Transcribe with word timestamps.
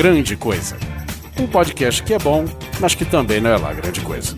Grande 0.00 0.34
Coisa. 0.34 0.78
Um 1.38 1.46
podcast 1.46 2.02
que 2.02 2.14
é 2.14 2.18
bom, 2.18 2.46
mas 2.80 2.94
que 2.94 3.04
também 3.04 3.38
não 3.38 3.50
é 3.50 3.58
lá 3.58 3.70
grande 3.74 4.00
coisa. 4.00 4.34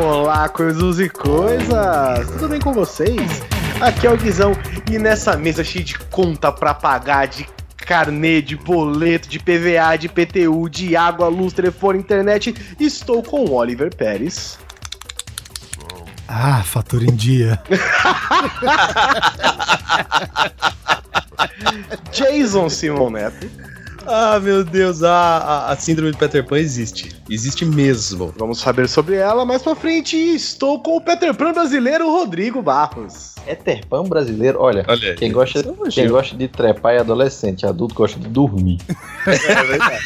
Olá, 0.00 0.48
coisas 0.48 1.00
e 1.00 1.08
coisas! 1.08 2.30
Tudo 2.34 2.48
bem 2.50 2.60
com 2.60 2.72
vocês? 2.72 3.42
Aqui 3.80 4.06
é 4.06 4.12
o 4.12 4.16
Guizão 4.16 4.52
e 4.92 4.96
nessa 4.96 5.36
mesa 5.36 5.64
cheia 5.64 5.84
de 5.84 5.98
conta 5.98 6.52
pra 6.52 6.72
pagar, 6.72 7.26
de 7.26 7.48
carnê, 7.76 8.40
de 8.40 8.54
boleto, 8.54 9.28
de 9.28 9.40
PVA, 9.40 9.96
de 9.98 10.08
PTU, 10.08 10.70
de 10.70 10.94
água, 10.94 11.26
luz, 11.26 11.52
telefone, 11.52 11.98
internet, 11.98 12.54
estou 12.78 13.24
com 13.24 13.40
o 13.40 13.54
Oliver 13.54 13.92
Pérez. 13.92 14.56
Ah, 16.28 16.62
fatura 16.64 17.04
em 17.04 17.14
dia. 17.14 17.60
Jason 22.12 22.68
Simon 22.68 23.10
Neto. 23.10 23.48
Ah, 24.06 24.38
meu 24.40 24.64
Deus, 24.64 25.02
a, 25.02 25.10
a, 25.10 25.72
a, 25.72 25.76
síndrome 25.76 26.12
de 26.12 26.18
Peter 26.18 26.44
Pan 26.46 26.58
existe. 26.58 27.16
Existe 27.28 27.64
mesmo. 27.64 28.32
Vamos 28.38 28.60
saber 28.60 28.88
sobre 28.88 29.16
ela 29.16 29.44
mais 29.44 29.62
pra 29.62 29.74
frente. 29.74 30.16
Estou 30.16 30.80
com 30.80 30.96
o 30.96 31.00
Peter 31.00 31.34
Pan 31.34 31.52
brasileiro, 31.52 32.08
Rodrigo 32.08 32.62
Barros. 32.62 33.34
Peter 33.44 33.84
Pan 33.86 34.04
brasileiro? 34.04 34.60
Olha, 34.60 34.84
Olha 34.88 35.14
quem, 35.14 35.32
gosta, 35.32 35.62
quem 35.92 36.08
gosta 36.08 36.36
de 36.36 36.48
trepar 36.48 36.94
é 36.94 36.98
adolescente, 36.98 37.66
adulto 37.66 37.94
gosta 37.94 38.18
de 38.18 38.28
dormir. 38.28 38.78
É 39.26 39.62
verdade. 39.64 40.02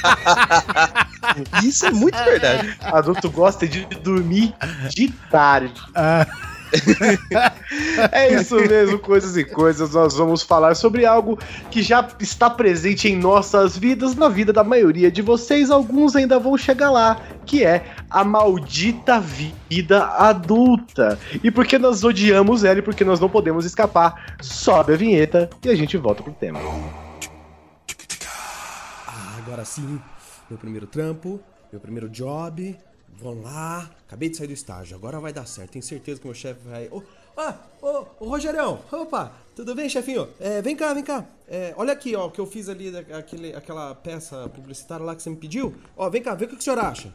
Isso 1.62 1.86
é 1.86 1.90
muito 1.90 2.16
verdade. 2.16 2.76
Adulto 2.80 3.30
gosta 3.30 3.66
de 3.66 3.84
dormir 4.02 4.54
de 4.90 5.08
tarde. 5.30 5.80
Ah, 5.94 6.26
É 8.12 8.34
isso 8.34 8.56
mesmo, 8.56 8.98
coisas 8.98 9.36
e 9.36 9.44
coisas. 9.44 9.94
Nós 9.94 10.14
vamos 10.14 10.42
falar 10.42 10.74
sobre 10.74 11.06
algo 11.06 11.38
que 11.70 11.82
já 11.82 12.06
está 12.18 12.50
presente 12.50 13.08
em 13.08 13.16
nossas 13.16 13.76
vidas, 13.76 14.14
na 14.14 14.28
vida 14.28 14.52
da 14.52 14.64
maioria 14.64 15.10
de 15.10 15.22
vocês. 15.22 15.70
Alguns 15.70 16.16
ainda 16.16 16.38
vão 16.38 16.56
chegar 16.56 16.90
lá, 16.90 17.20
que 17.46 17.64
é 17.64 17.84
a 18.08 18.24
maldita 18.24 19.20
vida 19.20 20.04
adulta. 20.04 21.18
E 21.42 21.50
porque 21.50 21.78
nós 21.78 22.02
odiamos 22.02 22.64
ela 22.64 22.78
e 22.78 22.82
porque 22.82 23.04
nós 23.04 23.20
não 23.20 23.28
podemos 23.28 23.64
escapar, 23.64 24.36
sobe 24.40 24.94
a 24.94 24.96
vinheta 24.96 25.48
e 25.64 25.68
a 25.68 25.74
gente 25.74 25.96
volta 25.96 26.22
pro 26.22 26.32
tema. 26.32 26.58
Ah, 29.06 29.36
agora 29.38 29.64
sim, 29.64 30.00
meu 30.48 30.58
primeiro 30.58 30.86
trampo, 30.86 31.40
meu 31.72 31.80
primeiro 31.80 32.08
job. 32.08 32.76
Vamos 33.22 33.44
lá, 33.44 33.90
acabei 34.06 34.30
de 34.30 34.36
sair 34.36 34.46
do 34.46 34.52
estágio, 34.54 34.96
agora 34.96 35.20
vai 35.20 35.32
dar 35.32 35.46
certo. 35.46 35.72
Tenho 35.72 35.82
certeza 35.84 36.18
que 36.20 36.26
meu 36.26 36.34
chefe 36.34 36.60
vai. 36.66 36.88
Ô, 36.90 37.02
ah, 37.36 37.54
ô, 37.82 38.06
ô, 38.20 38.28
Rogerião, 38.28 38.80
opa, 38.90 39.32
tudo 39.54 39.74
bem, 39.74 39.88
chefinho? 39.90 40.26
É, 40.40 40.62
vem 40.62 40.74
cá, 40.74 40.94
vem 40.94 41.04
cá. 41.04 41.26
É, 41.46 41.74
olha 41.76 41.92
aqui, 41.92 42.16
ó, 42.16 42.26
o 42.26 42.30
que 42.30 42.40
eu 42.40 42.46
fiz 42.46 42.68
ali, 42.68 42.90
da- 42.90 43.18
aquele, 43.18 43.54
aquela 43.54 43.94
peça 43.94 44.48
publicitária 44.54 45.04
lá 45.04 45.14
que 45.14 45.22
você 45.22 45.28
me 45.30 45.36
pediu. 45.36 45.74
Ó, 45.96 46.08
vem 46.08 46.22
cá, 46.22 46.34
vê 46.34 46.46
o 46.46 46.48
que 46.48 46.54
o 46.54 46.62
senhor 46.62 46.78
acha. 46.78 47.12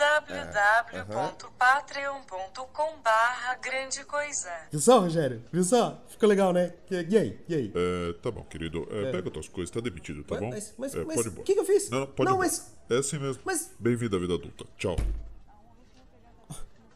www.patreon.com 0.00 2.96
barra 3.04 3.54
grande 3.56 4.02
coisa. 4.04 4.48
Viu 4.70 4.80
só, 4.80 5.00
Rogério? 5.00 5.44
Viu 5.52 5.62
só? 5.62 6.02
Ficou 6.08 6.26
legal, 6.28 6.52
né? 6.54 6.72
E, 6.90 6.96
aí? 6.96 7.38
E 7.48 7.54
aí? 7.54 7.70
É, 7.74 8.12
tá 8.22 8.30
bom, 8.30 8.42
querido. 8.44 8.88
É, 8.90 9.10
Pega 9.12 9.30
tuas 9.30 9.46
coisas, 9.48 9.70
tá 9.70 9.78
demitido, 9.80 10.24
tá 10.24 10.36
Mas- 10.36 10.40
bom? 10.40 10.48
mas- 10.50 10.74
mas- 10.78 10.94
É, 10.94 11.04
mas 11.04 11.16
pode 11.16 11.28
ir 11.28 11.32
o 11.38 11.42
que 11.42 11.52
que 11.54 11.60
eu 11.60 11.64
fiz? 11.66 11.90
Não, 11.90 12.00
não, 12.00 12.06
pode 12.06 12.30
Não, 12.30 12.36
ir 12.36 12.40
mas- 12.40 12.72
É 12.88 12.96
assim 12.96 13.18
mesmo. 13.18 13.42
mas- 13.44 13.70
Bem-vindo 13.78 14.16
à 14.16 14.18
vida 14.18 14.32
adulta. 14.34 14.64
Tchau. 14.78 14.96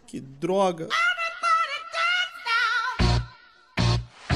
Que 0.06 0.18
droga. 0.20 0.88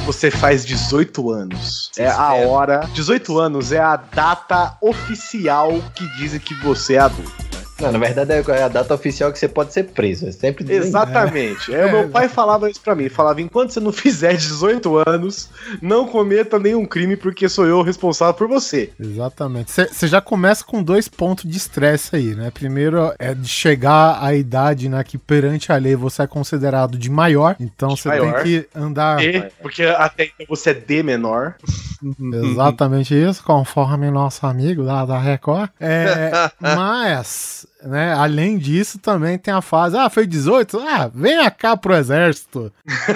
Você 0.04 0.30
faz 0.30 0.64
18 0.64 1.30
anos. 1.30 1.90
É 1.98 2.06
a 2.08 2.32
hora. 2.34 2.80
18 2.94 3.38
anos 3.38 3.72
é 3.72 3.78
a 3.80 3.94
data 3.96 4.76
oficial 4.80 5.70
que 5.94 6.06
dizem 6.16 6.40
que 6.40 6.54
você 6.54 6.94
é 6.94 6.98
adulto. 7.00 7.47
Não, 7.81 7.93
na 7.93 7.99
verdade 7.99 8.33
é 8.33 8.62
a 8.62 8.69
data 8.69 8.94
oficial 8.94 9.33
que 9.33 9.39
você 9.39 9.49
pode 9.49 9.72
ser 9.72 9.84
preso. 9.84 10.27
É 10.27 10.33
sempre 10.33 10.71
Exatamente. 10.72 11.72
É, 11.72 11.87
o 11.87 11.93
meu 11.93 12.09
pai 12.09 12.28
falava 12.28 12.69
isso 12.69 12.81
pra 12.81 12.94
mim. 12.94 13.09
Falava: 13.09 13.41
enquanto 13.41 13.71
você 13.71 13.81
não 13.81 13.93
fizer 13.93 14.34
18 14.34 15.09
anos, 15.09 15.49
não 15.81 16.06
cometa 16.06 16.59
nenhum 16.59 16.84
crime, 16.84 17.16
porque 17.16 17.49
sou 17.49 17.66
eu 17.66 17.78
o 17.78 17.83
responsável 17.83 18.34
por 18.34 18.49
você. 18.49 18.91
exatamente. 18.99 19.71
Você 19.71 20.06
já 20.09 20.21
começa 20.21 20.65
com 20.65 20.83
dois 20.83 21.09
pontos 21.09 21.49
de 21.49 21.56
estresse 21.56 22.16
aí, 22.16 22.34
né? 22.34 22.50
Primeiro 22.50 23.12
é 23.19 23.34
de 23.34 23.49
chegar 23.49 24.19
à 24.22 24.34
idade, 24.34 24.89
né? 24.89 25.03
Que 25.05 25.16
perante 25.16 25.71
a 25.71 25.77
lei 25.77 25.95
você 25.95 26.22
é 26.22 26.27
considerado 26.27 26.99
de 26.99 27.10
maior. 27.10 27.56
Então 27.60 27.91
você 27.91 28.10
tem 28.10 28.33
que 28.43 28.69
andar. 28.75 29.22
E, 29.22 29.50
porque 29.62 29.84
até 29.84 30.25
então 30.25 30.47
você 30.49 30.71
é 30.71 30.75
D 30.75 31.03
menor. 31.03 31.55
Exatamente 32.33 33.15
isso, 33.15 33.43
conforme 33.43 34.10
nosso 34.10 34.47
amigo 34.47 34.83
lá 34.83 35.05
da 35.05 35.19
Record. 35.19 35.71
É, 35.81 36.31
mas, 36.60 37.66
né, 37.82 38.12
além 38.14 38.58
disso, 38.58 38.98
também 38.98 39.38
tem 39.38 39.52
a 39.54 39.62
fase, 39.62 39.96
ah, 39.96 40.10
foi 40.10 40.26
18? 40.26 40.78
Ah, 40.80 41.10
venha 41.12 41.50
cá 41.50 41.76
pro 41.76 41.94
exército. 41.94 42.72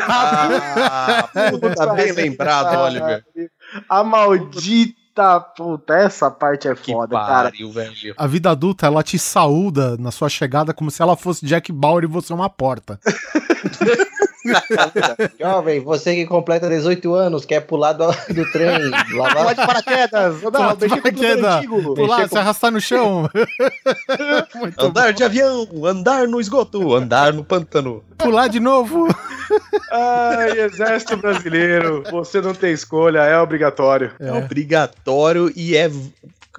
Ah, 0.09 1.29
tá 1.77 1.95
bem 1.95 2.13
lembrado, 2.13 2.79
Oliver. 2.81 3.25
A 3.89 4.05
maldita 4.05 5.41
puta, 5.57 5.95
essa 5.95 6.31
parte 6.31 6.69
é 6.69 6.75
Que 6.75 6.93
foda, 6.93 7.17
cara. 7.17 7.51
pariu, 7.51 7.71
velho. 7.71 8.15
A 8.17 8.27
vida 8.27 8.51
adulta, 8.51 8.87
ela 8.87 9.03
te 9.03 9.19
saúda 9.19 9.97
na 9.99 10.11
sua 10.11 10.29
chegada 10.29 10.73
como 10.73 10.91
se 10.91 11.03
ela 11.03 11.17
fosse 11.17 11.45
Jack 11.45 11.71
Bauer 11.73 12.05
e 12.05 12.07
você 12.07 12.33
uma 12.33 12.49
porta. 12.49 12.99
Jovem, 15.39 15.81
você 15.81 16.15
que 16.15 16.27
completa 16.27 16.69
18 16.69 17.15
anos, 17.15 17.45
quer 17.45 17.61
pular 17.61 17.93
do, 17.93 18.07
do 18.07 18.51
trem, 18.53 18.91
Pula 19.11 19.23
lavar. 19.35 19.55
de 19.55 19.67
paraquedas. 19.67 20.43
Não, 20.43 20.51
Pular 20.53 20.75
de 20.77 20.89
com 20.89 20.97
paraquedas. 21.01 21.67
Pular, 21.95 22.29
se 22.29 22.39
arrastar 22.39 22.71
no 22.71 22.81
chão. 22.81 23.29
Andar 24.79 25.13
de 25.13 25.25
avião, 25.25 25.67
andar 25.85 26.27
no 26.27 26.41
esgoto, 26.41 26.95
andar 26.95 27.33
no 27.33 27.45
pântano. 27.45 28.03
bom. 28.19 28.25
Pular 28.25 28.49
de 28.49 28.61
novo. 28.61 29.09
Ai, 29.91 30.61
exército 30.61 31.17
brasileiro. 31.17 32.03
Você 32.11 32.41
não 32.41 32.55
tem 32.55 32.73
escolha, 32.73 33.21
é 33.21 33.39
obrigatório. 33.39 34.13
É, 34.21 34.33
obrigatório 34.33 35.53
e 35.55 35.77
é. 35.77 35.91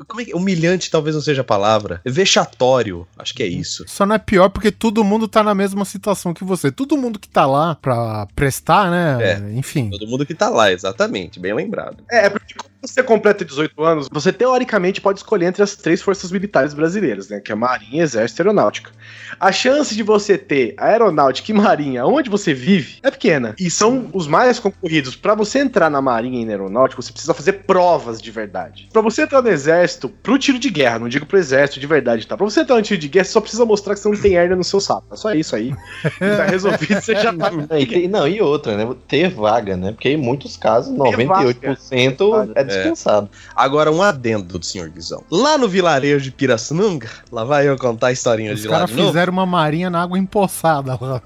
Como 0.08 0.22
é 0.22 0.26
que. 0.26 0.34
Humilhante 0.34 0.90
talvez 0.90 1.16
não 1.16 1.22
seja 1.22 1.42
a 1.42 1.46
palavra. 1.46 2.02
É 2.04 2.10
vexatório. 2.10 3.08
Acho 3.18 3.34
que 3.34 3.44
é 3.44 3.48
isso. 3.48 3.86
Só 3.88 4.06
não 4.06 4.16
é 4.16 4.20
pior 4.20 4.50
porque 4.50 4.72
todo 4.72 5.04
mundo 5.04 5.28
tá 5.28 5.44
na 5.44 5.54
mesma 5.54 5.86
situação 5.86 6.34
que 6.34 6.44
você. 6.44 6.72
Todo 6.72 6.98
mundo 6.98 7.20
que 7.20 7.30
tá 7.30 7.46
lá 7.46 7.76
pra 7.76 8.28
prestar, 8.36 8.90
né? 8.90 9.18
É. 9.22 9.52
Enfim. 9.54 9.90
Todo 9.90 10.08
mundo 10.08 10.26
que 10.26 10.34
tá 10.34 10.50
lá, 10.50 10.72
exatamente. 10.72 11.40
Bem 11.40 11.54
lembrado. 11.54 12.04
É, 12.10 12.30
porque 12.30 12.54
quando 12.56 12.72
você 12.82 13.04
completa 13.04 13.46
18 13.46 13.84
anos, 13.84 14.10
você 14.12 14.34
teoricamente 14.34 15.00
pode 15.00 15.20
escolher 15.20 15.46
entre 15.46 15.64
as 15.64 15.76
três 15.76 16.02
forças 16.02 16.32
militares 16.32 16.74
brasileiras, 16.74 17.30
né? 17.30 17.40
Que 17.40 17.52
é 17.52 17.56
Marinha, 17.56 18.04
Exército 18.04 18.42
e 18.42 18.44
Aeronáutica. 18.44 18.92
A 19.40 19.52
chance 19.52 19.96
de 19.96 20.04
você 20.04 20.38
ter 20.38 20.76
aeronáutica 20.78 21.52
e 21.52 21.54
marinha 21.54 22.06
onde 22.06 22.30
você 22.30 22.54
vive 22.54 23.00
é 23.04 23.12
pequena. 23.12 23.56
E 23.60 23.70
são 23.70 24.10
os 24.14 24.28
mais 24.28 24.60
concorridos. 24.60 25.16
Pra 25.16 25.36
você 25.36 25.60
entrar 25.60 25.90
na 25.90 26.02
marinha 26.02 26.42
e 26.42 26.46
na 26.46 26.52
aeronáutica, 26.52 27.02
você 27.02 27.12
precisa 27.12 27.34
fazer 27.34 27.54
provas 27.64 28.22
de 28.22 28.32
verdade. 28.32 28.90
Pra 28.92 29.02
você 29.02 29.24
entrar 29.24 29.42
no 29.42 29.50
exército, 29.50 29.83
pro 30.22 30.38
tiro 30.38 30.60
de 30.60 30.70
guerra, 30.70 31.00
não 31.00 31.10
digo 31.10 31.26
pro 31.26 31.38
exército 31.38 31.80
de 31.80 31.88
verdade, 31.88 32.26
tá? 32.28 32.36
Pra 32.38 32.46
você 32.46 32.62
entrar 32.62 32.76
no 32.76 32.82
tiro 32.82 33.00
de 33.00 33.08
guerra, 33.08 33.26
você 33.26 33.32
só 33.32 33.42
precisa 33.42 33.66
mostrar 33.66 33.94
que 33.94 34.00
você 34.00 34.10
não 34.10 34.16
tem 34.18 34.34
hernia 34.36 34.56
no 34.56 34.64
seu 34.64 34.80
saco. 34.80 35.04
É 35.12 35.16
só 35.16 35.34
isso 35.34 35.56
aí. 35.56 35.74
Tá 36.20 36.46
resolvido, 36.46 37.00
você 37.02 37.16
já 37.16 37.34
tá. 37.34 37.52
Não, 37.52 37.78
e, 37.78 37.86
tem- 37.86 38.08
não, 38.08 38.28
e 38.28 38.42
outra, 38.42 38.76
né? 38.78 38.96
Ter 39.08 39.30
vaga, 39.30 39.76
né? 39.78 39.92
Porque 39.92 40.10
em 40.10 40.18
muitos 40.18 40.56
casos, 40.58 40.94
98% 40.96 42.52
é 42.56 42.64
dispensado. 42.64 43.30
Agora, 43.56 43.92
um 43.92 44.02
adendo 44.02 44.58
do 44.60 44.66
senhor 44.66 44.90
Guizão. 44.90 45.24
Lá 45.32 45.58
no 45.58 45.68
vilarejo 45.68 46.24
de 46.24 46.32
Pirassununga, 46.32 47.10
lá 47.32 47.44
vai 47.44 47.68
eu 47.68 47.78
contar 47.78 48.08
a 48.08 48.12
historinha 48.12 48.54
Os 48.54 48.62
de 48.62 48.68
lá 48.68 48.76
caras 48.80 48.90
de 48.90 48.96
novo. 48.96 49.08
fizeram 49.10 49.34
uma 49.34 49.46
marinha 49.46 49.90
na 49.90 50.02
água 50.02 50.18
empoçada 50.18 50.98
lá. 51.00 51.22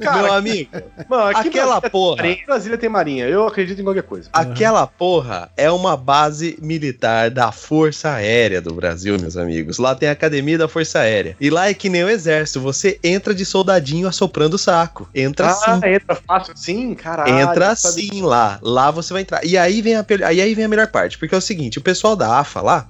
Meu 0.00 0.32
amigo, 0.32 0.70
Mano, 1.08 1.36
aqui 1.36 1.48
aquela 1.48 1.80
Brasília 1.80 1.80
tem 1.80 1.90
porra. 1.90 2.16
marinha, 2.16 2.46
Brasília 2.46 2.78
tem 2.78 2.88
marinha. 2.88 3.26
Eu 3.28 3.46
acredito 3.46 3.80
em 3.80 3.84
qualquer 3.84 4.02
coisa. 4.02 4.28
aquela 4.32 4.86
porra 4.86 5.50
é 5.56 5.70
uma 5.70 5.96
base 5.96 6.58
militar 6.60 7.30
da 7.30 7.50
Força 7.52 7.91
Força 7.92 8.14
Aérea 8.14 8.62
do 8.62 8.72
Brasil, 8.72 9.18
meus 9.20 9.36
amigos. 9.36 9.76
Lá 9.76 9.94
tem 9.94 10.08
a 10.08 10.12
Academia 10.12 10.56
da 10.56 10.66
Força 10.66 11.00
Aérea. 11.00 11.36
E 11.38 11.50
lá 11.50 11.68
é 11.68 11.74
que 11.74 11.90
nem 11.90 12.02
o 12.02 12.08
Exército, 12.08 12.58
você 12.58 12.98
entra 13.04 13.34
de 13.34 13.44
soldadinho 13.44 14.08
assoprando 14.08 14.54
o 14.54 14.58
saco. 14.58 15.06
Entra 15.14 15.48
Ah, 15.48 15.50
assim. 15.50 15.86
entra 15.88 16.14
fácil 16.26 16.56
sim, 16.56 16.94
caralho. 16.94 17.38
Entra 17.38 17.68
assim 17.68 18.22
lá. 18.22 18.58
Lá 18.62 18.90
você 18.90 19.12
vai 19.12 19.20
entrar. 19.20 19.44
E 19.44 19.58
aí 19.58 19.82
vem, 19.82 19.94
a, 19.94 20.06
aí 20.26 20.54
vem 20.54 20.64
a 20.64 20.68
melhor 20.68 20.86
parte. 20.86 21.18
Porque 21.18 21.34
é 21.34 21.38
o 21.38 21.40
seguinte: 21.42 21.78
o 21.78 21.82
pessoal 21.82 22.16
da 22.16 22.38
AFA 22.38 22.62
lá, 22.62 22.88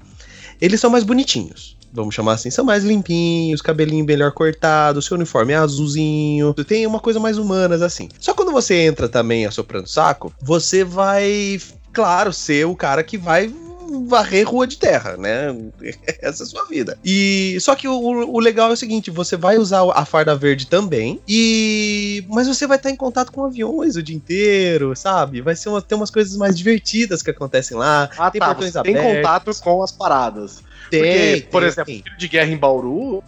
eles 0.61 0.81
são 0.81 0.89
mais 0.89 1.03
bonitinhos. 1.03 1.77
Vamos 1.93 2.15
chamar 2.15 2.35
assim, 2.35 2.49
são 2.49 2.65
mais 2.65 2.85
limpinhos, 2.85 3.61
cabelinho 3.61 4.05
melhor 4.05 4.31
cortado, 4.33 5.03
seu 5.03 5.17
uniforme 5.17 5.53
é 5.53 5.57
azulzinho, 5.57 6.55
tem 6.55 6.87
uma 6.87 7.01
coisa 7.01 7.21
mais 7.21 7.37
humanas 7.37 7.83
assim. 7.83 8.09
Só 8.19 8.33
quando 8.33 8.51
você 8.51 8.77
entra 8.77 9.09
também 9.11 9.45
assoprando 9.45 9.87
saco, 9.87 10.33
você 10.41 10.85
vai, 10.85 11.61
claro, 11.93 12.33
ser 12.33 12.65
o 12.67 12.75
cara 12.75 13.03
que 13.03 13.19
vai 13.19 13.53
varrer 14.07 14.49
rua 14.49 14.67
de 14.67 14.77
terra, 14.77 15.17
né? 15.17 15.55
Essa 16.21 16.43
é 16.43 16.45
a 16.45 16.49
sua 16.49 16.65
vida. 16.67 16.99
E 17.05 17.57
só 17.61 17.75
que 17.75 17.89
o, 17.89 17.95
o 17.95 18.39
legal 18.39 18.71
é 18.71 18.73
o 18.73 18.77
seguinte, 18.77 19.11
você 19.11 19.37
vai 19.37 19.59
usar 19.59 19.83
a 19.95 20.05
farda 20.05 20.35
verde 20.35 20.67
também 20.67 21.21
e 21.27 22.25
mas 22.29 22.49
você 22.49 22.67
vai 22.67 22.77
estar 22.77 22.91
em 22.91 22.97
contato 22.97 23.33
com 23.33 23.45
aviões 23.45 23.97
o 23.97 24.03
dia 24.03 24.17
inteiro, 24.17 24.95
sabe? 24.97 25.41
Vai 25.41 25.57
ser 25.57 25.69
uma, 25.69 25.83
ter 25.83 25.95
umas 25.95 26.11
coisas 26.11 26.37
mais 26.37 26.57
divertidas 26.57 27.23
que 27.23 27.31
acontecem 27.31 27.77
lá. 27.77 28.09
Ah, 28.17 28.31
tem 28.31 28.41
tá. 28.41 28.47
portões 28.47 28.73
Você 28.73 28.83
tem 28.83 28.97
abertos. 28.97 29.17
contato 29.17 29.61
com 29.63 29.83
as 29.83 29.93
paradas. 29.93 30.63
Porque, 30.91 31.47
por 31.51 31.63
exemplo, 31.63 31.93
tiro 31.93 32.17
de 32.19 32.29
guerra 32.29 32.51
em 32.51 32.57
Bauru, 32.57 33.23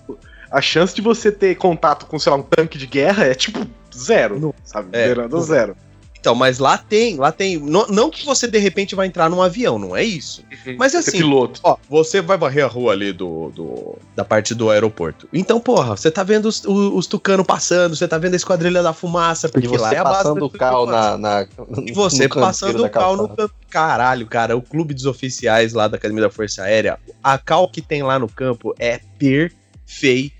a 0.50 0.60
chance 0.60 0.94
de 0.94 1.00
você 1.00 1.32
ter 1.32 1.54
contato 1.56 2.06
com, 2.06 2.18
sei 2.18 2.30
lá, 2.30 2.38
um 2.38 2.42
tanque 2.42 2.76
de 2.76 2.86
guerra 2.86 3.24
é 3.24 3.34
tipo 3.34 3.66
zero, 3.96 4.54
sabe? 4.64 4.88
É, 4.92 5.14
não. 5.14 5.40
zero. 5.40 5.76
Então, 6.24 6.34
mas 6.34 6.58
lá 6.58 6.78
tem, 6.78 7.18
lá 7.18 7.30
tem. 7.30 7.58
Não, 7.58 7.86
não 7.88 8.08
que 8.08 8.24
você 8.24 8.46
de 8.46 8.58
repente 8.58 8.94
vai 8.94 9.06
entrar 9.06 9.28
num 9.28 9.42
avião, 9.42 9.78
não 9.78 9.94
é 9.94 10.02
isso. 10.02 10.42
Mas 10.78 10.92
Ser 10.92 10.98
assim, 10.98 11.18
piloto. 11.18 11.60
ó, 11.62 11.76
você 11.86 12.22
vai 12.22 12.38
varrer 12.38 12.64
a 12.64 12.66
rua 12.66 12.92
ali 12.92 13.12
do, 13.12 13.50
do- 13.50 13.98
da 14.16 14.24
parte 14.24 14.54
do 14.54 14.70
aeroporto. 14.70 15.28
Então, 15.34 15.60
porra, 15.60 15.94
você 15.94 16.10
tá 16.10 16.22
vendo 16.22 16.46
os, 16.46 16.64
os, 16.64 16.94
os 16.94 17.06
tucanos 17.06 17.44
passando, 17.44 17.94
você 17.94 18.08
tá 18.08 18.16
vendo 18.16 18.32
a 18.32 18.36
esquadrilha 18.36 18.82
da 18.82 18.94
fumaça, 18.94 19.50
porque 19.50 19.68
lá 19.76 19.90
você 19.90 19.94
é 19.96 19.98
a 19.98 20.04
base 20.04 20.16
passando 20.16 20.46
o 20.46 20.50
cal 20.50 20.86
na, 20.86 21.18
na. 21.18 21.46
E 21.86 21.92
você 21.92 22.26
passando 22.26 22.82
o 22.82 22.88
cal 22.88 23.16
no 23.18 23.28
campo. 23.28 23.54
Caralho, 23.68 24.26
cara, 24.26 24.56
o 24.56 24.62
clube 24.62 24.94
dos 24.94 25.04
oficiais 25.04 25.74
lá 25.74 25.88
da 25.88 25.98
Academia 25.98 26.22
da 26.22 26.30
Força 26.30 26.62
Aérea, 26.62 26.98
a 27.22 27.36
cal 27.36 27.68
que 27.68 27.82
tem 27.82 28.02
lá 28.02 28.18
no 28.18 28.30
campo 28.30 28.74
é 28.78 28.98
perfeita. 29.18 30.32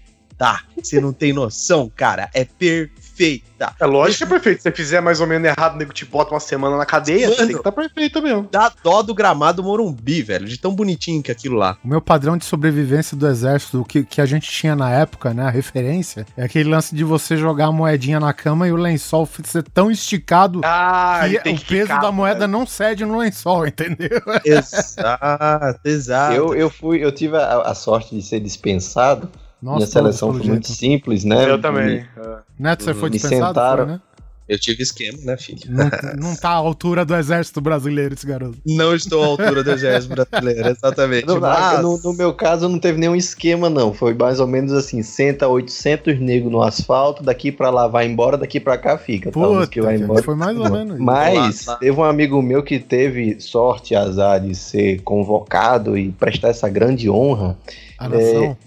Você 0.82 0.98
não 0.98 1.12
tem 1.12 1.34
noção, 1.34 1.92
cara. 1.94 2.30
É 2.32 2.44
perfeita. 2.46 3.03
É 3.80 3.86
lógico 3.86 4.18
que 4.18 4.24
é 4.24 4.26
perfeito. 4.26 4.58
Se 4.58 4.62
você 4.64 4.72
fizer 4.72 5.00
mais 5.00 5.20
ou 5.20 5.26
menos 5.26 5.46
errado, 5.48 5.74
o 5.74 5.78
nego 5.78 5.92
te 5.92 6.04
bota 6.04 6.34
uma 6.34 6.40
semana 6.40 6.76
na 6.76 6.84
cadeia, 6.84 7.26
Mano. 7.28 7.36
tem 7.36 7.46
que 7.48 7.54
estar 7.54 7.72
perfeito 7.72 8.22
mesmo. 8.22 8.48
Dá 8.50 8.72
dó 8.82 9.02
do 9.02 9.14
gramado 9.14 9.62
Morumbi, 9.62 10.22
velho. 10.22 10.46
De 10.46 10.58
tão 10.58 10.74
bonitinho 10.74 11.22
que 11.22 11.30
é 11.30 11.34
aquilo 11.34 11.56
lá. 11.56 11.76
O 11.84 11.88
meu 11.88 12.00
padrão 12.00 12.36
de 12.36 12.44
sobrevivência 12.44 13.16
do 13.16 13.26
exército, 13.26 13.80
o 13.80 13.84
que, 13.84 14.04
que 14.04 14.20
a 14.20 14.26
gente 14.26 14.50
tinha 14.50 14.74
na 14.76 14.90
época, 14.90 15.32
né? 15.32 15.44
A 15.46 15.50
referência, 15.50 16.26
é 16.36 16.44
aquele 16.44 16.68
lance 16.68 16.94
de 16.94 17.04
você 17.04 17.36
jogar 17.36 17.66
a 17.66 17.72
moedinha 17.72 18.20
na 18.20 18.32
cama 18.32 18.66
e 18.68 18.72
o 18.72 18.76
lençol 18.76 19.28
ser 19.44 19.62
tão 19.62 19.90
esticado 19.90 20.60
Ah, 20.64 21.20
que 21.28 21.50
o 21.50 21.56
que 21.56 21.64
peso 21.64 21.82
ficar, 21.86 22.00
da 22.00 22.12
moeda 22.12 22.46
né? 22.46 22.52
não 22.52 22.66
cede 22.66 23.04
no 23.04 23.18
lençol, 23.18 23.66
entendeu? 23.68 24.20
Exato, 24.44 25.80
exato. 25.84 26.34
Eu, 26.34 26.54
eu 26.54 26.70
fui, 26.70 27.04
eu 27.04 27.12
tive 27.12 27.36
a, 27.36 27.62
a 27.62 27.74
sorte 27.74 28.14
de 28.14 28.22
ser 28.22 28.40
dispensado. 28.40 29.28
Minha 29.72 29.78
todos, 29.78 29.92
seleção 29.92 30.32
foi 30.34 30.46
muito 30.46 30.68
simples, 30.68 31.24
né? 31.24 31.50
Eu 31.50 31.60
também. 31.60 31.86
Me- 31.86 32.06
é. 32.16 32.36
Neto, 32.58 32.84
você 32.84 32.94
foi 32.94 33.10
dispensado? 33.10 33.46
sentaram. 33.48 33.84
Foi, 33.84 33.92
né? 33.94 34.00
Eu 34.46 34.58
tive 34.58 34.82
esquema, 34.82 35.16
né, 35.24 35.38
filho? 35.38 35.58
Não, 35.70 35.90
não 36.28 36.36
tá 36.36 36.50
à 36.50 36.52
altura 36.56 37.02
do 37.02 37.16
exército 37.16 37.62
brasileiro 37.62 38.12
esse 38.12 38.26
garoto. 38.26 38.58
Não 38.66 38.94
estou 38.94 39.22
à 39.24 39.26
altura 39.26 39.64
do 39.64 39.70
exército 39.70 40.14
brasileiro, 40.14 40.68
exatamente. 40.68 41.26
No, 41.26 41.40
mas... 41.40 41.80
no- 41.80 41.96
no 42.04 42.12
meu 42.12 42.34
caso, 42.34 42.68
não 42.68 42.78
teve 42.78 42.98
nenhum 42.98 43.16
esquema, 43.16 43.70
não. 43.70 43.94
Foi 43.94 44.12
mais 44.12 44.40
ou 44.40 44.46
menos 44.46 44.70
assim: 44.74 45.02
senta 45.02 45.48
800 45.48 46.20
negros 46.20 46.52
no 46.52 46.60
asfalto, 46.62 47.22
daqui 47.22 47.50
pra 47.50 47.70
lá 47.70 47.88
vai 47.88 48.04
embora, 48.06 48.36
daqui 48.36 48.60
pra 48.60 48.76
cá 48.76 48.98
fica. 48.98 49.30
Tá, 49.30 49.32
Puta, 49.32 49.66
que 49.66 49.80
vai 49.80 49.96
embora. 49.96 50.22
foi 50.22 50.34
mais 50.34 50.58
ou 50.58 50.68
menos 50.70 50.96
isso. 50.96 51.02
Mas 51.02 51.64
Lá, 51.64 51.72
lá. 51.72 51.78
teve 51.78 51.98
um 51.98 52.04
amigo 52.04 52.42
meu 52.42 52.62
que 52.62 52.78
teve 52.78 53.40
sorte, 53.40 53.94
azar 53.94 54.38
de 54.40 54.54
ser 54.54 55.00
convocado 55.04 55.96
e 55.96 56.12
prestar 56.12 56.48
essa 56.48 56.68
grande 56.68 57.08
honra. 57.08 57.56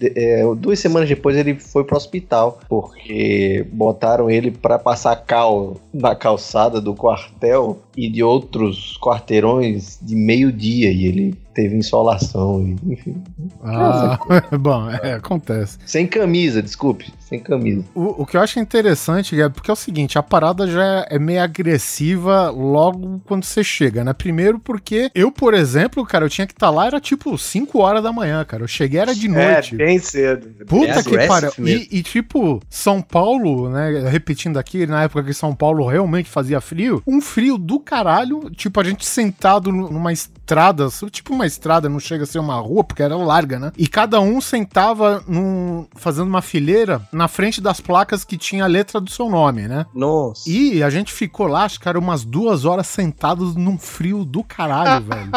É, 0.00 0.40
é, 0.40 0.54
duas 0.54 0.78
semanas 0.78 1.08
depois 1.08 1.36
ele 1.36 1.54
foi 1.54 1.84
pro 1.84 1.96
hospital, 1.96 2.60
porque 2.68 3.66
botaram 3.72 4.30
ele 4.30 4.50
para 4.50 4.78
passar 4.78 5.16
cal 5.16 5.76
na 5.92 6.14
calçada 6.14 6.80
do 6.80 6.94
quartel 6.94 7.78
e 7.98 8.08
de 8.08 8.22
outros 8.22 8.96
quarteirões 9.02 9.98
de 10.00 10.14
meio-dia. 10.14 10.92
E 10.92 11.06
ele 11.06 11.34
teve 11.58 11.74
insolação, 11.74 12.62
e, 12.62 12.92
enfim. 12.92 13.20
Ah, 13.64 14.16
bom, 14.56 14.88
é, 14.88 15.14
acontece. 15.14 15.76
Sem 15.84 16.06
camisa, 16.06 16.62
desculpe, 16.62 17.12
sem 17.18 17.40
camisa. 17.40 17.84
O, 17.96 18.22
o 18.22 18.26
que 18.26 18.36
eu 18.36 18.40
acho 18.40 18.60
interessante 18.60 19.40
é 19.40 19.48
porque 19.48 19.68
é 19.68 19.72
o 19.72 19.76
seguinte, 19.76 20.16
a 20.16 20.22
parada 20.22 20.68
já 20.68 21.04
é 21.10 21.18
meio 21.18 21.42
agressiva 21.42 22.48
logo 22.50 23.20
quando 23.26 23.42
você 23.42 23.64
chega, 23.64 24.04
né? 24.04 24.12
Primeiro 24.12 24.60
porque 24.60 25.10
eu, 25.12 25.32
por 25.32 25.52
exemplo, 25.52 26.06
cara, 26.06 26.24
eu 26.24 26.30
tinha 26.30 26.46
que 26.46 26.52
estar 26.52 26.70
lá, 26.70 26.86
era 26.86 27.00
tipo 27.00 27.36
5 27.36 27.76
horas 27.80 28.04
da 28.04 28.12
manhã, 28.12 28.44
cara. 28.44 28.62
Eu 28.62 28.68
cheguei, 28.68 29.00
era 29.00 29.12
de 29.12 29.26
noite. 29.26 29.74
É, 29.74 29.78
bem 29.78 29.98
cedo. 29.98 30.64
Puta 30.64 31.00
É 31.00 31.02
que 31.02 31.26
pariu. 31.26 31.50
E, 31.66 31.88
e, 31.90 32.02
tipo, 32.04 32.60
São 32.70 33.02
Paulo, 33.02 33.68
né? 33.68 34.08
Repetindo 34.08 34.58
aqui, 34.58 34.86
na 34.86 35.02
época 35.02 35.24
que 35.24 35.34
São 35.34 35.56
Paulo 35.56 35.84
realmente 35.88 36.30
fazia 36.30 36.60
frio, 36.60 37.02
um 37.04 37.20
frio 37.20 37.58
do 37.58 37.80
caralho. 37.88 38.50
Tipo, 38.50 38.80
a 38.80 38.84
gente 38.84 39.06
sentado 39.06 39.72
nu- 39.72 39.90
numa 39.90 40.12
estrada, 40.12 40.88
tipo 41.10 41.32
uma 41.32 41.46
estrada, 41.46 41.88
não 41.88 41.98
chega 41.98 42.24
a 42.24 42.26
ser 42.26 42.38
uma 42.38 42.56
rua, 42.60 42.84
porque 42.84 43.02
era 43.02 43.16
larga, 43.16 43.58
né? 43.58 43.72
E 43.78 43.88
cada 43.88 44.20
um 44.20 44.40
sentava 44.40 45.22
num, 45.26 45.86
fazendo 45.96 46.28
uma 46.28 46.42
fileira 46.42 47.00
na 47.10 47.28
frente 47.28 47.60
das 47.60 47.80
placas 47.80 48.24
que 48.24 48.36
tinha 48.36 48.64
a 48.64 48.66
letra 48.66 49.00
do 49.00 49.10
seu 49.10 49.28
nome, 49.28 49.66
né? 49.66 49.86
Nossa. 49.94 50.48
E 50.48 50.82
a 50.82 50.90
gente 50.90 51.12
ficou 51.12 51.46
lá, 51.46 51.64
acho 51.64 51.80
que 51.80 51.88
era 51.88 51.98
umas 51.98 52.24
duas 52.24 52.64
horas 52.64 52.86
sentados 52.86 53.54
num 53.56 53.78
frio 53.78 54.24
do 54.24 54.44
caralho, 54.44 55.04
velho. 55.08 55.30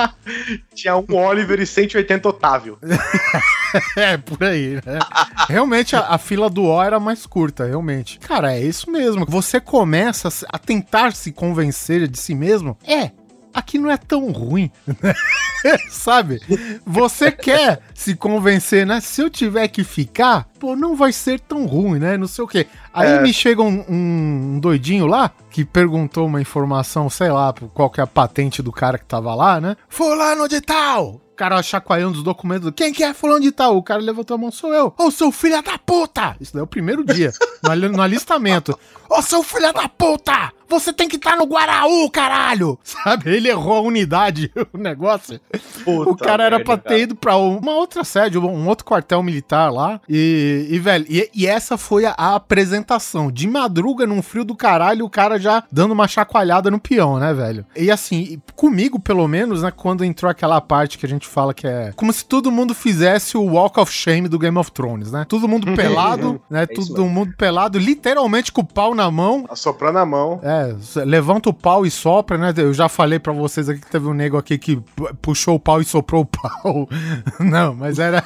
Tinha 0.76 0.98
um 0.98 1.06
Oliver 1.16 1.60
e 1.60 1.66
180 1.66 2.28
Otávio. 2.28 2.78
É, 3.96 4.18
por 4.18 4.44
aí, 4.44 4.76
né? 4.86 5.00
Realmente 5.48 5.96
a, 5.96 6.02
a 6.10 6.18
fila 6.18 6.50
do 6.50 6.64
O 6.66 6.82
era 6.82 7.00
mais 7.00 7.26
curta, 7.26 7.66
realmente. 7.66 8.20
Cara, 8.20 8.54
é 8.54 8.62
isso 8.62 8.90
mesmo. 8.92 9.26
Você 9.28 9.60
começa 9.60 10.30
a 10.52 10.58
tentar 10.58 11.14
se 11.14 11.32
convencer 11.32 12.08
de 12.08 12.18
si 12.20 12.34
mesmo. 12.36 12.78
É, 12.86 13.12
aqui 13.54 13.78
não 13.78 13.90
é 13.92 13.98
tão 13.98 14.32
ruim. 14.32 14.72
Sabe? 15.92 16.40
Você 16.86 17.32
quer 17.32 17.82
se 17.94 18.16
convencer, 18.16 18.86
né? 18.86 19.00
Se 19.00 19.22
eu 19.22 19.30
tiver 19.30 19.68
que 19.68 19.84
ficar, 19.84 20.48
pô, 20.60 20.76
não 20.76 20.96
vai 20.96 21.12
ser 21.14 21.40
tão 21.40 21.66
ruim, 21.68 22.00
né? 22.00 22.18
Não 22.18 22.28
sei 22.28 22.44
o 22.44 22.48
quê. 22.48 22.66
Aí 22.94 23.10
É. 23.12 23.22
me 23.22 23.32
chega 23.32 23.62
um, 23.62 23.86
um 23.88 24.60
doidinho 24.60 25.06
lá 25.06 25.32
que 25.52 25.64
perguntou 25.64 26.26
uma 26.26 26.42
informação, 26.42 27.10
sei 27.10 27.30
lá, 27.30 27.54
qual 27.74 27.90
que 27.90 28.00
é 28.00 28.04
a 28.04 28.08
patente 28.08 28.62
do 28.62 28.72
cara 28.72 28.98
que 28.98 29.06
tava 29.06 29.36
lá, 29.36 29.62
né? 29.62 29.76
Fulano 29.88 30.48
de 30.48 30.62
tal! 30.62 31.22
Cara 31.42 31.64
chacoalhando 31.64 32.20
os 32.20 32.24
documentos. 32.24 32.72
Quem 32.76 32.94
que 32.94 33.04
é 33.04 33.16
fulano 33.16 33.40
de 33.40 33.52
tal? 33.52 33.76
O 33.76 33.82
cara 33.82 34.00
levantou 34.00 34.36
a 34.36 34.38
mão, 34.38 34.52
sou 34.52 34.72
eu. 34.76 34.94
Ô, 34.96 35.10
seu 35.10 35.32
filho 35.32 35.60
da 35.64 35.76
puta! 35.76 36.36
Isso 36.40 36.54
daí 36.54 36.60
é 36.60 36.64
o 36.64 36.68
primeiro 36.68 37.04
dia, 37.04 37.34
no, 37.64 37.90
no 37.90 38.02
alistamento. 38.04 38.78
Ô, 39.10 39.24
seu 39.24 39.42
filho 39.42 39.74
da 39.74 39.90
puta! 39.90 40.54
Você 40.72 40.94
tem 40.94 41.08
que 41.08 41.18
estar 41.18 41.36
no 41.36 41.46
Guaraú, 41.46 42.10
caralho! 42.10 42.80
Sabe? 42.84 43.30
Ele 43.30 43.50
errou 43.50 43.78
a 43.78 43.82
unidade, 43.82 44.52
o 44.74 44.78
negócio. 44.78 45.40
o 45.86 46.16
cara 46.16 46.46
era 46.46 46.64
pra 46.64 46.78
ter 46.78 47.02
ido 47.02 47.16
pra 47.16 47.36
uma 47.36 47.74
outra 47.74 48.04
sede, 48.04 48.38
um 48.38 48.68
outro 48.68 48.86
quartel 48.86 49.22
militar 49.22 49.72
lá. 49.72 50.00
E, 50.08 50.68
e, 50.70 50.80
velho, 50.80 51.06
e, 51.10 51.30
e 51.34 51.48
essa 51.48 51.78
foi 51.78 52.06
a, 52.06 52.14
a 52.18 52.36
apresentação. 52.36 53.32
De 53.32 53.48
madruga, 53.48 54.08
num 54.08 54.22
frio 54.22 54.44
do 54.44 54.56
caralho, 54.56 55.06
o 55.06 55.10
cara 55.10 55.38
já 55.38 55.64
dando 55.72 55.92
uma 55.92 56.08
chacoalhada 56.08 56.72
no 56.72 56.80
peão, 56.80 57.20
né, 57.20 57.34
velho? 57.34 57.66
E 57.76 57.92
assim, 57.92 58.42
comigo, 58.56 59.00
pelo 59.00 59.28
menos, 59.28 59.62
né, 59.62 59.72
quando 59.72 60.06
entrou 60.06 60.30
aquela 60.30 60.62
parte 60.62 60.98
que 60.98 61.06
a 61.06 61.10
gente 61.10 61.28
fala 61.28 61.54
que 61.54 61.68
é 61.68 61.92
como 61.96 62.12
se 62.12 62.26
todo 62.26 62.52
mundo 62.52 62.74
fizesse 62.74 63.38
o 63.38 63.44
Walk 63.44 63.80
of 63.80 63.92
Shame 63.92 64.28
do 64.28 64.40
Game 64.40 64.58
of 64.58 64.72
Thrones, 64.72 65.12
né? 65.12 65.26
Todo 65.28 65.48
mundo 65.48 65.72
pelado, 65.76 66.42
né? 66.50 66.68
isso 66.72 66.94
Todo 66.94 67.06
mundo 67.06 67.34
pelado, 67.38 67.78
literalmente 67.78 68.52
com 68.52 68.62
o 68.62 68.66
pau 68.66 68.96
na 68.96 69.10
mão. 69.10 69.46
Assoprando 69.50 70.00
a 70.00 70.06
mão. 70.06 70.40
É, 70.44 70.61
s- 70.70 71.04
levanta 71.04 71.50
o 71.50 71.54
pau 71.54 71.86
e 71.86 71.92
sopra, 71.92 72.38
né? 72.38 72.54
Eu 72.58 72.74
já 72.74 72.88
falei 72.90 73.20
pra 73.20 73.34
vocês 73.34 73.68
aqui 73.70 73.82
que 73.82 73.90
teve 73.90 74.08
um 74.08 74.14
nego 74.14 74.38
aqui 74.38 74.58
que 74.58 74.78
pu- 74.78 75.14
puxou 75.22 75.56
o 75.56 75.60
pau 75.60 75.82
e 75.82 75.86
soprou 75.86 76.22
o 76.22 76.26
pau. 76.26 76.88
Não, 77.40 77.74
mas 77.76 78.00
era 78.00 78.24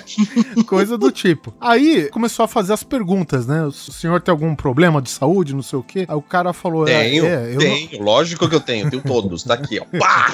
coisa 0.66 0.96
do 0.98 1.10
tipo. 1.10 1.52
Aí 1.60 2.08
começou 2.10 2.44
a 2.44 2.48
fazer 2.48 2.72
as 2.72 2.82
perguntas, 2.82 3.46
né? 3.46 3.64
O 3.64 3.72
senhor 3.72 4.20
tem 4.20 4.32
algum 4.32 4.54
problema 4.54 5.00
de 5.00 5.10
saúde, 5.10 5.54
não 5.54 5.62
sei 5.62 5.78
o 5.78 5.82
quê? 5.82 6.04
Aí 6.08 6.14
o 6.16 6.22
cara 6.22 6.52
falou. 6.52 6.86
é, 6.86 7.02
Tenho, 7.02 7.24
é, 7.26 7.48
eu 7.50 7.52
não- 7.52 7.58
tenho, 7.58 8.02
lógico 8.02 8.48
que 8.48 8.54
eu 8.54 8.60
tenho, 8.60 8.90
tenho 8.90 9.02
todos, 9.02 9.42
tá 9.44 9.54
aqui, 9.54 9.80
ó. 9.80 9.98
Pá! 9.98 10.28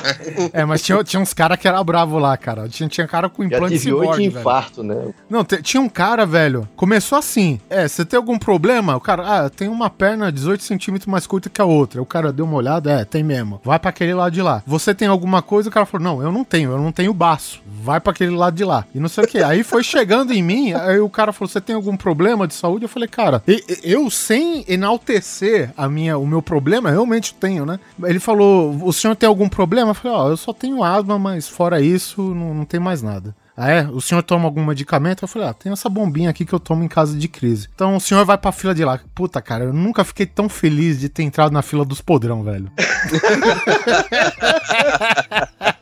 é, 0.52 0.64
mas 0.64 0.82
tinha, 0.82 1.02
tinha 1.04 1.20
uns 1.20 1.32
caras 1.32 1.58
que 1.58 1.66
era 1.68 1.82
bravo 1.82 2.18
lá, 2.18 2.36
cara. 2.36 2.68
Tinha, 2.68 2.88
tinha 2.88 3.06
cara 3.06 3.28
com 3.28 3.42
implante 3.44 3.78
ciborgue, 3.78 4.28
velho. 4.28 4.40
infarto, 4.40 4.82
né? 4.82 5.12
Não, 5.28 5.44
tinha 5.44 5.80
um 5.80 5.88
cara, 5.88 6.24
velho, 6.26 6.68
começou 6.76 7.18
assim. 7.18 7.60
É, 7.68 7.86
você 7.88 8.04
tem 8.04 8.16
algum 8.16 8.38
problema? 8.38 8.96
O 8.96 9.00
cara, 9.00 9.44
ah, 9.46 9.50
tem 9.50 9.68
uma 9.68 9.90
perna 9.90 10.30
18 10.32 10.62
centímetros 10.62 11.06
mais 11.10 11.26
curta 11.35 11.50
que 11.50 11.61
a 11.61 11.64
outra. 11.64 12.00
O 12.00 12.07
cara 12.07 12.33
deu 12.33 12.45
uma 12.45 12.57
olhada, 12.57 12.93
é, 12.93 13.05
tem 13.05 13.25
mesmo. 13.25 13.61
Vai 13.64 13.79
pra 13.79 13.91
aquele 13.91 14.14
lado 14.14 14.33
de 14.33 14.41
lá. 14.41 14.62
Você 14.64 14.95
tem 14.95 15.09
alguma 15.09 15.43
coisa? 15.43 15.69
O 15.69 15.73
cara 15.73 15.85
falou, 15.85 16.05
não, 16.05 16.23
eu 16.23 16.31
não 16.31 16.45
tenho, 16.45 16.71
eu 16.71 16.79
não 16.79 16.93
tenho 16.93 17.12
baço. 17.12 17.61
Vai 17.83 17.99
pra 17.99 18.12
aquele 18.12 18.37
lado 18.37 18.55
de 18.55 18.64
lá. 18.64 18.85
E 18.95 19.00
não 19.00 19.09
sei 19.09 19.25
o 19.25 19.26
que. 19.26 19.43
Aí 19.43 19.64
foi 19.64 19.83
chegando 19.83 20.33
em 20.33 20.43
mim, 20.43 20.73
aí 20.73 21.00
o 21.00 21.09
cara 21.09 21.33
falou, 21.33 21.49
você 21.49 21.61
tem 21.61 21.75
algum 21.75 21.97
problema 21.97 22.47
de 22.47 22.55
saúde? 22.55 22.85
Eu 22.85 22.88
falei, 22.88 23.09
cara, 23.09 23.43
eu 23.83 24.09
sem 24.11 24.64
enaltecer 24.69 25.73
a 25.76 25.88
minha, 25.88 26.17
o 26.17 26.26
meu 26.26 26.41
problema, 26.41 26.91
realmente 26.91 27.35
tenho, 27.35 27.67
né? 27.67 27.81
Ele 28.05 28.21
falou, 28.21 28.79
o 28.83 28.93
senhor 28.93 29.17
tem 29.17 29.29
algum 29.29 29.49
problema? 29.49 29.91
Eu 29.91 29.95
falei, 29.95 30.17
ó, 30.17 30.29
eu 30.29 30.37
só 30.37 30.53
tenho 30.53 30.85
asma, 30.85 31.19
mas 31.19 31.49
fora 31.49 31.81
isso, 31.81 32.23
não, 32.23 32.55
não 32.55 32.64
tem 32.64 32.79
mais 32.79 33.03
nada. 33.03 33.35
Ah, 33.56 33.70
é? 33.70 33.87
O 33.87 34.00
senhor 34.00 34.23
toma 34.23 34.46
algum 34.46 34.64
medicamento? 34.64 35.23
Eu 35.23 35.28
falei, 35.28 35.49
ah, 35.49 35.54
tem 35.54 35.73
essa 35.73 35.88
bombinha 35.88 36.30
aqui 36.30 36.44
que 36.44 36.52
eu 36.52 36.58
tomo 36.58 36.82
em 36.82 36.88
caso 36.88 37.16
de 37.16 37.28
crise. 37.28 37.68
Então 37.75 37.96
o 37.96 38.00
senhor 38.00 38.25
vai 38.25 38.37
pra 38.37 38.50
fila 38.50 38.75
de 38.75 38.84
lá. 38.84 38.99
Puta, 39.14 39.40
cara, 39.40 39.64
eu 39.64 39.73
nunca 39.73 40.02
fiquei 40.02 40.26
tão 40.26 40.49
feliz 40.49 40.99
de 40.99 41.08
ter 41.08 41.23
entrado 41.23 41.52
na 41.52 41.62
fila 41.62 41.84
dos 41.84 42.00
podrão, 42.00 42.42
velho. 42.42 42.70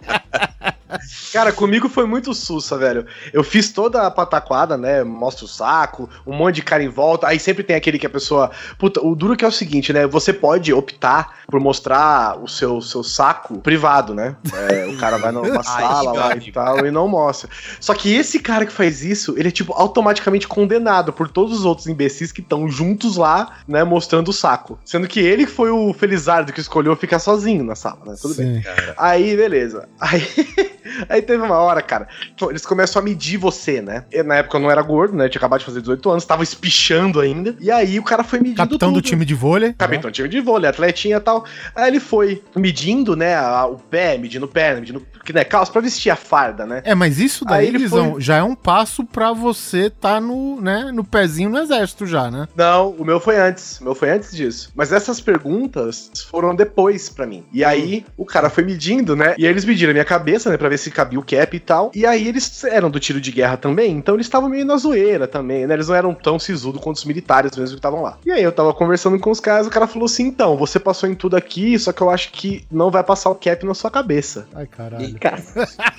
Cara, 1.33 1.53
comigo 1.53 1.89
foi 1.89 2.07
muito 2.07 2.35
sussa, 2.35 2.77
velho. 2.77 3.07
Eu 3.33 3.43
fiz 3.43 3.71
toda 3.71 4.07
a 4.07 4.11
pataquada, 4.11 4.77
né? 4.77 5.03
Mostra 5.03 5.45
o 5.45 5.49
saco, 5.49 6.09
um 6.27 6.35
monte 6.35 6.57
de 6.57 6.63
cara 6.63 6.83
em 6.83 6.89
volta. 6.89 7.27
Aí 7.27 7.39
sempre 7.39 7.63
tem 7.63 7.77
aquele 7.77 7.99
que 7.99 8.07
a 8.07 8.11
pessoa. 8.11 8.51
Puta, 8.79 9.01
o 9.01 9.15
duro 9.15 9.37
que 9.37 9.45
é 9.45 9.49
o 9.49 9.53
seguinte, 9.53 9.93
né? 9.93 10.07
Você 10.07 10.33
pode 10.33 10.73
optar 10.73 11.41
por 11.49 11.61
mostrar 11.61 12.39
o 12.43 12.49
seu, 12.49 12.81
seu 12.81 13.03
saco 13.03 13.59
privado, 13.61 14.15
né? 14.15 14.37
É, 14.71 14.87
o 14.87 14.97
cara 14.99 15.19
vai 15.19 15.33
numa 15.33 15.63
sala 15.65 16.13
meu 16.13 16.21
lá 16.21 16.29
e 16.29 16.33
amigo. 16.33 16.53
tal 16.53 16.87
e 16.87 16.91
não 16.91 17.09
mostra. 17.09 17.49
Só 17.81 17.95
que 17.95 18.15
esse 18.15 18.39
cara 18.39 18.67
que 18.67 18.73
faz 18.73 19.03
isso, 19.03 19.35
ele 19.39 19.49
é, 19.49 19.51
tipo, 19.51 19.73
automaticamente 19.73 20.47
condenado 20.49 21.13
por 21.13 21.29
todos 21.29 21.59
os 21.59 21.65
outros 21.65 21.87
imbecis 21.87 22.33
que 22.33 22.41
estão 22.41 22.69
juntos 22.69 23.17
lá, 23.17 23.59
né? 23.67 23.85
Mostrando 23.85 24.29
o 24.29 24.33
saco. 24.33 24.79
Sendo 24.85 25.07
que 25.09 25.21
ele 25.21 25.47
foi 25.47 25.71
o 25.71 25.93
Felizardo 25.93 26.53
que 26.53 26.61
escolheu 26.61 26.95
ficar 26.97 27.19
sozinho 27.19 27.65
na 27.65 27.75
sala, 27.75 28.01
né? 28.07 28.15
Tudo 28.21 28.35
bem. 28.35 28.63
Sim. 28.63 28.69
Aí, 28.97 29.37
beleza. 29.37 29.89
Aí, 30.01 30.23
aí 31.09 31.23
teve 31.23 31.43
uma 31.43 31.57
hora, 31.59 31.81
cara, 31.83 32.09
eles 32.51 32.65
começam 32.67 33.01
a 33.01 33.05
medir 33.05 33.37
você, 33.39 33.81
né? 33.81 34.05
Eu, 34.11 34.25
na 34.25 34.37
época 34.37 34.57
eu 34.57 34.61
não 34.63 34.71
era 34.71 34.83
gordo, 34.83 35.17
né? 35.17 35.27
Eu 35.27 35.31
tinha 35.31 35.41
acabado 35.41 35.61
de 35.61 35.67
fazer 35.67 35.81
18 35.81 36.11
anos, 36.11 36.25
tava 36.25 36.43
espichando 36.43 37.21
ainda. 37.21 37.55
E 37.61 37.71
aí 37.71 37.99
o 37.99 38.03
cara 38.03 38.23
foi 38.25 38.39
medindo 38.39 38.57
Capitão 38.57 38.93
do 38.93 38.97
tudo. 39.01 39.09
time 39.09 39.25
de 39.25 39.35
vôlei. 39.35 39.73
Capitão 39.73 40.11
do 40.11 40.15
time 40.15 40.29
de 40.29 40.41
vôlei, 40.41 40.69
atletinha 40.69 41.17
e 41.17 41.21
tal. 41.21 41.45
Aí 41.75 41.89
ele 41.89 42.01
foi 42.01 42.43
medindo, 42.57 43.17
né, 43.17 43.35
a- 43.35 43.67
o 43.67 43.77
pé, 43.79 44.17
medindo 44.19 44.47
o 44.47 44.49
pé, 44.49 44.75
medindo, 44.75 45.05
que 45.25 45.33
né, 45.33 45.45
calça 45.45 45.71
pra 45.73 45.81
vestir 45.81 46.11
a 46.11 46.17
farda, 46.17 46.67
né? 46.67 46.83
É, 46.85 46.95
mas 46.95 47.19
isso 47.19 47.45
Aí 47.49 47.71
daí, 47.71 47.79
Guizão, 47.79 48.13
foi- 48.13 48.21
já 48.21 48.37
é 48.37 48.43
um 48.43 48.55
passo 48.55 49.05
pra 49.05 49.33
você 49.33 49.89
tá 49.91 50.21
no, 50.21 50.61
né, 50.61 50.91
no 50.93 51.05
pezinho 51.05 51.51
no 51.51 51.59
exército 51.59 52.07
já, 52.07 52.31
né? 52.31 52.49
Não, 52.57 52.91
o 52.91 53.05
meu 53.05 53.21
foi 53.21 53.39
antes. 53.39 53.81
O 53.81 53.85
meu 53.85 53.95
foi 53.95 54.11
antes 54.11 54.35
disso. 54.35 54.71
Mas 54.75 54.93
essas 54.93 55.21
perguntas 55.21 56.11
foram 56.31 56.55
depois 56.55 57.09
pra 57.09 57.27
mim. 57.27 57.45
E 57.53 57.65
aí 57.65 58.05
o 58.17 58.25
cara 58.25 58.49
foi 58.51 58.65
medindo, 58.65 59.15
né? 59.17 59.35
E 59.39 59.45
aí 59.45 59.51
eles 59.53 59.65
mediram 59.65 59.91
a 59.91 59.95
minha 59.95 60.05
cabeça, 60.05 60.51
né? 60.51 60.57
Pra 60.57 60.69
ver 60.69 60.79
se 60.83 60.91
cabia 60.91 61.19
o 61.19 61.25
cap 61.25 61.57
e 61.57 61.61
tal. 61.61 61.91
E 61.95 62.07
aí 62.07 62.29
eles 62.29 62.65
eram 62.65 62.91
do 62.91 63.01
tiro 63.01 63.21
de 63.21 63.31
guerra 63.31 63.57
também. 63.57 63.97
Então 63.97 64.15
eles 64.15 64.27
estavam 64.27 64.49
meio 64.49 64.65
na 64.65 64.77
zoeira 64.77 65.27
também, 65.27 65.67
né? 65.67 65.75
Eles 65.75 65.89
não 65.89 65.95
eram 65.95 66.15
tão 66.15 66.39
sisudo 66.39 66.79
quanto 66.79 66.97
os 66.97 67.05
militares 67.05 67.57
mesmo 67.57 67.75
que 67.75 67.79
estavam 67.79 68.03
lá. 68.03 68.19
E 68.25 68.31
aí 68.31 68.43
eu 68.43 68.53
tava 68.53 68.73
conversando 68.75 69.19
com 69.19 69.31
os 69.31 69.41
caras. 69.41 69.67
O 69.67 69.71
cara 69.71 69.87
falou 69.87 70.07
assim: 70.07 70.25
então, 70.25 70.57
você 70.57 70.79
passou 70.79 71.09
em 71.09 71.15
tudo 71.15 71.37
aqui, 71.37 71.79
só 71.79 71.93
que 71.93 72.03
eu 72.03 72.11
acho 72.11 72.33
que 72.33 72.65
não 72.71 72.91
vai 72.91 73.03
passar 73.03 73.31
o 73.31 73.35
cap 73.35 73.65
na 73.65 73.75
sua 73.75 73.91
cabeça. 73.91 74.47
Ai, 74.55 74.67
caralho. 74.67 75.13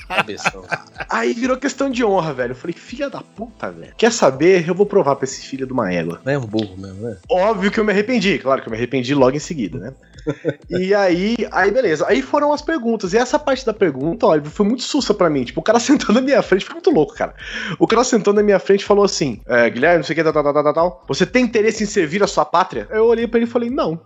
Cabeção. 0.08 0.64
Aí 1.10 1.34
virou 1.34 1.58
questão 1.58 1.90
de 1.90 2.04
honra, 2.04 2.34
velho. 2.34 2.52
Eu 2.52 2.56
falei: 2.56 2.76
filha 2.76 3.10
da 3.10 3.22
puta, 3.22 3.72
velho. 3.72 3.94
Quer 3.98 4.12
saber? 4.12 4.68
Eu 4.68 4.76
vou 4.76 4.86
provar 4.86 5.16
pra 5.16 5.26
esse 5.26 5.46
filho 5.46 5.66
de 5.66 5.74
uma 5.74 5.92
égua. 5.92 6.22
Não 6.24 6.34
é 6.34 6.38
um 6.38 6.46
burro 6.46 6.76
mesmo, 6.78 7.02
né? 7.02 7.18
Óbvio 7.30 7.72
que 7.72 7.80
eu 7.80 7.84
me 7.84 7.92
arrependi, 7.92 8.38
claro 8.40 8.62
que 8.62 8.68
eu 8.68 8.72
me 8.72 8.78
arrependi 8.78 9.14
logo 9.16 9.36
em 9.36 9.40
seguida, 9.40 9.78
né? 9.78 9.94
e 10.70 10.94
aí, 10.94 11.36
aí 11.52 11.72
beleza. 11.72 12.06
Aí 12.08 12.22
foram 12.22 12.54
as 12.54 12.62
perguntas. 12.62 13.14
E 13.14 13.18
essa 13.18 13.38
parte 13.38 13.66
da 13.66 13.74
pergunta, 13.74 14.26
olha, 14.26 14.44
foi 14.46 14.66
muito 14.66 14.73
sussa 14.82 15.14
pra 15.14 15.30
mim. 15.30 15.44
Tipo, 15.44 15.60
o 15.60 15.64
cara 15.64 15.80
sentou 15.80 16.14
na 16.16 16.22
minha 16.22 16.42
frente, 16.42 16.66
foi 16.66 16.74
muito 16.74 16.90
louco, 16.90 17.14
cara. 17.14 17.36
O 17.78 17.86
cara 17.86 18.04
sentou 18.04 18.34
na 18.34 18.42
minha 18.42 18.60
frente 18.60 18.82
e 18.82 18.86
falou 18.86 19.04
assim: 19.06 19.40
é, 19.46 19.70
Guilherme, 19.70 19.98
não 19.98 20.04
sei 20.04 20.14
o 20.14 20.18
que, 20.18 20.24
tal, 20.32 20.34
tal, 20.44 20.54
tal, 20.64 20.74
tal. 20.74 21.04
Você 21.08 21.26
tem 21.26 21.44
interesse 21.44 21.84
em 21.84 21.88
servir 21.88 22.24
a 22.24 22.28
sua 22.28 22.46
pátria? 22.46 22.88
Eu 22.90 23.06
olhei 23.06 23.28
pra 23.28 23.40
ele 23.40 23.48
e 23.48 23.52
falei: 23.52 23.70
não. 23.70 24.00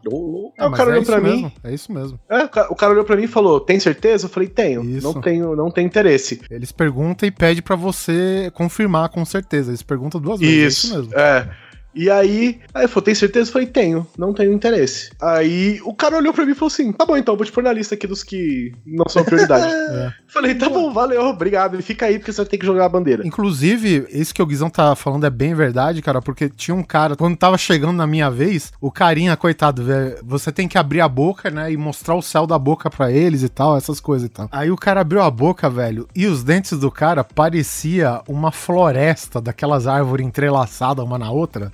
É, 0.58 0.64
Aí 0.64 0.68
o 0.68 0.72
cara 0.72 0.90
é 0.90 0.92
olhou 0.94 1.02
isso 1.04 1.12
pra 1.12 1.22
mim. 1.22 1.30
mesmo, 1.30 1.52
É 1.64 1.74
isso 1.74 1.92
mesmo. 1.94 2.20
É, 2.30 2.44
o 2.44 2.50
ca- 2.50 2.68
o 2.70 2.76
cara 2.76 2.92
olhou 2.94 3.04
pra 3.06 3.16
mim 3.16 3.24
e 3.24 3.28
falou: 3.28 3.60
tem 3.60 3.80
certeza? 3.80 4.26
Eu 4.26 4.30
falei: 4.30 4.50
tenho. 4.50 4.84
Isso. 4.84 5.06
Não 5.14 5.22
tenho, 5.22 5.56
não 5.56 5.72
tenho 5.72 5.86
interesse. 5.86 6.42
Eles 6.50 6.72
perguntam 6.72 7.28
e 7.28 7.32
pedem 7.32 7.62
pra 7.62 7.76
você 7.76 8.52
confirmar 8.54 9.10
com 9.10 9.24
certeza. 9.26 9.70
Eles 9.72 9.84
perguntam 9.84 10.20
duas 10.20 10.40
vezes. 10.40 10.64
É 10.64 10.68
isso 10.68 10.96
mesmo. 10.98 11.14
É. 11.20 11.50
E 11.98 12.12
aí, 12.12 12.60
aí 12.74 12.84
ele 12.84 12.88
falou, 12.88 13.04
tem 13.04 13.16
certeza? 13.16 13.50
Eu 13.50 13.54
falei, 13.54 13.68
tenho, 13.68 14.06
não 14.18 14.32
tenho 14.32 14.54
interesse. 14.54 15.10
Aí 15.20 15.82
o 15.84 15.94
cara 15.94 16.16
olhou 16.16 16.32
pra 16.32 16.46
mim 16.46 16.52
e 16.52 16.56
falou 16.56 16.68
assim: 16.68 16.92
tá 16.92 17.06
bom, 17.06 17.18
então, 17.18 17.36
vou 17.36 17.46
te 17.46 17.52
pôr 17.52 17.64
na 17.64 17.74
lista 17.74 17.96
aqui 17.96 18.06
dos 18.06 18.24
que 18.24 18.72
não 18.86 19.10
são 19.10 19.24
prioridade. 19.24 19.68
É. 19.88 20.12
Falei, 20.28 20.54
tá 20.54 20.70
bom, 20.70 20.92
valeu, 20.92 21.22
obrigado. 21.24 21.76
Ele 21.76 21.82
fica 21.82 22.06
aí 22.06 22.20
porque 22.20 22.32
você 22.32 22.42
vai 22.42 22.46
ter 22.46 22.58
que 22.58 22.66
jogar 22.66 22.86
a 22.86 22.90
bandeira. 22.90 23.26
Inclusive, 23.26 24.06
isso 24.10 24.34
que 24.34 24.42
o 24.42 24.46
Guizão 24.46 24.70
tá 24.70 24.96
falando 24.96 25.26
é 25.26 25.30
bem 25.30 25.56
verdade, 25.56 26.02
cara, 26.02 26.22
porque 26.22 26.50
tinha 26.50 26.76
um 26.76 26.84
cara, 26.84 27.16
quando 27.16 27.38
tava 27.38 27.58
chegando 27.58 27.94
na 27.94 28.06
minha 28.06 28.30
vez, 28.30 28.72
o 28.82 28.92
carinha, 28.92 29.38
coitado, 29.38 29.84
velho, 29.84 30.18
você 30.24 30.52
tem 30.52 30.68
que 30.68 30.78
abrir 30.78 31.02
a 31.02 31.08
boca, 31.08 31.50
né, 31.50 31.72
e 31.72 31.78
mostrar 31.78 32.16
o 32.16 32.22
céu 32.22 32.46
da 32.46 32.60
boca 32.60 32.90
pra 32.90 33.12
eles 33.12 33.44
e 33.44 33.50
tal, 33.50 33.78
essas 33.78 34.00
coisas 34.00 34.28
e 34.28 34.30
tal. 34.30 34.50
Aí 34.52 34.70
o 34.70 34.76
cara 34.76 35.02
abriu 35.02 35.22
a 35.22 35.32
boca, 35.32 35.70
velho, 35.70 36.08
e 36.14 36.28
os 36.28 36.44
dentes 36.44 36.78
do 36.78 36.92
cara 36.92 37.24
parecia 37.24 38.22
uma 38.28 38.52
floresta 38.52 39.40
daquelas 39.40 39.88
árvores 39.88 40.26
entrelaçadas 40.26 41.04
uma 41.04 41.18
na 41.18 41.32
outra. 41.32 41.72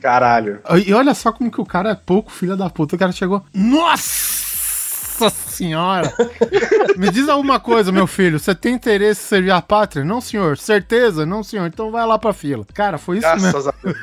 Caralho. 0.00 0.60
E 0.86 0.94
olha 0.94 1.14
só 1.14 1.30
como 1.32 1.50
que 1.50 1.60
o 1.60 1.66
cara 1.66 1.90
é 1.90 1.94
pouco 1.94 2.32
filho 2.32 2.56
da 2.56 2.70
puta. 2.70 2.96
O 2.96 2.98
cara 2.98 3.12
chegou. 3.12 3.44
Nossa 3.54 5.28
senhora! 5.28 6.10
Me 6.96 7.10
diz 7.10 7.28
alguma 7.28 7.60
coisa, 7.60 7.92
meu 7.92 8.06
filho. 8.06 8.38
Você 8.38 8.54
tem 8.54 8.74
interesse 8.74 9.22
em 9.22 9.28
servir 9.28 9.50
a 9.50 9.60
pátria? 9.60 10.02
Não, 10.04 10.20
senhor. 10.20 10.56
Certeza? 10.56 11.26
Não, 11.26 11.42
senhor. 11.42 11.66
Então 11.66 11.90
vai 11.90 12.06
lá 12.06 12.18
pra 12.18 12.32
fila. 12.32 12.64
Cara, 12.72 12.96
foi 12.96 13.18
isso 13.18 13.28
mesmo. 13.28 13.50
Graças 13.50 13.68
a 13.68 13.74
Deus. 13.82 13.96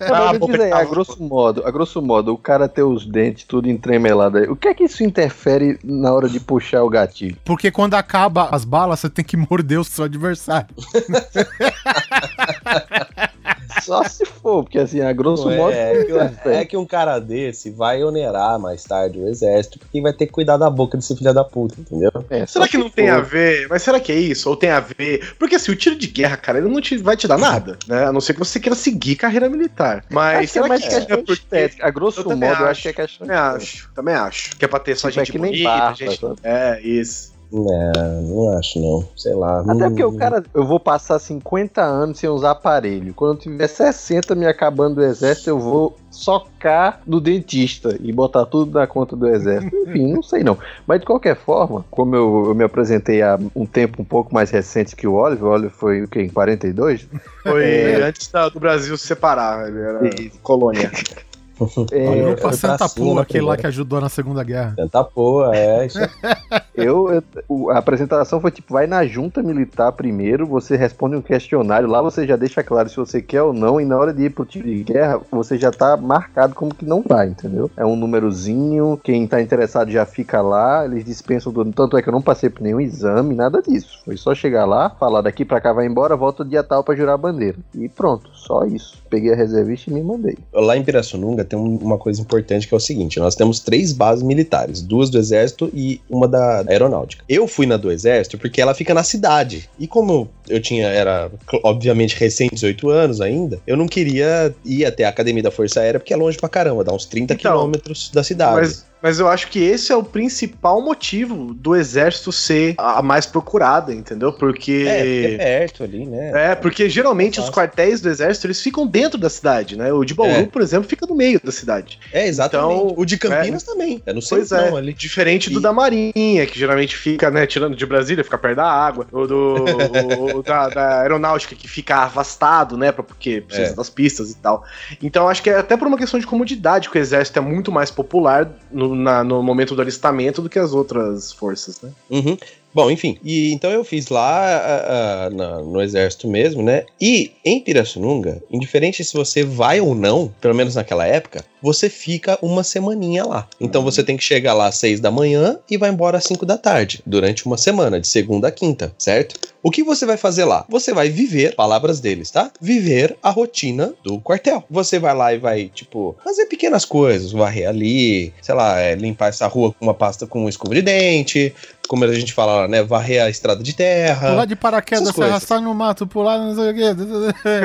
Não, 0.00 0.28
a 0.28 0.32
me 0.32 0.38
boca 0.38 0.52
diz 0.52 0.62
aí, 0.62 0.72
a 0.72 0.84
grosso 0.84 1.22
modo, 1.22 1.66
a 1.66 1.70
grosso 1.70 2.02
modo, 2.02 2.32
o 2.32 2.38
cara 2.38 2.68
ter 2.68 2.82
os 2.82 3.06
dentes 3.06 3.44
tudo 3.44 3.68
entremelado 3.68 4.38
aí, 4.38 4.48
o 4.48 4.56
que 4.56 4.68
é 4.68 4.74
que 4.74 4.84
isso 4.84 5.02
interfere 5.02 5.78
na 5.82 6.12
hora 6.12 6.28
de 6.28 6.40
puxar 6.40 6.82
o 6.82 6.90
gatilho? 6.90 7.36
Porque 7.44 7.70
quando 7.70 7.94
acaba 7.94 8.48
as 8.50 8.64
balas, 8.64 9.00
você 9.00 9.08
tem 9.08 9.24
que 9.24 9.36
morder 9.36 9.80
o 9.80 9.84
seu 9.84 10.04
adversário. 10.04 10.68
Só 13.82 14.02
se 14.04 14.24
for, 14.24 14.62
porque 14.64 14.78
assim, 14.78 15.00
a 15.00 15.12
grosso 15.12 15.48
Não 15.48 15.56
modo. 15.56 15.72
é, 15.74 16.04
que, 16.04 16.48
é 16.48 16.64
que 16.64 16.76
um 16.76 16.86
cara 16.86 17.18
desse 17.18 17.70
vai 17.70 18.02
onerar 18.04 18.58
mais 18.58 18.84
tarde 18.84 19.18
o 19.18 19.28
exército, 19.28 19.78
porque 19.78 20.00
vai 20.00 20.12
ter 20.12 20.26
que 20.26 20.32
cuidar 20.32 20.56
da 20.56 20.70
boca 20.70 20.96
desse 20.96 21.16
filho 21.16 21.32
da 21.34 21.44
puta, 21.44 21.74
entendeu? 21.80 22.10
É, 22.30 22.46
Será 22.46 22.66
que 22.66 22.72
se 22.72 22.78
não 22.78 22.90
tem 22.90 23.08
for. 23.08 23.14
a 23.18 23.20
ver? 23.20 23.66
Mas 23.68 23.82
será 23.82 23.98
que 24.00 24.12
é 24.12 24.16
isso? 24.16 24.48
Ou 24.48 24.56
tem 24.56 24.70
a 24.70 24.80
ver? 24.80 25.34
Porque 25.38 25.56
assim, 25.56 25.72
o 25.72 25.76
tiro 25.76 25.96
de 25.96 26.06
guerra, 26.06 26.36
cara, 26.36 26.58
ele 26.58 26.68
não 26.68 26.80
te, 26.80 26.96
vai 26.98 27.16
te 27.16 27.26
dar 27.28 27.38
nada, 27.38 27.78
né? 27.86 28.04
A 28.06 28.12
não 28.12 28.20
ser 28.20 28.32
que 28.34 28.38
você 28.38 28.58
queira 28.60 28.76
seguir 28.76 29.16
carreira 29.16 29.48
militar. 29.48 30.04
Mas 30.10 30.38
Acho 30.38 30.40
que 30.40 30.44
é 30.44 30.46
será 30.62 30.68
mais 30.68 30.82
que 30.82 30.88
questão 30.88 31.16
é 31.18 31.22
porque... 31.22 31.82
A 31.82 31.90
grosso 31.90 32.20
Eu 32.20 32.24
modo, 32.24 32.34
também 32.34 32.48
eu 32.48 32.54
acho. 32.56 32.64
acho 32.66 32.82
que 32.82 32.88
é 32.88 32.92
questão 32.92 33.26
Também 33.26 33.40
acho, 33.42 33.90
também 33.94 34.14
acho. 34.14 34.56
Que 34.56 34.64
é 34.64 34.68
pra 34.68 34.78
ter 34.78 34.96
só 34.96 35.08
Tipo, 35.08 35.20
é 35.20 35.24
gente 35.24 35.32
que 35.32 35.38
nem 35.38 35.50
bonita, 35.52 35.68
barba, 35.70 35.96
gente... 35.96 36.20
É, 36.42 36.80
isso. 36.82 37.33
Não, 37.52 38.22
não 38.22 38.58
acho 38.58 38.80
não. 38.80 39.06
Sei 39.16 39.32
lá. 39.34 39.60
Até 39.60 39.88
porque 39.88 40.04
o 40.04 40.12
cara, 40.16 40.42
eu 40.52 40.64
vou 40.66 40.80
passar 40.80 41.18
50 41.18 41.80
anos 41.82 42.18
sem 42.18 42.28
usar 42.28 42.50
aparelho. 42.52 43.14
Quando 43.14 43.34
eu 43.34 43.38
tiver 43.38 43.68
60 43.68 44.34
me 44.34 44.46
acabando 44.46 44.96
do 44.96 45.04
exército, 45.04 45.50
eu 45.50 45.58
vou 45.58 45.96
socar 46.10 47.00
no 47.06 47.20
dentista 47.20 47.96
e 48.00 48.12
botar 48.12 48.46
tudo 48.46 48.78
na 48.78 48.86
conta 48.86 49.14
do 49.14 49.28
exército. 49.28 49.74
Enfim, 49.86 50.12
não 50.12 50.22
sei 50.22 50.42
não. 50.42 50.58
Mas 50.86 51.00
de 51.00 51.06
qualquer 51.06 51.36
forma, 51.36 51.84
como 51.90 52.14
eu, 52.16 52.44
eu 52.48 52.54
me 52.54 52.64
apresentei 52.64 53.22
há 53.22 53.38
um 53.54 53.66
tempo 53.66 54.02
um 54.02 54.04
pouco 54.04 54.34
mais 54.34 54.50
recente 54.50 54.96
que 54.96 55.06
o 55.06 55.14
Oliver, 55.14 55.44
o 55.44 55.50
Oliver 55.52 55.70
foi 55.70 56.02
o 56.02 56.08
quê? 56.08 56.22
Em 56.22 56.28
42? 56.28 57.06
Foi 57.42 57.64
É. 57.64 58.02
antes 58.02 58.28
da- 58.28 58.48
do 58.48 58.58
Brasil 58.58 58.96
se 58.96 59.06
separar, 59.06 59.68
ele 59.68 59.80
era 59.80 60.08
Isso. 60.20 60.38
colônia. 60.42 60.90
É, 61.92 62.08
Olha, 62.08 62.24
pra 62.34 62.48
pra 62.48 62.52
Santa 62.52 62.84
aquele 63.20 63.44
lá 63.44 63.56
que 63.56 63.66
ajudou 63.66 64.00
na 64.00 64.08
Segunda 64.08 64.42
Guerra. 64.42 64.74
Tenta 64.76 65.04
porra, 65.04 65.54
é. 65.56 65.86
Isso 65.86 65.98
Eu, 66.74 67.08
eu- 67.12 67.22
o- 67.48 67.70
a 67.70 67.78
apresentação 67.78 68.40
foi 68.40 68.50
tipo, 68.50 68.72
vai 68.72 68.86
na 68.86 69.06
junta 69.06 69.40
militar 69.42 69.92
primeiro, 69.92 70.44
você 70.46 70.76
responde 70.76 71.14
um 71.14 71.22
questionário, 71.22 71.88
lá 71.88 72.02
você 72.02 72.26
já 72.26 72.34
deixa 72.34 72.62
claro 72.64 72.88
se 72.88 72.96
você 72.96 73.22
quer 73.22 73.42
ou 73.42 73.52
não, 73.52 73.80
e 73.80 73.84
na 73.84 73.96
hora 73.96 74.12
de 74.12 74.24
ir 74.24 74.30
pro 74.30 74.44
tiro 74.44 74.66
de 74.66 74.82
guerra, 74.82 75.20
você 75.30 75.56
já 75.56 75.70
tá 75.70 75.96
marcado 75.96 76.54
como 76.54 76.74
que 76.74 76.84
não 76.84 77.02
vai, 77.06 77.28
entendeu? 77.28 77.70
É 77.76 77.84
um 77.86 77.94
númerozinho, 77.94 78.98
quem 79.02 79.26
tá 79.26 79.40
interessado 79.40 79.90
já 79.90 80.04
fica 80.04 80.42
lá, 80.42 80.84
eles 80.84 81.04
dispensam 81.04 81.52
tudo. 81.52 81.72
Tanto 81.72 81.96
é 81.96 82.02
que 82.02 82.08
eu 82.08 82.12
não 82.12 82.22
passei 82.22 82.50
por 82.50 82.62
nenhum 82.62 82.80
exame, 82.80 83.34
nada 83.34 83.62
disso. 83.62 84.00
Foi 84.04 84.16
só 84.16 84.34
chegar 84.34 84.64
lá, 84.64 84.90
falar 84.90 85.20
daqui 85.20 85.44
pra 85.44 85.60
cá 85.60 85.72
vai 85.72 85.86
embora, 85.86 86.16
volta 86.16 86.44
dia 86.44 86.62
tal 86.64 86.82
pra 86.82 86.96
jurar 86.96 87.14
a 87.14 87.18
bandeira. 87.18 87.56
E 87.74 87.88
pronto, 87.88 88.28
só 88.34 88.64
isso. 88.64 88.96
Peguei 89.14 89.32
a 89.32 89.36
reservista 89.36 89.88
e 89.90 89.94
me 89.94 90.02
mandei. 90.02 90.36
Lá 90.52 90.76
em 90.76 90.82
Pirassununga 90.82 91.44
tem 91.44 91.56
um- 91.56 91.76
uma 91.76 91.96
coisa 91.96 92.20
importante 92.20 92.66
que 92.66 92.74
é 92.74 92.76
o 92.76 92.80
seguinte: 92.80 93.20
nós 93.20 93.36
temos 93.36 93.60
três 93.60 93.92
bases 93.92 94.24
militares, 94.24 94.82
duas 94.82 95.08
do 95.08 95.18
exército 95.18 95.70
e 95.72 96.00
uma 96.10 96.26
da 96.26 96.64
aeronáutica. 96.66 97.24
Eu 97.28 97.46
fui 97.46 97.64
na 97.64 97.76
do 97.76 97.92
exército 97.92 98.36
porque 98.36 98.60
ela 98.60 98.74
fica 98.74 98.92
na 98.92 99.04
cidade. 99.04 99.70
E 99.78 99.86
como 99.86 100.28
eu 100.48 100.60
tinha, 100.60 100.88
era 100.88 101.30
obviamente 101.62 102.16
recém 102.18 102.48
18 102.52 102.88
anos 102.90 103.20
ainda, 103.20 103.58
eu 103.66 103.76
não 103.76 103.86
queria 103.86 104.54
ir 104.64 104.84
até 104.84 105.04
a 105.04 105.08
academia 105.08 105.42
da 105.42 105.50
Força 105.50 105.80
Aérea 105.80 106.00
porque 106.00 106.12
é 106.12 106.16
longe 106.16 106.36
pra 106.36 106.48
caramba, 106.48 106.84
dá 106.84 106.92
uns 106.92 107.06
30 107.06 107.34
Então, 107.34 107.52
quilômetros 107.52 108.10
da 108.12 108.22
cidade. 108.22 108.54
Mas, 108.56 108.86
mas 109.02 109.18
eu 109.20 109.28
acho 109.28 109.48
que 109.48 109.58
esse 109.62 109.92
é 109.92 109.96
o 109.96 110.02
principal 110.02 110.80
motivo 110.82 111.52
do 111.54 111.76
exército 111.76 112.32
ser 112.32 112.74
a 112.78 113.02
mais 113.02 113.26
procurada, 113.26 113.92
entendeu? 113.92 114.32
Porque. 114.32 114.84
É, 114.88 114.96
porque 115.02 115.36
é 115.40 115.58
perto 115.58 115.84
ali, 115.84 116.06
né? 116.06 116.52
É, 116.52 116.54
porque 116.54 116.88
geralmente 116.88 117.38
os 117.38 117.46
Fácil. 117.46 117.52
quartéis 117.54 118.00
do 118.00 118.08
exército 118.08 118.46
eles 118.46 118.60
ficam 118.60 118.86
dentro 118.86 119.18
da 119.18 119.28
cidade, 119.28 119.76
né? 119.76 119.92
O 119.92 120.04
de 120.04 120.14
Bauru, 120.14 120.32
É. 120.32 120.42
por 120.46 120.62
exemplo, 120.62 120.88
fica 120.88 121.06
no 121.06 121.14
meio 121.14 121.38
da 121.42 121.52
cidade. 121.52 121.98
É, 122.12 122.26
exatamente. 122.26 122.72
Então, 122.82 122.94
o 122.96 123.04
de 123.04 123.18
Campinas 123.18 123.62
também. 123.62 124.02
É 124.06 124.12
no 124.12 124.20
Pois 124.26 124.48
centro, 124.48 124.64
é, 124.64 124.70
não, 124.70 124.76
ali. 124.78 124.92
diferente 124.94 125.50
do 125.50 125.58
E- 125.58 125.62
da 125.62 125.72
Marinha, 125.72 126.46
que 126.46 126.58
geralmente 126.58 126.96
fica, 126.96 127.30
né, 127.30 127.46
tirando 127.46 127.76
de 127.76 127.84
Brasília, 127.86 128.24
fica 128.24 128.38
perto 128.38 128.56
da 128.56 128.64
água, 128.70 129.06
ou 129.12 129.26
do 129.26 129.54
da, 130.42 130.68
da 130.68 131.00
aeronáutica, 131.02 131.54
que 131.54 131.68
fica 131.68 131.96
afastado, 131.96 132.76
né, 132.76 132.90
porque 132.92 133.40
precisa 133.40 133.72
É. 133.72 133.74
das 133.74 133.90
pistas 133.90 134.30
e 134.30 134.36
tal. 134.36 134.64
Então 135.02 135.28
acho 135.28 135.42
que 135.42 135.50
é 135.50 135.58
até 135.58 135.76
por 135.76 135.86
uma 135.86 135.96
questão 135.98 136.18
de 136.20 136.26
comodidade 136.26 136.88
que 136.90 136.98
o 136.98 137.00
exército 137.00 137.38
é 137.38 137.42
muito 137.42 137.70
mais 137.72 137.90
popular 137.90 138.50
no, 138.70 138.94
na- 138.94 139.22
no 139.24 139.42
momento 139.42 139.74
do 139.74 139.82
alistamento 139.82 140.42
do 140.42 140.48
que 140.48 140.58
as 140.58 140.72
outras 140.72 141.32
forças, 141.32 141.80
né? 141.80 141.90
Uhum. 142.10 142.36
Bom, 142.72 142.90
enfim. 142.90 143.16
E 143.22 143.52
então 143.52 143.70
eu 143.70 143.84
fiz 143.84 144.08
lá 144.08 144.40
ah, 144.56 145.26
ah, 145.26 145.30
na- 145.30 145.58
no 145.62 145.80
exército 145.80 146.26
mesmo, 146.26 146.60
né? 146.60 146.84
E 147.00 147.30
em 147.44 147.60
Pirassununga, 147.60 148.42
indiferente 148.50 149.04
se 149.04 149.14
você 149.14 149.44
vai 149.44 149.80
ou 149.80 149.94
não, 149.94 150.32
pelo 150.40 150.56
menos 150.56 150.74
naquela 150.74 151.06
época, 151.06 151.44
você 151.62 151.88
fica 151.88 152.36
uma 152.42 152.64
semaninha 152.64 153.24
lá. 153.24 153.46
Então 153.60 153.82
você 153.84 154.02
tem 154.02 154.16
que 154.16 154.24
chegar 154.24 154.54
lá 154.54 154.66
às 154.66 154.76
seis 154.76 154.98
da 154.98 155.08
manhã 155.10 155.56
e 155.70 155.76
vai 155.76 155.88
embora 155.90 156.18
às 156.18 156.24
cinco 156.24 156.44
da 156.44 156.58
tarde, 156.58 157.00
durante 157.06 157.46
uma 157.46 157.56
semana, 157.56 158.00
de 158.00 158.08
segunda 158.08 158.48
a 158.48 158.50
quinta, 158.50 158.92
certo? 158.98 159.53
O 159.64 159.70
que 159.70 159.82
você 159.82 160.04
vai 160.04 160.18
fazer 160.18 160.44
lá? 160.44 160.66
Você 160.68 160.92
vai 160.92 161.08
viver, 161.08 161.54
palavras 161.54 161.98
deles, 161.98 162.30
tá? 162.30 162.50
Viver 162.60 163.16
a 163.22 163.30
rotina 163.30 163.94
do 164.02 164.20
quartel. 164.20 164.62
Você 164.70 164.98
vai 164.98 165.14
lá 165.14 165.32
e 165.32 165.38
vai, 165.38 165.70
tipo, 165.72 166.14
fazer 166.22 166.44
pequenas 166.44 166.84
coisas, 166.84 167.32
varrer 167.32 167.66
ali, 167.66 168.30
sei 168.42 168.54
lá, 168.54 168.78
é, 168.78 168.94
limpar 168.94 169.28
essa 169.28 169.46
rua 169.46 169.72
com 169.72 169.86
uma 169.86 169.94
pasta 169.94 170.26
com 170.26 170.40
uma 170.40 170.50
escova 170.50 170.74
de 170.74 170.82
dente, 170.82 171.54
como 171.88 172.04
a 172.04 172.12
gente 172.12 172.34
fala 172.34 172.56
lá, 172.56 172.68
né? 172.68 172.82
Varrer 172.82 173.22
a 173.22 173.30
estrada 173.30 173.62
de 173.62 173.74
terra. 173.74 174.32
Pular 174.32 174.44
de 174.44 174.54
paraquedas, 174.54 175.14
se 175.14 175.22
arrastar 175.22 175.62
no 175.62 175.74
mato, 175.74 176.06
pular 176.06 176.36
não 176.36 176.54
sei 176.54 176.70
o 176.70 176.74
quê. 176.74 176.82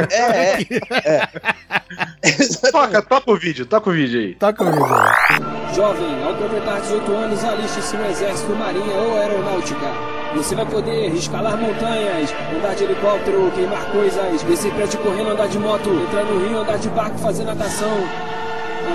É, 0.10 0.16
é, 0.16 1.20
é. 2.24 2.72
Toca, 2.72 3.02
toca 3.02 3.30
o 3.30 3.36
vídeo, 3.36 3.66
toca 3.66 3.90
o 3.90 3.94
vídeo 3.94 4.22
aí. 4.22 4.36
Tá 4.36 4.54
comigo. 4.54 4.88
Jovem, 5.76 6.24
ao 6.24 6.34
completar 6.36 6.80
18 6.80 7.12
anos, 7.12 7.44
aliste-se 7.44 7.98
no 7.98 8.06
Exército, 8.06 8.56
Marinha 8.56 8.96
ou 8.96 9.18
Aeronáutica. 9.18 10.19
Você 10.36 10.56
vai 10.56 10.66
poder 10.66 11.08
escalar 11.14 11.58
montanhas, 11.58 12.32
andar 12.56 12.76
de 12.76 12.84
helicóptero, 12.84 13.52
queimar 13.56 13.92
coisas, 13.92 14.44
descer 14.44 14.72
prédio 14.74 15.00
correndo, 15.00 15.32
andar 15.32 15.48
de 15.48 15.58
moto, 15.58 15.90
entrar 15.90 16.24
no 16.24 16.48
rio, 16.48 16.60
andar 16.60 16.78
de 16.78 16.88
barco, 16.90 17.18
fazer 17.18 17.44
natação, 17.44 17.98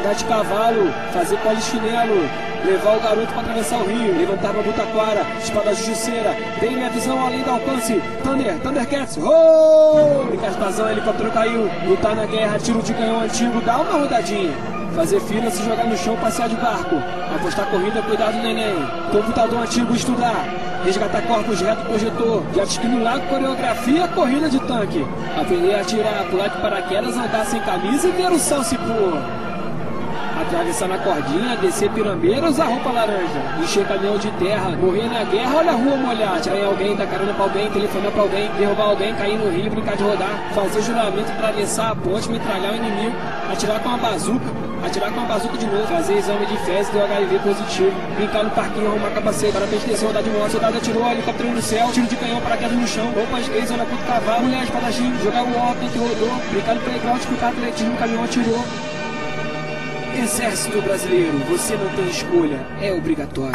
andar 0.05 0.15
de 0.15 0.25
cavalo, 0.27 0.93
fazer 1.15 1.39
polichinelo, 1.39 2.29
levar 2.63 2.97
o 2.97 3.01
garoto 3.01 3.33
para 3.33 3.41
atravessar 3.41 3.79
o 3.79 3.87
rio, 3.87 4.19
levantar 4.19 4.51
uma 4.51 4.63
butaquara, 4.63 5.27
espada 5.43 5.75
justiceira, 5.75 6.37
tem 6.61 6.77
minha 6.77 6.91
visão 6.91 7.27
além 7.27 7.43
do 7.43 7.51
alcance, 7.51 8.03
Thunder, 8.23 8.59
Thundercats, 8.61 9.17
oh! 9.17 10.25
Vazão, 10.61 10.91
helicóptero 10.91 11.31
caiu, 11.31 11.71
lutar 11.87 12.15
na 12.15 12.27
guerra, 12.27 12.59
tiro 12.59 12.83
de 12.83 12.93
canhão 12.93 13.21
antigo, 13.21 13.61
dá 13.63 13.79
uma 13.79 14.01
rodadinha. 14.01 14.53
Fazer 14.95 15.21
fila, 15.23 15.51
se 15.51 15.65
jogar 15.65 15.87
no 15.87 15.97
chão, 15.97 16.17
passear 16.17 16.49
de 16.49 16.55
barco. 16.55 16.95
Apostar 17.35 17.69
corrida, 17.69 18.01
cuidar 18.03 18.31
do 18.31 18.39
neném. 18.39 18.77
Computador 19.11 19.63
antigo, 19.63 19.93
estudar. 19.93 20.47
Resgatar 20.85 21.21
corpos 21.23 21.61
reto 21.61 21.85
projetor. 21.85 22.45
Jet 22.55 22.71
ski 22.71 22.87
no 22.87 23.03
lago, 23.03 23.27
coreografia, 23.27 24.07
corrida 24.07 24.49
de 24.49 24.61
tanque. 24.61 25.05
Aprender 25.37 25.75
a 25.75 25.81
atirar, 25.81 26.25
pular 26.31 26.49
de 26.49 26.63
paraquedas, 26.63 27.17
andar 27.17 27.45
sem 27.45 27.61
camisa 27.63 28.07
e 28.07 28.13
ver 28.13 28.31
o 28.31 28.39
sol 28.39 28.63
se 28.63 28.79
pôr. 28.79 29.19
Atravessar 30.41 30.89
na 30.89 30.99
cordinha, 30.99 31.57
descer 31.59 31.89
pirambeira, 31.91 32.49
usar 32.49 32.65
roupa 32.65 32.91
laranja. 32.91 33.41
Encher 33.63 33.87
caminhão 33.87 34.19
de 34.19 34.31
terra, 34.33 34.71
morrer 34.71 35.09
na 35.09 35.23
guerra, 35.23 35.59
olha 35.59 35.71
a 35.71 35.75
rua 35.75 35.97
molhar. 35.97 36.37
Atirar 36.37 36.59
em 36.59 36.65
alguém, 36.65 36.97
dar 36.97 37.07
carona 37.07 37.33
pra 37.35 37.45
alguém, 37.45 37.71
telefonar 37.71 38.11
pra 38.11 38.23
alguém, 38.23 38.51
derrubar 38.59 38.87
alguém, 38.87 39.15
cair 39.15 39.39
no 39.39 39.49
rio, 39.49 39.71
brincar 39.71 39.97
de 39.97 40.03
rodar. 40.03 40.53
Fazer 40.53 40.83
juramento, 40.83 41.31
atravessar 41.31 41.93
a 41.93 41.95
ponte, 41.95 42.29
metralhar 42.29 42.73
o 42.73 42.77
inimigo. 42.77 43.17
Atirar 43.53 43.81
com 43.81 43.89
uma 43.91 43.99
bazuca, 43.99 44.45
atirar 44.85 45.13
com 45.13 45.21
uma 45.21 45.27
bazuca 45.29 45.57
de 45.57 45.67
novo. 45.67 45.87
Fazer 45.87 46.19
exame 46.19 46.47
de 46.47 46.57
fezes, 46.59 46.93
deu 46.93 47.05
HIV 47.05 47.39
positivo. 47.39 47.93
Brincar 48.17 48.43
no 48.43 48.51
parquinho, 48.51 48.89
arrumar 48.89 49.11
capacete. 49.11 49.53
Parapente 49.53 49.87
descer, 49.87 50.07
rodar 50.07 50.23
de 50.23 50.31
moto. 50.31 50.51
Soldado 50.51 50.77
atirou, 50.79 51.13
helicóptero 51.13 51.49
no 51.51 51.63
céu. 51.63 51.89
Tiro 51.93 52.07
de 52.09 52.17
canhão, 52.17 52.41
paraquedas 52.41 52.77
no 52.77 52.89
chão. 52.89 53.07
Roupas 53.15 53.49
gays, 53.49 53.71
olha 53.71 53.85
puto 53.85 54.03
cavalo. 54.03 54.43
Mulher 54.43 54.65
espadachim, 54.65 55.15
jogar 55.23 55.45
o 55.45 55.57
óculos 55.57 55.93
que 55.93 55.99
rodou. 55.99 56.35
Brincar 56.51 56.75
no 56.75 56.81
playground, 56.81 57.21
escutar 57.21 57.49
atletismo, 57.51 57.97
caminhão 57.97 58.25
atirou. 58.25 58.65
Exército 60.17 60.81
Brasileiro, 60.81 61.39
você 61.49 61.77
não 61.77 61.89
tem 61.97 62.09
escolha, 62.09 62.65
é 62.81 62.93
obrigatório. 62.93 63.55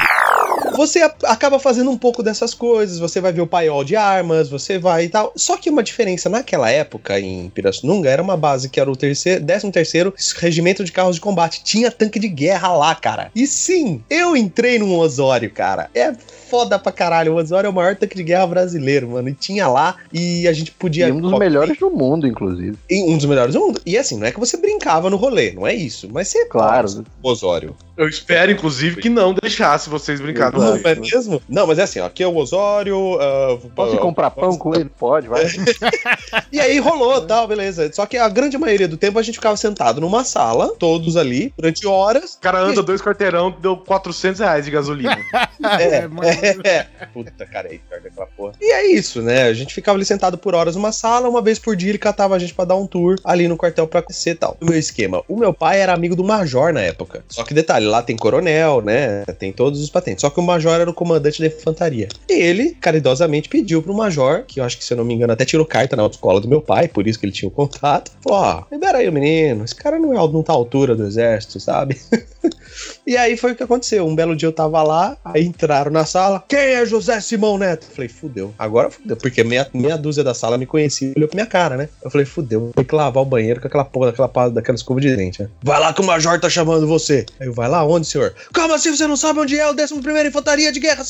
Você 0.75 0.99
acaba 1.23 1.59
fazendo 1.59 1.89
um 1.89 1.97
pouco 1.97 2.23
dessas 2.23 2.53
coisas, 2.53 2.99
você 2.99 3.19
vai 3.19 3.31
ver 3.31 3.41
o 3.41 3.47
paiol 3.47 3.83
de 3.83 3.95
armas, 3.95 4.49
você 4.49 4.77
vai 4.77 5.05
e 5.05 5.09
tal. 5.09 5.31
Só 5.35 5.57
que 5.57 5.69
uma 5.69 5.83
diferença 5.83 6.29
naquela 6.29 6.69
época 6.69 7.19
em 7.19 7.49
Pirassununga 7.49 8.09
era 8.09 8.21
uma 8.21 8.37
base 8.37 8.69
que 8.69 8.79
era 8.79 8.89
o 8.89 8.95
terceiro, 8.95 9.45
13 9.45 9.71
terceiro 9.71 10.13
regimento 10.37 10.83
de 10.83 10.91
carros 10.91 11.15
de 11.15 11.21
combate. 11.21 11.63
Tinha 11.63 11.91
tanque 11.91 12.19
de 12.19 12.27
guerra 12.27 12.73
lá, 12.73 12.95
cara. 12.95 13.31
E 13.35 13.45
sim, 13.45 14.03
eu 14.09 14.35
entrei 14.35 14.79
num 14.79 14.97
Osório, 14.97 15.51
cara. 15.51 15.89
É 15.93 16.13
foda 16.13 16.79
pra 16.79 16.91
caralho. 16.91 17.33
O 17.33 17.35
Osório 17.35 17.67
é 17.67 17.69
o 17.69 17.73
maior 17.73 17.95
tanque 17.95 18.15
de 18.15 18.23
guerra 18.23 18.47
brasileiro, 18.47 19.09
mano. 19.09 19.29
E 19.29 19.33
tinha 19.33 19.67
lá 19.67 19.95
e 20.11 20.47
a 20.47 20.53
gente 20.53 20.71
podia. 20.71 21.07
E 21.07 21.11
um 21.11 21.21
dos 21.21 21.37
melhores 21.37 21.77
do 21.77 21.89
mundo, 21.89 22.27
inclusive. 22.27 22.77
E 22.89 23.03
um 23.03 23.17
dos 23.17 23.25
melhores 23.25 23.53
do 23.53 23.59
mundo. 23.59 23.81
E 23.85 23.97
assim, 23.97 24.17
não 24.17 24.27
é 24.27 24.31
que 24.31 24.39
você 24.39 24.57
brincava 24.57 25.09
no 25.09 25.17
rolê, 25.17 25.51
não 25.51 25.67
é 25.67 25.73
isso. 25.73 26.09
Mas 26.11 26.27
você 26.27 26.45
Claro. 26.45 27.05
Osório. 27.21 27.75
Eu 27.99 28.07
espero, 28.07 28.49
inclusive, 28.49 29.01
que 29.01 29.09
não 29.09 29.33
deixasse 29.33 29.89
vocês 29.89 30.21
brincar 30.21 30.53
no 30.53 30.59
Não 30.59 30.75
é 30.77 30.95
mesmo? 30.95 31.41
Não, 31.49 31.67
mas 31.67 31.79
é 31.79 31.83
assim, 31.83 31.99
ó, 31.99 32.05
aqui 32.05 32.23
é 32.23 32.27
o 32.27 32.33
Osório. 32.37 33.19
ah, 33.19 33.57
Posso 33.75 33.97
ah, 33.97 33.99
comprar 33.99 34.31
pão 34.31 34.57
com 34.57 34.73
ele? 34.73 34.89
Pode, 34.97 35.27
vai. 35.27 35.43
E 36.49 36.61
aí 36.61 36.79
rolou 36.79 37.21
tal, 37.21 37.45
beleza. 37.45 37.91
Só 37.91 38.05
que 38.05 38.17
a 38.17 38.29
grande 38.29 38.57
maioria 38.57 38.87
do 38.87 38.95
tempo 38.95 39.19
a 39.19 39.21
gente 39.21 39.35
ficava 39.35 39.57
sentado 39.57 39.99
numa 39.99 40.23
sala, 40.23 40.73
todos 40.79 41.17
ali, 41.17 41.53
durante 41.57 41.85
horas. 41.85 42.35
O 42.35 42.39
cara 42.39 42.59
anda 42.59 42.81
dois 42.81 43.01
quarteirão, 43.01 43.51
deu 43.59 43.75
400 43.75 44.39
reais 44.39 44.65
de 44.65 44.71
gasolina. 44.71 45.17
É, 45.79 46.07
mano. 46.07 46.29
é, 46.63 46.87
Puta, 47.13 47.45
cara, 47.45 47.67
aí 47.67 47.79
perto 47.79 48.03
daquela 48.03 48.27
porra. 48.27 48.53
E 48.61 48.71
é 48.71 48.87
isso, 48.87 49.21
né? 49.21 49.43
A 49.43 49.53
gente 49.53 49.73
ficava 49.73 49.97
ali 49.97 50.05
sentado 50.05 50.37
por 50.37 50.55
horas 50.55 50.75
numa 50.75 50.91
sala, 50.91 51.27
uma 51.27 51.41
vez 51.41 51.59
por 51.59 51.75
dia 51.75 51.89
ele 51.89 51.97
catava 51.97 52.35
a 52.35 52.39
gente 52.39 52.53
pra 52.53 52.65
dar 52.65 52.75
um 52.75 52.87
tour 52.87 53.17
ali 53.23 53.47
no 53.47 53.57
quartel 53.57 53.85
pra 53.85 54.01
conhecer 54.01 54.31
e 54.31 54.35
tal. 54.35 54.57
O 54.61 54.65
meu 54.65 54.79
esquema, 54.79 55.21
o 55.27 55.37
meu 55.37 55.53
pai 55.53 55.81
era 55.81 55.93
amigo 55.93 56.15
do 56.15 56.23
major 56.23 56.71
na 56.73 56.81
época. 56.81 57.23
Só 57.27 57.43
que 57.43 57.53
detalhe, 57.53 57.88
lá 57.89 58.01
tem 58.01 58.15
coronel, 58.15 58.81
né? 58.81 59.25
Tem 59.37 59.51
todos 59.51 59.81
os 59.81 59.89
patentes. 59.89 60.21
Só 60.21 60.29
que 60.29 60.39
o 60.39 60.43
major 60.43 60.79
era 60.79 60.89
o 60.89 60.93
comandante 60.93 61.41
da 61.41 61.47
infantaria. 61.47 62.07
E 62.29 62.33
ele, 62.33 62.71
caridosamente, 62.79 63.49
pediu 63.49 63.81
pro 63.81 63.93
major, 63.93 64.43
que 64.47 64.59
eu 64.59 64.63
acho 64.63 64.77
que 64.77 64.83
se 64.83 64.93
eu 64.93 64.97
não 64.97 65.03
me 65.03 65.13
engano 65.13 65.33
até 65.33 65.43
tirou 65.43 65.65
carta 65.65 65.95
na 65.95 66.03
autoescola 66.03 66.39
do 66.39 66.47
meu 66.47 66.61
pai, 66.61 66.87
por 66.87 67.07
isso 67.07 67.19
que 67.19 67.25
ele 67.25 67.33
tinha 67.33 67.49
o 67.49 67.51
contato. 67.51 68.11
Falou: 68.21 68.39
ó, 68.39 68.63
libera 68.71 68.99
aí 68.99 69.09
o 69.09 69.11
menino, 69.11 69.65
esse 69.65 69.75
cara 69.75 69.99
não 69.99 70.13
é 70.13 70.19
não 70.31 70.43
tá 70.43 70.53
à 70.53 70.55
altura 70.55 70.95
do 70.95 71.05
exército, 71.05 71.59
sabe? 71.59 71.99
E 73.09 73.17
aí 73.17 73.35
foi 73.35 73.53
o 73.53 73.55
que 73.55 73.63
aconteceu. 73.63 74.05
Um 74.05 74.13
belo 74.13 74.35
dia 74.35 74.47
eu 74.47 74.53
tava 74.53 74.83
lá, 74.83 75.17
aí 75.25 75.43
entraram 75.43 75.89
na 75.89 76.05
sala. 76.05 76.43
Quem 76.47 76.59
é 76.59 76.85
José 76.85 77.19
Simão 77.19 77.57
Neto? 77.57 77.87
Eu 77.89 77.95
falei, 77.95 78.07
fudeu. 78.07 78.53
Agora 78.59 78.91
fudeu. 78.91 79.17
Porque 79.17 79.43
meia, 79.43 79.67
meia 79.73 79.97
dúzia 79.97 80.23
da 80.23 80.35
sala 80.35 80.59
me 80.59 80.67
conhecia 80.67 81.07
e 81.07 81.13
olhou 81.17 81.27
pra 81.27 81.35
minha 81.37 81.47
cara, 81.47 81.75
né? 81.75 81.89
Eu 82.03 82.11
falei, 82.11 82.23
fudeu. 82.23 82.71
Ter 82.75 82.83
que 82.83 82.93
lavar 82.93 83.23
o 83.23 83.25
banheiro 83.25 83.59
com 83.59 83.65
aquela 83.65 83.83
porra 83.83 84.11
daquela, 84.11 84.49
daquela 84.51 84.75
escova 84.75 85.01
de 85.01 85.15
dente, 85.15 85.41
né? 85.41 85.49
Vai 85.63 85.79
lá 85.79 85.91
que 85.91 86.01
o 86.01 86.03
Major 86.03 86.39
tá 86.39 86.51
chamando 86.51 86.85
você. 86.85 87.25
Aí 87.39 87.47
eu, 87.47 87.53
vai 87.53 87.67
lá 87.67 87.83
onde, 87.83 88.05
senhor? 88.05 88.35
Como 88.53 88.75
assim 88.75 88.95
você 88.95 89.07
não 89.07 89.17
sabe 89.17 89.39
onde 89.39 89.57
é 89.57 89.65
o 89.65 89.71
11 89.71 90.27
Infantaria 90.27 90.71
de 90.71 90.79
Guerra? 90.79 91.03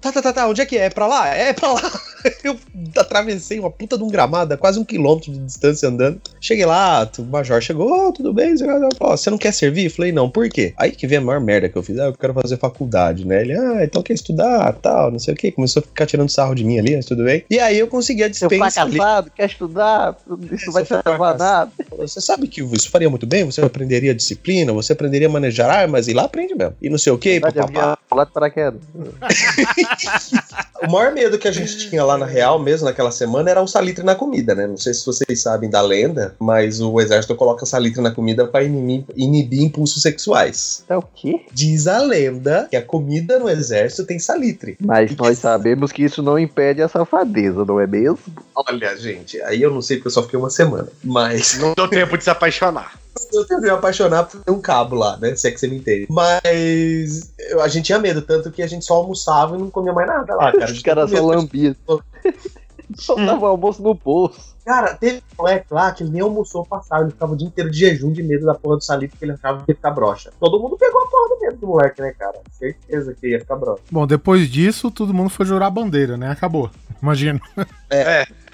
Tá, 0.00 0.10
tá, 0.10 0.22
tá, 0.22 0.32
tá. 0.32 0.48
Onde 0.48 0.62
é 0.62 0.66
que 0.66 0.78
é? 0.78 0.84
É 0.84 0.90
pra 0.90 1.06
lá? 1.06 1.28
É 1.28 1.52
pra 1.52 1.72
lá. 1.72 2.00
Eu 2.42 2.56
atravessei 2.96 3.58
uma 3.58 3.70
puta 3.70 3.98
de 3.98 4.04
um 4.04 4.08
gramado, 4.08 4.56
quase 4.56 4.78
um 4.78 4.84
quilômetro 4.84 5.32
de 5.32 5.38
distância 5.40 5.88
andando. 5.88 6.20
Cheguei 6.40 6.64
lá, 6.64 7.10
o 7.18 7.22
Major 7.22 7.60
chegou, 7.60 8.08
"Ô, 8.08 8.12
tudo 8.12 8.32
bem? 8.32 8.54
Você 8.56 9.30
não 9.30 9.36
quer 9.38 9.52
servir? 9.52 9.84
Eu 9.84 9.90
falei, 9.90 10.12
não, 10.12 10.30
por 10.30 10.48
quê? 10.48 10.72
Aí 10.76 10.92
que 10.92 11.06
vem 11.06 11.18
a 11.18 11.20
maior 11.20 11.39
maior 11.40 11.44
merda 11.44 11.68
que 11.68 11.76
eu 11.76 11.82
fiz. 11.82 11.98
Ah, 11.98 12.04
eu 12.06 12.12
quero 12.14 12.34
fazer 12.34 12.56
faculdade, 12.58 13.26
né? 13.26 13.40
Ele, 13.42 13.54
ah, 13.56 13.84
então 13.84 14.02
quer 14.02 14.12
estudar, 14.14 14.72
tal, 14.74 15.10
não 15.10 15.18
sei 15.18 15.34
o 15.34 15.36
que. 15.36 15.50
Começou 15.50 15.80
a 15.80 15.82
ficar 15.82 16.06
tirando 16.06 16.28
sarro 16.28 16.54
de 16.54 16.64
mim 16.64 16.78
ali, 16.78 16.96
mas 16.96 17.06
tudo 17.06 17.24
bem. 17.24 17.44
E 17.50 17.58
aí 17.58 17.78
eu 17.78 17.88
consegui 17.88 18.22
a 18.22 18.32
Seu 18.32 18.48
dispensa 18.48 18.82
ali. 18.82 18.96
fracassado, 18.96 19.30
quer 19.30 19.46
estudar, 19.46 20.16
isso 20.52 20.66
não 20.66 20.72
vai 20.72 20.84
te 20.84 20.92
levar 21.04 21.36
nada. 21.38 21.70
Você 21.96 22.20
sabe 22.20 22.46
que 22.46 22.62
isso 22.62 22.90
faria 22.90 23.10
muito 23.10 23.26
bem? 23.26 23.44
Você 23.44 23.60
aprenderia 23.60 24.14
disciplina, 24.14 24.72
você 24.72 24.92
aprenderia 24.92 25.28
a 25.28 25.30
manejar 25.30 25.70
armas 25.70 26.08
e 26.08 26.12
lá 26.12 26.24
aprende 26.24 26.54
mesmo. 26.54 26.74
E 26.80 26.88
não 26.88 26.98
sei 26.98 27.12
o 27.12 27.20
eu 27.22 27.40
papapá. 27.40 27.98
pular 28.08 28.24
de 28.24 28.32
paraquedas. 28.32 28.80
O 30.82 30.90
maior 30.90 31.12
medo 31.12 31.38
que 31.38 31.46
a 31.46 31.52
gente 31.52 31.90
tinha 31.90 32.02
lá 32.02 32.16
na 32.16 32.24
real 32.24 32.58
mesmo 32.58 32.86
naquela 32.86 33.10
semana 33.10 33.50
era 33.50 33.60
o 33.60 33.66
salitre 33.66 34.02
na 34.02 34.14
comida, 34.14 34.54
né? 34.54 34.66
Não 34.66 34.78
sei 34.78 34.94
se 34.94 35.04
vocês 35.04 35.42
sabem 35.42 35.68
da 35.68 35.82
lenda, 35.82 36.34
mas 36.38 36.80
o 36.80 36.98
exército 36.98 37.34
coloca 37.34 37.66
salitre 37.66 38.00
na 38.00 38.10
comida 38.10 38.46
pra 38.46 38.62
inibir, 38.62 39.04
inibir 39.14 39.62
impulsos 39.62 40.00
sexuais. 40.02 40.82
É 40.88 40.96
o 40.96 41.02
quê? 41.02 41.29
Diz 41.52 41.86
a 41.86 41.98
lenda 41.98 42.66
que 42.70 42.76
a 42.76 42.82
comida 42.84 43.38
no 43.38 43.48
exército 43.48 44.04
tem 44.04 44.18
salitre. 44.18 44.76
Mas 44.80 45.14
nós 45.16 45.38
sabemos 45.38 45.92
que 45.92 46.02
isso 46.02 46.22
não 46.22 46.38
impede 46.38 46.82
a 46.82 46.88
safadeza, 46.88 47.64
não 47.64 47.80
é 47.80 47.86
mesmo? 47.86 48.18
Olha, 48.54 48.96
gente, 48.96 49.40
aí 49.42 49.60
eu 49.62 49.70
não 49.72 49.82
sei 49.82 49.96
porque 49.96 50.08
eu 50.08 50.12
só 50.12 50.22
fiquei 50.22 50.38
uma 50.38 50.50
semana. 50.50 50.88
Mas 51.02 51.58
Não 51.58 51.74
deu 51.74 51.88
tempo 51.88 52.16
de 52.16 52.24
se 52.24 52.30
apaixonar. 52.30 52.98
eu 53.32 53.44
tentei 53.44 53.70
me 53.70 53.76
apaixonar 53.76 54.24
por 54.24 54.40
ter 54.40 54.50
um 54.50 54.60
cabo 54.60 54.94
lá, 54.96 55.16
né? 55.18 55.34
Se 55.34 55.48
é 55.48 55.50
que 55.50 55.58
você 55.60 55.66
me 55.68 55.76
entende. 55.76 56.06
Mas 56.10 57.32
eu- 57.50 57.60
a 57.60 57.68
gente 57.68 57.86
tinha 57.86 57.98
medo, 57.98 58.22
tanto 58.22 58.50
que 58.50 58.62
a 58.62 58.66
gente 58.66 58.84
só 58.84 58.94
almoçava 58.94 59.56
e 59.56 59.58
não 59.58 59.70
comia 59.70 59.92
mais 59.92 60.06
nada 60.08 60.34
lá, 60.34 60.52
cara. 60.52 60.64
A 60.66 60.70
Os 60.72 60.82
caras 60.82 61.10
só 61.10 61.24
lambiam. 61.24 61.74
Só 62.94 63.14
dava 63.14 63.48
almoço 63.48 63.82
no 63.82 63.94
bolso. 63.94 64.54
Cara, 64.64 64.94
teve 64.94 65.18
um 65.18 65.42
moleque 65.42 65.66
lá 65.70 65.90
que 65.92 66.02
ele 66.02 66.10
nem 66.10 66.20
almoçou 66.20 66.64
passado, 66.64 67.04
ele 67.04 67.12
ficava 67.12 67.32
o 67.32 67.36
dia 67.36 67.48
inteiro 67.48 67.70
de 67.70 67.78
jejum 67.78 68.12
de 68.12 68.22
medo 68.22 68.46
da 68.46 68.54
porra 68.54 68.76
do 68.76 68.84
salitre 68.84 69.10
porque 69.10 69.24
ele 69.24 69.32
achava 69.32 69.64
que 69.64 69.72
ia 69.72 69.74
ficar 69.74 69.90
broxa. 69.90 70.32
Todo 70.38 70.60
mundo 70.60 70.76
pegou 70.76 71.02
a 71.02 71.06
porra 71.06 71.28
do 71.28 71.40
medo 71.40 71.56
do 71.56 71.66
moleque, 71.66 72.00
né, 72.02 72.12
cara? 72.12 72.38
Certeza 72.52 73.14
que 73.14 73.28
ia 73.28 73.40
ficar 73.40 73.56
broxa. 73.56 73.82
Bom, 73.90 74.06
depois 74.06 74.48
disso, 74.48 74.90
todo 74.90 75.14
mundo 75.14 75.30
foi 75.30 75.46
jurar 75.46 75.66
a 75.66 75.70
bandeira, 75.70 76.16
né? 76.16 76.30
Acabou. 76.30 76.70
Imagina. 77.02 77.40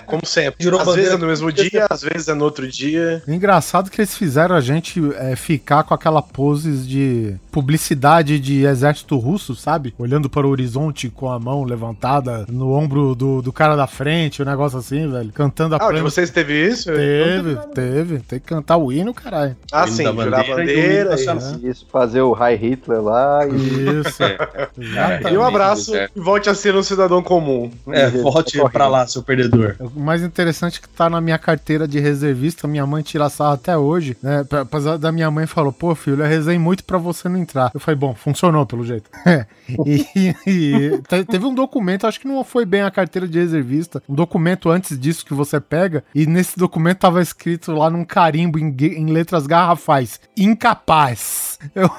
Como 0.07 0.25
sempre. 0.25 0.63
Jurou 0.63 0.81
às 0.81 0.95
vezes 0.95 1.13
é 1.13 1.17
no 1.17 1.27
mesmo 1.27 1.53
dia, 1.53 1.87
às 1.91 2.03
vezes 2.03 2.29
é 2.29 2.35
no 2.35 2.45
outro 2.45 2.67
dia. 2.69 3.23
Engraçado 3.27 3.91
que 3.91 4.01
eles 4.01 4.17
fizeram 4.17 4.55
a 4.55 4.61
gente 4.61 5.01
é, 5.17 5.35
ficar 5.37 5.83
com 5.85 5.93
aquela 5.95 6.23
poses 6.23 6.87
de 6.87 7.35
publicidade 7.51 8.39
de 8.39 8.65
exército 8.65 9.17
russo, 9.19 9.55
sabe? 9.55 9.95
Olhando 9.99 10.29
para 10.29 10.47
o 10.47 10.51
horizonte 10.51 11.09
com 11.09 11.31
a 11.31 11.39
mão 11.39 11.65
levantada 11.65 12.47
no 12.51 12.73
ombro 12.73 13.15
do, 13.15 13.41
do 13.43 13.53
cara 13.53 13.75
da 13.77 13.87
frente, 13.87 14.43
um 14.43 14.45
negócio 14.45 14.79
assim, 14.79 15.11
velho. 15.11 15.33
Cantando 15.33 15.75
a 15.75 15.79
Ah, 15.81 15.93
de 15.93 16.01
vocês 16.01 16.31
teve 16.31 16.67
isso? 16.69 16.85
Teve, 16.93 17.57
teve. 17.75 18.19
Tem 18.21 18.39
que 18.39 18.47
cantar 18.47 18.77
o 18.77 18.93
hino, 18.93 19.13
caralho. 19.15 19.57
Ah, 19.73 19.85
Hino 19.87 19.97
sim, 19.97 20.05
jurar 20.05 20.19
a 20.41 20.45
bandeira 20.45 20.57
bandeira. 20.57 21.07
e- 21.23 21.27
nacional. 21.27 21.61
Isso, 21.63 21.87
fazer 21.91 22.21
o 22.21 22.33
High 22.33 22.57
Hitler 22.57 23.01
lá 23.03 23.47
e. 23.47 24.01
Isso. 24.01 24.23
Exatamente. 24.79 25.33
E 25.35 25.39
um 25.39 25.43
abraço 25.43 25.93
e 25.97 26.21
volte 26.21 26.49
a 26.51 26.55
ser 26.55 26.75
um 26.77 26.83
cidadão 26.83 27.23
comum. 27.23 27.71
É, 27.89 28.11
volte 28.11 28.59
pra 28.71 28.87
lá, 28.89 29.07
seu 29.07 29.23
perdedor. 29.23 29.77
O 29.97 30.01
mais 30.01 30.23
interessante 30.23 30.79
é 30.79 30.83
que 30.83 30.89
tá 30.91 31.09
na 31.09 31.23
minha 31.23 31.39
carteira 31.39 31.89
de 31.89 31.99
reservista, 31.99 32.69
minha 32.69 32.87
mãe 32.87 33.03
tira 33.03 33.31
sarro 33.31 33.55
até 33.55 33.79
hoje, 33.79 34.15
né? 34.23 34.45
Apesar 34.61 34.99
da 34.99 35.11
minha 35.11 35.31
mãe 35.31 35.47
falou, 35.47 35.73
pô, 35.73 35.95
filho, 35.95 36.23
eu 36.23 36.29
rezei 36.29 36.59
muito 36.59 36.85
pra 36.85 36.99
você 36.99 37.31
não 37.31 37.39
entrar. 37.39 37.71
Eu 37.73 37.81
falei, 37.81 37.99
bom, 37.99 38.15
funcionou 38.15 38.67
pelo 38.67 38.85
jeito. 38.85 39.11
e, 39.87 40.07
e 40.47 41.01
te- 41.09 41.25
teve 41.25 41.47
um 41.47 41.55
documento, 41.55 42.07
acho 42.07 42.21
que 42.21 42.29
não 42.29 42.45
foi 42.45 42.67
bem 42.67 42.83
a 42.83 42.91
carteira 42.91 43.27
de 43.27 43.39
reservista, 43.39 44.03
um 44.07 44.15
documento 44.15 44.69
antes 44.71 44.99
disso 45.01 45.25
que 45.25 45.33
você 45.33 45.59
pega, 45.59 46.05
e 46.15 46.27
nesse 46.27 46.59
documento 46.59 46.99
tava 46.99 47.23
escrito 47.23 47.73
lá 47.73 47.89
num 47.89 48.05
carimbo 48.05 48.59
em, 48.59 48.77
em 48.79 49.07
letras 49.07 49.47
garrafais, 49.47 50.21
incapaz. 50.37 51.59
Eu... 51.75 51.91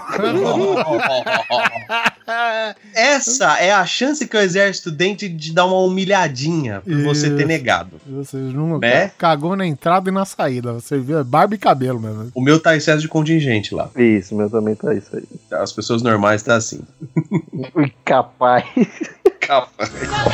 Essa 2.94 3.58
é 3.60 3.72
a 3.72 3.86
chance 3.86 4.28
que 4.28 4.36
o 4.36 4.40
exército 4.40 4.92
tem 4.92 5.16
de, 5.16 5.54
dar 5.54 5.66
uma 5.66 5.80
humilhadinha 5.80 6.82
por 6.82 7.02
você 7.04 7.30
ter 7.32 7.44
Isso. 7.44 7.48
Negado. 7.92 8.02
Você 8.24 8.38
não 8.38 8.80
Né? 8.80 9.10
cagou 9.18 9.56
na 9.56 9.66
entrada 9.66 10.10
e 10.10 10.14
na 10.14 10.26
saída. 10.26 10.74
Você 10.74 10.98
viu, 11.00 11.18
é 11.20 11.24
barba 11.24 11.56
e 11.56 11.58
cabelo 11.58 12.00
mesmo. 12.00 12.32
O 12.36 12.42
meu 12.42 12.60
tá 12.60 12.76
excesso 12.76 13.02
de 13.02 13.08
contingente 13.08 13.74
lá. 13.74 13.90
Isso, 13.96 14.36
meu 14.36 14.50
também 14.50 14.76
tá 14.76 14.94
isso 14.94 15.16
aí. 15.16 15.24
As 15.52 15.72
pessoas 15.72 16.02
normais 16.02 16.44
tá 16.44 16.56
assim. 16.56 16.82
Capaz. 18.06 18.66
Capa. 19.42 19.70
Comer, 19.88 20.08
comer, 20.08 20.28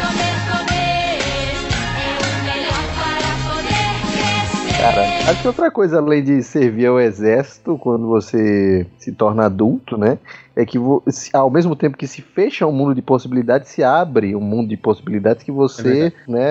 comer, 0.00 0.36
comer 0.50 1.18
é 1.98 2.18
o 2.20 2.44
melhor 2.44 2.84
para 2.94 3.32
poder 3.50 3.92
crescer. 4.12 4.80
Cara, 4.80 5.30
acho 5.30 5.42
que 5.42 5.48
outra 5.48 5.70
coisa 5.70 5.98
além 5.98 6.22
de 6.22 6.42
servir 6.42 6.86
ao 6.86 7.00
exército 7.00 7.76
quando 7.78 8.06
você 8.06 8.86
se 8.98 9.12
torna 9.12 9.46
adulto, 9.46 9.96
né? 9.96 10.18
É 10.56 10.64
que 10.64 10.78
ao 11.32 11.50
mesmo 11.50 11.74
tempo 11.74 11.96
que 11.96 12.06
se 12.06 12.22
fecha 12.22 12.64
um 12.64 12.70
mundo 12.70 12.94
de 12.94 13.02
possibilidades, 13.02 13.70
se 13.70 13.82
abre 13.82 14.36
um 14.36 14.40
mundo 14.40 14.68
de 14.68 14.76
possibilidades 14.76 15.42
que 15.42 15.50
É 15.50 15.54
você, 15.54 15.82
verdade. 15.82 16.14
né? 16.28 16.42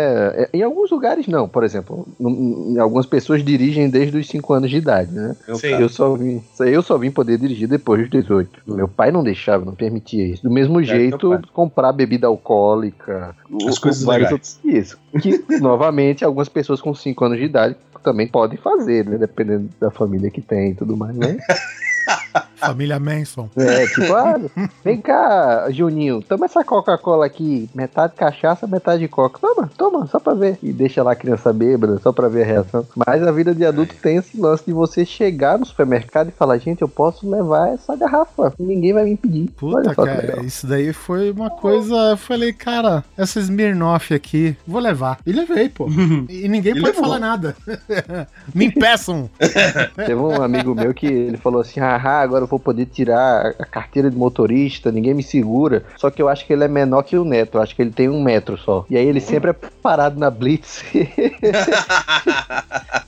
é- 0.44 0.50
Em 0.54 0.62
alguns 0.62 0.92
lugares 0.92 1.26
não, 1.26 1.48
por 1.48 1.64
exemplo, 1.64 2.06
em- 2.20 2.74
em 2.74 2.80
algumas 2.80 3.06
pessoas 3.06 3.42
dirigem 3.44 3.90
desde 3.90 4.18
os 4.18 4.28
5 4.28 4.52
anos 4.54 4.70
de 4.70 4.76
idade, 4.78 5.10
né? 5.12 5.36
Sim. 5.56 5.70
cara. 5.72 5.82
Eu 5.84 5.88
só 5.90 6.14
vim, 6.16 6.42
eu 6.60 6.82
só 6.84 6.98
vim 6.98 7.12
poder 7.12 7.38
dirigir 7.38 7.68
depois 7.68 8.02
dos 8.02 8.10
18. 8.10 8.60
Meu 8.68 8.90
pai 8.90 9.10
não 9.10 9.24
deixava, 9.24 9.64
não 9.64 9.74
permitia 9.74 10.28
isso. 10.28 10.44
Do 10.44 10.52
mesmo 10.52 10.82
É, 10.82 10.84
jeito, 10.84 11.40
comprar 11.54 11.94
bebida 11.94 12.28
alcoólica, 12.28 13.34
As 13.68 13.78
o- 13.78 13.82
coisas 13.82 14.04
legais. 14.06 14.32
outros- 14.34 14.60
Isso. 14.66 14.98
Que, 15.22 15.42
novamente, 15.62 16.26
algumas 16.26 16.50
pessoas 16.50 16.82
com 16.82 16.94
5 16.94 17.24
anos 17.24 17.38
de 17.38 17.46
idade 17.46 17.76
também 18.04 18.28
podem 18.28 18.58
fazer, 18.58 19.06
né? 19.06 19.18
Dependendo 19.18 19.70
da 19.80 19.90
família 19.90 20.30
que 20.30 20.42
tem 20.42 20.72
e 20.72 20.76
tudo 20.76 20.98
mais, 20.98 21.16
né? 21.16 21.38
Família 22.56 23.00
Manson. 23.00 23.50
É, 23.58 23.86
tipo, 23.88 24.14
ah, 24.14 24.40
vem 24.84 25.02
cá, 25.02 25.68
Juninho, 25.70 26.22
toma 26.22 26.46
essa 26.46 26.64
Coca-Cola 26.64 27.26
aqui, 27.26 27.70
metade 27.76 28.14
cachaça, 28.16 28.66
metade 28.68 29.08
coca. 29.08 29.40
Toma, 29.40 29.70
toma, 29.78 30.08
só 30.08 30.20
pra 30.20 30.34
ver. 30.34 30.58
E 30.64 30.72
deixa 30.72 31.04
lá 31.04 31.12
a 31.12 31.16
criança 31.16 31.52
bêbada, 31.52 32.00
só 32.02 32.12
pra 32.12 32.30
ver 32.30 32.44
a 32.44 32.46
reação. 32.46 32.86
Mas 32.96 33.22
a 33.26 33.32
vida 33.32 33.54
de 33.54 33.66
adulto 33.66 33.96
tem 34.02 34.18
esse 34.18 34.40
lance 34.40 34.64
de 34.66 34.72
você 34.74 35.06
chegar 35.06 35.58
no 35.60 35.66
supermercado 35.66 36.30
e 36.30 36.32
falar, 36.32 36.58
gente, 36.58 36.82
eu 36.82 36.88
posso 36.88 37.30
levar 37.30 37.70
essa 37.74 37.96
garrafa. 37.96 38.54
Ninguém 38.58 38.94
vai 38.94 39.04
me 39.04 39.12
impedir. 39.12 39.50
Puta, 39.52 39.78
Olha 39.78 39.94
só 39.94 40.04
que 40.04 40.10
cara, 40.10 40.22
legal. 40.28 40.46
isso 40.46 40.66
daí 40.68 40.94
foi 40.94 41.32
uma 41.32 41.50
coisa. 41.50 41.96
Eu 42.12 42.18
falei, 42.18 42.54
cara, 42.54 43.04
essa 43.18 43.40
Smirnoff 43.40 44.14
aqui, 44.14 44.56
vou 44.66 44.80
levar. 44.82 45.20
E 45.26 45.32
levei, 45.32 45.68
pô. 45.70 45.88
E 46.30 46.48
ninguém 46.48 46.72
E 46.78 46.82
pode 46.82 46.86
levou. 46.96 47.04
falar 47.04 47.20
nada. 47.20 47.56
Me 48.54 48.66
impeçam. 48.66 49.30
Teve 49.96 50.16
um 50.16 50.42
amigo 50.42 50.74
meu 50.74 50.94
que 50.94 51.06
ele 51.08 51.38
falou 51.38 51.62
assim: 51.62 51.80
haha, 51.80 52.23
agora 52.24 52.44
eu 52.44 52.48
vou 52.48 52.60
poder 52.60 52.86
tirar 52.88 53.54
a 53.60 53.66
carteira 53.66 54.10
de 54.10 54.18
motorista, 54.18 54.92
ninguém 54.92 55.14
me 55.14 55.24
segura. 55.24 55.84
Só 55.98 56.10
que 56.10 56.22
eu 56.22 56.28
acho 56.30 56.46
que 56.46 56.54
ele 56.54 56.64
é 56.64 56.68
menor 56.68 57.04
que 57.04 57.18
o 57.18 57.24
Neto, 57.26 57.58
eu 57.58 57.62
acho 57.62 57.76
que 57.76 57.82
ele 57.82 57.92
tem 57.92 58.10
um 58.10 58.22
metro 58.24 58.58
só. 58.58 58.86
E 58.90 58.98
aí 58.98 59.06
ele 59.06 59.20
sempre 59.20 59.52
é 59.52 59.54
parado 59.54 60.20
na 60.20 60.30
Blitz. 60.32 60.84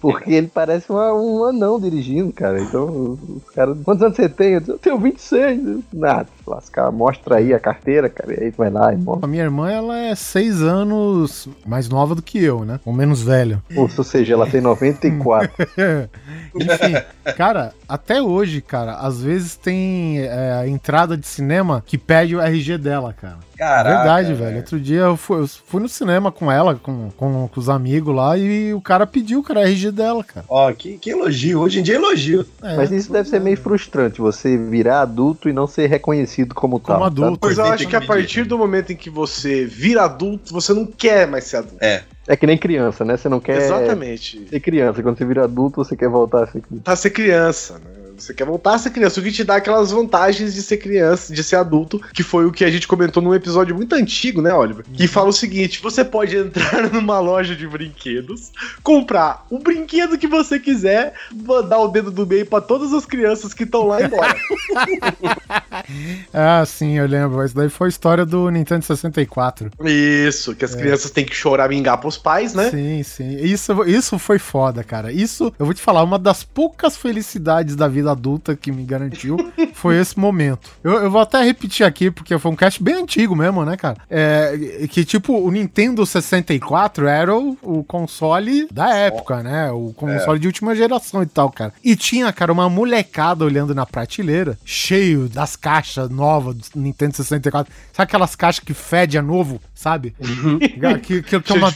Porque 0.01 0.31
ele 0.33 0.47
parece 0.53 0.91
uma- 0.91 1.13
um 1.13 1.43
anão 1.45 1.79
dirigindo, 1.79 2.31
cara. 2.31 2.59
Então, 2.61 3.17
os 3.43 3.49
caras. 3.53 3.75
Quantos 3.83 4.03
anos 4.03 4.15
você 4.15 4.29
tem? 4.29 4.53
Eu 4.53 4.59
disse, 4.59 4.71
eu 4.71 4.77
tenho 4.77 4.99
26. 4.99 5.79
Nada, 5.91 6.27
lascar, 6.45 6.91
mostra 6.91 7.37
aí 7.37 7.53
a 7.53 7.59
carteira, 7.59 8.07
cara. 8.09 8.33
E 8.39 8.43
aí 8.45 8.51
tu 8.51 8.57
vai 8.57 8.69
lá 8.69 8.93
e 8.93 8.97
mostra. 8.97 9.25
A 9.25 9.27
minha 9.27 9.43
irmã, 9.43 9.71
ela 9.71 9.97
é 9.97 10.13
seis 10.13 10.61
anos 10.61 11.47
mais 11.65 11.89
nova 11.89 12.13
do 12.13 12.21
que 12.21 12.43
eu, 12.43 12.63
né? 12.63 12.79
Ou 12.85 12.93
menos 12.93 13.21
velho. 13.21 13.61
Ou 13.75 13.89
seja, 13.89 14.33
ela 14.33 14.45
tem 14.47 14.61
94. 14.61 15.51
Enfim, 16.55 17.33
cara, 17.35 17.73
até 17.87 18.21
hoje, 18.21 18.61
cara, 18.61 18.93
às 19.05 19.21
vezes 19.21 19.55
tem 19.55 20.21
é, 20.21 20.53
a 20.53 20.67
entrada 20.67 21.15
de 21.15 21.27
cinema 21.27 21.83
que 21.85 21.97
pede 21.97 22.35
o 22.35 22.41
RG 22.41 22.77
dela, 22.77 23.13
cara. 23.13 23.37
Caraca, 23.55 23.97
Verdade, 23.97 24.33
velho. 24.33 24.57
Outro 24.57 24.79
dia 24.79 25.01
eu 25.01 25.15
fui, 25.15 25.41
eu 25.41 25.47
fui 25.47 25.81
no 25.81 25.87
cinema 25.87 26.31
com 26.31 26.51
ela, 26.51 26.75
com, 26.75 27.09
com, 27.15 27.47
com 27.47 27.59
os 27.59 27.69
amigos 27.69 28.13
lá, 28.13 28.37
e 28.37 28.73
o 28.73 28.81
cara 28.81 29.05
pediu, 29.05 29.41
cara, 29.43 29.61
a 29.61 29.63
RG 29.63 29.91
dela, 29.91 30.23
cara. 30.23 30.45
Ó, 30.49 30.71
que, 30.73 30.97
que 30.97 31.11
elogio. 31.11 31.61
Hoje 31.61 31.79
em 31.79 31.83
dia 31.83 31.95
é 31.95 31.97
elogio. 31.97 32.45
É, 32.63 32.75
Mas 32.75 32.91
isso 32.91 33.11
deve 33.11 33.29
ser 33.29 33.39
meio 33.39 33.57
frustrante, 33.57 34.19
você 34.19 34.57
virar 34.57 35.01
adulto 35.01 35.47
e 35.47 35.53
não 35.53 35.67
ser 35.67 35.87
reconhecido 35.87 36.53
como, 36.55 36.79
Como 36.79 36.97
tal. 36.97 37.05
adulto. 37.05 37.39
Pois 37.39 37.57
eu 37.57 37.65
acho 37.65 37.87
que 37.87 37.95
a 37.95 38.01
partir 38.01 38.43
do 38.43 38.57
momento 38.57 38.91
em 38.91 38.95
que 38.95 39.09
você 39.09 39.65
vira 39.65 40.03
adulto, 40.03 40.51
você 40.51 40.73
não 40.73 40.85
quer 40.85 41.27
mais 41.27 41.45
ser 41.45 41.57
adulto. 41.57 41.77
É. 41.83 42.03
É 42.27 42.35
que 42.35 42.47
nem 42.47 42.57
criança, 42.57 43.05
né? 43.05 43.15
Você 43.15 43.29
não 43.29 43.39
quer 43.39 43.57
Exatamente. 43.57 44.47
ser 44.49 44.59
criança. 44.59 45.01
Quando 45.03 45.17
você 45.17 45.25
vira 45.25 45.43
adulto, 45.43 45.83
você 45.83 45.95
quer 45.95 46.09
voltar 46.09 46.43
a 46.43 46.47
ser 46.47 46.61
criança. 46.61 46.83
Tá 46.83 46.91
a 46.93 46.95
ser 46.95 47.09
criança, 47.11 47.73
né? 47.75 47.94
Você 48.17 48.33
quer 48.33 48.45
voltar 48.45 48.75
a 48.75 48.77
ser 48.79 48.89
criança, 48.91 49.19
o 49.19 49.23
que 49.23 49.31
te 49.31 49.43
dá 49.43 49.55
aquelas 49.55 49.91
vantagens 49.91 50.53
de 50.53 50.61
ser 50.61 50.77
criança, 50.77 51.33
de 51.33 51.43
ser 51.43 51.57
adulto, 51.57 51.99
que 52.13 52.23
foi 52.23 52.45
o 52.45 52.51
que 52.51 52.63
a 52.63 52.71
gente 52.71 52.87
comentou 52.87 53.21
num 53.21 53.33
episódio 53.33 53.75
muito 53.75 53.93
antigo, 53.93 54.41
né, 54.41 54.53
Oliver? 54.53 54.85
Que 54.93 55.07
fala 55.07 55.29
o 55.29 55.33
seguinte: 55.33 55.81
você 55.81 56.03
pode 56.03 56.35
entrar 56.35 56.89
numa 56.91 57.19
loja 57.19 57.55
de 57.55 57.67
brinquedos, 57.67 58.51
comprar 58.83 59.45
o 59.49 59.59
brinquedo 59.59 60.17
que 60.17 60.27
você 60.27 60.59
quiser, 60.59 61.13
mandar 61.33 61.79
o 61.79 61.87
dedo 61.87 62.11
do 62.11 62.25
meio 62.25 62.45
pra 62.45 62.61
todas 62.61 62.93
as 62.93 63.05
crianças 63.05 63.53
que 63.53 63.63
estão 63.63 63.87
lá 63.87 64.01
e 64.01 64.05
embora. 64.05 64.35
Ah, 66.33 66.63
sim, 66.65 66.97
eu 66.97 67.07
lembro. 67.07 67.43
Isso 67.43 67.55
daí 67.55 67.69
foi 67.69 67.87
a 67.87 67.89
história 67.89 68.25
do 68.25 68.49
Nintendo 68.49 68.83
64. 68.83 69.71
Isso, 69.85 70.55
que 70.55 70.65
as 70.65 70.75
crianças 70.75 71.11
têm 71.11 71.25
que 71.25 71.35
chorar, 71.35 71.67
vingar 71.67 71.97
pros 71.97 72.17
pais, 72.17 72.53
né? 72.53 72.69
Sim, 72.69 73.03
sim. 73.03 73.37
Isso, 73.37 73.83
isso 73.85 74.19
foi 74.19 74.37
foda, 74.37 74.83
cara. 74.83 75.11
Isso, 75.11 75.53
eu 75.57 75.65
vou 75.65 75.73
te 75.73 75.81
falar, 75.81 76.03
uma 76.03 76.19
das 76.19 76.43
poucas 76.43 76.97
felicidades 76.97 77.75
da 77.75 77.87
vida 77.87 78.04
adulta 78.11 78.55
que 78.55 78.71
me 78.71 78.83
garantiu 78.83 79.37
foi 79.73 79.99
esse 79.99 80.17
momento. 80.19 80.69
Eu, 80.83 80.93
eu 80.93 81.11
vou 81.11 81.21
até 81.21 81.41
repetir 81.41 81.85
aqui, 81.85 82.09
porque 82.11 82.37
foi 82.37 82.51
um 82.51 82.55
cast 82.55 82.81
bem 82.81 82.95
antigo 82.95 83.35
mesmo, 83.35 83.63
né, 83.65 83.77
cara? 83.77 83.97
É, 84.09 84.87
que 84.89 85.05
tipo, 85.05 85.37
o 85.37 85.51
Nintendo 85.51 86.05
64 86.05 87.07
era 87.07 87.35
o, 87.35 87.57
o 87.61 87.83
console 87.83 88.67
da 88.71 88.93
época, 88.95 89.43
né? 89.43 89.71
O 89.71 89.93
console 89.93 90.39
de 90.39 90.47
última 90.47 90.75
geração 90.75 91.23
e 91.23 91.25
tal, 91.25 91.49
cara. 91.49 91.73
E 91.83 91.95
tinha, 91.95 92.31
cara, 92.31 92.51
uma 92.51 92.69
molecada 92.69 93.45
olhando 93.45 93.75
na 93.75 93.85
prateleira, 93.85 94.57
cheio 94.65 95.27
das 95.27 95.55
caixas 95.55 96.09
novas 96.09 96.55
do 96.69 96.79
Nintendo 96.79 97.15
64. 97.15 97.71
Sabe 97.93 98.03
aquelas 98.03 98.35
caixas 98.35 98.63
que 98.63 98.73
fede 98.73 99.17
a 99.17 99.21
novo, 99.21 99.61
sabe? 99.73 100.15
que, 101.03 101.21
que, 101.21 101.39
que 101.39 101.51
é 101.51 101.55
uma 101.55 101.71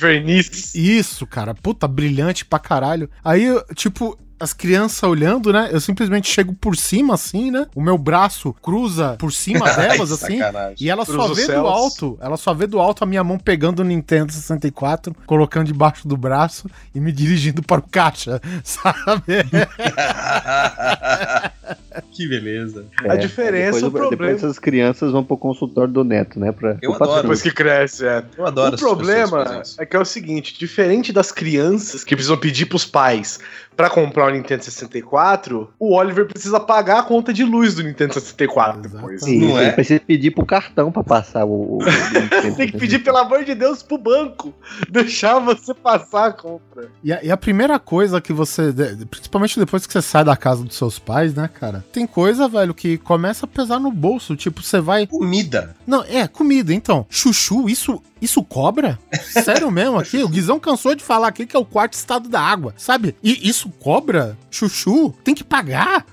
isso, 0.73 1.27
cara, 1.27 1.53
puta, 1.53 1.87
brilhante 1.87 2.45
pra 2.45 2.59
caralho. 2.59 3.09
Aí, 3.23 3.45
tipo, 3.75 4.17
as 4.39 4.53
crianças 4.53 5.01
olhando, 5.03 5.51
né? 5.51 5.69
Eu 5.71 5.81
simplesmente 5.81 6.29
chego 6.29 6.53
por 6.53 6.75
cima, 6.75 7.13
assim, 7.13 7.51
né? 7.51 7.67
O 7.75 7.81
meu 7.81 7.97
braço 7.97 8.53
cruza 8.61 9.15
por 9.19 9.31
cima 9.33 9.65
delas, 9.75 10.11
assim. 10.11 10.37
sacanagem. 10.39 10.75
E 10.79 10.89
ela 10.89 11.05
só 11.05 11.13
Cruza 11.13 11.31
os 11.31 11.37
vê 11.37 11.47
do 11.53 11.67
alto. 11.67 12.17
Ela 12.21 12.37
só 12.37 12.53
vê 12.53 12.67
do 12.67 12.79
alto 12.79 13.03
a 13.03 13.07
minha 13.07 13.23
mão 13.23 13.37
pegando 13.37 13.81
o 13.81 13.85
Nintendo 13.85 14.31
64, 14.31 15.15
colocando 15.25 15.67
debaixo 15.67 16.07
do 16.07 16.17
braço 16.17 16.67
e 16.93 16.99
me 16.99 17.11
dirigindo 17.11 17.61
para 17.61 17.79
o 17.79 17.89
caixa, 17.89 18.41
sabe? 18.63 19.43
que 22.11 22.27
beleza. 22.27 22.85
A 23.07 23.15
diferença, 23.15 23.79
depois, 23.79 23.83
o 23.83 23.91
problema- 23.91 24.09
Depois 24.09 24.37
essas 24.43 24.59
crianças 24.59 25.11
vão 25.11 25.23
pro 25.23 25.37
consultório 25.37 25.93
do 25.93 26.03
neto, 26.03 26.39
né? 26.39 26.51
Pra, 26.51 26.77
Eu 26.81 26.93
adoro. 26.93 27.21
Depois 27.21 27.41
que 27.41 27.51
cresce, 27.51 28.05
é. 28.05 28.23
Eu 28.37 28.45
adoro 28.45 28.75
o 28.75 28.79
problema 28.79 29.63
é 29.77 29.85
que 29.85 29.95
é 29.95 29.99
o 29.99 30.05
seguinte, 30.05 30.57
diferente 30.57 31.13
das 31.13 31.31
crianças 31.31 32.03
que 32.03 32.15
precisam 32.15 32.37
pedir 32.37 32.65
pros 32.65 32.85
pais 32.85 33.39
pra 33.79 33.89
comprar 33.89 34.27
o 34.27 34.29
Nintendo 34.29 34.61
64, 34.61 35.73
o 35.79 35.95
Oliver 35.95 36.25
precisa 36.27 36.59
pagar 36.59 36.99
a 36.99 37.03
conta 37.03 37.31
de 37.31 37.45
luz 37.45 37.75
do 37.75 37.81
Nintendo 37.81 38.13
64 38.13 38.81
depois. 38.81 39.21
Isso, 39.25 39.39
Não 39.39 39.57
é? 39.57 39.63
ele 39.67 39.71
precisa 39.71 40.01
pedir 40.01 40.31
pro 40.31 40.45
cartão 40.45 40.91
pra 40.91 41.01
passar 41.01 41.45
o. 41.45 41.77
o- 41.77 41.79
Tem 42.57 42.67
que 42.69 42.77
pedir, 42.77 42.99
pelo 42.99 43.15
amor 43.15 43.45
de 43.45 43.55
Deus, 43.55 43.81
pro 43.81 43.97
banco 43.97 44.53
deixar 44.89 45.39
você 45.39 45.73
passar 45.73 46.25
a 46.25 46.33
compra. 46.33 46.89
E 47.01 47.13
a, 47.13 47.23
e 47.23 47.31
a 47.31 47.37
primeira 47.37 47.79
coisa 47.79 48.19
que 48.19 48.33
você. 48.33 48.73
Principalmente 49.09 49.57
depois 49.57 49.87
que 49.87 49.93
você 49.93 50.01
sai 50.01 50.25
da 50.25 50.35
casa 50.35 50.61
dos 50.61 50.75
seus 50.75 50.99
pais, 50.99 51.33
né, 51.33 51.47
cara? 51.47 51.85
Tem 51.93 52.05
coisa, 52.05 52.49
velho, 52.49 52.73
que 52.73 52.97
começa 52.97 53.45
a 53.45 53.47
pesar 53.47 53.79
no 53.79 53.91
bolso. 53.93 54.35
Tipo, 54.35 54.61
você 54.61 54.81
vai. 54.81 55.07
Comida. 55.07 55.73
Não, 55.87 56.03
é, 56.03 56.27
comida, 56.27 56.73
então. 56.73 57.05
Chuchu, 57.09 57.69
isso, 57.69 58.01
isso 58.21 58.43
cobra? 58.43 58.99
Sério 59.43 59.71
mesmo 59.71 59.97
aqui? 59.97 60.23
O 60.23 60.27
Guizão 60.27 60.59
cansou 60.59 60.95
de 60.95 61.03
falar 61.03 61.27
aqui 61.27 61.45
que 61.45 61.55
é 61.55 61.59
o 61.59 61.65
quarto 61.65 61.93
estado 61.93 62.27
da 62.29 62.41
água, 62.41 62.73
sabe? 62.77 63.15
E 63.23 63.47
isso 63.47 63.69
cobra? 63.79 64.37
Chuchu? 64.49 65.13
Tem 65.23 65.35
que 65.35 65.43
pagar? 65.43 66.05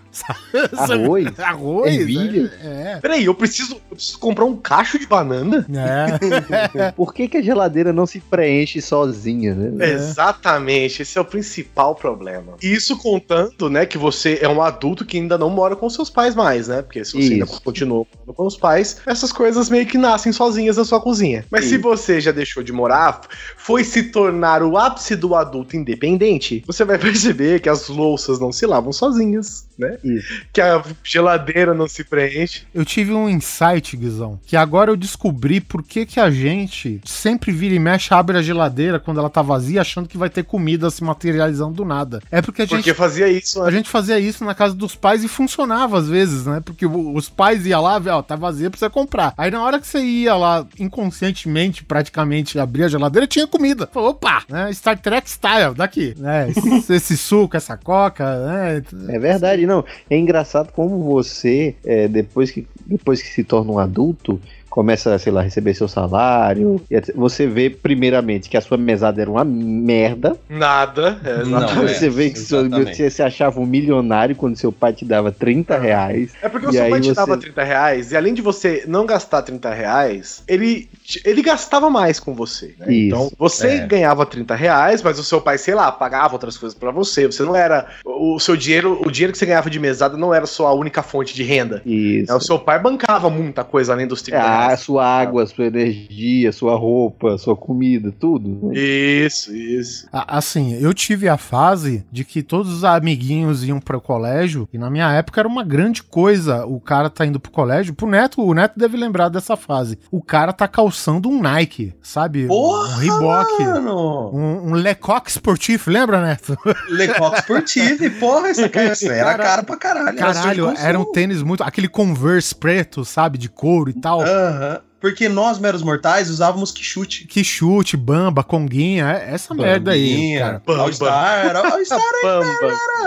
Arroz? 0.79 1.27
Arroz? 1.39 1.95
Ervilha? 1.95 2.53
É. 2.63 2.99
Peraí, 3.01 3.25
eu 3.25 3.35
preciso, 3.35 3.75
eu 3.91 3.97
preciso 3.97 4.19
comprar 4.19 4.45
um 4.45 4.57
cacho 4.57 4.99
de 4.99 5.07
banana? 5.07 5.67
É. 5.71 6.93
Por 6.97 7.13
que, 7.13 7.29
que 7.29 7.39
a 7.39 7.43
geladeira 7.43 7.93
não 7.93 8.07
se 8.07 8.21
preenche 8.21 8.81
sozinha, 8.81 9.55
né? 9.55 9.87
É. 9.87 9.93
Exatamente, 9.93 11.03
esse 11.03 11.19
é 11.19 11.21
o 11.21 11.25
principal 11.25 11.95
problema. 11.95 12.55
Isso 12.63 12.97
contando, 12.97 13.69
né, 13.71 13.87
que 13.87 13.99
você 13.99 14.39
é 14.41 14.49
um 14.49 14.63
adulto 14.63 15.05
que 15.05 15.17
ainda 15.17 15.37
não 15.39 15.51
mora 15.51 15.77
com 15.77 15.89
seus 15.89 16.11
pais 16.11 16.35
mais, 16.35 16.69
né? 16.69 16.83
Porque 16.83 17.05
se 17.05 17.13
você 17.13 17.35
ainda 17.35 17.45
Isso. 17.45 17.63
continua 17.63 17.99
morando 17.99 18.35
com 18.35 18.47
os 18.47 18.57
pais, 18.57 18.99
essas 19.07 19.33
coisas 19.33 19.69
meio 19.69 19.87
que 19.87 19.99
nascem 19.99 20.33
sozinhas 20.33 20.77
na 20.77 20.85
sua 20.85 21.01
cozinha. 21.01 21.45
Mas 21.51 21.67
se 21.67 21.75
Isso. 21.75 21.83
você 21.83 22.21
já 22.21 22.33
deixou 22.33 22.63
de 22.63 22.73
morar, 22.73 23.21
foi 23.67 23.83
se 23.83 24.05
tornar 24.05 24.63
o 24.63 24.79
ápice 24.79 25.17
do 25.17 25.35
adulto 25.35 25.77
independente, 25.77 26.63
você 26.67 26.85
vai 26.85 26.99
perceber 27.01 27.61
que 27.61 27.69
as 27.69 27.89
louças 27.89 28.39
não 28.39 28.53
se 28.53 28.65
lavam 28.65 28.93
sozinhas, 28.93 29.67
né? 29.77 29.99
Isso. 30.05 30.45
Que 30.53 30.61
a 30.61 30.83
geladeira 31.03 31.75
não 31.75 31.89
se 31.89 32.05
preenche. 32.05 32.63
Eu 32.73 32.85
tive 32.85 33.13
um 33.13 33.29
insight, 33.29 33.97
Guizão, 33.97 34.39
que 34.47 34.57
agora 34.57 34.93
eu 34.93 34.97
descobri 34.97 35.61
por 35.61 35.83
que, 35.83 36.07
que 36.07 36.21
a 36.21 36.31
gente 36.31 37.01
sempre 37.05 37.51
vira 37.51 37.75
e 37.75 37.79
mexe, 37.81 38.15
abre 38.15 38.39
a 38.39 38.43
geladeira 38.43 39.01
quando 39.01 39.19
ela 39.19 39.29
tá 39.29 39.43
vazia, 39.43 39.81
achando 39.81 40.09
que 40.09 40.17
vai 40.17 40.31
ter 40.31 40.45
comida 40.45 40.89
se 40.89 41.03
materializando 41.03 41.75
do 41.75 41.85
nada. 41.85 42.23
É 42.31 42.41
porque 42.41 42.63
a 42.63 42.65
gente 42.67 42.77
Porque 42.77 42.95
fazia 42.95 43.29
isso 43.29 43.61
A 43.61 43.65
antes. 43.65 43.75
gente 43.75 43.89
fazia 43.91 44.19
isso 44.21 44.45
na 44.45 44.55
casa 44.55 44.75
dos 44.75 44.95
pais 44.95 45.25
e 45.25 45.29
funcionava 45.29 45.99
às 45.99 46.09
vezes, 46.09 46.47
né? 46.47 46.61
Porque 46.65 46.87
os 46.87 47.29
pais 47.29 47.67
iam 47.67 47.83
lá, 47.83 48.01
ó, 48.13 48.23
tá 48.23 48.37
vazia 48.37 48.71
você 48.71 48.89
comprar. 48.89 49.35
Aí 49.37 49.51
na 49.51 49.61
hora 49.63 49.81
que 49.81 49.87
você 49.89 49.99
ia 49.99 50.37
lá, 50.37 50.65
inconscientemente, 50.79 51.83
praticamente, 51.83 52.59
abrir 52.59 52.85
a 52.85 52.89
geladeira, 52.89 53.27
tinha 53.27 53.47
comida. 53.57 53.89
Falou, 53.93 54.11
opa, 54.11 54.45
né? 54.49 54.73
Star 54.73 54.99
Trek 54.99 55.29
style, 55.29 55.75
daqui. 55.75 56.15
Né? 56.19 56.51
Esse, 56.51 56.93
esse 56.95 57.17
suco, 57.17 57.57
essa 57.57 57.77
coca, 57.77 58.25
né? 58.47 58.83
É 59.09 59.19
verdade, 59.19 59.67
não. 59.67 59.85
É 60.09 60.17
engraçado 60.17 60.73
como 60.73 61.03
você, 61.03 61.75
é, 61.85 62.09
depois, 62.09 62.51
que, 62.51 62.67
depois 62.85 63.23
que 63.23 63.29
se 63.29 63.45
torna 63.45 63.73
um 63.73 63.79
adulto, 63.79 64.41
começa, 64.81 65.19
sei 65.19 65.33
lá, 65.33 65.41
a 65.41 65.45
receber 65.45 65.73
seu 65.73 65.89
salário, 65.89 66.79
e 66.91 67.01
você 67.15 67.47
vê 67.47 67.71
primeiramente 67.71 68.47
que 68.51 68.59
a 68.59 68.61
sua 68.61 68.77
mesada 68.77 69.23
era 69.23 69.31
uma 69.31 69.43
merda. 69.43 70.37
Nada. 70.51 71.19
É, 71.25 71.39
Não, 71.45 71.61
exatamente. 71.61 71.95
você 71.95 72.11
vê 72.11 72.29
que 72.29 72.39
seu- 72.39 72.69
você 72.69 73.09
se 73.09 73.23
achava 73.23 73.59
um 73.59 73.65
milionário 73.65 74.37
quando 74.37 74.55
seu 74.59 74.71
pai 74.71 74.93
te 74.93 75.03
dava 75.07 75.33
30 75.33 75.79
reais. 75.79 76.35
É 76.43 76.49
porque 76.51 76.67
o 76.67 76.73
seu 76.73 76.91
pai 76.91 77.01
te 77.01 77.09
você- 77.09 77.15
dava 77.15 77.39
30 77.39 77.65
reais, 77.65 78.13
e 78.13 78.17
além 78.19 78.35
de 78.35 78.43
você 78.43 78.85
não 78.87 79.07
gastar 79.07 79.41
30 79.41 79.73
reais, 79.73 80.43
ele, 80.47 80.91
ele 81.25 81.41
gastava 81.41 81.89
mais 81.89 82.21
com 82.21 82.35
você. 82.35 82.75
né? 82.79 82.93
Isso. 82.93 83.07
Então, 83.17 83.33
você 83.39 83.69
É. 83.69 83.87
ganhava 83.87 84.27
30 84.27 84.55
reais, 84.55 85.03
mas 85.03 85.19
o 85.19 85.25
seu 85.25 85.41
pai, 85.41 85.57
sei 85.57 85.75
lá, 85.75 85.91
pagava 85.91 86.35
outras 86.35 86.59
coisas 86.59 86.77
pra 86.79 86.91
você. 86.91 87.25
Você 87.27 87.43
não 87.45 87.57
era. 87.57 87.87
O 88.05 88.39
seu 88.39 88.55
dinheiro, 88.55 89.01
o 89.07 89.11
dinheiro 89.11 89.33
que 89.33 89.39
você 89.39 89.47
ganhava 89.47 89.71
de 89.71 89.81
mesada 89.81 90.19
não 90.19 90.35
era 90.35 90.45
sua 90.45 90.73
única 90.75 91.03
fonte 91.03 91.35
de 91.35 91.43
renda. 91.43 91.81
Isso. 91.87 92.31
É, 92.31 92.35
o 92.35 92.41
seu 92.41 92.59
pai 92.59 92.79
bancava 92.79 93.31
muita 93.31 93.65
coisa 93.65 93.95
além 93.95 94.07
dos 94.07 94.21
30 94.21 94.37
É, 94.39 94.66
a 94.73 94.77
sua 94.77 95.05
água, 95.07 95.47
sua 95.47 95.67
energia, 95.67 96.53
sua 96.53 96.77
roupa, 96.77 97.37
sua 97.39 97.57
comida, 97.57 98.13
tudo. 98.19 98.69
né? 98.69 98.79
Isso, 98.79 99.55
isso. 99.55 100.09
Assim, 100.13 100.75
eu 100.81 100.93
tive 100.95 101.29
a 101.29 101.37
fase 101.37 102.05
de 102.11 102.25
que 102.25 102.43
todos 102.43 102.73
os 102.73 102.85
amiguinhos 102.85 103.65
iam 103.65 103.81
pro 103.81 104.01
colégio, 104.01 104.69
e 104.73 104.79
na 104.79 104.91
minha 104.91 105.11
época 105.13 105.41
era 105.41 105.49
uma 105.49 105.63
grande 105.65 106.03
coisa. 106.03 106.65
O 106.67 106.81
cara 106.81 107.09
tá 107.11 107.25
indo 107.27 107.39
pro 107.41 107.51
colégio, 107.53 107.95
pro 107.95 108.07
Neto, 108.09 108.43
o 108.43 108.55
Neto 108.55 108.79
deve 108.79 108.97
lembrar 108.97 109.29
dessa 109.29 109.57
fase. 109.57 109.99
O 110.11 110.23
cara 110.23 110.53
tá 110.53 110.67
calçando 110.69 111.29
um 111.29 111.41
Nike, 111.41 111.95
sabe? 112.03 112.47
Porra, 112.47 112.95
um 112.97 112.99
Reebok. 112.99 113.63
Mano! 113.65 114.31
Um, 114.35 114.71
um 114.71 114.73
Lecoq 114.75 115.31
Sportif, 115.31 115.87
lembra, 115.89 116.21
Neto? 116.21 116.57
Lecoq 116.91 117.37
Sportive, 117.39 118.11
porra, 118.11 118.51
esse 118.51 118.69
cara 118.69 118.87
era 119.03 119.25
Cara- 119.25 119.45
caro 119.45 119.65
pra 119.65 119.77
caralho. 119.77 120.19
Caralho, 120.19 120.75
era 120.79 120.99
um 120.99 121.05
tênis 121.13 121.43
muito. 121.43 121.63
Aquele 121.63 121.89
Converse 121.89 122.55
preto, 122.55 123.05
sabe? 123.05 123.39
De 123.39 123.49
couro 123.49 123.91
e 123.91 123.95
tal. 123.95 124.21
uh-huh 124.47 124.81
Porque 125.01 125.29
nós, 125.29 125.59
meros 125.59 125.83
mortais, 125.83 126.31
usávamos 126.31 126.73
que 126.73 126.83
chute. 126.83 127.27
Que 127.27 127.45
chute, 127.45 127.97
bamba, 127.97 128.43
conguinha, 128.43 129.11
é- 129.13 129.35
essa 129.35 129.55
merda 129.55 129.93
aí, 129.93 130.39
cara. 130.39 130.63
All-Star, 130.67 131.57
All-Star 131.57 132.01
Bamba. 132.23 132.47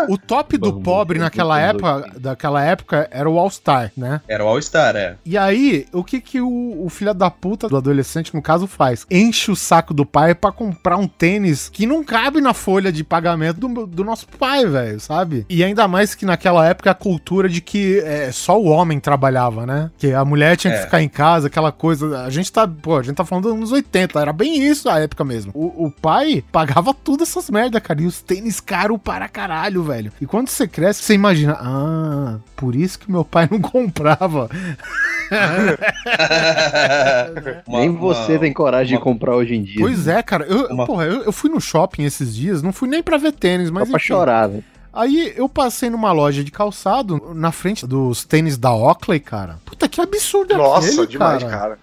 O 0.08 0.18
top 0.18 0.58
do 0.58 0.72
Bamba, 0.72 0.84
pobre 0.84 1.18
bamba, 1.18 1.26
naquela 1.26 1.56
bamba. 1.56 1.68
época, 2.00 2.20
daquela 2.20 2.64
época 2.64 3.08
era 3.12 3.30
o 3.30 3.38
All 3.38 3.50
Star, 3.50 3.92
né? 3.98 4.22
era 4.28 4.44
o 4.46 4.48
All-Star, 4.48 4.96
é. 4.96 5.16
E 5.26 5.38
aí, 5.38 5.86
o 5.92 6.04
que 6.04 6.22
que 6.22 6.40
o, 6.40 6.86
o 6.86 6.90
filho 6.90 7.14
da 7.14 7.30
puta 7.30 7.68
do 7.68 7.76
adolescente, 7.78 8.34
no 8.34 8.42
caso, 8.42 8.68
faz? 8.68 9.06
Enche 9.10 9.52
o 9.52 9.56
saco 9.56 9.94
do 9.94 10.06
pai 10.06 10.34
pra 10.36 10.52
comprar 10.52 10.98
um 10.98 11.08
tênis 11.08 11.70
que 11.70 11.86
não 11.86 12.04
cabe 12.04 12.40
na 12.40 12.54
folha 12.54 12.92
de 12.92 13.04
pagamento 13.04 13.60
do, 13.60 13.86
do 13.88 14.04
nosso 14.04 14.28
pai, 14.28 14.66
velho, 14.66 15.00
sabe? 15.00 15.46
E 15.50 15.64
ainda 15.64 15.88
mais 15.88 16.16
que 16.16 16.26
naquela 16.26 16.66
época 16.68 16.92
a 16.92 16.96
cultura 16.96 17.50
de 17.50 17.60
que 17.62 18.00
é, 18.00 18.32
só 18.32 18.60
o 18.60 18.66
homem 18.68 19.00
trabalhava, 19.00 19.66
né? 19.66 19.92
Que 19.98 20.14
a 20.14 20.24
mulher 20.24 20.56
tinha 20.56 20.72
que 20.74 20.80
É. 20.80 20.84
ficar 20.84 21.02
em 21.02 21.10
casa, 21.10 21.48
aquela 21.48 21.72
coisa. 21.80 22.24
A 22.24 22.30
gente 22.30 22.52
tá, 22.52 22.68
pô, 22.68 22.98
a 22.98 23.02
gente 23.02 23.16
tá 23.16 23.26
falando 23.26 23.46
dos 23.46 23.54
anos 23.54 23.72
80, 23.72 24.20
era 24.20 24.32
bem 24.34 24.62
isso 24.62 24.88
a 24.90 25.00
época 25.00 25.24
mesmo. 25.24 25.52
O, 25.56 25.86
o 25.88 25.92
pai 25.92 26.44
pagava 26.52 26.94
tudo 26.94 27.24
essas 27.24 27.50
merda, 27.50 27.80
cara. 27.82 28.02
E 28.02 28.06
os 28.06 28.22
tênis 28.22 28.60
caro 28.60 29.00
para 29.00 29.28
caralho, 29.28 29.82
velho. 29.84 30.12
E 30.22 30.26
quando 30.28 30.50
você 30.50 30.68
cresce, 30.68 31.02
você 31.02 31.14
imagina, 31.16 31.58
ah, 31.60 32.38
por 32.56 32.76
isso 32.76 33.00
que 33.00 33.10
meu 33.12 33.26
pai 33.26 33.48
não 33.50 33.60
comprava. 33.72 34.50
Nem 37.68 37.96
você 37.96 38.38
tem 38.40 38.54
coragem 38.54 38.94
uma- 38.96 39.00
de 39.00 39.04
comprar 39.04 39.36
hoje 39.36 39.56
em 39.56 39.64
dia. 39.64 39.80
Pois 39.80 40.08
é, 40.08 40.22
cara. 40.22 40.46
Eu, 40.46 40.68
Uma- 40.68 40.86
porra, 40.86 41.06
eu, 41.06 41.24
eu 41.24 41.32
fui 41.32 41.50
no 41.50 41.60
shopping 41.62 42.04
esses 42.04 42.36
dias, 42.36 42.62
não 42.62 42.72
fui 42.74 42.88
nem 42.90 43.02
pra 43.04 43.18
ver 43.18 43.32
tênis, 43.32 43.68
Só 43.68 43.74
mas 43.74 43.88
pra 43.90 43.98
enfim. 43.98 44.08
chorar, 44.08 44.48
velho. 44.48 44.64
Aí 44.92 45.34
eu 45.36 45.48
passei 45.48 45.90
numa 45.90 46.12
loja 46.12 46.44
de 46.44 46.52
calçado, 46.52 47.34
na 47.36 47.52
frente 47.52 47.86
dos 47.86 48.26
tênis 48.26 48.58
da 48.58 48.74
Oakley, 48.74 49.20
cara. 49.20 49.60
Puta, 49.66 49.88
que 49.88 50.02
absurdo 50.02 50.58
Nossa, 50.58 50.88
aquele, 50.88 51.08
demais, 51.08 51.44
cara. 51.44 51.78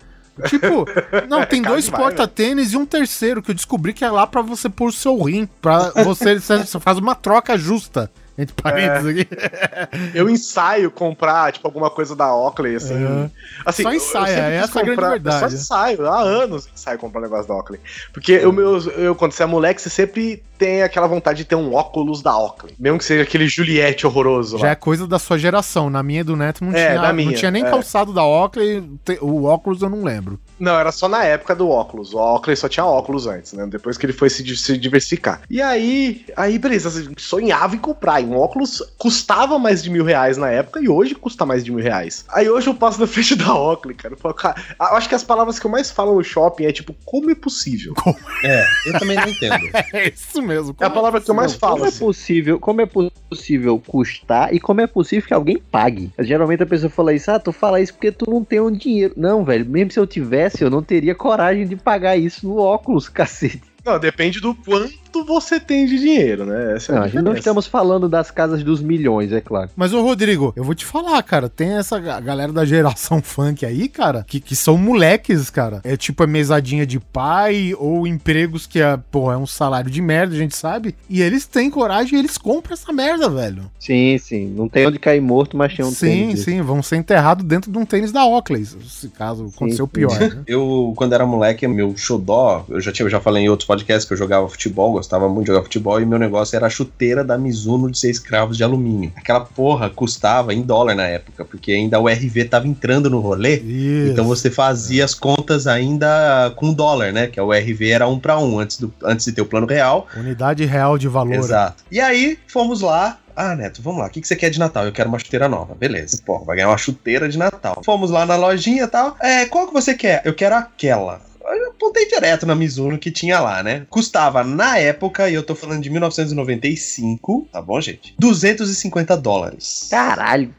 Tipo, 0.48 0.84
não, 1.28 1.46
tem 1.46 1.62
dois 1.62 1.84
demais, 1.84 2.02
porta-tênis 2.02 2.72
e 2.72 2.76
um 2.76 2.84
terceiro 2.84 3.42
que 3.42 3.52
eu 3.52 3.54
descobri 3.54 3.92
que 3.92 4.04
é 4.04 4.10
lá 4.10 4.26
pra 4.26 4.42
você 4.42 4.68
pôr 4.68 4.88
o 4.88 4.92
seu 4.92 5.20
rim. 5.22 5.48
Pra 5.62 5.90
você, 6.04 6.38
você 6.40 6.80
faz 6.80 6.98
uma 6.98 7.14
troca 7.14 7.56
justa. 7.56 8.10
Entre 8.38 8.54
parênteses 8.54 9.06
aqui. 9.06 9.28
Eu 10.14 10.28
ensaio 10.28 10.90
comprar, 10.90 11.52
tipo, 11.52 11.66
alguma 11.66 11.88
coisa 11.90 12.14
da 12.14 12.34
Oakley, 12.34 12.76
assim. 12.76 12.94
Uhum. 12.94 13.30
assim 13.64 13.82
Só 13.82 13.88
eu- 13.88 13.92
eu 13.92 13.96
ensaia, 13.96 14.26
sempre 14.34 14.54
essa 14.56 14.78
é 14.78 14.82
a 14.82 14.84
grande 14.84 15.00
verdade. 15.00 15.38
Só 15.40 15.46
ensaio, 15.56 16.06
há 16.06 16.20
anos 16.20 16.68
ensaio 16.74 16.98
comprar 16.98 17.20
um 17.20 17.22
negócio 17.22 17.48
da 17.48 17.54
Oakley. 17.54 17.80
Porque 18.12 18.38
o 18.44 18.52
meu, 18.52 18.78
eu, 18.92 19.14
quando 19.14 19.32
você 19.32 19.42
é 19.42 19.46
moleque, 19.46 19.80
você 19.80 19.88
sempre 19.90 20.42
tem 20.58 20.82
aquela 20.82 21.06
vontade 21.06 21.38
de 21.38 21.44
ter 21.44 21.54
um 21.54 21.74
óculos 21.74 22.22
da 22.22 22.36
Oakley. 22.38 22.74
Mesmo 22.78 22.98
que 22.98 23.04
seja 23.04 23.22
aquele 23.22 23.46
Juliette 23.48 24.06
horroroso 24.06 24.58
Já 24.58 24.66
lá. 24.66 24.72
é 24.72 24.74
coisa 24.74 25.06
da 25.06 25.18
sua 25.18 25.38
geração. 25.38 25.88
Na 25.90 26.02
minha 26.02 26.20
e 26.20 26.24
do 26.24 26.36
Neto 26.36 26.64
não, 26.64 26.72
É, 26.74 26.88
tinha, 26.92 27.02
não 27.02 27.12
minha, 27.14 27.32
tinha 27.34 27.50
nem 27.50 27.64
é. 27.64 27.70
calçado 27.70 28.12
da 28.12 28.24
Oakley. 28.24 28.82
te- 29.04 29.18
O 29.20 29.44
óculos 29.44 29.80
eu 29.82 29.88
não 29.90 30.02
lembro. 30.04 30.38
Não, 30.58 30.78
era 30.78 30.90
só 30.90 31.08
na 31.08 31.24
época 31.24 31.54
do 31.54 31.68
óculos. 31.68 32.14
O 32.14 32.18
Oakley 32.18 32.56
só 32.56 32.68
tinha 32.68 32.84
óculos 32.84 33.26
antes, 33.26 33.52
né? 33.52 33.66
Depois 33.66 33.98
que 33.98 34.06
ele 34.06 34.12
foi 34.12 34.30
se, 34.30 34.56
se 34.56 34.78
diversificar. 34.78 35.42
E 35.50 35.60
aí, 35.60 36.24
aí 36.36 36.58
beleza, 36.58 36.90
sonhava 37.18 37.74
em 37.74 37.78
comprar. 37.78 38.20
E 38.20 38.24
um 38.24 38.36
óculos 38.36 38.82
custava 38.98 39.58
mais 39.58 39.82
de 39.82 39.90
mil 39.90 40.04
reais 40.04 40.36
na 40.36 40.50
época 40.50 40.80
e 40.80 40.88
hoje 40.88 41.14
custa 41.14 41.44
mais 41.44 41.64
de 41.64 41.70
mil 41.70 41.82
reais. 41.82 42.24
Aí 42.28 42.48
hoje 42.48 42.68
eu 42.68 42.74
passo 42.74 43.00
na 43.00 43.06
frente 43.06 43.34
da 43.34 43.54
Oakley, 43.54 43.94
cara. 43.94 44.14
Eu, 44.14 44.18
falo, 44.18 44.34
cara, 44.34 44.56
eu 44.78 44.96
acho 44.96 45.08
que 45.08 45.14
as 45.14 45.24
palavras 45.24 45.58
que 45.58 45.66
eu 45.66 45.70
mais 45.70 45.90
falo 45.90 46.14
no 46.14 46.24
shopping 46.24 46.64
é 46.64 46.72
tipo, 46.72 46.94
como 47.04 47.30
é 47.30 47.34
possível? 47.34 47.94
É, 48.44 48.64
eu 48.86 48.98
também 48.98 49.16
não 49.16 49.28
entendo. 49.28 49.56
É 49.92 50.08
isso 50.08 50.42
mesmo. 50.42 50.76
É 50.80 50.84
a 50.84 50.90
palavra 50.90 51.20
que 51.20 51.30
eu 51.30 51.34
mais 51.34 51.54
falo. 51.54 51.74
Como 51.74 51.84
é 51.84 51.88
assim. 51.88 51.98
possível, 51.98 52.60
como 52.60 52.80
é 52.80 52.86
possível 52.86 53.82
custar 53.86 54.54
e 54.54 54.60
como 54.60 54.80
é 54.80 54.86
possível 54.86 55.26
que 55.26 55.34
alguém 55.34 55.58
pague? 55.58 56.10
Geralmente 56.18 56.62
a 56.62 56.66
pessoa 56.66 56.90
fala 56.90 57.14
isso, 57.14 57.30
ah, 57.30 57.38
tu 57.38 57.52
fala 57.52 57.80
isso 57.80 57.94
porque 57.94 58.12
tu 58.12 58.28
não 58.28 58.44
tem 58.44 58.60
um 58.60 58.70
dinheiro. 58.70 59.14
Não, 59.16 59.44
velho, 59.44 59.64
mesmo 59.66 59.90
se 59.90 59.98
eu 59.98 60.06
tivesse, 60.46 60.62
eu 60.62 60.70
não 60.70 60.82
teria 60.82 61.14
coragem 61.14 61.66
de 61.66 61.76
pagar 61.76 62.16
isso 62.16 62.46
no 62.46 62.58
óculos, 62.58 63.08
cacete. 63.10 63.62
Não, 63.84 63.98
depende 63.98 64.40
do 64.40 64.54
quanto 64.54 65.05
você 65.24 65.58
tem 65.60 65.86
de 65.86 65.98
dinheiro, 65.98 66.44
né? 66.44 66.74
Essa 66.76 66.92
é 66.92 66.94
Não, 66.94 67.02
a 67.02 67.04
a 67.04 67.08
gente 67.08 67.22
não 67.22 67.34
estamos 67.34 67.66
falando 67.66 68.08
das 68.08 68.30
casas 68.30 68.62
dos 68.62 68.80
milhões, 68.80 69.32
é 69.32 69.40
claro. 69.40 69.70
Mas, 69.76 69.92
ô 69.92 70.02
Rodrigo, 70.02 70.52
eu 70.56 70.64
vou 70.64 70.74
te 70.74 70.84
falar, 70.84 71.22
cara, 71.22 71.48
tem 71.48 71.72
essa 71.76 71.98
ga- 71.98 72.20
galera 72.20 72.52
da 72.52 72.64
geração 72.64 73.20
funk 73.22 73.64
aí, 73.64 73.88
cara, 73.88 74.24
que, 74.26 74.40
que 74.40 74.54
são 74.56 74.76
moleques, 74.76 75.50
cara. 75.50 75.80
É 75.84 75.96
tipo 75.96 76.22
a 76.22 76.26
mesadinha 76.26 76.86
de 76.86 76.98
pai 77.00 77.74
ou 77.78 78.06
empregos 78.06 78.66
que 78.66 78.80
é, 78.80 78.96
pô, 79.10 79.30
é 79.32 79.36
um 79.36 79.46
salário 79.46 79.90
de 79.90 80.00
merda, 80.02 80.34
a 80.34 80.38
gente 80.38 80.56
sabe. 80.56 80.94
E 81.08 81.20
eles 81.22 81.46
têm 81.46 81.70
coragem 81.70 82.16
e 82.16 82.18
eles 82.18 82.36
compram 82.38 82.74
essa 82.74 82.92
merda, 82.92 83.28
velho. 83.28 83.70
Sim, 83.78 84.18
sim. 84.18 84.46
Não 84.56 84.68
tem 84.68 84.86
onde 84.86 84.98
cair 84.98 85.20
morto, 85.20 85.56
mas 85.56 85.74
tem 85.74 85.84
um 85.84 85.90
sim, 85.90 86.06
tênis 86.06 86.34
desse. 86.36 86.44
sim, 86.50 86.62
vão 86.62 86.82
ser 86.82 86.96
enterrados 86.96 87.44
dentro 87.44 87.70
de 87.70 87.78
um 87.78 87.84
tênis 87.84 88.12
da 88.12 88.24
Oakley, 88.26 88.64
se 88.64 89.08
caso 89.08 89.50
aconteceu 89.54 89.84
o 89.84 89.88
sim. 89.88 89.92
pior, 89.94 90.18
né? 90.18 90.42
Eu, 90.46 90.92
quando 90.96 91.12
era 91.12 91.26
moleque, 91.26 91.66
meu 91.66 91.96
xodó, 91.96 92.64
eu 92.68 92.80
já, 92.80 92.92
tinha, 92.92 93.06
eu 93.06 93.10
já 93.10 93.20
falei 93.20 93.44
em 93.44 93.48
outros 93.48 93.66
podcasts 93.66 94.04
que 94.06 94.12
eu 94.12 94.16
jogava 94.16 94.48
futebol, 94.48 94.98
gostava 95.06 95.28
muito 95.28 95.46
de 95.46 95.52
jogar 95.52 95.62
futebol, 95.62 96.00
e 96.00 96.04
meu 96.04 96.18
negócio 96.18 96.56
era 96.56 96.66
a 96.66 96.70
chuteira 96.70 97.22
da 97.22 97.38
Mizuno 97.38 97.90
de 97.90 97.98
seis 97.98 98.18
cravos 98.18 98.56
de 98.56 98.64
alumínio. 98.64 99.12
Aquela 99.16 99.40
porra 99.40 99.88
custava 99.88 100.52
em 100.52 100.62
dólar 100.62 100.96
na 100.96 101.04
época, 101.04 101.44
porque 101.44 101.72
ainda 101.72 102.00
o 102.00 102.08
RV 102.08 102.44
tava 102.46 102.66
entrando 102.66 103.08
no 103.08 103.20
rolê, 103.20 103.56
Isso. 103.56 104.12
então 104.12 104.26
você 104.26 104.50
fazia 104.50 105.04
as 105.04 105.14
contas 105.14 105.66
ainda 105.66 106.52
com 106.56 106.74
dólar, 106.74 107.12
né? 107.12 107.28
Que 107.28 107.40
o 107.40 107.52
RV 107.52 107.88
era 107.88 108.08
um 108.08 108.18
para 108.18 108.38
um 108.38 108.58
antes, 108.58 108.78
do, 108.78 108.92
antes 109.04 109.24
de 109.24 109.32
ter 109.32 109.42
o 109.42 109.46
plano 109.46 109.66
real. 109.66 110.08
Unidade 110.16 110.64
real 110.64 110.98
de 110.98 111.06
valor. 111.06 111.34
Exato. 111.34 111.84
E 111.90 112.00
aí, 112.00 112.38
fomos 112.48 112.80
lá. 112.80 113.18
Ah, 113.36 113.54
Neto, 113.54 113.82
vamos 113.82 114.00
lá. 114.00 114.06
O 114.06 114.10
que, 114.10 114.20
que 114.20 114.26
você 114.26 114.34
quer 114.34 114.48
de 114.48 114.58
Natal? 114.58 114.86
Eu 114.86 114.92
quero 114.92 115.10
uma 115.10 115.18
chuteira 115.18 115.46
nova. 115.46 115.74
Beleza. 115.74 116.18
Pô, 116.24 116.38
vai 116.38 116.56
ganhar 116.56 116.68
uma 116.68 116.78
chuteira 116.78 117.28
de 117.28 117.36
Natal. 117.36 117.82
Fomos 117.84 118.10
lá 118.10 118.24
na 118.24 118.34
lojinha 118.34 118.84
e 118.84 118.86
tal. 118.86 119.14
É, 119.20 119.44
qual 119.44 119.66
que 119.66 119.74
você 119.74 119.94
quer? 119.94 120.22
Eu 120.24 120.32
quero 120.32 120.54
aquela. 120.54 121.20
Eu 121.48 121.70
apontei 121.70 122.06
direto 122.06 122.46
na 122.46 122.54
Mizuno 122.54 122.98
que 122.98 123.10
tinha 123.10 123.40
lá, 123.40 123.62
né? 123.62 123.86
Custava 123.88 124.42
na 124.42 124.78
época, 124.78 125.28
e 125.30 125.34
eu 125.34 125.42
tô 125.42 125.54
falando 125.54 125.82
de 125.82 125.90
1995, 125.90 127.48
tá 127.52 127.62
bom, 127.62 127.80
gente? 127.80 128.14
250 128.18 129.16
dólares. 129.16 129.88
Caralho. 129.90 130.54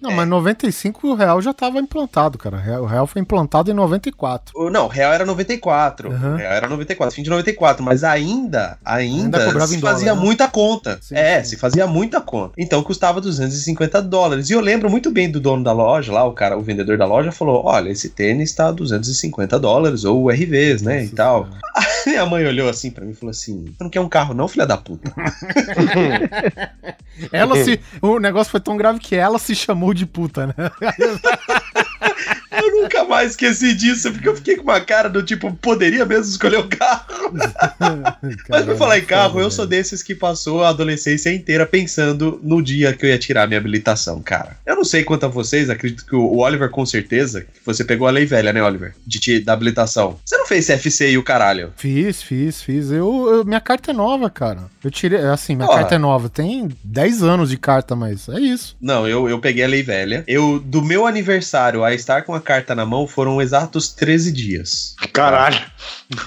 Não, 0.00 0.10
mas 0.12 0.28
95 0.28 1.08
o 1.08 1.14
real 1.14 1.40
já 1.42 1.52
tava 1.52 1.78
implantado, 1.78 2.38
cara. 2.38 2.56
O 2.80 2.86
real 2.86 3.06
foi 3.06 3.20
implantado 3.22 3.70
em 3.70 3.74
94. 3.74 4.52
O- 4.56 4.70
Não, 4.70 4.86
real 4.88 5.12
era 5.12 5.24
94. 5.26 6.10
Uhum. 6.10 6.36
Real 6.36 6.52
era 6.52 6.68
94, 6.68 7.14
fim 7.14 7.22
de 7.22 7.30
94. 7.30 7.82
Mas 7.84 8.04
ainda, 8.04 8.78
ainda, 8.84 9.38
Ainda 9.38 9.66
se 9.66 9.76
dólar, 9.78 9.92
fazia 9.94 10.14
né? 10.14 10.20
muita 10.20 10.48
conta. 10.48 10.98
Sim, 11.02 11.14
é, 11.16 11.42
sim. 11.42 11.50
se 11.50 11.56
fazia 11.56 11.86
muita 11.86 12.20
conta. 12.20 12.54
Então 12.56 12.82
custava 12.82 13.20
250 13.20 14.00
dólares. 14.02 14.50
E 14.50 14.52
eu 14.52 14.60
lembro 14.60 14.88
muito 14.90 15.10
bem 15.10 15.30
do 15.30 15.40
dono 15.40 15.64
da 15.64 15.72
loja 15.72 16.12
lá, 16.12 16.24
o 16.24 16.32
cara, 16.32 16.56
o 16.56 16.62
vendedor 16.62 16.96
da 16.96 17.04
loja, 17.06 17.32
falou: 17.32 17.62
Olha, 17.64 17.90
esse 17.90 18.08
tênis 18.10 18.52
tá 18.52 18.70
250 18.70 19.58
dólares, 19.58 20.04
ou 20.04 20.28
RVs, 20.30 20.82
né? 20.82 21.04
e 21.04 21.08
tal. 21.08 21.48
Minha 22.08 22.24
mãe 22.24 22.46
olhou 22.46 22.70
assim 22.70 22.90
pra 22.90 23.04
mim 23.04 23.10
e 23.10 23.14
falou 23.14 23.32
assim: 23.32 23.66
Você 23.66 23.84
não 23.84 23.90
quer 23.90 24.00
um 24.00 24.08
carro, 24.08 24.32
não, 24.32 24.48
filha 24.48 24.66
da 24.66 24.78
puta? 24.78 25.12
Ela 27.30 27.62
se. 27.62 27.78
O 28.00 28.18
negócio 28.18 28.50
foi 28.50 28.60
tão 28.60 28.78
grave 28.78 28.98
que 28.98 29.14
ela 29.14 29.38
se 29.38 29.54
chamou 29.54 29.92
de 29.92 30.06
puta, 30.06 30.46
né? 30.46 30.54
Eu 32.50 32.82
nunca 32.82 33.04
mais 33.04 33.30
esqueci 33.32 33.74
disso, 33.74 34.10
porque 34.12 34.28
eu 34.28 34.36
fiquei 34.36 34.56
com 34.56 34.62
uma 34.62 34.80
cara 34.80 35.08
do 35.08 35.22
tipo, 35.22 35.52
poderia 35.54 36.04
mesmo 36.04 36.24
escolher 36.30 36.58
o 36.58 36.68
carro. 36.68 37.04
Mas 38.48 38.64
por 38.64 38.76
falar 38.76 38.98
em 38.98 39.04
carro, 39.04 39.40
eu 39.40 39.50
sou 39.50 39.66
desses 39.66 40.02
que 40.02 40.14
passou 40.14 40.62
a 40.64 40.68
adolescência 40.70 41.32
inteira 41.32 41.66
pensando 41.66 42.40
no 42.42 42.62
dia 42.62 42.92
que 42.92 43.04
eu 43.04 43.10
ia 43.10 43.18
tirar 43.18 43.46
minha 43.46 43.58
habilitação, 43.58 44.20
cara. 44.22 44.56
Eu 44.66 44.76
não 44.76 44.84
sei 44.84 45.04
quanto 45.04 45.24
a 45.26 45.28
vocês, 45.28 45.68
acredito 45.70 46.04
que 46.06 46.14
o 46.14 46.28
o 46.28 46.40
Oliver 46.42 46.68
com 46.70 46.84
certeza, 46.86 47.40
que 47.40 47.48
você 47.64 47.82
pegou 47.82 48.06
a 48.06 48.10
lei 48.10 48.24
velha, 48.26 48.52
né, 48.52 48.62
Oliver? 48.62 48.94
De 49.06 49.18
te, 49.18 49.40
da 49.40 49.54
habilitação. 49.54 50.18
Você 50.24 50.36
não 50.36 50.46
fez 50.46 50.66
CFC 50.66 51.10
e 51.12 51.18
o 51.18 51.22
caralho? 51.22 51.72
Fiz, 51.76 52.22
fiz, 52.22 52.62
fiz. 52.62 52.90
Eu, 52.92 53.28
eu- 53.28 53.44
minha 53.44 53.60
carta 53.60 53.90
é 53.90 53.94
nova, 53.94 54.28
cara. 54.30 54.64
Eu 54.84 54.90
tirei. 54.90 55.18
Assim, 55.20 55.56
minha 55.56 55.66
Porra. 55.66 55.80
carta 55.80 55.94
é 55.94 55.98
nova. 55.98 56.28
Tem 56.28 56.68
10 56.84 57.22
anos 57.22 57.50
de 57.50 57.56
carta, 57.56 57.96
mas 57.96 58.28
é 58.28 58.38
isso. 58.38 58.76
Não, 58.80 59.08
eu, 59.08 59.28
eu 59.28 59.40
peguei 59.40 59.64
a 59.64 59.68
lei 59.68 59.82
velha. 59.82 60.22
Eu, 60.28 60.60
do 60.60 60.82
meu 60.82 61.06
aniversário 61.06 61.82
a 61.82 61.92
estar 61.94 62.17
com 62.22 62.34
a 62.34 62.40
carta 62.40 62.74
na 62.74 62.84
mão, 62.84 63.06
foram 63.06 63.40
exatos 63.40 63.88
13 63.88 64.32
dias. 64.32 64.94
Caralho. 65.12 65.60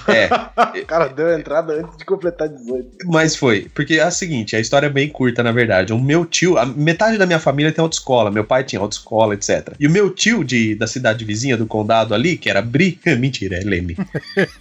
É, 0.08 0.28
O 0.82 0.86
cara 0.86 1.08
deu 1.08 1.28
a 1.28 1.38
entrada 1.38 1.74
antes 1.74 1.96
de 1.96 2.04
completar 2.04 2.48
18. 2.48 2.88
Mas 3.06 3.36
foi, 3.36 3.68
porque 3.74 3.94
é 3.94 4.02
a 4.02 4.10
seguinte, 4.10 4.56
a 4.56 4.60
história 4.60 4.86
é 4.86 4.90
bem 4.90 5.08
curta, 5.08 5.42
na 5.42 5.52
verdade. 5.52 5.92
O 5.92 5.98
meu 5.98 6.24
tio, 6.24 6.58
a 6.58 6.66
metade 6.66 7.18
da 7.18 7.26
minha 7.26 7.38
família 7.38 7.72
tem 7.72 7.82
autoescola, 7.82 8.30
meu 8.30 8.44
pai 8.44 8.64
tinha 8.64 8.80
autoescola, 8.80 9.34
etc. 9.34 9.74
E 9.78 9.86
o 9.86 9.90
meu 9.90 10.10
tio 10.10 10.44
de, 10.44 10.74
da 10.74 10.86
cidade 10.86 11.24
vizinha 11.24 11.56
do 11.56 11.66
condado 11.66 12.14
ali, 12.14 12.36
que 12.36 12.50
era 12.50 12.62
Bri, 12.62 12.98
mentira, 13.18 13.56
é 13.56 13.60
Leme. 13.60 13.96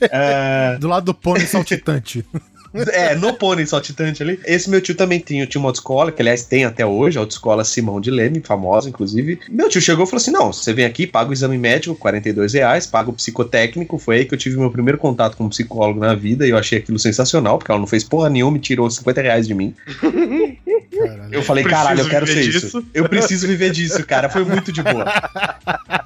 É, 0.01 0.77
Do 0.79 0.87
lado 0.87 1.05
do 1.05 1.13
pônei 1.13 1.45
saltitante. 1.45 2.25
é, 2.91 3.15
no 3.15 3.33
pônei 3.33 3.65
saltitante 3.65 4.23
ali. 4.23 4.39
Esse 4.45 4.69
meu 4.69 4.81
tio 4.81 4.95
também 4.95 5.19
tinha, 5.19 5.45
tinha 5.45 5.59
uma 5.59 5.69
autoescola, 5.69 6.11
que 6.11 6.21
aliás 6.21 6.43
tem 6.43 6.65
até 6.65 6.85
hoje, 6.85 7.17
a 7.17 7.21
autoescola 7.21 7.63
Simão 7.63 7.99
de 7.99 8.09
Leme, 8.09 8.41
famosa, 8.41 8.89
inclusive. 8.89 9.39
Meu 9.49 9.69
tio 9.69 9.81
chegou 9.81 10.05
e 10.05 10.07
falou 10.07 10.21
assim: 10.21 10.31
não, 10.31 10.53
você 10.53 10.73
vem 10.73 10.85
aqui, 10.85 11.05
paga 11.05 11.29
o 11.29 11.33
exame 11.33 11.57
médico, 11.57 11.95
42 11.95 12.53
reais, 12.53 12.87
paga 12.87 13.09
o 13.09 13.13
psicotécnico. 13.13 13.97
Foi 13.97 14.17
aí 14.17 14.25
que 14.25 14.33
eu 14.33 14.37
tive 14.37 14.57
meu 14.57 14.71
primeiro 14.71 14.97
contato 14.97 15.35
com 15.35 15.45
um 15.45 15.49
psicólogo 15.49 15.99
na 15.99 16.15
vida 16.15 16.45
e 16.45 16.49
eu 16.49 16.57
achei 16.57 16.79
aquilo 16.79 16.99
sensacional, 16.99 17.57
porque 17.57 17.71
ela 17.71 17.79
não 17.79 17.87
fez 17.87 18.03
porra 18.03 18.29
nenhuma 18.29 18.57
e 18.57 18.61
tirou 18.61 18.89
50 18.89 19.21
reais 19.21 19.47
de 19.47 19.53
mim. 19.53 19.73
Caralho. 19.99 21.31
Eu 21.31 21.41
falei, 21.41 21.63
caralho, 21.63 22.01
eu 22.01 22.09
quero 22.09 22.27
ser 22.27 22.35
viver 22.35 22.49
isso. 22.49 22.59
disso. 22.59 22.85
Eu 22.93 23.07
preciso 23.07 23.47
viver 23.47 23.71
disso, 23.71 24.05
cara. 24.05 24.29
Foi 24.29 24.43
muito 24.43 24.71
de 24.71 24.83
boa. 24.83 25.05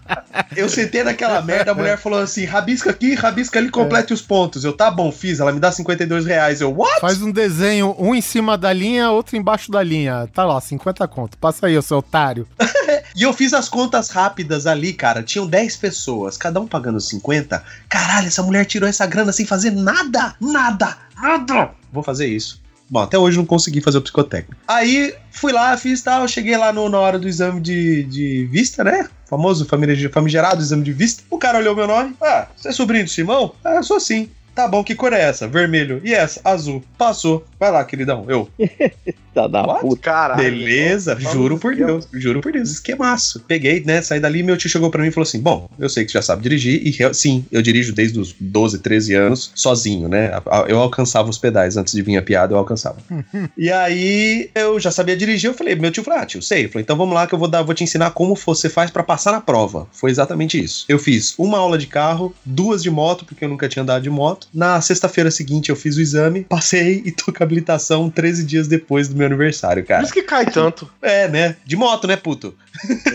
Eu 0.55 0.69
sentei 0.69 1.03
naquela 1.03 1.41
merda, 1.41 1.71
a 1.71 1.75
mulher 1.75 1.97
falou 1.97 2.19
assim: 2.19 2.45
rabisca 2.45 2.89
aqui, 2.89 3.13
rabisca 3.13 3.59
ali, 3.59 3.69
complete 3.69 4.13
os 4.13 4.21
pontos. 4.21 4.63
Eu, 4.63 4.73
tá 4.73 4.89
bom, 4.89 5.11
fiz. 5.11 5.39
Ela 5.39 5.51
me 5.51 5.59
dá 5.59 5.71
52 5.71 6.25
reais. 6.25 6.61
Eu, 6.61 6.73
what? 6.73 6.99
Faz 7.01 7.21
um 7.21 7.31
desenho, 7.31 7.95
um 7.97 8.15
em 8.15 8.21
cima 8.21 8.57
da 8.57 8.71
linha, 8.71 9.11
outro 9.11 9.35
embaixo 9.35 9.71
da 9.71 9.83
linha. 9.83 10.29
Tá 10.33 10.43
lá, 10.45 10.59
50 10.59 11.07
conto. 11.07 11.37
Passa 11.37 11.67
aí, 11.67 11.77
ô 11.77 11.81
seu 11.81 11.97
otário. 11.97 12.47
E 13.15 13.23
eu 13.23 13.31
fiz 13.31 13.53
as 13.53 13.69
contas 13.69 14.09
rápidas 14.09 14.67
ali, 14.67 14.91
cara. 14.91 15.23
Tinham 15.23 15.47
10 15.47 15.77
pessoas, 15.77 16.35
cada 16.35 16.59
um 16.59 16.67
pagando 16.67 16.99
50. 16.99 17.63
Caralho, 17.87 18.27
essa 18.27 18.43
mulher 18.43 18.65
tirou 18.65 18.89
essa 18.89 19.05
grana 19.05 19.31
sem 19.31 19.45
fazer 19.45 19.71
nada, 19.71 20.35
nada, 20.41 20.97
nada. 21.15 21.71
Vou 21.93 22.03
fazer 22.03 22.27
isso. 22.27 22.61
Bom, 22.89 22.99
até 22.99 23.17
hoje 23.17 23.37
não 23.37 23.45
consegui 23.45 23.81
fazer 23.81 23.97
o 23.97 24.01
psicotécnico. 24.01 24.61
Aí 24.67 25.13
fui 25.31 25.51
lá, 25.51 25.75
fiz 25.75 26.01
tal, 26.01 26.27
cheguei 26.27 26.55
lá 26.55 26.71
no- 26.71 26.87
na 26.89 26.99
hora 26.99 27.17
do 27.17 27.27
exame 27.27 27.59
de, 27.59 28.03
de 28.03 28.45
vista, 28.51 28.83
né? 28.83 29.07
Famoso 29.27 29.65
famigerado 29.65 30.61
exame 30.61 30.83
de 30.83 30.93
vista. 30.93 31.23
O 31.29 31.37
cara 31.39 31.57
olhou 31.57 31.75
meu 31.75 31.87
nome. 31.87 32.15
Ah, 32.21 32.47
você 32.55 32.69
é 32.69 32.71
sobrinho 32.71 33.05
do 33.05 33.09
Simão? 33.09 33.53
Ah, 33.63 33.81
sou 33.81 33.99
sim. 33.99 34.29
Tá 34.55 34.67
bom, 34.69 34.83
que 34.83 34.95
cor 34.95 35.11
é 35.11 35.21
essa? 35.21 35.47
Vermelho. 35.47 35.99
E 36.03 36.13
essa? 36.13 36.39
Azul. 36.43 36.81
Passou. 36.97 37.45
Vai 37.59 37.71
lá, 37.71 37.83
queridão. 37.83 38.25
Eu. 38.29 38.49
Tá 39.35 39.47
da 39.49 39.63
What? 39.63 39.81
puta. 39.81 40.01
Caralho. 40.01 40.41
Beleza, 40.41 41.13
Vamos 41.13 41.33
juro 41.33 41.57
por. 41.57 41.75
Deus, 41.75 42.07
juro 42.13 42.39
por 42.39 42.53
Deus, 42.53 42.71
esquemaço. 42.71 43.41
Peguei, 43.41 43.83
né, 43.83 44.01
saí 44.01 44.17
dali, 44.17 44.41
meu 44.41 44.55
tio 44.55 44.69
chegou 44.69 44.89
pra 44.89 45.01
mim 45.01 45.09
e 45.09 45.11
falou 45.11 45.27
assim: 45.27 45.41
Bom, 45.41 45.69
eu 45.77 45.89
sei 45.89 46.05
que 46.05 46.11
você 46.11 46.17
já 46.17 46.21
sabe 46.21 46.41
dirigir, 46.41 46.81
e 46.87 47.13
sim, 47.13 47.43
eu 47.51 47.61
dirijo 47.61 47.91
desde 47.91 48.17
os 48.17 48.33
12, 48.39 48.79
13 48.79 49.13
anos, 49.13 49.51
sozinho, 49.53 50.07
né? 50.07 50.31
Eu 50.69 50.79
alcançava 50.79 51.29
os 51.29 51.37
pedais, 51.37 51.75
antes 51.75 51.93
de 51.93 52.01
vir 52.01 52.15
a 52.15 52.21
piada, 52.21 52.53
eu 52.53 52.57
alcançava. 52.57 52.95
e 53.57 53.69
aí, 53.69 54.49
eu 54.55 54.79
já 54.79 54.89
sabia 54.89 55.17
dirigir, 55.17 55.49
eu 55.49 55.53
falei, 55.53 55.75
meu 55.75 55.91
tio 55.91 56.01
falou: 56.01 56.21
Ah, 56.21 56.25
tio, 56.25 56.41
sei. 56.41 56.65
Eu 56.65 56.69
falei, 56.69 56.83
então 56.83 56.95
vamos 56.95 57.13
lá 57.13 57.27
que 57.27 57.35
eu 57.35 57.39
vou 57.39 57.49
dar, 57.49 57.61
vou 57.61 57.75
te 57.75 57.83
ensinar 57.83 58.11
como 58.11 58.35
você 58.35 58.69
faz 58.69 58.89
pra 58.89 59.03
passar 59.03 59.33
na 59.33 59.41
prova. 59.41 59.85
Foi 59.91 60.09
exatamente 60.09 60.63
isso. 60.63 60.85
Eu 60.87 60.97
fiz 60.97 61.35
uma 61.37 61.57
aula 61.57 61.77
de 61.77 61.87
carro, 61.87 62.33
duas 62.45 62.81
de 62.81 62.89
moto, 62.89 63.25
porque 63.25 63.43
eu 63.43 63.49
nunca 63.49 63.67
tinha 63.67 63.83
andado 63.83 64.01
de 64.01 64.09
moto. 64.09 64.44
Na 64.53 64.79
sexta-feira 64.81 65.29
seguinte 65.31 65.69
eu 65.69 65.75
fiz 65.75 65.97
o 65.97 66.01
exame, 66.01 66.43
passei 66.43 67.01
e 67.05 67.11
tô 67.11 67.31
com 67.33 67.43
habilitação 67.43 68.09
13 68.09 68.45
dias 68.45 68.67
depois 68.67 69.07
do 69.07 69.15
meu 69.15 69.25
aniversário, 69.27 69.83
Por 69.83 69.89
cara. 69.89 70.03
isso 70.03 70.13
que 70.13 70.23
cai 70.23 70.45
tanto. 70.45 70.89
É, 71.01 71.27
né? 71.27 71.55
De 71.65 71.75
moto, 71.75 72.07
né, 72.07 72.15
puto? 72.15 72.55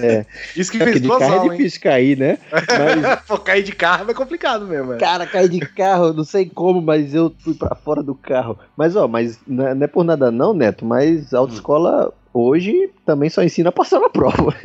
É, 0.00 0.24
Isso 0.56 0.70
que 0.72 0.78
é 0.78 0.84
fez 0.84 0.96
de 0.96 1.02
duas 1.06 1.18
carro 1.18 1.32
é 1.32 1.36
aulas, 1.38 1.52
hein? 1.52 1.58
difícil 1.58 1.80
cair, 1.82 2.16
né? 2.16 2.38
Mas, 2.50 3.20
Pô, 3.28 3.38
cair 3.38 3.62
de 3.62 3.72
carro 3.72 4.10
é 4.10 4.14
complicado 4.14 4.66
mesmo, 4.66 4.94
é. 4.94 4.96
cara, 4.98 5.26
cair 5.26 5.48
de 5.48 5.60
carro, 5.60 6.12
não 6.12 6.24
sei 6.24 6.46
como, 6.48 6.80
mas 6.80 7.14
eu 7.14 7.34
fui 7.40 7.54
pra 7.54 7.74
fora 7.74 8.02
do 8.02 8.14
carro. 8.14 8.58
Mas, 8.76 8.96
ó, 8.96 9.06
mas 9.06 9.38
não 9.46 9.66
é 9.66 9.74
não 9.74 9.84
é 9.84 9.86
por 9.86 10.04
nada 10.04 10.30
não, 10.30 10.54
Neto, 10.54 10.84
mas 10.84 11.32
a 11.34 11.38
autoescola 11.38 12.12
hoje 12.32 12.90
também 13.04 13.28
só 13.28 13.42
ensina 13.42 13.68
a 13.68 13.72
passar 13.72 14.00
na 14.00 14.08
prova. 14.08 14.54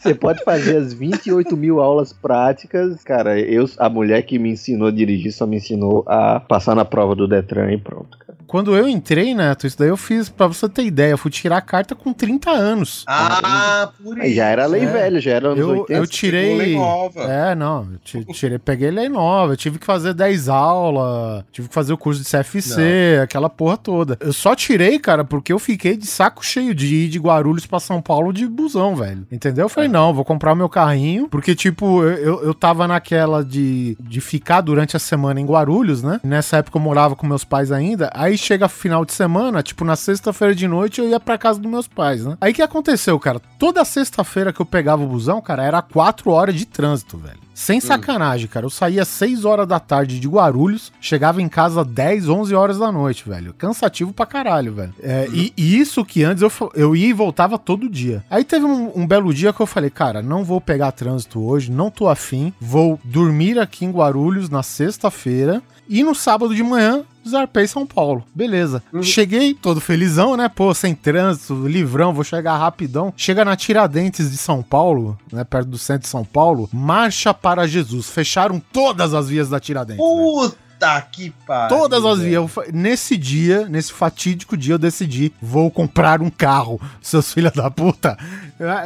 Você 0.00 0.14
pode 0.14 0.42
fazer 0.44 0.78
as 0.78 0.94
28 0.94 1.54
mil 1.56 1.78
aulas 1.78 2.10
práticas. 2.10 3.04
Cara, 3.04 3.38
eu, 3.38 3.68
a 3.76 3.88
mulher 3.88 4.22
que 4.22 4.38
me 4.38 4.50
ensinou 4.50 4.88
a 4.88 4.90
dirigir 4.90 5.30
só 5.30 5.46
me 5.46 5.56
ensinou 5.56 6.04
a 6.06 6.40
passar 6.40 6.74
na 6.74 6.86
prova 6.86 7.14
do 7.14 7.28
Detran 7.28 7.70
e 7.70 7.76
pronto, 7.76 8.16
cara. 8.18 8.38
Quando 8.50 8.74
eu 8.76 8.88
entrei, 8.88 9.32
Neto, 9.32 9.64
isso 9.64 9.78
daí 9.78 9.90
eu 9.90 9.96
fiz, 9.96 10.28
pra 10.28 10.48
você 10.48 10.68
ter 10.68 10.82
ideia, 10.82 11.12
eu 11.12 11.18
fui 11.18 11.30
tirar 11.30 11.58
a 11.58 11.60
carta 11.60 11.94
com 11.94 12.12
30 12.12 12.50
anos. 12.50 13.04
Ah, 13.06 13.90
por 14.02 14.20
Aí 14.20 14.34
já 14.34 14.46
era 14.46 14.66
lei 14.66 14.82
É. 14.82 14.86
velha, 14.86 15.20
já 15.20 15.30
era 15.30 15.48
anos 15.50 15.60
Eu, 15.60 15.68
80. 15.82 15.92
eu 15.92 16.04
tirei. 16.08 16.56
lei 16.58 16.74
nova. 16.74 17.20
É, 17.22 17.54
não, 17.54 17.86
tirei, 18.04 18.58
peguei 18.58 18.90
lei 18.90 19.08
nova, 19.08 19.52
eu 19.52 19.56
tive 19.56 19.78
que 19.78 19.86
fazer 19.86 20.14
10 20.14 20.48
aulas, 20.48 21.44
tive 21.52 21.68
que 21.68 21.74
fazer 21.74 21.92
o 21.92 21.96
curso 21.96 22.20
de 22.22 22.28
CFC, 22.28 23.20
aquela 23.22 23.48
porra 23.48 23.76
toda. 23.76 24.16
Eu 24.18 24.32
só 24.32 24.56
tirei, 24.56 24.98
cara, 24.98 25.22
porque 25.22 25.52
eu 25.52 25.58
fiquei 25.60 25.96
de 25.96 26.06
saco 26.08 26.44
cheio 26.44 26.74
de 26.74 26.92
ir 26.92 27.08
de 27.08 27.20
Guarulhos 27.20 27.66
pra 27.66 27.78
São 27.78 28.02
Paulo 28.02 28.32
de 28.32 28.48
busão, 28.48 28.96
velho. 28.96 29.24
Entendeu? 29.30 29.66
Eu 29.66 29.68
falei, 29.68 29.88
não, 29.88 30.12
vou 30.12 30.24
comprar 30.24 30.54
o 30.54 30.56
meu 30.56 30.68
carrinho, 30.68 31.28
porque, 31.28 31.54
tipo, 31.54 32.02
eu, 32.02 32.10
eu, 32.16 32.42
eu 32.46 32.54
tava 32.54 32.88
naquela 32.88 33.44
de, 33.44 33.96
de 34.00 34.20
ficar 34.20 34.60
durante 34.60 34.96
a 34.96 34.98
semana 34.98 35.40
em 35.40 35.46
Guarulhos, 35.46 36.02
né? 36.02 36.20
Nessa 36.24 36.56
época 36.56 36.76
eu 36.78 36.82
morava 36.82 37.14
com 37.14 37.28
meus 37.28 37.44
pais 37.44 37.70
ainda. 37.70 38.10
Aí 38.12 38.39
chega 38.40 38.68
final 38.68 39.04
de 39.04 39.12
semana, 39.12 39.62
tipo, 39.62 39.84
na 39.84 39.96
sexta-feira 39.96 40.54
de 40.54 40.66
noite 40.66 41.00
eu 41.00 41.08
ia 41.08 41.20
pra 41.20 41.38
casa 41.38 41.58
dos 41.60 41.70
meus 41.70 41.86
pais, 41.86 42.24
né? 42.24 42.36
Aí 42.40 42.52
o 42.52 42.54
que 42.54 42.62
aconteceu, 42.62 43.18
cara? 43.18 43.40
Toda 43.58 43.84
sexta-feira 43.84 44.52
que 44.52 44.60
eu 44.60 44.66
pegava 44.66 45.02
o 45.02 45.06
busão, 45.06 45.40
cara, 45.40 45.62
era 45.62 45.82
quatro 45.82 46.30
horas 46.30 46.54
de 46.54 46.66
trânsito, 46.66 47.16
velho. 47.16 47.50
Sem 47.60 47.78
sacanagem, 47.78 48.48
cara. 48.48 48.64
Eu 48.64 48.70
saía 48.70 49.04
6 49.04 49.44
horas 49.44 49.68
da 49.68 49.78
tarde 49.78 50.18
de 50.18 50.26
Guarulhos, 50.26 50.90
chegava 50.98 51.42
em 51.42 51.48
casa 51.48 51.84
10, 51.84 52.26
11 52.26 52.54
horas 52.54 52.78
da 52.78 52.90
noite, 52.90 53.28
velho. 53.28 53.52
Cansativo 53.52 54.14
pra 54.14 54.24
caralho, 54.24 54.72
velho. 54.72 54.94
É, 55.02 55.28
e, 55.30 55.52
e 55.58 55.78
isso 55.78 56.02
que 56.02 56.24
antes 56.24 56.42
eu, 56.42 56.50
eu 56.74 56.96
ia 56.96 57.08
e 57.08 57.12
voltava 57.12 57.58
todo 57.58 57.86
dia. 57.86 58.24
Aí 58.30 58.44
teve 58.44 58.64
um, 58.64 58.90
um 58.96 59.06
belo 59.06 59.34
dia 59.34 59.52
que 59.52 59.60
eu 59.60 59.66
falei, 59.66 59.90
cara, 59.90 60.22
não 60.22 60.42
vou 60.42 60.58
pegar 60.58 60.90
trânsito 60.92 61.38
hoje, 61.44 61.70
não 61.70 61.90
tô 61.90 62.08
afim, 62.08 62.50
vou 62.58 62.98
dormir 63.04 63.58
aqui 63.58 63.84
em 63.84 63.90
Guarulhos 63.90 64.48
na 64.48 64.62
sexta-feira 64.62 65.62
e 65.90 66.04
no 66.04 66.14
sábado 66.14 66.54
de 66.54 66.62
manhã 66.62 67.04
zarpei 67.28 67.66
São 67.66 67.84
Paulo. 67.84 68.24
Beleza. 68.32 68.80
Cheguei 69.02 69.52
todo 69.54 69.80
felizão, 69.80 70.36
né? 70.36 70.48
Pô, 70.48 70.72
sem 70.72 70.94
trânsito, 70.94 71.66
livrão, 71.66 72.14
vou 72.14 72.22
chegar 72.22 72.56
rapidão. 72.56 73.12
Chega 73.16 73.44
na 73.44 73.56
Tiradentes 73.56 74.30
de 74.30 74.36
São 74.36 74.62
Paulo, 74.62 75.18
né? 75.32 75.42
Perto 75.42 75.68
do 75.68 75.76
centro 75.76 76.02
de 76.02 76.08
São 76.08 76.24
Paulo. 76.24 76.68
Marcha 76.72 77.34
para 77.34 77.66
Jesus. 77.66 78.08
Fecharam 78.08 78.62
todas 78.72 79.12
as 79.14 79.28
vias 79.28 79.48
da 79.48 79.58
Tiradentes. 79.58 80.00
velho. 80.00 80.50
Puta 80.80 81.00
que 81.12 81.30
pariu. 81.44 81.76
Todas 81.76 82.04
as 82.04 82.20
vias. 82.20 82.50
Nesse 82.72 83.16
dia, 83.16 83.66
nesse 83.68 83.92
fatídico 83.92 84.56
dia, 84.56 84.74
eu 84.74 84.78
decidi, 84.78 85.32
vou 85.42 85.72
comprar 85.72 86.22
um 86.22 86.30
carro, 86.30 86.80
seus 87.02 87.34
filhos 87.34 87.52
da 87.52 87.68
puta. 87.68 88.16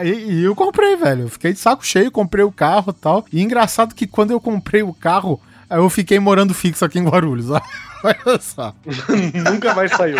E, 0.03 0.09
e 0.09 0.45
eu 0.45 0.57
comprei, 0.57 0.97
velho. 0.97 1.25
Eu 1.25 1.29
fiquei 1.29 1.53
de 1.53 1.59
saco 1.59 1.87
cheio, 1.87 2.11
comprei 2.11 2.45
o 2.45 2.51
carro 2.51 2.91
e 2.97 3.01
tal. 3.01 3.25
E 3.31 3.43
engraçado 3.43 3.95
que 3.95 4.07
quando 4.07 4.31
eu 4.31 4.41
comprei 4.41 4.83
o 4.83 4.95
carro, 4.95 5.39
eu 5.77 5.91
fiquei 5.91 6.19
morando 6.19 6.53
fixo 6.55 6.85
aqui 6.85 6.99
em 6.99 7.05
Guarulhos. 7.05 7.47
Olha 8.05 8.39
só. 8.41 8.75
Nunca 9.51 9.75
mais 9.75 9.91
saiu. 9.93 10.19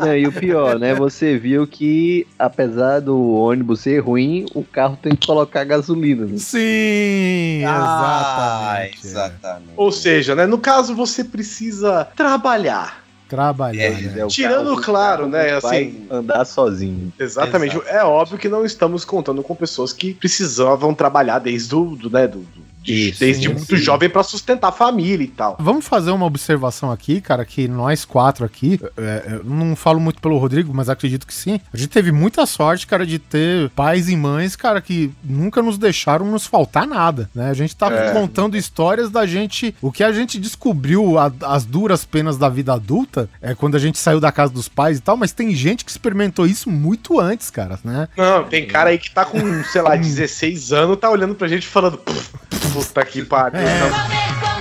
Não, 0.00 0.16
e 0.16 0.26
o 0.28 0.32
pior, 0.32 0.78
né? 0.78 0.94
Você 0.94 1.36
viu 1.36 1.66
que, 1.66 2.24
apesar 2.38 3.00
do 3.00 3.32
ônibus 3.32 3.80
ser 3.80 3.98
ruim, 3.98 4.46
o 4.54 4.62
carro 4.62 4.96
tem 5.02 5.16
que 5.16 5.26
colocar 5.26 5.64
gasolina. 5.64 6.24
Né? 6.24 6.38
Sim, 6.38 7.64
Ah, 7.66 8.76
exatamente. 8.86 8.96
é. 9.04 9.08
exatamente. 9.08 9.72
Ou 9.76 9.90
seja, 9.90 10.34
né? 10.36 10.46
No 10.46 10.58
caso, 10.58 10.94
você 10.94 11.24
precisa 11.24 12.06
trabalhar. 12.16 13.02
Trabalhar, 13.28 13.82
É, 13.82 13.90
né? 13.90 14.14
É, 14.20 14.24
o 14.24 14.28
Tirando, 14.28 14.74
o 14.74 14.80
claro, 14.80 15.26
né, 15.26 15.54
assim- 15.54 16.06
andar 16.10 16.44
sozinho. 16.44 17.12
Exatamente. 17.18 17.74
Exato. 17.76 17.90
É 17.90 18.04
óbvio 18.04 18.38
que 18.38 18.48
não 18.48 18.64
estamos 18.64 19.04
contando 19.04 19.42
com 19.42 19.54
pessoas 19.56 19.92
que 19.92 20.14
precisavam 20.14 20.94
trabalhar 20.94 21.38
desde 21.40 21.74
o, 21.74 21.96
do, 21.96 22.08
né, 22.10 22.28
do, 22.28 22.38
do- 22.38 22.63
Isso, 22.86 23.20
desde 23.20 23.48
sim, 23.48 23.54
muito 23.54 23.76
jovem 23.76 24.08
para 24.08 24.22
sustentar 24.22 24.68
a 24.68 24.72
família 24.72 25.24
e 25.24 25.28
tal. 25.28 25.56
Vamos 25.58 25.86
fazer 25.86 26.10
uma 26.10 26.26
observação 26.26 26.90
aqui, 26.90 27.20
cara, 27.20 27.44
que 27.44 27.66
nós 27.68 28.04
quatro 28.04 28.44
aqui, 28.44 28.80
é, 28.96 29.38
eu 29.40 29.44
não 29.44 29.74
falo 29.76 29.98
muito 30.00 30.20
pelo 30.20 30.38
Rodrigo, 30.38 30.72
mas 30.74 30.88
acredito 30.88 31.26
que 31.26 31.34
sim. 31.34 31.60
A 31.72 31.76
gente 31.76 31.88
teve 31.88 32.12
muita 32.12 32.44
sorte, 32.46 32.86
cara, 32.86 33.06
de 33.06 33.18
ter 33.18 33.70
pais 33.70 34.08
e 34.08 34.16
mães, 34.16 34.56
cara, 34.56 34.80
que 34.80 35.10
nunca 35.22 35.62
nos 35.62 35.78
deixaram 35.78 36.26
nos 36.30 36.46
faltar 36.46 36.86
nada, 36.86 37.28
né? 37.34 37.50
A 37.50 37.54
gente 37.54 37.74
tá 37.76 37.90
É. 37.92 38.12
contando 38.12 38.56
histórias 38.56 39.10
da 39.10 39.24
gente, 39.26 39.74
o 39.80 39.90
que 39.92 40.02
a 40.04 40.12
gente 40.12 40.38
descobriu 40.38 41.18
a- 41.18 41.32
as 41.42 41.64
duras 41.64 42.04
penas 42.04 42.36
da 42.36 42.48
vida 42.48 42.72
adulta, 42.74 43.28
é 43.40 43.54
quando 43.54 43.74
a 43.76 43.78
gente 43.78 43.98
saiu 43.98 44.20
da 44.20 44.30
casa 44.32 44.52
dos 44.52 44.68
pais 44.68 44.98
e 44.98 45.00
tal, 45.00 45.16
mas 45.16 45.32
tem 45.32 45.54
gente 45.54 45.84
que 45.84 45.90
experimentou 45.90 46.46
isso 46.46 46.70
muito 46.70 47.18
antes, 47.20 47.50
cara, 47.50 47.78
né? 47.84 48.08
Não, 48.16 48.44
tem 48.44 48.66
cara 48.66 48.90
aí 48.90 48.98
que 48.98 49.10
tá 49.10 49.24
com, 49.24 49.38
sei 49.64 49.82
lá, 49.82 49.96
16 49.96 50.72
anos, 50.72 50.98
tá 50.98 51.10
olhando 51.10 51.34
pra 51.34 51.48
gente 51.48 51.66
falando, 51.66 51.98
"Pff, 51.98 52.30
puta 52.74 53.04
que 53.04 53.24
pariu. 53.24 53.60
É. 53.60 54.53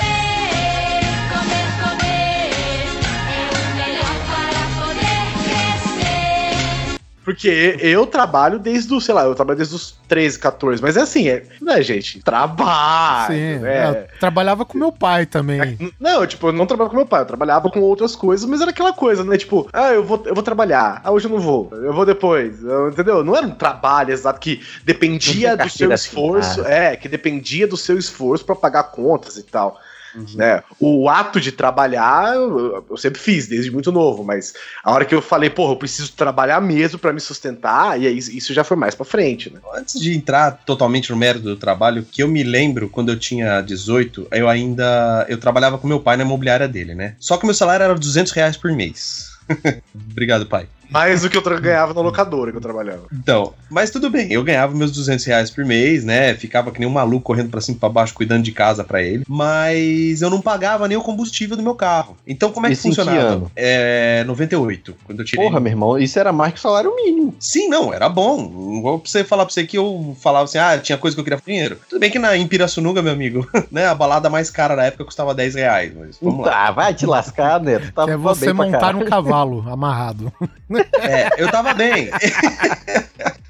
Porque 7.23 7.77
eu 7.79 8.05
trabalho 8.05 8.59
desde 8.59 8.93
o, 8.93 8.99
sei 8.99 9.13
lá, 9.15 9.23
eu 9.23 9.33
trabalho 9.35 9.57
desde 9.57 9.75
os 9.75 9.95
13, 10.07 10.37
14, 10.39 10.81
mas 10.81 10.97
é 10.97 11.01
assim, 11.01 11.27
é, 11.29 11.43
né, 11.61 11.81
gente? 11.81 12.21
Trabalho, 12.21 13.33
Sim, 13.33 13.59
né? 13.59 13.89
eu 13.89 14.19
trabalhava 14.19 14.65
com 14.65 14.77
meu 14.77 14.91
pai 14.91 15.25
também. 15.25 15.77
Não, 15.99 16.25
tipo, 16.27 16.47
eu 16.47 16.51
não 16.53 16.65
trabalhava 16.65 16.89
com 16.91 16.97
meu 16.97 17.05
pai, 17.05 17.21
eu 17.21 17.25
trabalhava 17.25 17.69
com 17.69 17.79
outras 17.79 18.15
coisas, 18.15 18.47
mas 18.47 18.61
era 18.61 18.71
aquela 18.71 18.93
coisa, 18.93 19.23
né? 19.23 19.37
Tipo, 19.37 19.69
ah, 19.71 19.93
eu 19.93 20.03
vou, 20.03 20.21
eu 20.25 20.33
vou 20.33 20.43
trabalhar, 20.43 21.01
ah, 21.03 21.11
hoje 21.11 21.25
eu 21.27 21.31
não 21.31 21.39
vou, 21.39 21.69
eu 21.71 21.93
vou 21.93 22.05
depois, 22.05 22.61
eu- 22.63 22.89
entendeu? 22.89 23.23
Não 23.23 23.35
era 23.35 23.45
um 23.47 23.51
trabalho 23.55 24.11
exato 24.11 24.39
que 24.39 24.61
dependia 24.83 25.55
do 25.55 25.69
seu 25.69 25.91
esforço, 25.91 26.61
assinada. 26.61 26.73
é, 26.73 26.95
que 26.95 27.07
dependia 27.07 27.67
do 27.67 27.77
seu 27.77 27.97
esforço 27.97 28.45
pra 28.45 28.55
pagar 28.55 28.83
contas 28.83 29.37
e 29.37 29.43
tal. 29.43 29.79
Uhum. 30.15 30.25
Né? 30.35 30.63
O 30.79 31.09
ato 31.09 31.39
de 31.39 31.51
trabalhar 31.51 32.35
eu, 32.35 32.97
sempre 32.97 33.19
fiz, 33.19 33.47
desde 33.47 33.71
muito 33.71 33.91
novo, 33.91 34.23
mas 34.23 34.53
a 34.83 34.91
hora 34.91 35.05
que 35.05 35.13
eu 35.13 35.21
falei, 35.21 35.49
porra, 35.49 35.73
eu 35.73 35.77
preciso 35.77 36.11
trabalhar 36.13 36.61
mesmo 36.61 36.99
pra 36.99 37.13
me 37.13 37.19
sustentar, 37.19 37.99
e 37.99 38.07
aí 38.07 38.17
isso 38.17 38.53
já 38.53 38.63
foi 38.63 38.77
mais 38.77 38.95
pra 38.95 39.05
frente, 39.05 39.51
né? 39.51 39.59
Antes 39.75 39.99
de 39.99 40.13
entrar 40.13 40.51
totalmente 40.65 41.11
no 41.11 41.17
mérito 41.17 41.45
do 41.45 41.55
trabalho, 41.55 42.05
que 42.09 42.21
eu 42.21 42.27
me 42.27 42.43
lembro 42.43 42.89
quando 42.89 43.11
eu 43.11 43.19
tinha 43.19 43.61
18, 43.61 44.27
eu 44.31 44.47
ainda 44.47 45.25
eu 45.29 45.37
trabalhava 45.37 45.77
com 45.77 45.87
meu 45.87 45.99
pai 45.99 46.17
na 46.17 46.23
imobiliária 46.23 46.67
dele, 46.67 46.93
né? 46.93 47.15
Só 47.19 47.37
que 47.37 47.45
meu 47.45 47.55
salário 47.55 47.83
era 47.83 47.95
200 47.95 48.31
reais 48.31 48.57
por 48.57 48.71
mês. 48.71 49.33
Obrigado, 49.93 50.45
pai. 50.45 50.67
Mais 50.89 51.21
do 51.21 51.29
que 51.29 51.37
eu 51.37 51.41
ganhava 51.59 51.93
na 51.93 52.01
locadora 52.01 52.51
que 52.51 52.57
eu 52.57 52.61
trabalhava. 52.61 53.03
Então, 53.11 53.53
mas 53.69 53.89
tudo 53.89 54.09
bem, 54.09 54.31
eu 54.31 54.43
ganhava 54.43 54.75
meus 54.75 54.91
200 54.91 55.23
reais 55.25 55.49
por 55.49 55.65
mês, 55.65 56.03
né? 56.03 56.33
Ficava 56.35 56.71
que 56.71 56.79
nem 56.79 56.87
um 56.87 56.91
maluco 56.91 57.23
correndo 57.23 57.49
pra 57.49 57.61
cima 57.61 57.77
e 57.77 57.79
pra 57.79 57.89
baixo, 57.89 58.13
cuidando 58.13 58.43
de 58.43 58.51
casa 58.51 58.83
pra 58.83 59.01
ele. 59.01 59.23
Mas 59.27 60.21
eu 60.21 60.29
não 60.29 60.41
pagava 60.41 60.87
nem 60.87 60.97
o 60.97 61.01
combustível 61.01 61.55
do 61.55 61.63
meu 61.63 61.75
carro. 61.75 62.17
Então, 62.27 62.51
como 62.51 62.65
é 62.65 62.69
que 62.69 62.73
Isso 62.73 62.87
em 62.87 62.91
que 62.91 62.95
funcionava? 62.97 63.27
ano? 63.27 63.51
É 63.55 64.23
98, 64.25 64.95
quando 65.03 65.19
eu 65.19 65.25
tirei. 65.25 65.45
Porra, 65.45 65.59
meu 65.59 65.71
irmão, 65.71 65.97
isso 65.97 66.19
era 66.19 66.31
mais 66.31 66.53
que 66.53 66.59
o 66.59 66.61
salário 66.61 66.95
mínimo. 66.95 67.35
Sim, 67.39 67.67
não, 67.67 67.93
era 67.93 68.09
bom. 68.09 68.37
Não 68.37 68.81
vou 68.81 68.99
pra 68.99 69.09
você 69.09 69.23
falar 69.23 69.45
pra 69.45 69.53
você 69.53 69.65
que 69.65 69.77
eu 69.77 70.15
falava 70.19 70.45
assim, 70.45 70.57
ah, 70.57 70.77
tinha 70.77 70.97
coisa 70.97 71.15
que 71.15 71.19
eu 71.19 71.23
queria 71.23 71.39
dinheiro. 71.45 71.77
Tudo 71.89 71.99
bem 71.99 72.09
que 72.09 72.19
na, 72.19 72.35
em 72.35 72.47
Pirassununga, 72.47 73.01
meu 73.01 73.13
amigo, 73.13 73.47
né? 73.71 73.87
A 73.87 73.95
balada 73.95 74.29
mais 74.29 74.49
cara 74.49 74.75
da 74.75 74.83
época 74.83 75.05
custava 75.05 75.33
10 75.33 75.55
reais, 75.55 75.93
mas 75.95 76.17
vamos 76.21 76.45
lá. 76.45 76.51
Tá, 76.51 76.71
vai 76.71 76.93
te 76.93 77.05
lascar, 77.05 77.59
Neto. 77.59 77.91
Tá 77.91 78.05
é 78.09 78.17
você 78.17 78.51
montar 78.51 78.95
um 78.95 79.05
cavalo 79.05 79.63
amarrado. 79.69 80.31
É, 80.99 81.29
eu 81.37 81.49
tava 81.51 81.73
bem. 81.73 82.09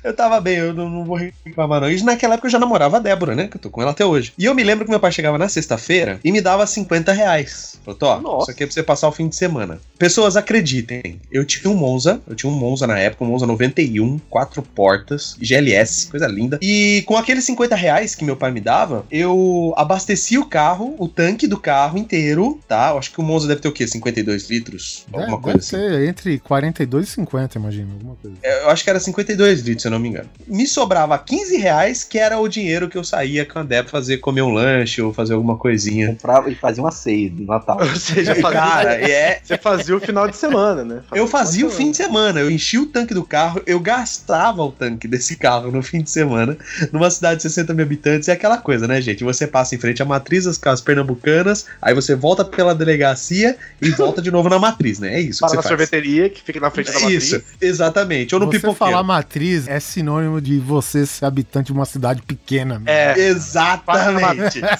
eu 0.04 0.14
tava 0.16 0.40
bem, 0.42 0.56
eu 0.58 0.74
não, 0.74 0.90
não 0.90 1.06
vou 1.06 1.18
reclamar 1.46 1.82
não. 1.82 1.90
E 1.92 2.02
naquela 2.04 2.34
época 2.36 2.48
eu 2.48 2.52
já 2.52 2.60
namorava 2.60 2.98
a 2.98 3.00
Débora, 3.00 3.36
né? 3.36 3.48
Que 3.48 3.58
eu 3.58 3.62
tô 3.62 3.70
com 3.70 3.82
ela 3.82 3.92
até 3.92 4.06
hoje. 4.06 4.34
E 4.38 4.46
eu 4.46 4.54
me 4.56 4.64
lembro 4.64 4.86
que 4.86 4.92
meu 4.92 5.00
pai 5.00 5.12
chegava 5.12 5.38
na 5.38 5.48
sexta-feira 5.50 6.20
e 6.24 6.32
me 6.32 6.42
dava 6.42 6.66
50 6.66 7.12
reais. 7.14 7.80
Falou, 7.84 7.98
ó, 8.04 8.20
Nossa. 8.22 8.44
isso 8.44 8.52
aqui 8.52 8.64
é 8.64 8.66
pra 8.66 8.74
você 8.74 8.84
passar 8.84 9.08
o 9.08 9.12
fim 9.12 9.28
de 9.28 9.36
semana. 9.36 9.80
Pessoas, 9.98 10.36
acreditem, 10.38 11.20
eu 11.32 11.46
tinha 11.46 11.70
um 11.72 11.76
Monza, 11.76 12.22
eu 12.28 12.36
tinha 12.36 12.50
um 12.52 12.56
Monza 12.56 12.88
na 12.88 12.98
época, 12.98 13.24
um 13.24 13.28
Monza 13.28 13.46
91, 13.46 14.20
quatro 14.30 14.62
portas, 14.62 15.36
GLS, 15.42 16.08
coisa 16.10 16.28
linda. 16.28 16.58
E 16.62 17.04
com 17.06 17.18
aqueles 17.18 17.44
50 17.46 17.76
reais 17.76 18.16
que 18.16 18.24
meu 18.24 18.36
pai 18.36 18.52
me 18.52 18.62
dava, 18.62 19.06
eu 19.12 19.74
abastecia 19.78 20.40
o 20.40 20.46
carro, 20.46 20.96
o 20.98 21.08
tanque 21.08 21.48
do 21.48 21.58
carro 21.60 21.98
inteiro, 21.98 22.60
tá? 22.68 22.92
Eu 22.92 22.98
acho 22.98 23.12
que 23.12 23.20
o 23.20 23.24
Monza 23.24 23.48
deve 23.48 23.62
ter 23.62 23.68
o 23.68 23.72
quê? 23.72 23.86
52 23.88 24.50
litros? 24.50 25.06
Alguma 25.12 25.38
É, 25.38 25.42
coisa 25.42 25.60
deve 25.60 25.86
assim. 25.86 25.94
ser 26.00 26.08
entre 26.10 26.40
42 26.40 27.08
e 27.08 27.12
50, 27.12 27.58
imagina, 27.58 27.94
alguma 27.94 28.16
coisa. 28.16 28.38
É, 28.44 28.64
Eu 28.64 28.70
acho 28.70 28.84
que 28.84 28.90
era 28.90 29.00
52 29.00 29.62
litros, 29.62 29.82
se 29.82 29.88
eu 29.88 29.92
não 29.94 30.00
me 30.00 30.10
engano. 30.10 30.30
Me 30.48 30.68
sobrava 30.68 31.18
15 31.18 31.58
reais, 31.58 32.04
que 32.04 32.20
era 32.20 32.40
o 32.40 32.48
dinheiro 32.48 32.90
que 32.90 32.98
eu 32.98 33.04
saía 33.04 33.46
com 33.46 33.60
a 33.60 33.64
Débora 33.64 33.90
fazer 33.90 34.18
comer 34.18 34.42
um 34.42 34.52
lanche 34.54 35.02
ou 35.02 35.14
fazer 35.14 35.34
alguma 35.34 35.58
coisinha. 35.58 36.10
Comprava 36.10 36.50
e 36.50 36.56
fazia 36.56 36.84
uma 36.84 36.92
ceia 36.92 37.30
de 37.30 37.44
Natal. 37.46 37.78
Ou 37.80 37.96
seja, 37.96 38.36
fazia, 38.42 38.60
Cara, 38.60 38.94
é, 38.96 39.40
você 39.44 39.58
fazia 39.58 39.96
o 39.96 40.00
final 40.00 40.28
de 40.28 40.36
semana, 40.36 40.84
né? 40.84 41.02
Eu 41.14 41.28
fazia 41.28 41.66
o 41.66 41.70
fim 41.70 41.92
de 41.92 41.98
semana, 41.98 42.40
eu 42.40 42.50
enchia 42.52 42.82
o 42.82 42.86
tanque 42.86 43.14
do 43.14 43.24
carro, 43.24 43.62
eu 43.66 43.80
gastava 43.80 44.64
o 44.64 44.72
tanque 44.72 45.08
desse 45.08 45.36
carro 45.36 45.72
no 45.72 45.82
fim 45.82 46.02
de 46.02 46.10
semana, 46.10 46.58
numa 46.92 47.10
cidade 47.10 47.38
de 47.38 47.44
60 47.44 47.74
mil 47.74 47.86
habitantes, 47.86 48.28
é 48.30 48.32
aquela 48.34 48.58
coisa, 48.58 48.88
né, 48.88 49.02
gente? 49.02 49.24
Você 49.24 49.46
passa 49.48 49.76
em 49.76 49.78
frente 49.78 50.02
à 50.02 50.06
matriz 50.06 50.46
das 50.46 50.58
casas 50.58 50.82
pernambucanas, 50.82 51.66
aí 51.82 51.94
você 51.94 52.16
volta 52.16 52.44
pela 52.44 52.74
delegacia 52.74 53.56
e 53.82 53.90
volta 53.92 54.22
de 54.22 54.32
novo 54.32 54.50
na 54.50 54.58
matriz, 54.60 55.00
né? 55.00 55.16
É 55.16 55.20
isso 55.20 55.40
Para 55.40 55.50
que 55.52 55.56
na 55.58 55.62
você 55.62 55.68
faz. 55.68 55.80
sorveteria, 55.80 56.30
que 56.30 56.42
fica 56.42 56.60
na 56.60 56.70
frente 56.72 56.92
da 56.92 57.00
matriz. 57.00 57.24
Isso, 57.24 57.42
exatamente. 57.62 58.34
Ou 58.34 58.40
no 58.40 58.48
Você 58.48 58.60
pipoqueiro. 58.60 58.78
falar 58.92 59.04
matriz 59.04 59.68
é 59.68 59.80
sinônimo 59.84 60.42
de 60.42 60.60
você 60.60 61.06
ser 61.06 61.26
habitante 61.26 61.68
de 61.68 61.74
uma 61.74 61.86
cidade 61.86 62.22
pequena. 62.22 62.82
É, 62.86 63.18
Exatamente. 63.18 64.62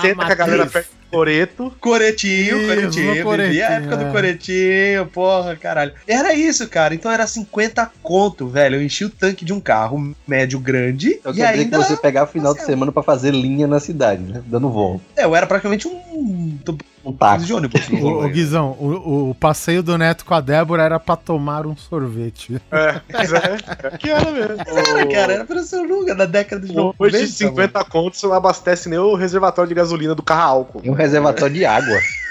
Senta 0.00 0.14
com 0.24 0.32
a 0.32 0.34
galera 0.34 0.66
perto 0.66 0.88
do 0.88 1.10
coreto. 1.10 1.76
Coretinho, 1.80 2.58
Isso, 2.58 2.68
coretinho. 2.68 3.14
no 3.16 3.22
coretinho, 3.24 3.64
a 3.64 3.70
época 3.70 3.94
é. 3.94 3.98
do 3.98 4.12
coretinho, 4.12 5.06
porra, 5.06 5.56
caralho. 5.56 5.92
Era 6.06 6.32
isso, 6.32 6.68
cara. 6.68 6.94
Então 6.94 7.10
era 7.10 7.26
50 7.26 7.90
conto, 8.02 8.46
velho. 8.46 8.76
Eu 8.76 8.82
enchi 8.82 9.04
o 9.04 9.10
tanque 9.10 9.44
de 9.44 9.52
um 9.52 9.60
carro 9.60 10.14
médio 10.26 10.60
grande. 10.60 11.14
Então 11.14 11.32
e 11.32 11.36
quer 11.36 11.52
dizer 11.52 11.68
que 11.68 11.74
ainda. 11.74 11.78
você 11.78 11.96
pegava 11.96 12.30
o 12.30 12.32
final 12.32 12.54
de 12.54 12.62
semana 12.62 12.92
pra 12.92 13.02
fazer 13.02 13.32
linha 13.32 13.66
na 13.66 13.80
cidade, 13.80 14.22
né? 14.22 14.42
Dando 14.46 14.70
volta. 14.70 15.02
É, 15.16 15.24
eu 15.24 15.34
era 15.34 15.46
praticamente 15.46 15.88
um. 15.88 16.58
Um 17.04 17.12
táxi. 17.12 17.46
de 17.46 17.54
ônibus 17.54 17.88
no 17.88 17.98
Ô, 17.98 18.00
ô, 18.00 18.14
rolê. 18.20 18.30
Guizão, 18.30 18.76
o, 18.78 19.30
o 19.30 19.34
passeio 19.34 19.82
do 19.82 19.96
Neto 19.96 20.24
com 20.24 20.34
a 20.34 20.40
Débora 20.40 20.82
era 20.82 21.00
pra 21.00 21.16
tomar 21.16 21.66
um 21.66 21.76
sorvete. 21.76 22.60
É, 22.70 23.00
mas 23.12 23.32
é, 23.32 23.56
que 23.98 24.10
era 24.10 24.30
mesmo. 24.30 24.56
Era, 24.90 25.06
cara, 25.06 25.32
era 25.32 25.44
pra 25.44 25.62
ser 25.62 25.80
lugar 25.80 26.16
da 26.16 26.26
década 26.26 26.66
de 26.66 26.72
90. 26.72 26.94
Hoje 26.98 27.26
de 27.26 27.32
50 27.32 27.84
contos 27.84 28.20
você 28.20 28.26
não 28.26 28.34
abastece 28.34 28.88
nem 28.88 28.98
o 28.98 29.14
reservatório 29.14 29.68
de 29.68 29.74
gasolina 29.74 30.14
do 30.14 30.22
carro 30.22 30.42
álcool. 30.50 30.80
E 30.82 30.90
um 30.90 30.94
reservatório 30.94 31.54
de 31.54 31.64
água. 31.64 31.98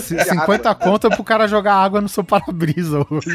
C- 0.00 0.24
50 0.24 0.74
conto 0.76 1.06
é 1.06 1.10
pro 1.10 1.24
cara 1.24 1.46
jogar 1.48 1.74
água 1.74 2.00
no 2.00 2.08
seu 2.08 2.22
para-brisa 2.24 3.04
hoje. 3.10 3.26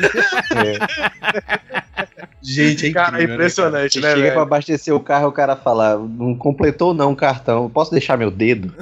Gente, 2.41 2.88
é 2.88 2.91
Cara, 2.93 3.08
é 3.20 3.24
incrível, 3.24 3.28
né, 3.28 3.34
impressionante, 3.36 3.93
Você 3.93 4.00
né, 4.00 4.10
chega 4.10 4.22
pra 4.22 4.30
velho? 4.30 4.41
abastecer 4.41 4.95
o 4.95 5.00
carro, 5.00 5.28
o 5.28 5.32
cara 5.32 5.56
fala, 5.56 5.97
não 5.97 6.34
completou 6.36 6.93
não 6.93 7.12
o 7.12 7.16
cartão, 7.16 7.70
posso 7.70 7.91
deixar 7.91 8.18
meu 8.18 8.32
dedo? 8.32 8.74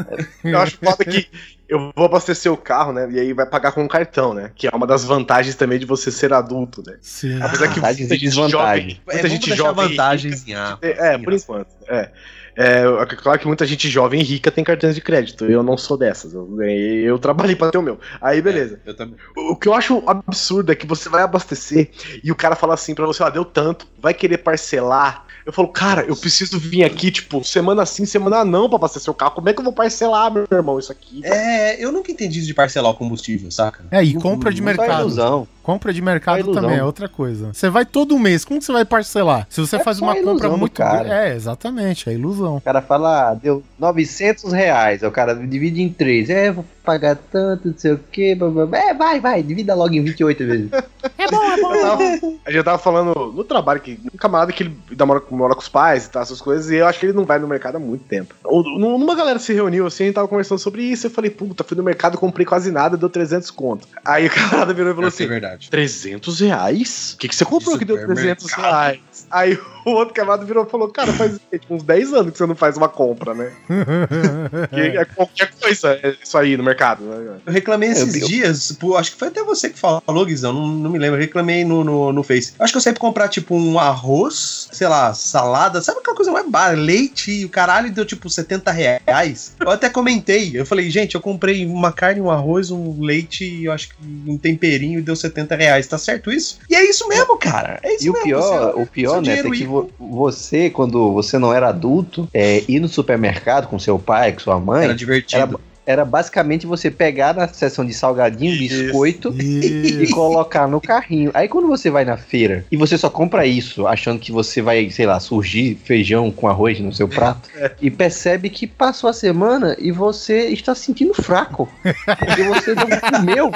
Eu 0.44 0.60
acho 0.60 0.78
foda 0.78 1.04
que 1.04 1.28
eu 1.68 1.92
vou 1.96 2.06
abastecer 2.06 2.52
o 2.52 2.56
carro, 2.58 2.94
né? 2.94 3.08
E 3.12 3.20
aí 3.20 3.34
vai 3.34 3.46
pagar 3.46 3.72
com 3.72 3.82
um 3.84 3.88
cartão, 3.88 4.34
né? 4.34 4.52
Que 4.56 4.68
é 4.68 4.72
uma 4.74 4.86
das 4.88 5.04
vantagens 5.04 5.56
também 5.56 5.80
de 5.80 5.86
você 5.86 6.12
ser 6.12 6.32
adulto, 6.34 6.84
né? 6.86 6.98
Sim. 7.02 7.42
Apesar 7.42 7.68
que 7.74 7.80
muita 7.82 7.92
e 7.94 8.08
gente 8.08 8.20
desvantagens. 8.20 8.52
jovem, 8.52 9.02
É, 9.08 9.14
muita 9.14 9.28
vamos 9.28 9.30
gente 9.46 9.56
jovem 9.56 9.86
e 9.86 9.90
vantagens 9.90 10.48
em. 10.48 10.54
É, 10.82 11.18
por 11.18 11.34
enquanto. 11.34 11.68
É. 11.90 12.10
É, 12.58 12.82
é 12.84 13.06
claro 13.16 13.40
que 13.40 13.46
muita 13.48 13.66
gente 13.66 13.88
jovem 13.88 14.20
e 14.20 14.24
rica 14.24 14.50
tem 14.52 14.64
cartões 14.64 14.96
de 14.96 15.02
crédito. 15.02 15.46
Eu 15.46 15.62
não 15.62 15.78
sou 15.78 15.96
dessas. 15.96 16.34
Eu, 16.34 16.46
ganhei- 16.46 17.04
eu 17.04 17.20
trabalhei 17.20 17.56
pra 17.56 17.70
ter 17.70 17.78
o 17.78 17.82
meu. 17.84 18.00
Aí, 18.20 18.42
beleza. 18.42 18.80
Eu 18.86 18.96
também. 18.96 19.16
O 19.36 19.56
que 19.56 19.68
eu 19.68 19.74
acho 19.76 20.02
absurdo 20.08 20.72
é 20.72 20.76
que 20.76 20.88
você 20.88 21.08
vai 21.08 21.22
abastecer 21.22 21.92
e 22.24 22.32
o 22.32 22.36
cara 22.36 22.56
fala 22.56 22.74
assim 22.74 22.96
pra 22.96 23.06
você, 23.06 23.22
ó, 23.22 23.30
deu 23.30 23.46
tanto, 23.46 23.86
vai 24.00 24.14
querer 24.14 24.40
parcelar. 24.40 25.26
Eu 25.46 25.54
falo, 25.54 25.70
cara, 25.70 26.02
eu 26.02 26.16
preciso 26.16 26.60
vir 26.60 26.84
aqui, 26.84 27.10
tipo, 27.10 27.42
semana 27.42 27.86
sim, 27.86 28.06
semana 28.06 28.44
não 28.44 28.68
pra 28.68 28.76
abastecer 28.76 29.10
o 29.10 29.14
carro. 29.14 29.32
Como 29.32 29.48
é 29.48 29.54
que 29.54 29.60
eu 29.60 29.64
vou 29.64 29.72
parcelar, 29.72 30.30
meu 30.30 30.46
irmão, 30.52 30.78
isso 30.78 30.92
aqui? 30.92 31.22
É, 31.24 31.82
eu 31.82 31.90
nunca 31.90 32.12
entendi 32.12 32.40
isso 32.40 32.48
de 32.48 32.54
parcelar 32.54 32.92
o 32.92 32.96
combustível, 32.96 33.50
saca? 33.50 33.86
É, 33.90 34.04
e 34.04 34.14
compra 34.16 34.52
de 34.52 34.62
mercado. 34.62 35.00
ilusão. 35.02 35.48
Compra 35.68 35.92
de 35.92 36.02
mercado 36.02 36.40
ilusão. 36.40 36.62
também 36.64 36.78
é 36.78 36.84
outra 36.84 37.10
coisa. 37.10 37.50
Você 37.54 37.70
vai 37.70 37.86
todo 37.86 38.18
mês, 38.18 38.46
como 38.46 38.58
que 38.58 38.66
você 38.66 38.72
vai 38.72 38.86
parcelar? 38.86 39.46
Se 39.50 39.60
você 39.60 39.76
É 39.76 39.80
faz 39.84 40.00
uma 40.00 40.18
ilusão 40.18 40.36
compra 40.36 40.58
muito 40.58 40.72
cara. 40.72 41.04
grande. 41.04 41.12
É, 41.12 41.36
exatamente, 41.36 42.10
é 42.10 42.14
ilusão. 42.14 42.56
O 42.56 42.62
cara 42.62 42.82
fala, 42.82 43.32
ah, 43.32 43.34
deu 43.34 43.62
900 43.78 44.54
reais, 44.54 45.04
o 45.04 45.12
cara 45.12 45.36
divide 45.36 45.82
em 45.82 45.90
três, 45.90 46.30
é, 46.30 46.52
vou 46.54 46.64
pagar 46.86 47.18
tanto, 47.18 47.68
não 47.68 47.78
sei 47.78 47.92
o 47.92 48.00
que, 48.00 48.32
é, 48.72 48.94
vai, 48.94 49.20
vai, 49.20 49.44
divida 49.44 49.76
logo 49.76 49.94
em 49.94 50.02
28 50.02 50.46
vezes. 50.46 50.70
É 51.20 51.32
bom, 51.32 51.44
é 51.44 51.62
bom. 51.62 51.74
Eu 51.74 51.82
tava- 51.82 52.04
a 52.46 52.52
gente 52.52 52.64
tava 52.64 52.78
falando 52.78 53.32
no 53.34 53.44
trabalho 53.44 53.80
que 53.80 54.00
um 54.14 54.18
camarada 54.18 54.52
que 54.52 54.64
ele 54.64 54.78
mora, 55.06 55.22
mora 55.32 55.54
com 55.56 55.62
os 55.62 55.70
pais 55.70 56.06
e 56.06 56.10
tal, 56.10 56.22
essas 56.22 56.42
coisas, 56.42 56.70
e 56.70 56.76
eu 56.76 56.86
acho 56.86 57.00
que 57.00 57.06
ele 57.08 57.14
não 57.14 57.26
vai 57.26 57.40
no 57.40 57.48
mercado 57.48 57.78
há 57.78 57.80
muito 57.80 58.04
tempo. 58.04 58.36
Numa 58.46 59.16
galera 59.16 59.40
se 59.40 59.54
reuniu 59.54 59.88
assim, 59.88 60.04
a 60.04 60.06
gente 60.08 60.16
tava 60.16 60.28
conversando 60.28 60.60
sobre 60.60 60.84
isso, 60.84 61.08
eu 61.08 61.12
falei, 61.12 61.32
puta, 61.32 61.64
fui 61.64 61.76
no 61.78 61.84
mercado, 61.84 62.18
comprei 62.18 62.46
quase 62.46 62.72
nada, 62.72 62.98
deu 62.98 63.10
300 63.10 63.50
conto. 63.52 63.88
Aí 64.06 64.28
o 64.28 64.30
camarada 64.32 64.74
virou 64.74 64.92
e 64.92 64.96
falou 64.96 65.08
Isso 65.10 65.22
é 65.22 65.26
assim: 65.26 65.34
verdade. 65.58 65.70
300 65.70 66.40
reais? 66.40 67.14
O 67.14 67.18
que, 67.18 67.28
que 67.28 67.36
você 67.36 67.46
comprou 67.46 67.78
que 67.78 67.86
deu 67.86 67.98
300 67.98 68.50
supermercado. 68.50 68.74
reais? 68.74 69.28
Aí 69.32 69.60
o 69.92 69.96
outro 69.96 70.14
camarada 70.14 70.46
virou 70.46 70.66
e 70.66 70.70
falou: 70.70 70.88
Cara, 70.90 71.12
faz 71.14 71.40
tipo, 71.52 71.74
uns 71.76 71.84
10 71.84 72.14
anos 72.14 72.32
que 72.32 72.38
você 72.38 72.46
não 72.46 72.56
faz 72.56 72.78
uma 72.78 72.90
compra, 72.90 73.34
né? 73.34 73.52
Que 74.74 74.98
é 74.98 75.06
qualquer 75.06 75.52
coisa 75.60 76.00
é 76.04 76.16
isso 76.24 76.38
aí 76.38 76.56
no 76.58 76.64
mercado, 76.64 77.04
né? 77.04 77.38
Eu 77.46 77.54
reclamei 77.54 77.90
esses 77.90 78.16
Eu- 78.16 78.22
eu- 78.22 78.28
dias, 78.28 78.72
pô, 78.80 78.96
acho 78.96 79.12
que 79.12 79.18
foi 79.18 79.28
até 79.30 79.44
você 79.44 79.70
que 79.70 79.80
falou, 79.80 80.26
Guizão, 80.26 80.54
não, 80.54 80.68
não 80.68 80.90
me 80.90 80.98
lembro, 81.00 81.16
eu 81.18 81.22
reclamei 81.22 81.64
no, 81.64 81.84
no, 81.84 82.12
no 82.14 82.24
Face. 82.24 82.54
Acho 82.60 82.74
que 82.74 82.78
eu 82.78 82.82
sempre 82.82 83.00
comprar, 83.00 83.28
tipo, 83.28 83.56
um 83.56 83.80
arroz, 83.80 84.68
sei 84.72 84.88
lá, 84.88 85.14
salada, 85.14 85.82
sabe 85.82 86.00
aquela 86.00 86.16
coisa 86.16 86.32
mais 86.32 86.48
barata, 86.50 86.78
leite 86.80 87.32
e 87.32 87.46
o 87.46 87.50
caralho 87.50 87.92
deu, 87.92 88.06
tipo, 88.06 88.30
70 88.30 88.72
reais. 88.72 89.56
Eu 89.60 89.70
até 89.70 89.90
comentei, 89.90 90.52
eu 90.54 90.66
falei, 90.66 90.90
gente, 90.90 91.16
eu 91.16 91.22
comprei 91.22 91.66
uma 91.66 91.92
carne, 91.92 92.22
um 92.22 92.32
arroz, 92.32 92.72
um 92.72 93.00
leite 93.02 93.44
e 93.46 93.66
eu 93.66 93.72
acho 93.72 93.90
que 93.90 93.96
um 94.28 94.38
temperinho 94.38 95.00
e 95.00 95.02
deu 95.02 95.16
70 95.16 95.56
reais, 95.56 95.88
tá 95.88 95.98
certo 95.98 96.32
isso? 96.32 96.60
E 96.70 96.76
é 96.76 96.84
isso 96.90 97.08
mesmo, 97.08 97.38
cara, 97.38 97.80
é 97.84 97.96
isso 97.96 98.06
E 98.06 98.10
o 98.10 98.14
mesmo. 98.14 98.26
pior, 98.26 98.42
você- 98.74 98.82
o 98.82 98.86
pior, 98.86 99.12
seu 99.12 99.22
Neto, 99.22 99.30
é 99.30 99.36
dinheiro 99.36 99.52
que 99.52 99.64
ir- 99.64 99.68
vo- 99.68 99.77
você, 100.00 100.70
quando 100.70 101.12
você 101.14 101.38
não 101.38 101.54
era 101.54 101.70
adulto, 101.70 102.28
é, 102.34 102.64
ir 102.68 102.80
no 102.80 102.88
supermercado 102.88 103.68
com 103.68 103.78
seu 103.80 103.98
pai, 104.00 104.32
com 104.34 104.40
sua 104.40 104.60
mãe, 104.60 104.86
Era 104.86 104.96
divertido. 104.96 105.42
era, 105.42 105.60
era 105.86 106.04
basicamente 106.04 106.68
você 106.68 106.92
pegar 106.92 107.34
na 107.34 107.48
seção 107.48 107.86
de 107.86 107.94
salgadinho, 107.94 108.52
Isso. 108.54 108.84
biscoito, 108.84 109.34
e 109.40 110.06
colocar 110.12 110.68
no 110.68 110.82
carrinho. 110.82 111.32
Aí 111.34 111.48
quando 111.48 111.66
você 111.68 111.90
vai 111.90 112.04
na 112.04 112.18
feira 112.18 112.66
e 112.70 112.76
você 112.76 112.98
só 112.98 113.10
compra 113.10 113.46
isso, 113.46 113.88
achando 113.88 114.20
que 114.20 114.30
você 114.30 114.62
vai, 114.62 114.90
sei 114.90 115.06
lá, 115.06 115.18
surgir 115.18 115.76
feijão 115.86 116.30
com 116.30 116.46
arroz 116.50 116.78
no 116.82 116.94
seu 116.94 117.08
prato, 117.08 117.50
e 117.82 117.90
percebe 117.90 118.50
que 118.50 118.68
passou 118.68 119.10
a 119.10 119.14
semana 119.14 119.78
e 119.80 119.90
você 119.90 120.48
está 120.50 120.76
se 120.76 120.84
sentindo 120.84 121.14
fraco. 121.14 121.70
Porque 121.82 122.44
você 122.44 122.76
não 122.76 122.88
comeu 123.18 123.50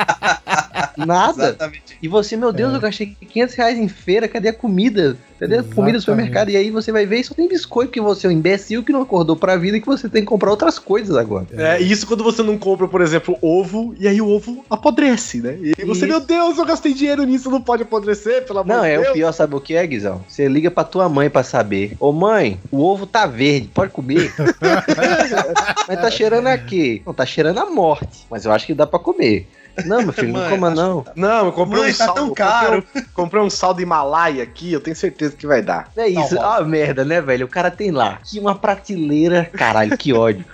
nada. 0.98 1.50
Exatamente. 1.50 1.98
E 2.02 2.08
você, 2.08 2.38
meu 2.38 2.54
Deus, 2.54 2.74
eu 2.74 2.80
gastei 2.80 3.16
500 3.30 3.56
reais 3.56 3.78
em 3.78 3.88
feira, 3.90 4.28
cadê 4.30 4.50
a 4.50 4.54
comida? 4.54 5.18
Cadê 5.42 5.56
a 5.56 5.64
comida 5.64 5.74
do 5.74 5.74
Exatamente. 5.74 6.02
supermercado? 6.02 6.50
E 6.52 6.56
aí 6.56 6.70
você 6.70 6.92
vai 6.92 7.04
ver 7.08 7.20
e 7.20 7.24
só 7.24 7.34
tem 7.34 7.48
biscoito, 7.48 7.92
que 7.92 8.00
você 8.00 8.28
é 8.28 8.30
um 8.30 8.34
imbecil 8.34 8.84
que 8.84 8.92
não 8.92 9.02
acordou 9.02 9.36
pra 9.36 9.56
vida 9.56 9.78
e 9.78 9.82
que 9.82 9.88
você 9.88 10.08
tem 10.08 10.22
que 10.22 10.28
comprar 10.28 10.52
outras 10.52 10.78
coisas 10.78 11.18
agora. 11.18 11.48
É, 11.58 11.82
e 11.82 11.92
isso 11.92 12.06
quando 12.06 12.24
você 12.24 12.44
não 12.44 12.60
compra, 12.60 12.88
por 12.88 13.02
exemplo, 13.02 13.36
ovo, 13.42 13.96
e 14.00 14.08
aí 14.08 14.22
o 14.22 14.30
ovo 14.30 14.64
apodrece, 14.70 15.42
né? 15.42 15.58
E 15.60 15.74
aí 15.80 15.84
você, 15.86 16.06
Isso. 16.06 16.08
meu 16.08 16.20
Deus, 16.20 16.60
eu 16.60 16.66
gastei 16.66 16.94
dinheiro 16.94 17.24
nisso, 17.24 17.50
não 17.50 17.60
pode 17.60 17.82
apodrecer, 17.82 18.46
pelo 18.46 18.60
amor 18.60 18.76
Não, 18.76 18.84
de 18.84 18.90
é 18.90 18.98
Deus. 18.98 19.10
o 19.10 19.14
pior, 19.14 19.32
sabe 19.32 19.56
o 19.56 19.60
que 19.60 19.74
é, 19.74 19.88
Guizão? 19.88 20.24
Você 20.28 20.48
liga 20.48 20.70
pra 20.70 20.84
tua 20.84 21.10
mãe 21.10 21.28
pra 21.28 21.42
saber. 21.42 21.94
Ô 22.00 22.12
mãe, 22.12 22.60
o 22.70 22.80
ovo 22.84 23.08
tá 23.08 23.26
verde, 23.26 23.68
pode 23.74 23.92
comer? 23.92 24.32
Mas 25.88 26.02
tá 26.02 26.12
cheirando 26.12 26.48
a 26.48 26.58
quê? 26.58 27.02
Não, 27.04 27.16
tá 27.16 27.26
cheirando 27.26 27.58
a 27.58 27.66
morte. 27.66 28.28
Mas 28.30 28.46
eu 28.46 28.52
acho 28.52 28.68
que 28.68 28.76
dá 28.76 28.86
pra 28.86 29.00
comer. 29.00 29.48
Não, 29.86 30.02
meu 30.04 30.14
filho, 30.14 30.34
não 30.34 30.40
Mãe, 30.42 30.50
coma 30.50 30.68
acho 30.68 30.76
não. 30.76 31.06
Não, 31.16 31.46
eu 31.48 31.52
comprei 31.52 31.82
Mãe, 31.84 31.92
um 31.92 31.96
tá 31.96 32.06
saldo. 32.06 32.14
tão 32.16 32.24
eu 32.24 32.30
comprei 32.30 32.46
caro. 32.48 32.84
um- 32.96 33.02
Comprei 33.14 33.42
um 33.44 33.50
saldo 33.50 33.82
Himalaia 33.82 34.44
aqui, 34.44 34.72
eu 34.74 34.80
tenho 34.82 34.96
certeza 34.96 35.36
que 35.36 35.46
vai 35.48 35.62
dar. 35.62 35.90
É 35.96 36.08
isso, 36.08 36.36
Não, 36.36 36.42
ah, 36.44 36.62
merda, 36.64 37.04
né, 37.06 37.22
velho? 37.22 37.46
O 37.46 37.50
cara 37.50 37.70
tem 37.72 37.92
lá 37.92 38.20
que 38.24 38.40
uma 38.40 38.56
prateleira, 38.56 39.46
caralho, 39.54 39.98
que 39.98 40.14
ódio. 40.14 40.46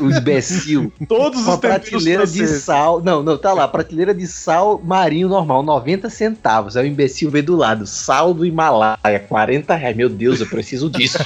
O 0.00 0.10
imbecil. 0.10 0.92
Todos 1.08 1.42
Uma 1.42 1.54
os 1.54 1.60
temperos 1.60 1.88
prateleira 1.90 2.26
de 2.26 2.46
sal. 2.46 3.00
Não, 3.02 3.22
não, 3.22 3.36
tá 3.38 3.52
lá. 3.52 3.66
Prateleira 3.68 4.14
de 4.14 4.26
sal 4.26 4.80
marinho 4.82 5.28
normal, 5.28 5.62
90 5.62 6.08
centavos. 6.10 6.76
Aí 6.76 6.86
o 6.86 6.90
imbecil 6.90 7.30
vê 7.30 7.42
do 7.42 7.56
lado. 7.56 7.86
Sal 7.86 8.32
do 8.34 8.44
Himalaia, 8.46 9.20
40 9.28 9.74
reais. 9.74 9.96
Meu 9.96 10.08
Deus, 10.08 10.40
eu 10.40 10.46
preciso 10.46 10.88
disso. 10.90 11.18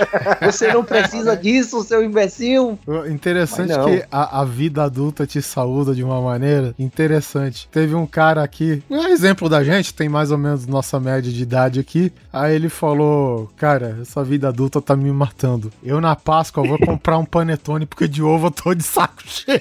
Você 0.42 0.72
não 0.72 0.84
precisa 0.84 1.36
disso, 1.36 1.82
seu 1.84 2.02
imbecil. 2.02 2.78
Interessante 3.10 3.72
não. 3.72 3.84
que 3.86 4.04
a, 4.10 4.40
a 4.40 4.44
vida 4.44 4.82
adulta 4.84 5.26
te 5.26 5.40
saúda 5.42 5.94
de 5.94 6.02
uma 6.02 6.20
maneira 6.20 6.74
interessante. 6.78 7.35
Teve 7.70 7.94
um 7.94 8.06
cara 8.06 8.42
aqui, 8.42 8.82
um 8.90 9.06
exemplo 9.08 9.48
da 9.48 9.62
gente, 9.62 9.94
tem 9.94 10.08
mais 10.08 10.30
ou 10.30 10.38
menos 10.38 10.66
nossa 10.66 10.98
média 10.98 11.30
de 11.32 11.42
idade 11.42 11.80
aqui. 11.80 12.12
Aí 12.32 12.54
ele 12.54 12.68
falou: 12.68 13.50
Cara, 13.56 13.98
essa 14.02 14.22
vida 14.24 14.48
adulta 14.48 14.80
tá 14.80 14.96
me 14.96 15.10
matando. 15.10 15.72
Eu 15.82 16.00
na 16.00 16.16
Páscoa 16.16 16.66
vou 16.66 16.78
comprar 16.78 17.18
um 17.18 17.24
panetone 17.24 17.86
porque 17.86 18.08
de 18.08 18.22
ovo 18.22 18.46
eu 18.48 18.50
tô 18.50 18.74
de 18.74 18.82
saco 18.82 19.22
cheio. 19.26 19.60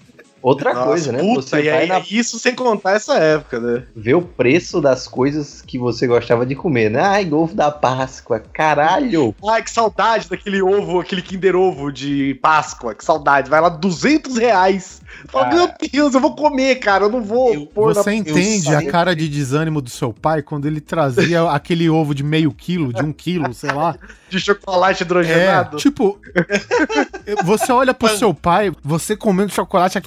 Outra 0.42 0.72
Nossa, 0.72 0.86
coisa, 0.86 1.12
né? 1.12 1.18
Puta, 1.18 1.42
Você 1.42 1.60
e 1.60 1.70
vai 1.70 1.80
aí, 1.82 1.88
na- 1.88 2.02
isso 2.10 2.38
sem 2.38 2.54
contar 2.54 2.92
essa 2.92 3.14
época, 3.18 3.60
né? 3.60 3.82
ver 3.94 4.14
o 4.14 4.22
preço 4.22 4.80
das 4.80 5.06
coisas 5.06 5.60
que 5.60 5.78
você 5.78 6.06
gostava 6.06 6.46
de 6.46 6.54
comer, 6.54 6.90
né? 6.90 7.00
Ai, 7.00 7.30
ovo 7.32 7.54
da 7.54 7.70
Páscoa, 7.70 8.40
caralho! 8.52 9.34
Ai, 9.48 9.62
que 9.62 9.70
saudade 9.70 10.28
daquele 10.30 10.62
ovo, 10.62 11.00
aquele 11.00 11.20
Kinder 11.20 11.54
Ovo 11.56 11.92
de 11.92 12.38
Páscoa, 12.40 12.94
que 12.94 13.04
saudade. 13.04 13.50
Vai 13.50 13.60
lá, 13.60 13.68
200 13.68 14.38
reais. 14.38 15.02
Fala, 15.28 15.46
Cara. 15.46 15.56
meu 15.56 15.70
Deus, 15.92 16.14
eu 16.14 16.20
vou 16.20 16.34
comer, 16.34 16.76
cara, 16.76 17.04
eu 17.04 17.10
não 17.10 17.22
vou 17.22 17.52
Eu- 17.52 17.66
pôr 17.66 17.92
Você 17.94 18.08
na... 18.10 18.16
entende 18.16 18.74
a 18.74 18.86
cara 18.90 19.14
de 19.14 19.28
desânimo 19.28 19.82
do 19.82 19.90
seu 19.90 20.12
pai 20.12 20.40
quando 20.40 20.66
ele 20.66 20.80
trazia 20.80 21.42
aquele 21.50 21.90
ovo 21.90 22.14
de 22.14 22.22
meio 22.22 22.52
quilo, 22.52 22.92
de 22.92 23.02
um 23.02 23.12
quilo, 23.12 23.52
sei 23.52 23.72
lá? 23.72 23.96
de 24.30 24.38
chocolate 24.38 25.02
É, 25.02 25.04
hidrogenado. 25.04 25.76
tipo, 25.76 26.18
você 27.44 27.72
olha 27.72 27.92
pro 27.92 28.08
seu 28.16 28.32
pai, 28.32 28.72
você 28.82 29.16
comendo 29.16 29.52
chocolate 29.52 29.98
é 29.98 30.00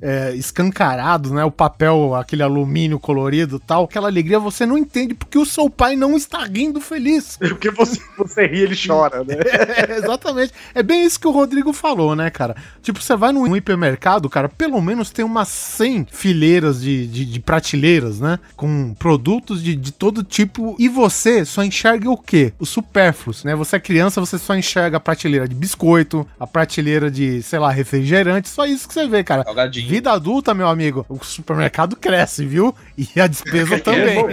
é, 0.00 0.34
escancarado, 0.34 1.32
né? 1.32 1.44
O 1.44 1.50
papel, 1.50 2.14
aquele 2.14 2.42
alumínio 2.42 2.98
colorido 2.98 3.56
e 3.56 3.66
tal, 3.66 3.84
aquela 3.84 4.08
alegria, 4.08 4.38
você 4.38 4.64
não 4.66 4.78
entende 4.78 5.14
porque 5.14 5.38
o 5.38 5.46
seu 5.46 5.68
pai 5.68 5.96
não 5.96 6.16
está 6.16 6.44
rindo 6.44 6.80
feliz. 6.80 7.38
Porque 7.50 7.70
você, 7.70 8.00
você 8.16 8.46
ri, 8.46 8.60
ele 8.60 8.76
chora, 8.76 9.24
né? 9.24 9.34
É, 9.70 9.96
exatamente. 9.96 10.52
É 10.74 10.82
bem 10.82 11.04
isso 11.04 11.18
que 11.20 11.26
o 11.26 11.30
Rodrigo 11.30 11.72
falou, 11.72 12.14
né, 12.16 12.30
cara? 12.30 12.56
Tipo, 12.82 13.00
você 13.00 13.16
vai 13.16 13.32
num 13.32 13.54
hipermercado, 13.54 14.28
cara, 14.28 14.48
pelo 14.48 14.80
menos 14.80 15.10
tem 15.10 15.24
umas 15.24 15.48
100 15.48 16.06
fileiras 16.10 16.80
de, 16.80 17.06
de, 17.06 17.24
de 17.24 17.40
prateleiras, 17.40 18.20
né? 18.20 18.38
Com 18.56 18.94
produtos 18.94 19.62
de, 19.62 19.74
de 19.74 19.92
todo 19.92 20.22
tipo. 20.22 20.76
E 20.78 20.88
você 20.88 21.44
só 21.44 21.62
enxerga 21.62 22.10
o 22.10 22.16
quê? 22.16 22.52
Os 22.58 22.68
supérfluos, 22.68 23.44
né? 23.44 23.54
Você 23.54 23.76
é 23.76 23.80
criança, 23.80 24.20
você 24.20 24.38
só 24.38 24.54
enxerga 24.54 24.96
a 24.96 25.00
prateleira 25.00 25.46
de 25.46 25.54
biscoito, 25.54 26.26
a 26.38 26.46
prateleira 26.46 27.10
de, 27.10 27.42
sei 27.42 27.58
lá, 27.58 27.70
refrigerante. 27.70 28.48
Só 28.48 28.64
isso 28.64 28.88
que 28.88 28.94
você 28.94 29.06
vê, 29.06 29.22
cara. 29.22 29.44
Vida 29.70 30.12
adulta, 30.12 30.54
meu 30.54 30.68
amigo, 30.68 31.04
o 31.08 31.22
supermercado 31.24 31.96
cresce, 31.96 32.44
viu? 32.44 32.74
E 32.96 33.20
a 33.20 33.26
despesa 33.26 33.78
também. 33.80 34.24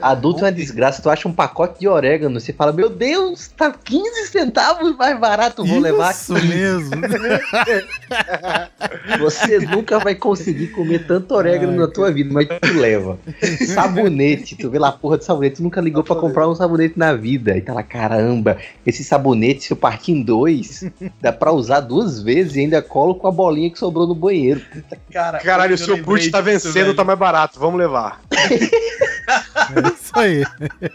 Adulto 0.00 0.40
é 0.40 0.44
uma 0.44 0.52
desgraça, 0.52 1.02
tu 1.02 1.08
acha 1.08 1.28
um 1.28 1.32
pacote 1.32 1.80
de 1.80 1.88
orégano, 1.88 2.40
você 2.40 2.52
fala, 2.52 2.72
meu 2.72 2.90
Deus, 2.90 3.48
tá 3.48 3.72
15 3.72 4.26
centavos 4.26 4.96
mais 4.96 5.18
barato, 5.18 5.64
vou 5.64 5.78
levar 5.78 6.12
Isso 6.12 6.34
mesmo. 6.34 6.98
Você 9.18 9.58
nunca 9.58 9.98
vai 9.98 10.14
conseguir 10.14 10.68
comer 10.68 11.06
tanto 11.06 11.34
orégano 11.34 11.72
Ai, 11.72 11.78
na 11.78 11.88
tua 11.88 12.12
vida, 12.12 12.32
mas 12.32 12.46
tu 12.46 12.78
leva. 12.78 13.18
Sabonete, 13.66 14.56
tu 14.56 14.70
vê 14.70 14.78
lá, 14.78 14.92
porra 14.92 15.18
de 15.18 15.24
sabonete, 15.24 15.56
tu 15.56 15.62
nunca 15.62 15.80
ligou 15.80 16.04
pra 16.04 16.16
comprar 16.16 16.48
um 16.48 16.54
sabonete 16.54 16.98
na 16.98 17.14
vida. 17.14 17.56
E 17.56 17.60
tá 17.60 17.72
lá, 17.72 17.82
caramba, 17.82 18.58
esse 18.86 19.02
sabonete, 19.02 19.64
se 19.64 19.72
eu 19.72 19.76
partir 19.76 20.12
em 20.12 20.22
dois, 20.22 20.84
dá 21.20 21.32
pra 21.32 21.52
usar 21.52 21.80
duas 21.80 22.22
vezes 22.22 22.56
e 22.56 22.60
ainda 22.60 22.82
colo 22.82 23.14
com 23.14 23.26
a 23.26 23.32
bolinha 23.32 23.70
que 23.70 23.78
sobrou 23.78 24.06
no 24.06 24.14
banheiro. 24.14 24.57
Cara, 25.12 25.38
Caralho, 25.38 25.72
o 25.72 25.74
eu 25.74 25.78
seu 25.78 26.02
Kurt 26.02 26.30
tá 26.30 26.40
vencendo, 26.40 26.72
velho. 26.72 26.94
tá 26.94 27.04
mais 27.04 27.18
barato, 27.18 27.58
vamos 27.58 27.78
levar. 27.78 28.20
É 28.30 29.88
isso 29.88 30.18
aí. 30.18 30.44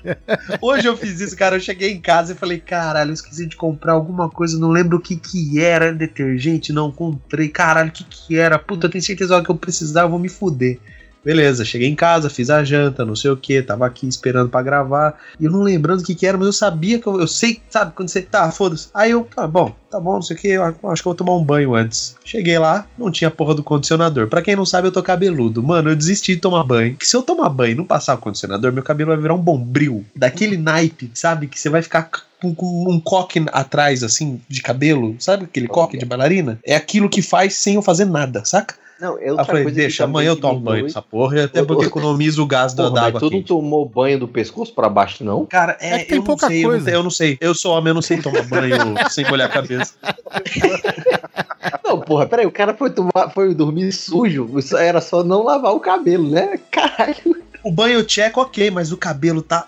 Hoje 0.62 0.88
eu 0.88 0.98
fiz 0.98 1.20
isso, 1.20 1.36
cara. 1.36 1.56
Eu 1.56 1.60
cheguei 1.60 1.92
em 1.92 2.02
casa 2.02 2.34
e 2.34 2.36
falei, 2.36 2.60
caralho, 2.60 3.10
eu 3.12 3.14
esqueci 3.14 3.46
de 3.46 3.56
comprar 3.56 3.94
alguma 3.94 4.30
coisa, 4.30 4.60
não 4.60 4.70
lembro 4.70 4.98
o 4.98 5.02
que 5.02 5.16
que 5.16 5.62
era, 5.62 5.94
detergente, 5.94 6.74
não 6.74 6.92
comprei. 6.92 7.50
Caralho, 7.50 7.90
o 7.90 7.92
que 7.92 8.04
que 8.04 8.38
era? 8.38 8.58
Puta, 8.58 8.88
eu 8.88 8.92
tenho 8.92 9.04
certeza 9.04 9.42
que 9.44 9.50
eu 9.50 9.56
precisar, 9.56 10.02
eu 10.02 10.10
vou 10.10 10.20
me 10.20 10.30
fuder. 10.30 10.80
Beleza, 11.24 11.64
cheguei 11.64 11.88
em 11.88 11.96
casa, 11.96 12.30
fiz 12.30 12.50
a 12.50 12.64
janta, 12.64 13.06
não 13.06 13.16
sei 13.16 13.32
o 13.32 13.38
que, 13.38 13.62
tava 13.62 13.86
aqui 13.86 14.08
esperando 14.08 14.50
pra 14.50 14.62
gravar. 14.62 15.18
E 15.40 15.46
eu 15.46 15.52
não 15.52 15.62
lembrando 15.62 16.02
o 16.02 16.04
que 16.04 16.16
que 16.16 16.28
era, 16.28 16.38
mas 16.38 16.48
eu 16.48 16.54
sabia 16.54 17.00
que 17.00 17.08
eu, 17.08 17.20
eu 17.20 17.28
sei, 17.28 17.62
sabe, 17.70 17.94
quando 17.96 18.10
você 18.10 18.22
tá, 18.22 18.52
foda-se. 18.52 18.90
Aí 18.94 19.12
eu, 19.12 19.28
tá 19.34 19.48
bom, 19.48 19.74
tá 19.90 20.00
bom, 20.00 20.16
não 20.16 20.22
sei 20.22 20.36
o 20.36 20.40
que, 20.40 20.56
acho 20.56 20.74
que 20.78 20.86
eu 20.86 20.98
vou 21.04 21.16
tomar 21.16 21.36
um 21.36 21.44
banho 21.44 21.76
antes. 21.76 22.16
Cheguei 22.26 22.58
lá, 22.60 22.86
não 22.98 23.12
tinha 23.12 23.32
porra 23.32 23.56
do 23.56 23.64
condicionador. 23.64 24.28
Pra 24.28 24.42
quem 24.42 24.56
não 24.56 24.66
sabe, 24.66 24.88
eu 24.88 24.92
tô 24.92 25.02
cabeludo. 25.02 25.64
Mano, 25.64 25.92
eu 25.92 25.96
desisti 25.96 26.36
de 26.36 26.42
tomar 26.42 26.64
banho. 26.64 26.96
Que 26.96 27.08
se 27.08 27.16
eu 27.16 27.24
tomar 27.24 27.50
banho 27.50 27.72
e 27.72 27.76
não 27.76 27.86
passar 27.86 28.16
o 28.16 28.20
condicionador, 28.20 28.74
meu 28.74 28.84
cabelo 28.84 29.12
vai 29.12 29.20
virar 29.20 29.36
um 29.36 29.42
bombril. 29.42 30.04
Daquele 30.16 30.58
naipe, 30.58 31.12
sabe? 31.14 31.48
Que 31.48 31.60
você 31.60 31.70
vai 31.70 31.82
ficar 31.82 32.10
com 32.42 32.90
um 32.90 33.00
coque 33.00 33.44
atrás, 33.52 34.04
assim, 34.04 34.42
de 34.50 34.62
cabelo. 34.62 35.16
Sabe 35.20 35.46
aquele 35.46 35.68
coque 35.68 35.98
de 35.98 36.06
bailarina? 36.06 36.60
É 36.66 36.76
aquilo 36.76 37.10
que 37.10 37.22
faz 37.22 37.56
sem 37.56 37.76
eu 37.76 37.82
fazer 37.82 38.06
nada, 38.06 38.44
saca? 38.44 38.76
Não, 39.04 39.18
é 39.20 39.28
eu 39.28 39.32
outra 39.32 39.46
falei, 39.46 39.64
coisa 39.64 39.76
que 39.76 39.82
deixa, 39.82 40.04
também 40.04 40.14
amanhã 40.22 40.30
eu 40.30 40.40
tomo 40.40 40.60
banho 40.62 40.84
dessa 40.86 41.02
porra, 41.02 41.44
até 41.44 41.62
porque 41.62 41.84
economiza 41.88 42.42
o 42.42 42.46
gás 42.46 42.74
da, 42.74 42.84
Porra, 42.88 42.96
da 42.96 43.02
mas 43.02 43.08
água 43.10 43.20
tu 43.20 43.30
não 43.30 43.44
tomou 43.44 43.86
banho 43.86 44.18
do 44.18 44.30
pescoço 44.30 44.74
pra 44.74 44.88
baixo, 44.88 45.26
não? 45.26 45.46
Cara, 45.46 45.76
é, 45.82 45.96
É 45.96 46.00
que 46.00 46.06
tem 46.06 46.16
eu 46.16 46.20
não 46.20 46.26
pouca 46.26 46.48
sei, 46.48 46.60
eu 46.60 46.62
não 46.64 46.70
coisa. 46.70 46.86
sei, 46.86 46.96
Eu 46.96 47.04
não, 47.04 47.10
sei. 47.10 47.38
Eu 47.42 47.54
sou 47.54 47.74
homem, 47.78 47.90
eu 47.90 47.96
não 47.96 48.02
sei 48.02 48.22
tomar 48.22 48.44
banho 48.44 48.78
sem 49.12 49.26
molhar 49.30 49.50
a 49.50 49.52
cabeça. 49.52 49.94
Não, 51.86 52.00
porra, 52.00 52.26
peraí, 52.26 52.46
o 52.46 52.52
cara 52.52 52.74
foi, 52.74 52.90
tomar, 52.90 53.30
foi 53.34 53.54
dormir 53.54 53.92
sujo, 53.92 54.50
isso 54.58 54.76
era 54.76 55.00
só 55.00 55.24
não 55.24 55.44
lavar 55.44 55.74
o 55.74 55.80
cabelo, 55.80 56.30
né? 56.30 56.60
Caralho. 56.72 57.16
O 57.64 57.72
banho 57.72 58.04
tcheco, 58.04 58.42
ok, 58.42 58.72
mas 58.72 58.92
o 58.92 58.98
cabelo 58.98 59.42
tá. 59.42 59.66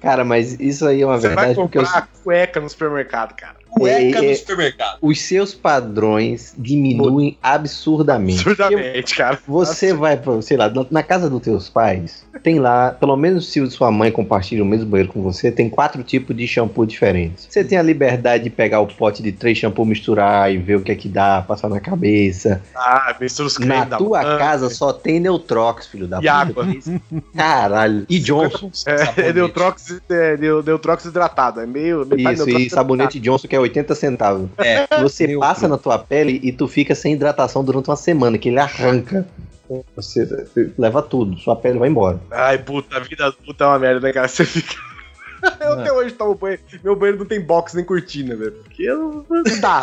Cara, 0.00 0.24
mas 0.24 0.58
isso 0.58 0.86
aí 0.86 1.02
é 1.02 1.06
uma 1.06 1.16
Você 1.16 1.28
vai 1.28 1.36
verdade, 1.36 1.54
porque 1.54 1.78
os, 1.78 1.84
comprar 1.86 2.08
cueca 2.24 2.60
no 2.60 2.68
supermercado, 2.68 3.34
cara. 3.34 3.54
Cueca 3.68 4.18
É, 4.20 4.24
é, 4.26 4.30
no 4.30 4.36
supermercado. 4.36 4.98
os 5.02 5.20
seus 5.20 5.54
padrões 5.54 6.54
diminuem 6.58 7.36
absurdamente. 7.42 8.40
Absurdamente, 8.48 9.14
cara. 9.16 9.38
Você 9.46 9.92
vai, 9.94 10.16
pra, 10.16 10.40
sei 10.42 10.56
lá, 10.56 10.70
na- 10.90 11.02
casa 11.02 11.30
dos 11.30 11.40
teus 11.42 11.68
pais, 11.68 12.24
tem 12.42 12.58
lá, 12.58 12.90
pelo 12.92 13.16
menos 13.16 13.48
se 13.50 13.64
sua 13.70 13.90
mãe 13.90 14.10
compartilha 14.12 14.62
o 14.62 14.66
mesmo 14.66 14.86
banheiro 14.86 15.12
com 15.12 15.22
você, 15.22 15.50
tem 15.50 15.68
quatro 15.70 16.02
tipos 16.02 16.36
de 16.36 16.46
shampoo 16.46 16.84
diferentes. 16.86 17.46
Você 17.48 17.64
tem 17.64 17.78
a 17.78 17.82
liberdade 17.82 18.44
de 18.44 18.50
pegar 18.50 18.80
o 18.80 18.86
pote 18.86 19.22
de 19.22 19.32
três 19.32 19.56
shampoo, 19.58 19.84
misturar 19.84 20.52
e 20.52 20.58
ver 20.58 20.76
o 20.76 20.80
que 20.82 20.92
é 20.92 20.94
que 20.94 21.08
dá, 21.08 21.42
passar 21.46 21.68
na 21.68 21.80
cabeça. 21.80 22.60
Ah, 22.76 23.16
mistura 23.20 23.46
os 23.48 23.58
Na 23.58 23.84
da 23.84 23.96
tua 23.96 24.22
mãe. 24.22 24.38
casa 24.38 24.68
só 24.70 24.92
tem 24.92 25.18
Neutrox, 25.20 25.86
filho 25.86 26.06
da 26.06 26.20
E 26.22 26.28
água. 26.28 26.66
Caralho. 27.34 28.04
E 28.08 28.18
Johnson. 28.18 28.70
É, 29.18 29.32
Neutrox, 29.32 30.00
é, 30.08 30.36
Neu- 30.36 30.62
Neutrox 30.62 31.04
hidratado. 31.04 31.60
É 31.60 31.66
meio. 31.66 32.06
Isso, 32.16 32.48
e 32.48 32.70
sabonete 32.70 33.18
Johnson 33.20 33.48
que 33.48 33.54
é 33.56 33.57
80 33.60 33.94
centavos. 33.94 34.48
É, 34.58 34.86
Você 35.00 35.26
Neutro. 35.26 35.40
passa 35.40 35.68
na 35.68 35.78
tua 35.78 35.98
pele 35.98 36.40
e 36.42 36.52
tu 36.52 36.66
fica 36.68 36.94
sem 36.94 37.14
hidratação 37.14 37.64
durante 37.64 37.88
uma 37.88 37.96
semana, 37.96 38.38
que 38.38 38.48
ele 38.48 38.58
arranca. 38.58 39.26
Você, 39.94 40.24
você 40.24 40.72
leva 40.78 41.02
tudo, 41.02 41.38
sua 41.38 41.54
pele 41.54 41.78
vai 41.78 41.88
embora. 41.90 42.18
Ai, 42.30 42.58
puta, 42.58 42.96
a 42.96 43.00
vida 43.00 43.30
puta 43.44 43.64
é 43.64 43.66
uma 43.66 43.78
merda, 43.78 44.00
né, 44.00 44.12
cara? 44.12 44.26
Você 44.26 44.44
fica. 44.44 44.74
Eu 45.60 45.74
até 45.74 45.92
hoje 45.92 46.14
tomo 46.14 46.34
banho. 46.34 46.58
Meu 46.82 46.96
banheiro 46.96 47.18
não 47.18 47.26
tem 47.26 47.40
box 47.40 47.74
nem 47.74 47.84
cortina, 47.84 48.34
velho. 48.34 48.52
Porque 48.52 48.82
eu 48.82 49.24
não 49.28 49.60
dá. 49.60 49.82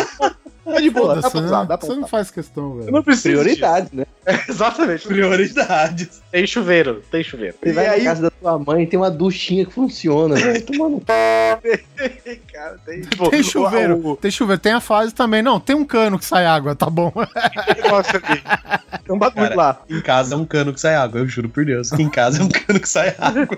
É 0.67 0.81
de 0.81 0.89
boa, 0.89 1.15
dá 1.21 1.29
pra 1.29 1.41
né? 1.41 1.47
usar, 1.47 1.63
dá 1.65 1.77
pra 1.77 1.87
Você 1.87 1.95
não 1.95 2.07
faz 2.07 2.31
questão, 2.31 2.71
Eu 2.71 2.75
velho. 2.79 2.91
não 2.91 3.03
preciso. 3.03 3.29
Prioridade, 3.39 3.89
né? 3.93 4.05
disso. 4.27 4.41
Exatamente. 4.49 5.07
Prioridades. 5.07 6.21
Tem 6.31 6.47
chuveiro, 6.47 7.03
tem 7.11 7.23
chuveiro. 7.23 7.55
Você 7.61 7.69
e 7.69 7.73
vai 7.73 7.87
aí, 7.87 8.03
na 8.03 8.09
casa 8.09 8.21
da 8.23 8.31
tua 8.31 8.57
mãe 8.59 8.83
e 8.83 8.87
tem 8.87 8.97
uma 8.99 9.11
duchinha 9.11 9.65
que 9.65 9.71
funciona, 9.73 10.35
velho. 10.35 10.61
Tomando 10.65 11.01
cara, 11.05 12.77
tem. 12.85 13.01
Tipo, 13.01 13.29
Tem 13.29 13.43
chuveiro, 13.43 14.01
o- 14.07 14.15
tem 14.17 14.31
chuveiro, 14.31 14.61
tem 14.61 14.73
a 14.73 14.79
fase 14.81 15.13
também. 15.13 15.41
Não, 15.41 15.59
tem 15.59 15.75
um 15.75 15.85
cano 15.85 16.17
que 16.17 16.25
sai 16.25 16.45
água, 16.45 16.75
tá 16.75 16.89
bom. 16.89 17.11
ali. 17.15 18.41
Tem 19.05 19.15
um 19.15 19.19
bagulho 19.19 19.43
Cara, 19.49 19.55
lá. 19.55 19.81
Em 19.89 20.01
casa 20.01 20.33
é 20.33 20.37
um 20.37 20.45
cano 20.45 20.73
que 20.73 20.79
sai 20.79 20.95
água, 20.95 21.19
eu 21.19 21.27
juro 21.27 21.47
por 21.49 21.63
Deus. 21.65 21.91
Em 21.93 22.09
casa 22.09 22.41
é 22.41 22.43
um 22.43 22.49
cano 22.49 22.79
que 22.79 22.89
sai 22.89 23.15
água. 23.19 23.57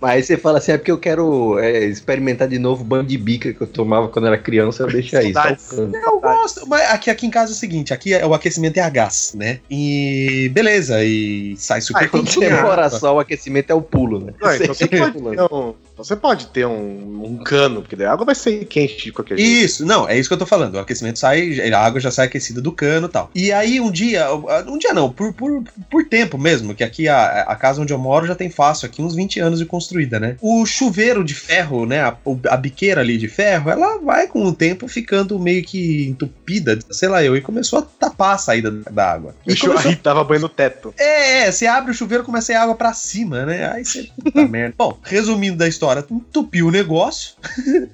Mas 0.00 0.26
você 0.26 0.36
fala 0.36 0.58
assim, 0.58 0.72
é 0.72 0.78
porque 0.78 0.90
eu 0.90 0.98
quero 0.98 1.58
é, 1.58 1.84
experimentar 1.86 2.46
de 2.48 2.58
novo 2.58 2.82
o 2.82 2.84
banho 2.84 3.04
de 3.04 3.16
bica 3.16 3.52
que 3.52 3.60
eu 3.60 3.66
tomava 3.66 4.08
quando 4.08 4.26
era 4.26 4.36
criança, 4.38 4.82
eu 4.82 4.88
deixo 4.88 5.16
aí, 5.16 5.32
Saudades. 5.32 5.61
Eu 5.72 6.20
gosto, 6.20 6.66
mas 6.68 6.82
aqui, 6.90 7.10
aqui 7.10 7.26
em 7.26 7.30
casa 7.30 7.52
é 7.52 7.54
o 7.54 7.56
seguinte: 7.56 7.94
aqui 7.94 8.12
é, 8.12 8.24
o 8.26 8.34
aquecimento 8.34 8.76
é 8.76 8.80
a 8.80 8.88
gás, 8.88 9.32
né? 9.34 9.60
E 9.70 10.50
beleza, 10.52 11.02
e 11.04 11.54
sai 11.56 11.80
super 11.80 12.02
Ah, 12.02 12.04
então 12.06 12.22
quentinho. 12.24 12.48
Demora 12.48 12.86
água. 12.86 12.98
só, 12.98 13.14
o 13.14 13.20
aquecimento 13.20 13.70
é 13.70 13.74
o 13.74 13.82
pulo, 13.82 14.18
né? 14.18 14.34
Não, 14.40 14.54
então 14.54 14.66
você 14.68 14.74
Sempre 14.74 14.98
pode 14.98 15.12
pulando. 15.12 15.76
Você 16.04 16.16
pode 16.16 16.46
ter 16.48 16.66
um, 16.66 17.24
um 17.24 17.36
cano, 17.38 17.82
porque 17.82 17.96
daí 17.96 18.06
a 18.06 18.12
água 18.12 18.26
vai 18.26 18.34
ser 18.34 18.64
quente 18.64 19.04
de 19.04 19.12
qualquer 19.12 19.38
jeito. 19.38 19.64
Isso, 19.64 19.86
não, 19.86 20.08
é 20.08 20.18
isso 20.18 20.28
que 20.28 20.34
eu 20.34 20.38
tô 20.38 20.46
falando. 20.46 20.74
O 20.74 20.80
aquecimento 20.80 21.18
sai, 21.18 21.70
a 21.70 21.78
água 21.78 22.00
já 22.00 22.10
sai 22.10 22.26
aquecida 22.26 22.60
do 22.60 22.72
cano 22.72 23.06
e 23.06 23.10
tal. 23.10 23.30
E 23.34 23.52
aí, 23.52 23.80
um 23.80 23.90
dia, 23.90 24.26
um 24.66 24.78
dia 24.78 24.92
não, 24.92 25.10
por, 25.10 25.32
por, 25.32 25.62
por 25.90 26.04
tempo 26.04 26.36
mesmo, 26.38 26.74
que 26.74 26.84
aqui 26.84 27.08
a, 27.08 27.42
a 27.42 27.56
casa 27.56 27.80
onde 27.80 27.92
eu 27.92 27.98
moro 27.98 28.26
já 28.26 28.34
tem 28.34 28.50
fácil, 28.50 28.86
aqui 28.86 29.02
uns 29.02 29.14
20 29.14 29.40
anos 29.40 29.58
de 29.58 29.66
construída, 29.66 30.18
né? 30.18 30.36
O 30.40 30.64
chuveiro 30.66 31.24
de 31.24 31.34
ferro, 31.34 31.86
né? 31.86 32.00
A, 32.00 32.16
a 32.50 32.56
biqueira 32.56 33.00
ali 33.00 33.16
de 33.18 33.28
ferro, 33.28 33.70
ela 33.70 33.98
vai 33.98 34.26
com 34.26 34.44
o 34.44 34.52
tempo 34.52 34.88
ficando 34.88 35.38
meio 35.38 35.62
que 35.62 36.06
entupida, 36.08 36.78
sei 36.90 37.08
lá 37.08 37.22
eu, 37.22 37.36
e 37.36 37.40
começou 37.40 37.78
a 37.78 37.82
tapar 37.82 38.34
a 38.34 38.38
saída 38.38 38.70
da 38.70 39.12
água. 39.12 39.34
E 39.46 39.56
começou 39.56 39.90
aí, 39.90 39.96
tava 39.96 40.24
banho 40.24 40.42
no 40.42 40.48
teto. 40.48 40.94
é, 40.98 41.42
é, 41.42 41.52
você 41.52 41.66
abre 41.66 41.90
o 41.90 41.94
chuveiro 41.94 42.24
começa 42.24 42.52
a 42.52 42.54
ir 42.54 42.58
água 42.58 42.74
pra 42.74 42.92
cima, 42.92 43.44
né? 43.44 43.70
Aí 43.72 43.84
você. 43.84 44.08
Puta 44.22 44.46
merda. 44.48 44.74
Bom, 44.76 44.98
resumindo 45.02 45.56
da 45.56 45.68
história, 45.68 45.91
entupiu 46.00 46.66
o 46.66 46.70
negócio. 46.70 47.34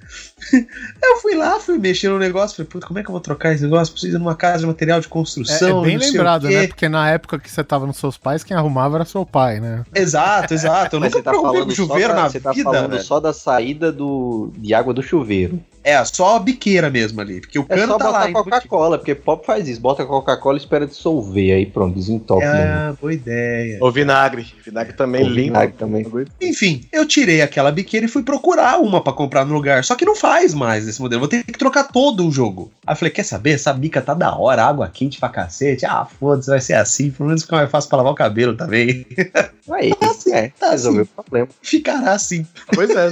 eu 1.03 1.17
fui 1.21 1.35
lá, 1.35 1.59
fui 1.61 1.79
mexer 1.79 2.09
no 2.09 2.19
negócio, 2.19 2.57
falei, 2.57 2.71
puta, 2.71 2.87
como 2.87 2.99
é 2.99 3.03
que 3.03 3.09
eu 3.09 3.13
vou 3.13 3.21
trocar 3.21 3.53
esse 3.53 3.63
negócio? 3.65 3.93
Preciso 3.93 4.17
ir 4.17 4.19
numa 4.19 4.35
casa 4.35 4.61
de 4.61 4.67
material 4.67 5.01
de 5.01 5.07
É, 5.07 5.11
construção. 5.11 5.81
é 5.81 5.87
bem 5.87 5.99
sei 5.99 6.11
o 6.11 6.13
lembrado, 6.13 6.49
né? 6.49 6.67
Porque 6.67 6.89
na 6.89 7.11
época 7.11 7.39
que 7.39 7.51
você 7.51 7.63
tava 7.65 7.87
nos 7.87 7.97
seus 7.97 8.17
pais, 8.17 8.43
quem 8.45 8.57
arrumava 8.57 8.97
era 8.97 9.05
seu 9.05 9.27
pai, 9.27 9.61
né? 9.61 9.85
Exato, 9.95 10.55
exato. 10.55 10.97
Eu 10.97 11.01
nunca 11.01 11.13
você 11.13 11.23
tá 11.23 11.33
falando, 11.33 11.65
com 11.67 11.71
chuveiro 11.71 12.09
só 12.11 12.15
da, 12.15 12.23
na 12.23 12.29
você 12.31 12.41
tá 12.41 12.53
vida, 12.53 12.65
falando 12.73 12.91
velho. 12.91 13.03
só 13.03 13.21
da 13.21 13.33
saída 13.33 13.93
do, 13.93 14.51
de 14.57 14.73
água 14.75 14.95
do 14.95 15.03
chuveiro. 15.03 15.61
É, 15.89 16.05
só 16.05 16.37
a 16.37 16.39
biqueira 16.39 16.91
mesmo 16.91 17.21
ali. 17.21 17.41
Porque 17.41 17.59
o 17.59 17.65
É 17.69 17.77
cano 17.77 17.93
só 17.93 17.99
tá 17.99 18.11
lá. 18.11 18.29
botar 18.29 18.33
Coca-Cola, 18.45 18.99
porque 18.99 19.15
pop 19.15 19.47
faz 19.47 19.67
isso. 19.69 19.81
Bota 19.81 20.05
Coca-Cola 20.05 20.59
e 20.59 20.61
espera 20.61 20.87
dissolver. 20.87 21.55
Aí 21.55 21.65
pronto, 21.65 21.95
desentope. 21.95 22.45
É, 22.45 22.93
boa 23.01 23.13
ideia. 23.13 23.79
O 23.81 23.91
vinagre. 23.91 24.47
Vinagre 24.65 24.93
também 24.93 25.27
O 25.27 25.35
vinagre 25.35 25.75
também. 25.79 26.07
Enfim, 26.43 26.85
eu 26.93 27.07
tirei 27.07 27.41
aquela 27.41 27.73
biqueira 27.73 28.07
e 28.07 28.09
fui 28.09 28.23
procurar 28.23 28.79
uma 28.81 29.03
pra 29.03 29.13
comprar 29.13 29.45
no 29.45 29.55
lugar. 29.55 29.83
Só 29.85 29.95
que 29.95 30.05
não 30.05 30.15
faz 30.15 30.53
mais 30.53 30.87
esse 30.87 31.01
modelo. 31.01 31.21
Vou 31.21 31.29
ter 31.29 31.43
que 31.45 31.53
trocar 31.59 31.85
todo 31.85 32.27
o 32.27 32.31
jogo. 32.31 32.71
Aí 32.87 32.93
eu 32.93 32.97
falei: 32.97 33.13
quer 33.13 33.25
saber? 33.25 33.53
Essa 33.53 33.73
bica 33.73 34.03
tá 34.03 34.13
da 34.15 34.37
hora, 34.37 34.65
água 34.65 34.89
quente 34.93 35.19
pra 35.19 35.29
cacete. 35.29 35.87
Ah, 35.87 36.05
foda-se, 36.05 36.51
vai 36.51 36.61
ser 36.61 36.75
assim. 36.75 37.11
Pelo 37.11 37.29
menos 37.29 37.43
fica 37.43 37.57
mais 37.57 37.71
fácil 37.71 37.89
pra 37.89 37.97
lavar 37.99 38.13
o 38.13 38.17
cabelo 38.17 38.55
também. 38.57 39.07
Aí, 39.71 39.93
é, 40.33 40.49
tá 40.59 40.71
resolveu 40.71 41.03
assim. 41.03 41.11
o 41.13 41.23
problema. 41.23 41.49
Ficará 41.63 42.13
assim. 42.13 42.47
Pois 42.75 42.89
é. 42.91 43.11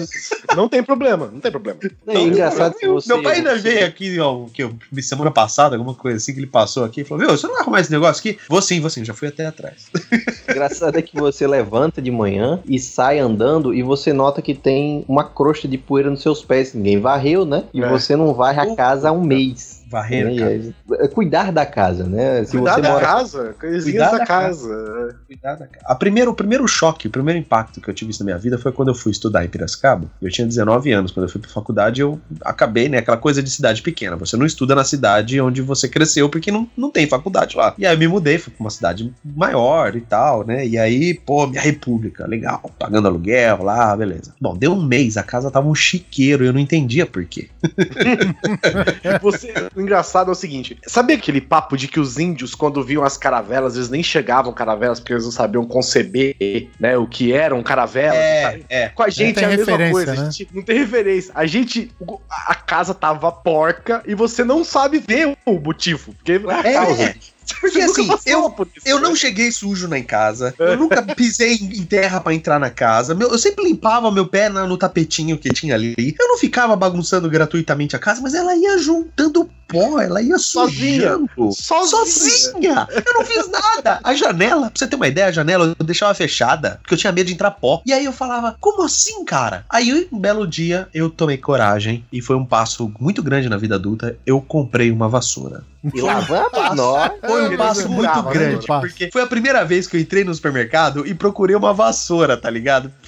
Não 0.57 0.68
tem 0.68 0.83
problema, 0.83 1.29
não 1.31 1.39
tem 1.41 1.51
problema. 1.51 1.79
Não, 2.07 2.14
e 2.14 2.24
engraçado 2.24 2.66
você. 2.87 3.09
Meu 3.12 3.23
pai 3.23 3.37
ainda 3.37 3.57
veio 3.57 3.87
aqui, 3.87 4.19
ó, 4.19 4.45
que 4.53 5.03
semana 5.03 5.31
passada, 5.31 5.77
alguma 5.77 5.95
coisa 5.95 6.17
assim, 6.17 6.33
que 6.33 6.41
ele 6.41 6.47
passou 6.47 6.85
aqui 6.85 7.01
e 7.01 7.05
falou: 7.05 7.27
Viu, 7.27 7.37
você 7.37 7.47
não 7.47 7.55
vai 7.55 7.62
arrumar 7.62 7.81
esse 7.81 7.91
negócio 7.91 8.21
aqui? 8.21 8.39
Vou 8.49 8.62
sim, 8.62 8.81
vou 8.81 8.91
sim, 8.91 9.05
já 9.05 9.14
fui 9.14 9.29
até 9.29 9.47
atrás. 9.47 9.87
Engraçado 10.49 10.97
é 10.97 11.03
que 11.03 11.17
você 11.17 11.47
levanta 11.47 12.01
de 12.01 12.11
manhã 12.11 12.61
e 12.67 12.79
sai 12.79 13.19
andando 13.19 13.75
e 13.75 13.83
você 13.83 14.12
nota 14.12 14.41
que 14.41 14.55
tem 14.55 15.05
uma 15.09 15.25
crosta 15.25 15.69
de 15.69 15.79
poeira 15.79 16.11
nos 16.11 16.23
seus 16.23 16.45
pés. 16.45 16.75
Ninguém 16.75 17.01
varreu, 17.01 17.45
né? 17.45 17.64
E 17.73 17.83
É. 17.83 17.89
você 17.89 18.17
não 18.17 18.33
varre 18.33 18.61
a 18.61 18.75
casa 18.77 19.09
há 19.09 19.12
um 19.12 19.23
mês. 19.23 19.76
Varrer, 19.89 20.24
né? 20.24 20.43
Aí, 20.43 20.74
é 20.95 21.09
cuidar 21.09 21.53
da 21.53 21.64
casa, 21.64 22.05
né? 22.05 22.45
Se 22.45 22.53
Cuidar 22.53 22.74
você 22.74 22.80
da 22.82 22.89
mora. 22.91 23.05
casa, 23.05 23.55
coisinhas 23.59 23.84
Cuidar 23.84 24.11
da 24.11 24.18
da 24.18 24.26
casa. 24.26 25.18
Cuidado, 25.26 25.59
cara. 25.59 25.84
A 25.84 25.95
primeiro, 25.95 26.30
o 26.32 26.34
primeiro 26.34 26.66
choque, 26.66 27.07
o 27.07 27.11
primeiro 27.11 27.39
impacto 27.39 27.80
que 27.80 27.89
eu 27.89 27.95
tive 27.95 28.11
isso 28.11 28.20
na 28.20 28.26
minha 28.26 28.39
vida 28.39 28.59
foi 28.59 28.72
quando 28.72 28.89
eu 28.89 28.95
fui 28.95 29.12
estudar 29.12 29.45
em 29.45 29.49
Piracicaba. 29.49 30.09
Eu 30.20 30.30
tinha 30.30 30.47
19 30.47 30.93
anos. 30.93 31.12
Quando 31.12 31.26
eu 31.26 31.30
fui 31.30 31.41
pra 31.41 31.51
faculdade, 31.51 32.01
eu 32.01 32.20
acabei, 32.45 32.89
né? 32.89 32.99
Aquela 32.99 33.16
coisa 33.16 33.43
de 33.43 33.51
cidade 33.51 33.80
pequena. 33.80 34.16
Você 34.16 34.37
não 34.37 34.45
estuda 34.45 34.74
na 34.74 34.84
cidade 34.84 35.41
onde 35.41 35.62
você 35.62 35.89
cresceu, 35.89 36.28
porque 36.28 36.51
não, 36.51 36.68
não 36.76 36.91
tem 36.91 37.07
faculdade 37.07 37.57
lá. 37.57 37.74
E 37.78 37.87
aí 37.87 37.95
eu 37.95 37.99
me 37.99 38.09
mudei, 38.09 38.39
fui 38.39 38.53
pra 38.53 38.64
uma 38.64 38.70
cidade 38.70 39.12
maior 39.24 39.95
e 39.95 40.01
tal, 40.01 40.45
né? 40.45 40.66
E 40.66 40.76
aí, 40.76 41.14
pô, 41.14 41.47
minha 41.47 41.62
república, 41.62 42.26
legal. 42.26 42.70
Pagando 42.78 43.07
aluguel 43.07 43.62
lá, 43.62 43.97
beleza. 43.97 44.34
Bom, 44.41 44.57
deu 44.57 44.72
um 44.72 44.82
mês, 44.82 45.16
a 45.16 45.22
casa 45.22 45.51
tava 45.51 45.68
um 45.68 45.74
chiqueiro 45.74 46.43
e 46.45 46.49
eu 46.49 46.53
não 46.53 46.61
entendia 46.61 47.07
por 47.07 47.24
quê. 47.24 47.49
Você, 49.22 49.53
o 49.77 49.81
engraçado 49.81 50.29
é 50.31 50.33
o 50.33 50.35
seguinte: 50.35 50.79
sabia 50.87 51.16
aquele 51.16 51.41
papo 51.41 51.77
de 51.77 51.87
que 51.89 52.01
os 52.01 52.18
índios, 52.18 52.55
quando 52.55 52.83
viam 52.83 53.05
as 53.05 53.16
caravelas, 53.16 53.77
eles 53.77 53.91
nem 53.91 54.03
chegavam 54.03 54.53
caravelas 54.53 54.99
porque 54.99 55.12
eles 55.12 55.24
não 55.24 55.31
sabiam 55.33 55.64
conceber, 55.66 56.35
né? 56.81 56.97
O 56.97 57.07
que 57.07 57.33
eram 57.33 57.62
caravelas. 57.62 58.16
sabe? 58.43 58.64
é. 58.68 58.89
Com 58.89 59.03
a 59.03 59.09
gente 59.09 59.39
é 59.39 59.45
a 59.45 59.49
mesma 59.49 59.91
coisa. 59.91 60.14
né? 60.14 60.20
A 60.27 60.31
gente 60.31 60.49
não 60.55 60.62
tem 60.62 60.79
referência. 60.79 61.33
A 61.35 61.47
gente. 61.47 61.91
A 62.31 62.55
casa 62.55 62.95
tava 62.95 63.31
porca 63.31 64.03
e 64.07 64.14
você 64.14 64.43
não 64.45 64.64
sabe 64.64 64.99
ver 64.99 65.37
o 65.45 65.61
motivo. 65.61 66.14
Porque 66.14 66.41
a 66.49 66.68
É, 66.68 66.72
causa. 66.72 67.03
é. 67.03 67.14
Porque 67.61 67.80
assim, 67.80 68.09
eu, 68.26 68.55
eu 68.84 68.97
né? 69.01 69.03
não 69.09 69.14
cheguei 69.16 69.51
sujo 69.53 69.88
na 69.88 69.99
em 69.99 70.03
casa, 70.03 70.55
eu 70.59 70.76
nunca 70.78 71.03
pisei 71.03 71.55
em 71.55 71.84
terra 71.84 72.20
pra 72.20 72.34
entrar 72.34 72.59
na 72.59 72.70
casa, 72.70 73.14
meu- 73.14 73.30
eu 73.30 73.38
sempre 73.38 73.64
limpava 73.64 74.11
meu 74.11 74.26
pé 74.26 74.49
na- 74.49 74.66
no 74.66 74.76
tapetinho 74.76 75.38
que 75.38 75.51
tinha 75.53 75.74
ali. 75.74 75.94
Eu 76.18 76.28
não 76.28 76.38
ficava 76.38 76.74
bagunçando 76.76 77.28
gratuitamente 77.30 77.94
a 77.97 77.99
casa, 77.99 78.20
mas 78.20 78.34
ela 78.34 78.55
ia 78.57 78.78
juntando 78.78 79.49
pó, 79.68 80.01
ela 80.01 80.22
ia 80.22 80.38
Sozinha. 80.38 81.12
sujando. 81.12 81.53
Sozinha. 81.53 82.07
Sozinha! 82.07 82.88
Eu 82.90 83.14
não 83.14 83.24
fiz 83.24 83.49
nada! 83.51 84.01
A 84.03 84.14
janela, 84.14 84.70
pra 84.70 84.78
você 84.78 84.86
ter 84.86 84.97
uma 84.97 85.09
ideia, 85.09 85.26
a 85.26 85.32
janela 85.32 85.74
eu 85.78 85.84
deixava 85.84 86.14
fechada, 86.14 86.78
porque 86.82 86.94
eu 86.94 86.99
tinha 86.99 87.12
medo 87.12 87.26
de 87.26 87.32
entrar 87.34 87.51
pó. 87.51 87.82
E 87.84 87.92
aí 87.92 88.05
eu 88.05 88.12
falava, 88.12 88.57
como 88.61 88.84
assim, 88.84 89.24
cara? 89.24 89.64
Aí 89.70 90.09
um 90.12 90.18
belo 90.18 90.47
dia 90.47 90.88
eu 90.94 91.11
tomei 91.11 91.36
coragem, 91.36 92.05
e 92.12 92.20
foi 92.20 92.36
um 92.36 92.44
passo 92.47 92.92
muito 93.01 93.22
grande 93.22 93.49
na 93.49 93.57
vida 93.57 93.74
adulta, 93.74 94.16
eu 94.24 94.40
comprei 94.40 94.90
uma 94.90 95.09
vassoura. 95.09 95.64
E 95.95 96.01
lá 96.01 96.20
vamos 96.20 96.76
nós. 96.76 97.12
Foi 97.24 97.55
um 97.55 97.57
passo 97.57 97.89
muito 97.89 98.22
né, 98.22 98.32
grande, 98.32 98.66
passo. 98.66 98.87
porque 98.87 99.11
foi 99.12 99.22
a 99.22 99.26
primeira 99.26 99.64
vez 99.64 99.87
que 99.87 99.97
eu 99.97 100.01
entrei 100.01 100.24
no 100.24 100.34
supermercado 100.34 101.07
e 101.07 101.14
procurei 101.14 101.55
uma 101.57 101.72
vassoura, 101.72 102.37
tá 102.37 102.51
ligado? 102.51 102.91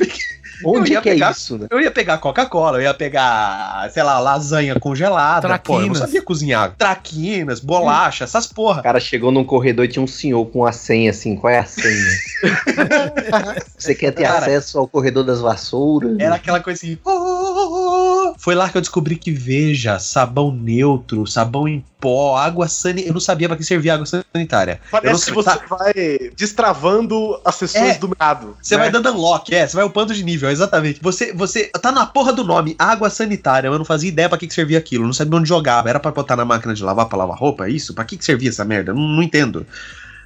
Porque 0.60 0.76
Onde 0.80 0.90
eu 0.90 0.94
ia 0.96 1.00
que 1.02 1.08
é 1.08 1.12
pegar- 1.12 1.30
isso, 1.30 1.56
né? 1.56 1.68
Eu 1.70 1.80
ia 1.80 1.88
pegar 1.88 2.18
Coca-Cola, 2.18 2.78
eu 2.78 2.82
ia 2.82 2.92
pegar, 2.92 3.88
sei 3.92 4.02
lá, 4.02 4.18
lasanha 4.18 4.74
congelada. 4.80 5.46
Pô, 5.60 5.74
eu 5.74 5.76
não 5.76 5.84
Traquinas. 5.86 5.98
sabia 5.98 6.20
cozinhar. 6.20 6.74
Traquinas, 6.76 7.60
bolacha, 7.60 8.24
essas 8.24 8.46
O 8.46 8.54
porra. 8.56 8.82
cara 8.82 8.98
chegou 8.98 9.30
num 9.30 9.44
corredor 9.44 9.84
e 9.84 9.88
tinha 9.88 10.02
um 10.02 10.06
senhor 10.08 10.44
com 10.46 10.66
a 10.66 10.72
senha 10.72 11.10
assim. 11.12 11.36
Qual 11.36 11.48
é 11.52 11.60
a 11.60 11.64
senha? 11.64 12.10
Você 13.78 13.94
quer 13.94 14.10
ter 14.12 14.24
Cara, 14.24 14.38
acesso 14.38 14.80
ao 14.80 14.88
corredor 14.88 15.22
das 15.22 15.40
vassouras? 15.40 16.16
Era 16.18 16.34
aquela 16.34 16.58
coisa 16.58 16.76
assim. 16.84 16.98
"Oh, 17.04 17.10
oh, 17.10 17.14
oh, 17.14 17.37
oh". 17.37 17.37
Foi 18.40 18.54
lá 18.54 18.68
que 18.70 18.76
eu 18.76 18.80
descobri 18.80 19.16
que 19.16 19.32
veja, 19.32 19.98
sabão 19.98 20.52
neutro, 20.52 21.26
sabão 21.26 21.66
em 21.66 21.84
pó, 22.00 22.36
água 22.36 22.68
sanitária. 22.68 23.08
Eu 23.10 23.12
não 23.12 23.20
sabia 23.20 23.48
pra 23.48 23.56
que 23.56 23.64
servia 23.64 23.94
água 23.94 24.06
sanitária. 24.06 24.80
Parece 24.92 25.26
que 25.26 25.32
você 25.32 25.50
tá- 25.50 25.60
vai 25.68 25.92
destravando 26.36 27.40
as 27.44 27.56
pessoas 27.58 27.96
É. 27.96 27.98
do 27.98 28.08
mercado. 28.08 28.56
Você 28.62 28.76
né? 28.76 28.82
vai 28.82 28.90
dando 28.92 29.10
unlock, 29.12 29.52
é, 29.54 29.66
você 29.66 29.74
vai 29.76 29.84
upando 29.84 30.14
de 30.14 30.22
nível, 30.22 30.48
exatamente. 30.50 31.00
Você, 31.02 31.32
você 31.32 31.64
tá 31.66 31.90
na 31.90 32.06
porra 32.06 32.32
do 32.32 32.44
nome, 32.44 32.76
água 32.78 33.10
sanitária. 33.10 33.66
Eu 33.68 33.76
não 33.76 33.84
fazia 33.84 34.08
ideia 34.08 34.28
pra 34.28 34.38
que, 34.38 34.46
que 34.46 34.54
servia 34.54 34.78
aquilo, 34.78 35.04
não 35.04 35.12
sabia 35.12 35.36
onde 35.38 35.48
jogava. 35.48 35.88
Era 35.88 35.98
pra 36.00 36.10
botar 36.12 36.36
na 36.36 36.44
máquina 36.44 36.74
de 36.74 36.82
lavar 36.84 37.06
pra 37.06 37.18
lavar 37.18 37.36
roupa, 37.36 37.66
é 37.66 37.70
isso? 37.70 37.92
Pra 37.92 38.04
que, 38.04 38.16
que 38.16 38.24
servia 38.24 38.50
essa 38.50 38.64
merda? 38.64 38.94
Não, 38.94 39.02
não 39.02 39.22
entendo. 39.22 39.66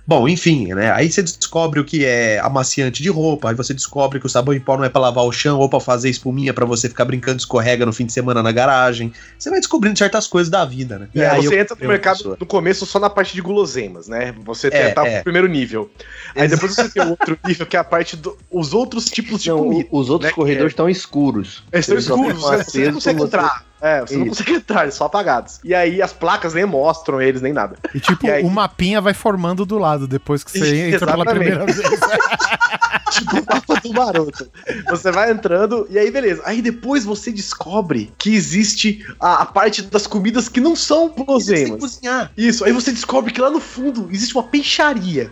Bom, 0.05 0.29
enfim, 0.29 0.75
né? 0.75 0.91
Aí 0.93 1.11
você 1.11 1.23
descobre 1.23 1.79
o 1.79 1.85
que 1.85 2.05
é 2.05 2.41
amaciante 2.41 3.03
de 3.03 3.09
roupa, 3.09 3.51
aí 3.51 3.55
você 3.55 3.73
descobre 3.73 4.19
que 4.19 4.27
o 4.27 4.29
sabão 4.29 4.53
em 4.53 4.59
pó 4.59 4.77
não 4.77 4.85
é 4.85 4.89
pra 4.89 5.01
lavar 5.01 5.25
o 5.25 5.31
chão 5.31 5.59
ou 5.61 5.69
pra 5.69 5.79
fazer 5.79 6.11
espuminha 6.11 6.53
pra 6.53 6.67
você 6.67 6.89
ficar 6.89 7.05
brincando 7.05 7.37
escorrega 7.39 7.87
no 7.87 7.93
fim 7.93 8.05
de 8.05 8.13
semana 8.13 8.43
na 8.43 8.51
garagem. 8.51 9.13
Você 9.39 9.49
vai 9.49 9.61
descobrindo 9.61 9.97
certas 9.97 10.27
coisas 10.27 10.51
da 10.51 10.65
vida, 10.65 10.99
né? 10.99 11.09
É, 11.15 11.27
aí 11.29 11.43
você 11.47 11.55
eu 11.55 11.61
entra 11.61 11.77
no 11.81 11.89
mercado 11.89 12.17
vassoura. 12.17 12.37
no 12.41 12.47
começo 12.47 12.85
só 12.85 12.99
na 12.99 13.09
parte 13.09 13.33
de 13.35 13.41
guloseimas, 13.41 14.09
né? 14.09 14.35
Você 14.45 14.67
É, 14.69 14.89
tentar 14.89 15.07
é. 15.07 15.21
o 15.21 15.23
primeiro 15.23 15.47
nível. 15.47 15.89
Aí 16.35 16.47
Exa- 16.47 16.57
depois 16.57 16.75
você 16.75 16.89
tem 16.89 17.07
outro 17.09 17.39
nível, 17.47 17.65
que 17.67 17.77
é 17.77 17.81
a 17.81 17.85
parte 17.85 18.17
dos 18.17 18.73
outros 18.75 19.05
tipos 19.05 19.41
de 19.43 19.51
Não, 19.51 19.59
comida. 19.59 19.89
os 19.93 20.11
outros 20.11 20.31
né, 20.31 20.35
corredores 20.35 20.73
estão 20.73 20.89
escuros. 20.91 21.63
Eles 21.73 21.87
estão 21.89 21.97
escuros, 21.99 22.41
você, 22.43 22.65
você 22.65 22.85
não 22.87 22.95
consegue 22.95 23.23
entrar. 23.23 23.65
É, 23.83 24.01
você 24.01 24.17
não 24.17 24.29
consegue 24.29 24.53
entrar, 24.53 24.85
eles 24.85 24.95
são 24.95 25.07
apagados. 25.07 25.59
E 25.65 25.75
aí 25.75 26.01
as 26.01 26.13
placas 26.13 26.55
nem 26.55 26.65
mostram 26.65 27.21
eles, 27.21 27.43
nem 27.43 27.53
nada. 27.53 27.77
E 27.93 27.99
tipo, 27.99 28.25
E 28.27 28.31
aí? 28.31 28.45
o 28.45 28.49
mapinha 28.49 29.01
vai 29.01 29.13
formando 29.13 29.67
do 29.67 29.77
lado 29.77 30.07
depois 30.07 30.45
que 30.45 30.57
você 30.57 30.77
entra 30.95 31.07
pela 31.11 31.25
primeira 31.25 31.67
vez. 31.67 31.81
tipo 33.11 33.37
o 33.41 33.45
mapa 33.45 33.81
do 33.81 33.93
maroto. 33.93 34.49
Você 34.89 35.11
vai 35.11 35.31
entrando 35.33 35.87
e 35.91 35.99
aí 35.99 36.11
beleza. 36.11 36.43
Aí 36.45 36.63
depois 36.63 37.05
você 37.05 37.33
descobre 37.33 38.13
que 38.17 38.33
existe 38.35 39.05
a, 39.19 39.43
a 39.43 39.47
parte 39.47 39.83
das 39.83 40.07
comidas 40.07 40.49
que 40.49 40.61
não 40.61 40.77
são 40.77 41.09
guloseimas. 41.09 41.81
cozinhar. 41.81 42.31
Isso, 42.37 42.65
aí 42.65 42.73
você 42.73 42.93
descobre 42.93 43.33
que 43.33 43.41
lá 43.41 43.51
no 43.51 43.61
fundo 43.61 44.09
existe 44.13 44.35
uma 44.35 44.45
peixaria. 44.45 45.31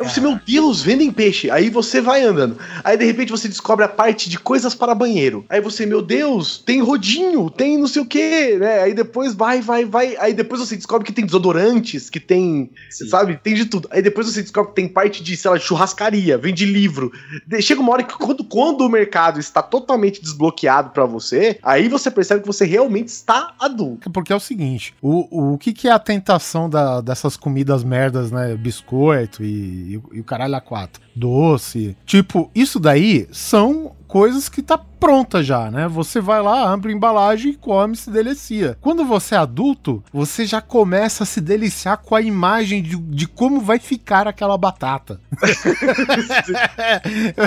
Aí 0.00 0.08
você, 0.08 0.20
Ah. 0.20 0.22
meu 0.22 0.38
Deus, 0.46 0.82
vendem 0.82 1.10
peixe. 1.12 1.50
Aí 1.50 1.68
você 1.70 2.00
vai 2.00 2.22
andando. 2.22 2.56
Aí 2.82 2.96
de 2.96 3.04
repente 3.04 3.30
você 3.30 3.48
descobre 3.48 3.84
a 3.84 3.88
parte 3.88 4.28
de 4.30 4.38
coisas 4.38 4.74
para 4.74 4.94
banheiro. 4.94 5.44
Aí 5.48 5.60
você, 5.60 5.84
meu 5.86 6.00
Deus, 6.02 6.58
tem 6.64 6.80
rodinho, 6.82 7.48
tem 7.50 7.76
não 7.78 7.86
sei 7.86 8.02
o 8.02 8.06
que, 8.06 8.56
né? 8.56 8.80
Aí 8.80 8.94
depois 8.94 9.34
vai, 9.34 9.60
vai, 9.60 9.84
vai. 9.84 10.16
Aí 10.18 10.32
depois 10.32 10.60
você 10.60 10.76
descobre 10.76 11.06
que 11.06 11.12
tem 11.12 11.24
desodorantes, 11.26 12.08
que 12.10 12.18
tem, 12.20 12.70
Sim. 12.90 13.08
sabe? 13.08 13.38
Tem 13.42 13.54
de 13.54 13.64
tudo. 13.66 13.88
Aí 13.90 14.00
depois 14.02 14.26
você 14.26 14.42
descobre 14.42 14.70
que 14.70 14.76
tem 14.76 14.88
parte 14.88 15.22
de, 15.22 15.36
sei 15.36 15.50
lá, 15.50 15.58
churrascaria, 15.58 16.38
vende 16.38 16.64
livro. 16.64 17.12
Chega 17.60 17.80
uma 17.80 17.92
hora 17.92 18.02
que 18.02 18.14
quando, 18.16 18.42
quando 18.44 18.80
o 18.82 18.88
mercado 18.88 19.38
está 19.38 19.62
totalmente 19.62 20.20
desbloqueado 20.22 20.90
para 20.90 21.04
você, 21.04 21.58
aí 21.62 21.88
você 21.88 22.10
percebe 22.10 22.40
que 22.40 22.46
você 22.46 22.64
realmente 22.64 23.08
está 23.08 23.52
adulto. 23.58 24.10
Porque 24.10 24.32
é 24.32 24.36
o 24.36 24.40
seguinte, 24.40 24.94
o, 25.02 25.52
o 25.54 25.58
que, 25.58 25.72
que 25.72 25.88
é 25.88 25.92
a 25.92 25.98
tentação 25.98 26.68
da- 26.68 27.00
dessas 27.00 27.36
comidas 27.36 27.84
merdas, 27.84 28.30
né? 28.30 28.54
Biscoito 28.56 29.42
e, 29.42 29.89
e 29.90 30.20
o- 30.20 30.24
caralho 30.24 30.54
a 30.54 30.60
quatro. 30.60 31.02
Doce. 31.14 31.96
Tipo, 32.06 32.50
isso 32.54 32.78
daí 32.78 33.26
são 33.32 33.92
coisas 34.10 34.48
que 34.48 34.60
tá 34.60 34.76
pronta 34.76 35.40
já, 35.42 35.70
né? 35.70 35.86
Você 35.88 36.20
vai 36.20 36.42
lá, 36.42 36.72
abre 36.72 36.92
a 36.92 36.96
embalagem 36.96 37.52
e 37.52 37.56
come, 37.56 37.94
se 37.96 38.10
delicia. 38.10 38.76
Quando 38.80 39.04
você 39.04 39.34
é 39.36 39.38
adulto, 39.38 40.02
você 40.12 40.44
já 40.44 40.60
começa 40.60 41.22
a 41.22 41.26
se 41.26 41.40
deliciar 41.40 41.96
com 41.98 42.16
a 42.16 42.20
imagem 42.20 42.82
de, 42.82 42.96
de 42.96 43.26
como 43.28 43.60
vai 43.60 43.78
ficar 43.78 44.26
aquela 44.26 44.58
batata. 44.58 45.20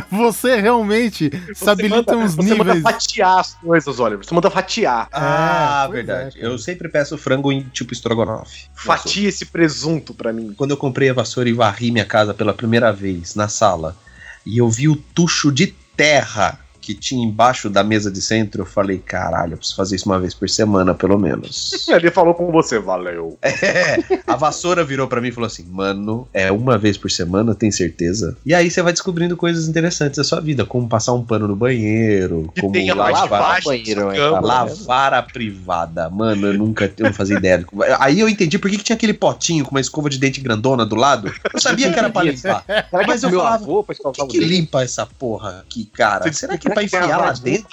você 0.10 0.60
realmente 0.60 1.30
Você 1.48 1.56
se 1.66 1.70
habilita 1.70 2.14
manda- 2.14 2.18
uns 2.26 2.36
você 2.36 2.56
manda 2.56 2.74
níveis. 2.76 2.82
fatiar 2.96 3.40
as 3.40 3.54
coisas, 3.56 4.00
Oliver. 4.00 4.26
Você 4.26 4.34
manda 4.34 4.50
fatiar. 4.50 5.10
Ah, 5.12 5.84
pois 5.88 6.06
verdade. 6.06 6.40
é, 6.40 6.46
eu 6.46 6.58
sempre 6.58 6.88
peço 6.90 7.18
frango 7.18 7.52
em 7.52 7.64
tipo 7.74 7.94
estrogonofe. 7.94 8.66
Fatia 8.74 9.30
esse 9.30 9.46
presunto 9.48 10.14
pra 10.14 10.32
mim. 10.34 10.54
Quando 10.56 10.72
eu 10.72 10.78
comprei 10.78 11.10
a 11.10 11.14
vassoura 11.14 11.50
e 11.50 11.54
varri 11.54 11.92
minha 11.92 12.06
casa 12.06 12.34
pela 12.34 12.54
primeira 12.54 12.92
vez 12.92 13.36
na 13.36 13.48
sala, 13.48 13.96
e 14.46 14.58
eu 14.58 14.70
vi 14.70 14.88
o 14.90 14.96
tucho 14.96 15.52
de 15.52 15.68
terra 15.96 16.63
que 16.84 16.94
tinha 16.94 17.26
embaixo 17.26 17.70
da 17.70 17.82
mesa 17.82 18.12
de 18.12 18.22
centro, 18.22 18.64
eu 18.64 18.66
falei, 18.66 18.98
caralho, 19.00 19.54
eu 19.54 19.58
preciso 19.58 19.78
fazer 19.78 19.96
isso 19.96 20.06
uma 20.10 20.20
vez 20.20 20.34
por 20.34 20.50
semana, 20.50 20.94
pelo 20.94 21.18
menos. 21.18 21.72
Ele 21.88 22.12
falou 22.12 22.34
com 22.34 22.52
você, 22.52 22.78
valeu. 22.78 23.38
É, 23.42 23.98
a 24.28 24.36
vassoura 24.36 24.84
virou 24.84 25.08
pra 25.08 25.22
mim 25.22 25.30
e 25.30 25.32
falou 25.32 25.48
assim: 25.48 25.64
Mano, 25.64 26.28
é 26.34 26.52
uma 26.52 26.78
vez 26.78 26.98
por 26.98 27.10
semana, 27.10 27.56
tem 27.56 27.72
certeza? 27.72 28.36
E 28.46 28.54
aí 28.54 28.70
você 28.70 28.82
vai 28.82 28.92
descobrindo 28.92 29.38
coisas 29.38 29.68
interessantes 29.70 30.18
da 30.18 30.24
sua 30.26 30.42
vida, 30.42 30.66
como 30.66 30.90
passar 30.90 31.14
um 31.14 31.24
pano 31.24 31.48
no 31.48 31.56
banheiro, 31.56 32.52
Que 32.54 32.62
como 32.62 32.76
a 32.92 32.96
lavar, 32.96 33.30
baixa 33.30 33.70
banheiro, 33.70 34.10
cama. 34.12 34.42
lavar 34.42 35.14
a 35.14 35.22
privada. 35.24 36.10
Mano, 36.10 36.48
eu 36.48 36.54
nunca 36.56 36.92
eu 36.98 37.06
não 37.06 37.14
fazia 37.14 37.38
ideia. 37.38 37.66
Aí 38.00 38.20
eu 38.20 38.28
entendi 38.28 38.60
por 38.60 38.70
que, 38.70 38.78
que 38.78 38.84
tinha 38.84 38.96
aquele 38.96 39.14
potinho 39.14 39.64
com 39.64 39.72
uma 39.72 39.82
escova 39.82 40.10
de 40.10 40.18
dente 40.18 40.42
grandona 40.42 40.86
do 40.86 40.96
lado. 40.96 41.34
Eu 41.54 41.62
sabia 41.62 41.92
que 41.92 41.98
era 42.00 42.10
pra 42.10 42.24
limpar. 42.24 42.64
Será 42.66 43.08
Mas 43.08 43.22
que 43.22 43.28
eu 43.28 43.32
falava, 43.32 43.64
avô 43.64 43.84
que, 43.84 44.08
o 44.22 44.28
que 44.28 44.40
dente? 44.40 44.52
limpa 44.52 44.84
essa 44.84 45.06
porra 45.06 45.62
aqui, 45.62 45.86
cara? 45.86 46.32
Será 46.34 46.58
que 46.58 46.68
é 46.68 46.73
pra 46.74 46.84
enfiar 46.84 47.18
lá 47.18 47.32
de 47.32 47.42
dentro? 47.42 47.68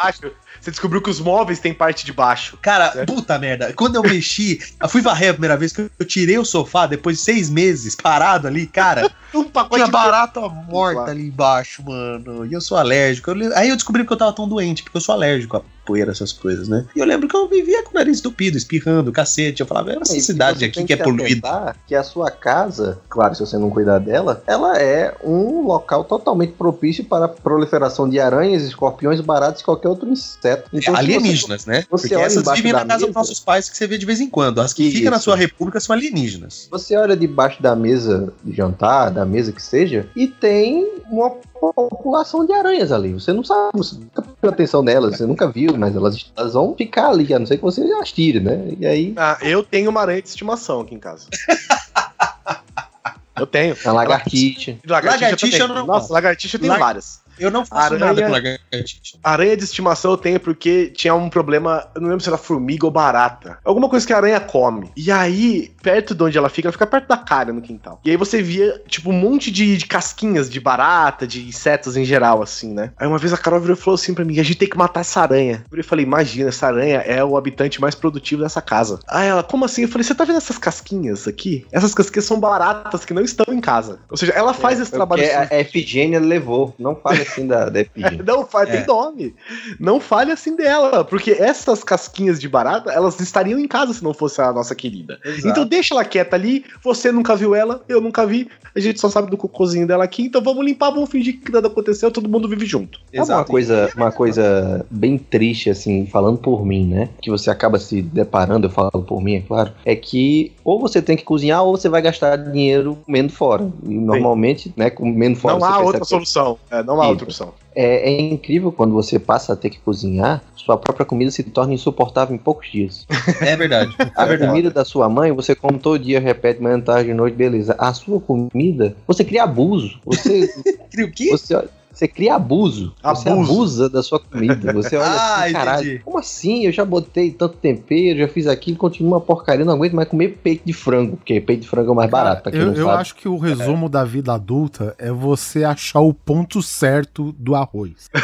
Você 0.61 0.71
descobriu 0.71 1.01
que 1.01 1.09
os 1.09 1.21
móveis 1.21 1.59
têm 1.59 1.73
parte 1.73 2.05
de 2.05 2.13
baixo. 2.13 2.59
Cara, 2.61 2.93
Certo. 2.93 3.15
puta 3.15 3.39
merda. 3.39 3.73
Quando 3.73 3.97
eu 3.97 4.03
mexi, 4.03 4.61
eu 4.81 4.89
fui 4.89 5.01
varrer 5.01 5.31
a 5.31 5.33
primeira 5.33 5.57
vez 5.57 5.73
que 5.73 5.91
eu 5.99 6.07
tirei 6.07 6.37
o 6.37 6.45
sofá 6.45 6.87
depois 6.87 7.17
de 7.17 7.23
seis 7.23 7.49
meses 7.49 7.95
parado 7.95 8.47
ali, 8.47 8.67
cara. 8.67 9.11
Um 9.33 9.45
pacote 9.45 9.85
de 9.85 9.91
barata 9.93 10.41
morta 10.41 11.13
ali 11.13 11.29
embaixo, 11.29 11.85
mano. 11.85 12.45
E 12.45 12.53
eu 12.53 12.61
sou 12.61 12.77
alérgico. 12.77 13.31
Eu 13.31 13.57
Aí 13.57 13.69
eu 13.69 13.77
descobri 13.77 14.05
que 14.05 14.13
eu 14.13 14.17
tava 14.17 14.33
tão 14.33 14.49
doente, 14.49 14.83
porque 14.83 14.97
eu 14.97 15.01
sou 15.01 15.15
alérgico 15.15 15.65
poeira, 15.85 16.11
essas 16.13 16.33
coisas, 16.33 16.69
né? 16.69 16.85
E 16.95 16.99
eu 17.01 17.07
lembro 17.07 17.29
que 17.29 17.37
eu 17.37 17.49
vivia 17.49 17.83
com 17.83 17.91
o 17.91 17.95
nariz 17.95 18.19
entupido, 18.21 18.57
espirrando, 18.57 19.11
cacete. 19.13 19.61
Eu 19.61 19.67
falava, 19.67 19.93
essa 19.93 20.17
E 20.17 20.21
cidade 20.21 20.65
aqui 20.65 20.85
que 20.85 20.93
é 20.93 20.97
poluída. 20.97 21.75
Que 21.87 21.95
a 21.95 22.03
sua 22.03 22.31
casa, 22.31 22.99
claro, 23.09 23.35
se 23.35 23.41
você 23.41 23.57
não 23.59 23.71
cuidar 23.71 23.99
dela, 23.99 24.43
ela 24.47 24.79
é 24.79 25.15
um 25.25 25.63
local 25.67 26.05
totalmente 26.05 26.53
propício 26.53 27.05
para 27.05 27.25
a 27.27 27.29
proliferação 27.29 28.09
de 28.09 28.19
aranhas, 28.21 28.63
escorpiões, 28.63 29.21
baratas 29.21 29.61
e 29.61 29.65
qualquer 29.65 29.89
outro 29.89 30.09
inseto. 30.09 30.69
Então, 30.73 30.81
se 30.81 30.91
você- 30.91 30.97
alienígenas, 30.99 31.67
né? 31.67 31.85
você 31.91 32.09
Porque 32.09 32.17
olha 32.17 32.25
essas 32.27 32.45
vivem 32.57 32.73
na 32.73 32.79
casa 32.85 32.99
dos 32.99 33.07
mesa- 33.09 33.19
nossos 33.19 33.41
pais 33.41 33.69
que 33.69 33.77
você 33.77 33.87
vê 33.87 33.99
de 33.99 34.07
vez 34.07 34.21
em 34.21 34.29
quando. 34.29 34.61
As 34.61 34.73
que 34.73 34.91
ficam 34.91 35.11
na 35.11 35.19
sua 35.19 35.37
república 35.37 35.81
são 35.81 35.95
alienígenas. 35.95 36.69
Você 36.71 36.97
olha 36.97 37.17
debaixo 37.17 37.63
da 37.63 37.75
mesa 37.75 38.33
de 38.45 38.55
jantar, 38.55 39.11
da 39.11 39.25
mesa 39.25 39.53
que 39.53 39.63
seja, 39.63 40.07
e 40.15 40.27
tem 40.27 40.89
uma 41.11 41.31
população 41.61 42.47
de 42.47 42.53
aranhas 42.53 42.91
ali. 42.91 43.13
Você 43.13 43.33
não 43.33 43.45
sabe, 43.45 43.71
você 43.77 43.95
nunca 43.97 44.23
prestou 44.23 44.51
atenção 44.51 44.83
nelas, 44.83 45.17
você 45.17 45.27
nunca 45.27 45.49
viu, 45.51 45.77
mas 45.77 45.95
elas, 45.95 46.33
elas 46.37 46.55
vão 46.55 46.75
ficar 46.75 47.11
ali, 47.11 47.33
a 47.33 47.39
não 47.39 47.47
ser 47.47 47.57
que 47.59 47.63
você 47.63 47.83
as 47.95 48.13
tire, 48.13 48.41
né? 48.41 48.75
E 48.79 48.87
aí, 48.87 49.13
Ah, 49.17 49.39
eu 49.43 49.63
tenho 49.63 49.91
uma 49.91 50.01
aranha 50.01 50.23
de 50.23 50.29
estimação 50.29 50.81
aqui 50.81 50.95
em 50.95 50.99
casa. 50.99 51.27
eu 53.39 53.47
tenho. 53.47 53.77
a 53.85 53.93
lagartixa. 53.93 54.77
Lagartixa 54.87 55.37
também. 55.39 55.61
eu 55.61 55.69
não 55.69 55.87
Nossa, 55.87 56.13
lagartixa 56.13 56.59
Lag- 56.69 56.81
várias. 56.81 57.21
Eu 57.41 57.51
não 57.51 57.65
faço 57.65 57.95
Aranha- 57.95 58.07
nada 58.07 58.23
com 58.23 58.31
lagartixa. 58.31 59.19
Aranha 59.23 59.57
de 59.57 59.65
estimação 59.65 60.11
eu 60.13 60.17
tenho 60.17 60.39
porque 60.41 60.89
tinha 60.95 61.15
um 61.15 61.29
problema, 61.31 61.89
eu 61.95 62.01
não 62.01 62.09
lembro 62.09 62.23
se 62.23 62.29
era 62.29 62.39
formiga 62.39 62.87
ou 62.87 62.93
barata. 62.93 63.59
Alguma 63.65 63.89
coisa 63.89 64.07
que 64.07 64.13
a 64.13 64.17
aranha 64.17 64.41
come. 64.41 64.91
E 64.97 65.11
aí, 65.11 65.73
perto 65.83 66.15
de 66.15 66.23
onde 66.23 66.37
ela 66.39 66.49
fica, 66.49 66.69
ela 66.69 66.73
fica 66.73 66.87
perto 66.87 67.09
da 67.09 67.17
cara 67.17 67.53
no 67.53 67.63
quintal. 67.63 68.01
E 68.05 68.11
aí 68.11 68.17
você 68.17 68.43
via, 68.43 68.81
tipo, 68.87 69.11
um 69.11 69.15
monte 69.15 69.51
de, 69.51 69.77
de 69.77 69.87
casquinhas 69.87 70.49
de 70.51 70.61
barata, 70.61 71.27
de 71.27 71.47
insetos 71.47 71.97
em 71.97 72.05
geral, 72.05 72.43
assim, 72.43 72.73
né? 72.73 72.93
Aí 72.99 73.07
uma 73.07 73.19
vez 73.19 73.33
a 73.33 73.37
Carol 73.39 73.61
virou 73.61 73.77
e 73.77 73.81
falou 73.81 73.95
assim 73.95 74.15
pra 74.15 74.25
mim: 74.25 74.39
a 74.39 74.43
gente 74.43 74.59
tem 74.59 74.69
que 74.69 74.77
matar 74.79 75.01
essa 75.01 75.21
aranha. 75.23 75.65
Eu 75.73 75.85
falei: 75.85 76.05
imagina, 76.05 76.49
essa 76.51 76.67
aranha 76.67 76.99
é 76.99 77.25
o 77.25 77.37
habitante 77.37 77.81
mais 77.81 77.95
produtivo 77.95 78.43
dessa 78.43 78.61
casa. 78.61 79.01
Aí 79.09 79.29
ela, 79.29 79.43
como 79.43 79.65
assim? 79.65 79.83
Eu 79.83 79.89
falei: 79.89 80.05
você 80.05 80.15
tá 80.15 80.25
vendo 80.25 80.37
essas 80.37 80.59
casquinhas 80.59 81.27
aqui? 81.27 81.67
Essas 81.73 81.95
casquinhas 81.95 82.25
são 82.27 82.39
baratas 82.39 83.05
que 83.05 83.15
não 83.15 83.23
estão 83.23 83.47
em 83.55 83.61
casa. 83.61 84.01
Ou 84.11 84.17
seja, 84.17 84.33
ela 84.33 84.53
faz 84.53 84.79
esse 84.81 84.91
Foi 84.91 84.99
trabalho. 84.99 85.23
sujo. 85.25 85.37
a 85.51 85.59
Efigênia 85.61 86.21
levou. 86.21 86.75
Não 86.79 86.95
fale 86.97 87.25
assim 87.31 87.47
da, 87.47 87.69
da. 87.69 87.81
Não 88.25 88.47
fale, 88.47 88.71
É. 88.71 88.77
tem 88.79 88.87
nome. 88.87 89.35
Não 89.79 90.01
fale 90.01 90.33
assim 90.33 90.57
dela, 90.57 91.05
porque 91.05 91.33
essas 91.33 91.85
casquinhas 91.85 92.41
de 92.41 92.49
barata, 92.49 92.91
elas 92.91 93.19
estariam 93.21 93.59
em 93.59 93.69
casa 93.69 93.95
se 93.95 94.03
não 94.03 94.13
fosse 94.13 94.41
a 94.41 94.53
nossa 94.53 94.75
querida. 94.75 95.19
Então 95.45 95.65
deixa 95.65 95.95
ela 95.95 96.05
quieta 96.05 96.37
ali, 96.37 96.65
você 96.83 97.11
nunca 97.13 97.37
viu 97.37 97.55
ela, 97.55 97.83
eu 97.89 98.01
nunca 98.01 98.27
vi, 98.27 98.49
a 98.75 98.81
gente 98.81 99.01
só 99.01 99.09
sabe 99.09 99.31
do 99.31 99.37
cocôzinho 99.37 99.87
dela 99.87 100.05
aqui, 100.05 100.25
então 100.25 100.43
vamos 100.43 100.65
limpar, 100.65 100.91
vamos 100.91 101.11
fingir 101.11 101.41
que 101.41 101.51
nada 101.51 101.69
aconteceu, 101.69 102.11
todo 102.11 102.29
mundo 102.29 102.49
vive 102.49 102.67
junto. 102.67 103.01
Sabe 103.15 103.33
uma 103.33 103.45
coisa, 103.45 103.91
uma 103.97 104.13
coisa 104.13 104.85
bem 104.91 105.19
triste, 105.19 105.71
assim, 105.71 106.07
falando 106.07 106.39
por 106.39 106.65
mim, 106.65 106.87
né? 106.87 107.09
Que 107.21 107.31
você 107.31 107.51
acaba 107.51 107.79
se 107.79 108.03
deparando, 108.03 108.67
eu 108.67 108.71
falo 108.71 108.91
por 108.91 109.23
mim, 109.23 109.37
é 109.37 109.41
claro, 109.41 109.73
é 109.85 109.95
que 109.95 110.53
ou 110.65 110.81
você 110.81 111.03
tem 111.03 111.17
que 111.17 111.25
cozinhar 111.25 111.63
ou 111.63 111.77
você 111.77 111.89
vai 111.89 112.03
gastar 112.03 112.37
dinheiro 112.37 112.99
comendo 113.05 113.33
fora. 113.33 113.71
E 113.85 113.95
normalmente, 113.95 114.73
né, 114.77 114.91
comendo 114.91 115.37
fora. 115.39 115.59
não 115.59 115.67
há 115.67 115.79
outra 115.81 116.05
solução. 116.05 116.59
É, 116.71 116.83
não 116.83 117.01
há 117.01 117.07
Isso. 117.07 117.13
Outra 117.25 117.25
opção. 117.25 117.55
É, 117.75 118.11
é 118.11 118.21
incrível 118.21 118.73
quando 118.73 118.93
você 118.93 119.19
passa 119.19 119.53
a 119.53 119.57
ter 119.57 119.71
que 119.71 119.79
cozinhar, 119.79 120.43
sua 120.57 120.77
própria 120.77 121.07
comida 121.07 121.31
se 121.31 121.43
torna 121.45 121.75
insuportável 121.75 122.35
em 122.35 122.39
poucos 122.39 122.71
dias. 122.71 123.07
É 123.41 123.57
verdade. 123.57 123.95
A 124.15 124.25
É 124.25 124.27
verdade. 124.27 124.51
comida 124.51 124.71
da 124.71 124.85
sua 124.85 125.09
mãe, 125.09 125.33
você 125.33 125.55
come 125.55 125.79
todo 125.79 125.99
dia, 125.99 126.21
repete 126.21 126.61
manhã, 126.63 126.79
tarde, 126.79 127.15
noite, 127.15 127.35
beleza. 127.35 127.75
A 127.79 127.93
sua 127.95 128.21
comida, 128.21 128.95
você 129.07 129.25
cria 129.25 129.45
abuso. 129.45 129.99
Você, 130.05 130.49
Cria 130.91 131.07
o 131.07 131.11
quê? 131.11 131.31
você, 131.31 131.57
você 131.93 132.07
cria 132.09 132.35
abuso. 132.37 132.95
Você 133.03 133.29
Abuso. 133.29 133.53
abusa 133.53 133.89
da 133.91 134.03
sua 134.03 134.19
comida. 134.21 134.73
Você 134.73 134.97
olha 134.97 135.07
Ah, 135.11 135.45
assim, 135.45 135.53
caralho, 135.53 135.87
entendi. 135.87 136.03
como 136.05 136.19
assim? 136.19 136.65
Eu 136.67 136.73
já 136.73 136.85
botei 136.85 137.31
tanto 137.31 137.57
tempero, 137.57 138.19
já 138.19 138.29
fiz 138.29 138.47
aquilo, 138.47 138.77
continua 138.77 139.15
uma 139.19 139.21
porcaria, 139.21 139.65
não 139.65 139.75
aguento 139.75 139.95
mais 139.95 140.09
comer 140.09 140.39
peito 140.43 140.63
de 140.65 140.73
frango, 140.73 141.17
porque 141.17 141.41
peito 141.41 141.63
de 141.63 141.69
frango 141.69 141.89
é 141.91 141.93
o 141.93 141.97
mais 141.97 142.11
barato, 142.11 142.43
pra 142.43 142.53
quem 142.53 142.61
eu 142.61 142.67
não 142.69 142.75
eu 142.75 142.87
sabe. 142.87 143.01
acho 143.01 143.15
que 143.17 143.29
o 143.29 143.37
resumo 143.37 143.89
da 143.89 144.05
vida 144.05 144.33
adulta 144.33 144.95
é 144.99 145.11
você 145.11 145.65
achar 145.65 146.01
o 146.01 146.15
ponto 146.15 146.63
certo 146.63 147.33
do 147.39 147.55
arroz. 147.55 148.09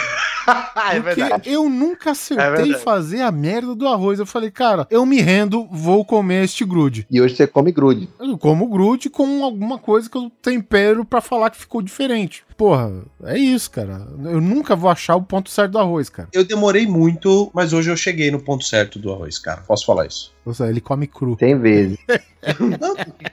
é 0.92 1.00
Porque 1.00 1.20
verdade. 1.20 1.50
eu 1.50 1.68
nunca 1.68 2.10
É 2.10 2.12
acertei 2.12 2.50
verdade. 2.64 2.84
fazer 2.84 3.20
a 3.22 3.32
merda 3.32 3.74
do 3.74 3.88
arroz. 3.88 4.18
Eu 4.20 4.26
falei, 4.26 4.50
cara, 4.50 4.86
eu 4.90 5.04
me 5.04 5.20
rendo, 5.20 5.66
vou 5.70 6.04
comer 6.04 6.44
este 6.44 6.64
grude. 6.64 7.06
E 7.10 7.20
hoje 7.20 7.34
você 7.34 7.46
come 7.46 7.72
grude. 7.72 8.08
Eu 8.20 8.38
como 8.38 8.68
grude 8.68 9.10
com 9.10 9.42
alguma 9.44 9.78
coisa 9.78 10.08
que 10.08 10.16
eu 10.16 10.30
tempero 10.40 11.04
pra 11.04 11.20
falar 11.20 11.50
que 11.50 11.56
ficou 11.58 11.82
diferente. 11.82 12.44
Porra, 12.56 12.90
é 13.24 13.38
isso, 13.38 13.70
cara. 13.70 14.06
Eu 14.24 14.40
nunca 14.40 14.74
vou 14.74 14.88
achar 14.88 15.14
o 15.14 15.22
ponto 15.22 15.50
certo 15.50 15.72
do 15.72 15.78
arroz, 15.78 16.08
cara. 16.08 16.28
Eu 16.32 16.42
demorei 16.42 16.86
muito, 16.86 17.50
mas 17.52 17.74
hoje 17.74 17.90
eu 17.90 17.96
cheguei 17.96 18.30
no 18.30 18.40
ponto 18.40 18.64
certo 18.64 18.98
do 18.98 19.12
arroz, 19.12 19.38
cara. 19.38 19.60
Posso 19.66 19.84
falar 19.84 20.06
isso? 20.06 20.34
Ou 20.44 20.54
seja, 20.54 20.70
ele 20.70 20.80
come 20.80 21.06
cru. 21.06 21.36
Tem 21.36 21.58
vezes. 21.58 21.98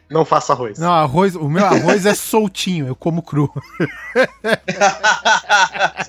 Não 0.10 0.26
faça 0.26 0.52
arroz. 0.52 0.78
Não, 0.78 0.92
arroz, 0.92 1.36
o 1.36 1.48
meu 1.48 1.64
arroz 1.64 2.06
é 2.06 2.14
soltinho, 2.14 2.88
eu 2.88 2.96
como 2.96 3.22
cru. 3.22 3.50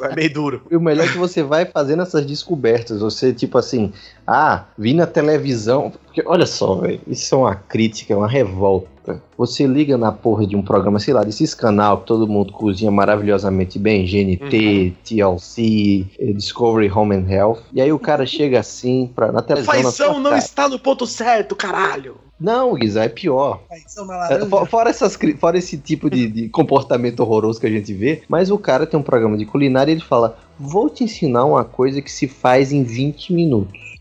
É 0.01 0.15
meio 0.15 0.33
duro. 0.33 0.67
E 0.71 0.77
o 0.77 0.81
melhor 0.81 1.07
é 1.07 1.13
que 1.13 1.19
você 1.19 1.43
vai 1.43 1.65
fazendo 1.67 2.03
essas 2.03 2.27
descobertas. 2.27 3.01
Você, 3.01 3.33
tipo 3.33 3.57
assim, 3.57 3.93
ah, 4.27 4.65
vi 4.77 4.93
na 4.93 5.07
televisão. 5.07 5.93
Porque, 6.05 6.23
olha 6.27 6.47
só, 6.47 6.75
velho, 6.77 7.01
isso 7.07 7.35
é 7.35 7.39
uma 7.39 7.55
crítica, 7.55 8.13
é 8.13 8.17
uma 8.17 8.29
revolta. 8.29 8.89
Você 9.37 9.67
liga 9.67 9.99
na 9.99 10.11
porra 10.13 10.47
de 10.47 10.57
um 10.57 10.63
programa, 10.63 10.99
sei 10.99 11.13
lá, 11.13 11.23
desses 11.25 11.53
canal 11.55 11.99
que 11.99 12.07
todo 12.07 12.27
mundo 12.27 12.53
cozinha 12.53 12.91
maravilhosamente 12.91 13.79
bem, 13.79 14.05
GNT, 14.07 14.95
TLC, 15.05 16.07
eh, 16.19 16.33
Discovery 16.33 16.91
Home 16.91 17.15
and 17.17 17.31
Health. 17.31 17.59
E 17.73 17.81
aí 17.81 17.93
o 17.93 17.99
cara 17.99 18.25
chega 18.27 18.61
assim 18.61 19.11
pra, 19.15 19.31
na 19.33 19.43
televisão. 19.43 19.75
Faição 19.75 20.15
não 20.21 20.31
cara. 20.31 20.39
está 20.39 20.69
no 20.69 20.79
ponto 20.79 21.07
certo, 21.07 21.55
caralho. 21.57 22.17
Não, 22.39 22.75
Guisa, 22.75 23.05
é 23.05 23.09
pior. 23.09 23.63
É, 23.71 24.47
fo- 24.47 24.67
Fora, 24.67 24.91
essas, 24.91 25.17
fora 25.39 25.57
esse 25.57 25.79
tipo 25.79 26.11
de, 26.11 26.27
de 26.29 26.49
comportamento 26.49 27.21
horroroso 27.21 27.61
que 27.61 27.67
a 27.67 27.71
gente 27.71 27.93
vê, 27.95 28.23
mas 28.29 28.51
o 28.51 28.59
cara 28.59 28.87
tem 28.87 28.99
um 28.99 29.03
programa 29.05 29.37
de 29.39 29.47
culinária 29.47 29.93
e 29.93 29.95
ele 29.95 30.01
fala: 30.03 30.37
Vou 30.59 30.91
te 30.91 31.05
ensinar 31.05 31.45
uma 31.45 31.65
coisa 31.65 32.03
que 32.03 32.11
se 32.11 32.27
faz 32.27 32.73
em 32.73 32.83
20 32.83 33.33
minutos. 33.33 33.94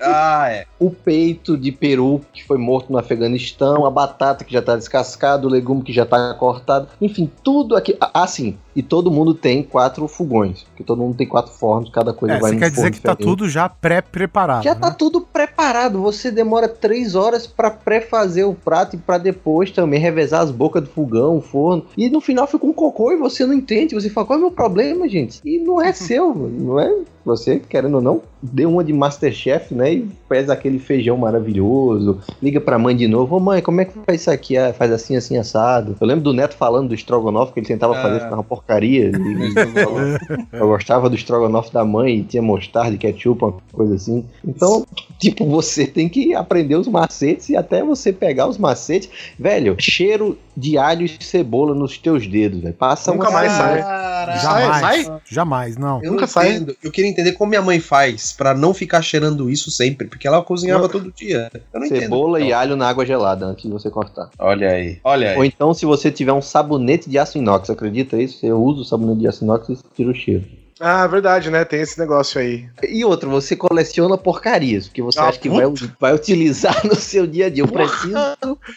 Ah, 0.00 0.48
é. 0.50 0.66
O 0.78 0.90
peito 0.90 1.56
de 1.56 1.72
peru 1.72 2.20
que 2.32 2.44
foi 2.44 2.56
morto 2.56 2.92
no 2.92 2.98
Afeganistão, 2.98 3.84
a 3.84 3.90
batata 3.90 4.44
que 4.44 4.52
já 4.52 4.62
tá 4.62 4.76
descascada, 4.76 5.46
o 5.46 5.50
legume 5.50 5.82
que 5.82 5.92
já 5.92 6.06
tá 6.06 6.34
cortado, 6.34 6.88
enfim, 7.00 7.30
tudo 7.42 7.76
aqui. 7.76 7.96
Ah, 8.00 8.26
sim, 8.26 8.56
e 8.74 8.82
todo 8.82 9.10
mundo 9.10 9.34
tem 9.34 9.62
quatro 9.62 10.06
fogões, 10.06 10.64
porque 10.78 10.84
todo 10.84 10.98
mundo 11.02 11.16
tem 11.16 11.26
quatro 11.26 11.52
fornos, 11.52 11.90
cada 11.90 12.12
coisa 12.12 12.36
É, 12.36 12.38
vai 12.38 12.52
você 12.52 12.56
quer 12.58 12.70
dizer 12.70 12.90
que 12.92 13.00
tá 13.00 13.12
diferente. 13.12 13.28
tudo 13.36 13.48
já 13.48 13.68
pré-preparado. 13.68 14.62
Já 14.62 14.74
né? 14.74 14.80
tá 14.80 14.90
tudo 14.92 15.20
preparado. 15.20 16.00
Você 16.02 16.30
demora 16.30 16.68
três 16.68 17.16
horas 17.16 17.48
pra 17.48 17.68
pré-fazer 17.68 18.44
o 18.44 18.54
prato 18.54 18.94
e 18.94 18.98
pra 18.98 19.18
depois 19.18 19.72
também 19.72 19.98
revezar 19.98 20.40
as 20.42 20.52
bocas 20.52 20.84
do 20.84 20.88
fogão, 20.88 21.38
o 21.38 21.40
forno. 21.40 21.84
E 21.96 22.08
no 22.08 22.20
final 22.20 22.46
fica 22.46 22.64
um 22.64 22.72
cocô 22.72 23.10
e 23.12 23.16
você 23.16 23.44
não 23.44 23.54
entende. 23.54 23.94
Você 23.94 24.08
fala, 24.08 24.26
qual 24.28 24.36
é 24.38 24.40
o 24.40 24.44
meu 24.44 24.52
problema, 24.52 25.08
gente? 25.08 25.40
E 25.44 25.58
não 25.58 25.82
é 25.82 25.90
seu, 25.92 26.32
não 26.32 26.78
é? 26.78 26.94
Você, 27.24 27.58
querendo 27.58 27.96
ou 27.96 28.00
não, 28.00 28.22
deu 28.42 28.70
uma 28.70 28.82
de 28.82 28.92
Masterchef, 28.92 29.74
né? 29.74 29.92
E 29.92 30.08
faz 30.26 30.48
aquele 30.48 30.78
feijão 30.78 31.14
maravilhoso. 31.18 32.20
Liga 32.42 32.58
pra 32.58 32.78
mãe 32.78 32.96
de 32.96 33.06
novo. 33.06 33.36
Ô 33.36 33.40
mãe, 33.40 33.60
como 33.60 33.82
é 33.82 33.84
que 33.84 33.92
faz 34.06 34.22
isso 34.22 34.30
aqui? 34.30 34.56
Ah, 34.56 34.72
faz 34.72 34.90
assim, 34.90 35.14
assim, 35.14 35.36
assado. 35.36 35.94
Eu 36.00 36.06
lembro 36.06 36.24
do 36.24 36.32
Neto 36.32 36.56
falando 36.56 36.88
do 36.88 36.94
estrogonofe, 36.94 37.52
que 37.52 37.60
ele 37.60 37.66
tentava 37.66 37.98
Ah. 37.98 38.00
fazer, 38.00 38.14
ficava 38.20 38.36
uma 38.36 38.44
porcaria. 38.44 39.10
Eu 40.68 40.72
gostava 40.72 41.08
do 41.08 41.16
estrogonofe 41.16 41.72
da 41.72 41.82
mãe, 41.84 42.22
tinha 42.22 42.42
mostarda, 42.42 42.96
ketchup, 42.96 43.42
uma 43.42 43.54
coisa 43.72 43.94
assim. 43.94 44.24
Então, 44.46 44.86
tipo, 45.18 45.46
você 45.46 45.86
tem 45.86 46.08
que 46.08 46.34
aprender 46.34 46.76
os 46.76 46.86
macetes 46.86 47.48
e 47.48 47.56
até 47.56 47.82
você 47.82 48.12
pegar 48.12 48.46
os 48.46 48.58
macetes. 48.58 49.08
Velho, 49.38 49.74
cheiro 49.80 50.38
de 50.54 50.76
alho 50.76 51.06
e 51.06 51.24
cebola 51.24 51.74
nos 51.74 51.96
teus 51.96 52.26
dedos, 52.26 52.60
velho. 52.60 52.74
Passa 52.74 53.12
Nunca 53.12 53.30
uma 53.30 53.32
mais 53.32 53.52
sai. 53.52 53.82
Caralho. 53.82 54.40
Jamais. 54.42 54.80
sai? 55.06 55.20
Jamais, 55.30 55.76
não. 55.76 56.02
Eu 56.02 56.10
Nunca 56.10 56.22
não 56.22 56.28
sai. 56.28 56.50
entendo. 56.50 56.76
Eu 56.82 56.90
queria 56.90 57.10
entender 57.10 57.32
como 57.32 57.48
minha 57.48 57.62
mãe 57.62 57.80
faz 57.80 58.32
pra 58.32 58.52
não 58.52 58.74
ficar 58.74 59.00
cheirando 59.00 59.48
isso 59.48 59.70
sempre, 59.70 60.06
porque 60.06 60.28
ela 60.28 60.42
cozinhava 60.42 60.88
todo 60.88 61.10
dia. 61.12 61.50
Eu 61.72 61.80
não 61.80 61.86
entendo. 61.86 62.00
Cebola 62.00 62.40
e 62.40 62.52
alho 62.52 62.76
na 62.76 62.88
água 62.88 63.06
gelada 63.06 63.46
antes 63.46 63.62
de 63.64 63.70
você 63.70 63.88
cortar. 63.88 64.28
Olha 64.38 64.68
aí, 64.68 64.98
olha 65.02 65.34
Ou 65.36 65.42
aí. 65.42 65.48
então, 65.48 65.72
se 65.72 65.86
você 65.86 66.10
tiver 66.10 66.32
um 66.32 66.42
sabonete 66.42 67.08
de 67.08 67.18
aço 67.18 67.38
inox, 67.38 67.70
acredita 67.70 68.20
isso? 68.20 68.38
Você 68.40 68.52
usa 68.52 68.82
o 68.82 68.84
sabonete 68.84 69.20
de 69.20 69.28
aço 69.28 69.44
inox 69.44 69.68
e 69.70 69.78
tira 69.94 70.10
o 70.10 70.14
cheiro. 70.14 70.44
Ah, 70.80 71.06
verdade, 71.06 71.50
né? 71.50 71.64
Tem 71.64 71.80
esse 71.80 71.98
negócio 71.98 72.40
aí. 72.40 72.66
E 72.88 73.04
outro, 73.04 73.28
você 73.30 73.56
coleciona 73.56 74.16
porcarias, 74.16 74.86
porque 74.86 75.02
você 75.02 75.18
Ah, 75.18 75.28
acha 75.28 75.38
que 75.38 75.48
vai, 75.48 75.64
vai 76.00 76.14
utilizar 76.14 76.74
no 76.86 76.94
seu 76.94 77.26
dia 77.26 77.46
a 77.46 77.50
dia. 77.50 77.64
Eu 77.64 77.68
preciso 77.68 78.12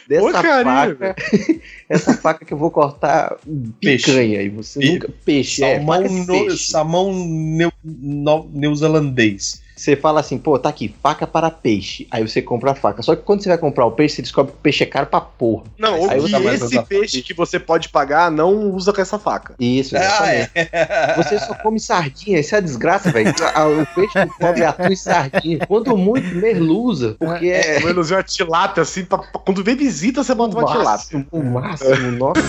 dessa 0.08 0.22
Porcaria, 0.22 0.96
faca. 0.96 1.16
essa 1.90 2.14
faca 2.18 2.44
que 2.46 2.54
eu 2.54 2.58
vou 2.58 2.72
cortar 2.72 3.38
Peixe. 3.80 4.06
picanha. 4.06 4.42
E 4.42 4.50
você 4.50 4.80
Pe- 4.80 4.92
nunca. 4.94 5.10
Peixe, 5.24 5.64
é, 5.64 5.76
Salmão, 5.76 5.96
faca 5.98 6.10
de 6.10 6.16
no, 6.20 6.26
peixe. 6.28 6.72
salmão 6.72 7.14
neu, 7.14 7.72
no- 7.84 8.50
neozelandês. 8.54 9.62
Você 9.82 9.96
fala 9.96 10.20
assim, 10.20 10.38
pô, 10.38 10.60
tá 10.60 10.70
aqui, 10.70 10.94
faca 11.02 11.26
para 11.26 11.50
peixe. 11.50 12.08
Aí 12.12 12.26
você 12.28 12.40
compra 12.42 12.72
a 12.72 12.76
faca. 12.76 13.02
Só 13.02 13.16
que 13.16 13.24
quando 13.24 13.42
você 13.42 13.50
vai 13.50 13.58
comprar 13.58 13.86
o 13.86 13.92
peixe, 13.92 14.18
você 14.18 14.22
descobre 14.22 14.52
que 14.52 14.58
o 14.60 14.62
peixe 14.62 14.84
é 14.84 14.86
caro 14.86 15.08
pra 15.08 15.20
porra. 15.22 15.64
Não, 15.78 16.00
ou 16.00 16.08
que 16.08 16.16
esse 16.54 16.82
peixe 16.84 17.22
que 17.24 17.34
você 17.34 17.60
pode 17.60 17.90
pagar 17.90 18.30
não 18.30 18.72
usa 18.72 18.94
com 18.94 19.02
essa 19.02 19.18
faca. 19.18 19.56
Isso, 19.60 19.98
Ah, 19.98 20.00
exatamente. 20.00 20.52
é. 20.56 21.14
Você 21.18 21.40
só 21.40 21.54
come 21.56 21.80
sardinha, 21.80 22.40
isso 22.40 22.54
é 22.54 22.60
a 22.60 22.62
desgraça, 22.62 23.12
velho. 23.12 23.32
O 23.32 23.96
peixe 23.96 24.14
que 24.14 24.40
come 24.40 24.62
é 24.62 24.66
atum 24.66 24.88
e 24.92 24.96
sardinha. 24.98 25.66
Quanto 25.68 25.98
muito, 25.98 26.28
merluza. 26.36 27.16
Porque 27.20 27.48
é. 27.48 27.80
Uma 27.80 27.90
ilusão 27.90 28.18
a 28.20 28.24
tilápia, 28.24 28.84
assim, 28.84 29.04
pra, 29.04 29.18
pra- 29.18 29.42
quando 29.44 29.64
vem 29.64 29.76
visita, 29.76 30.24
você 30.24 30.36
bota 30.36 30.56
uma 30.56 30.64
tilápia. 30.66 30.84
máximo, 30.92 31.26
o 31.32 31.44
máximo, 31.44 32.12
nossa. 32.12 32.42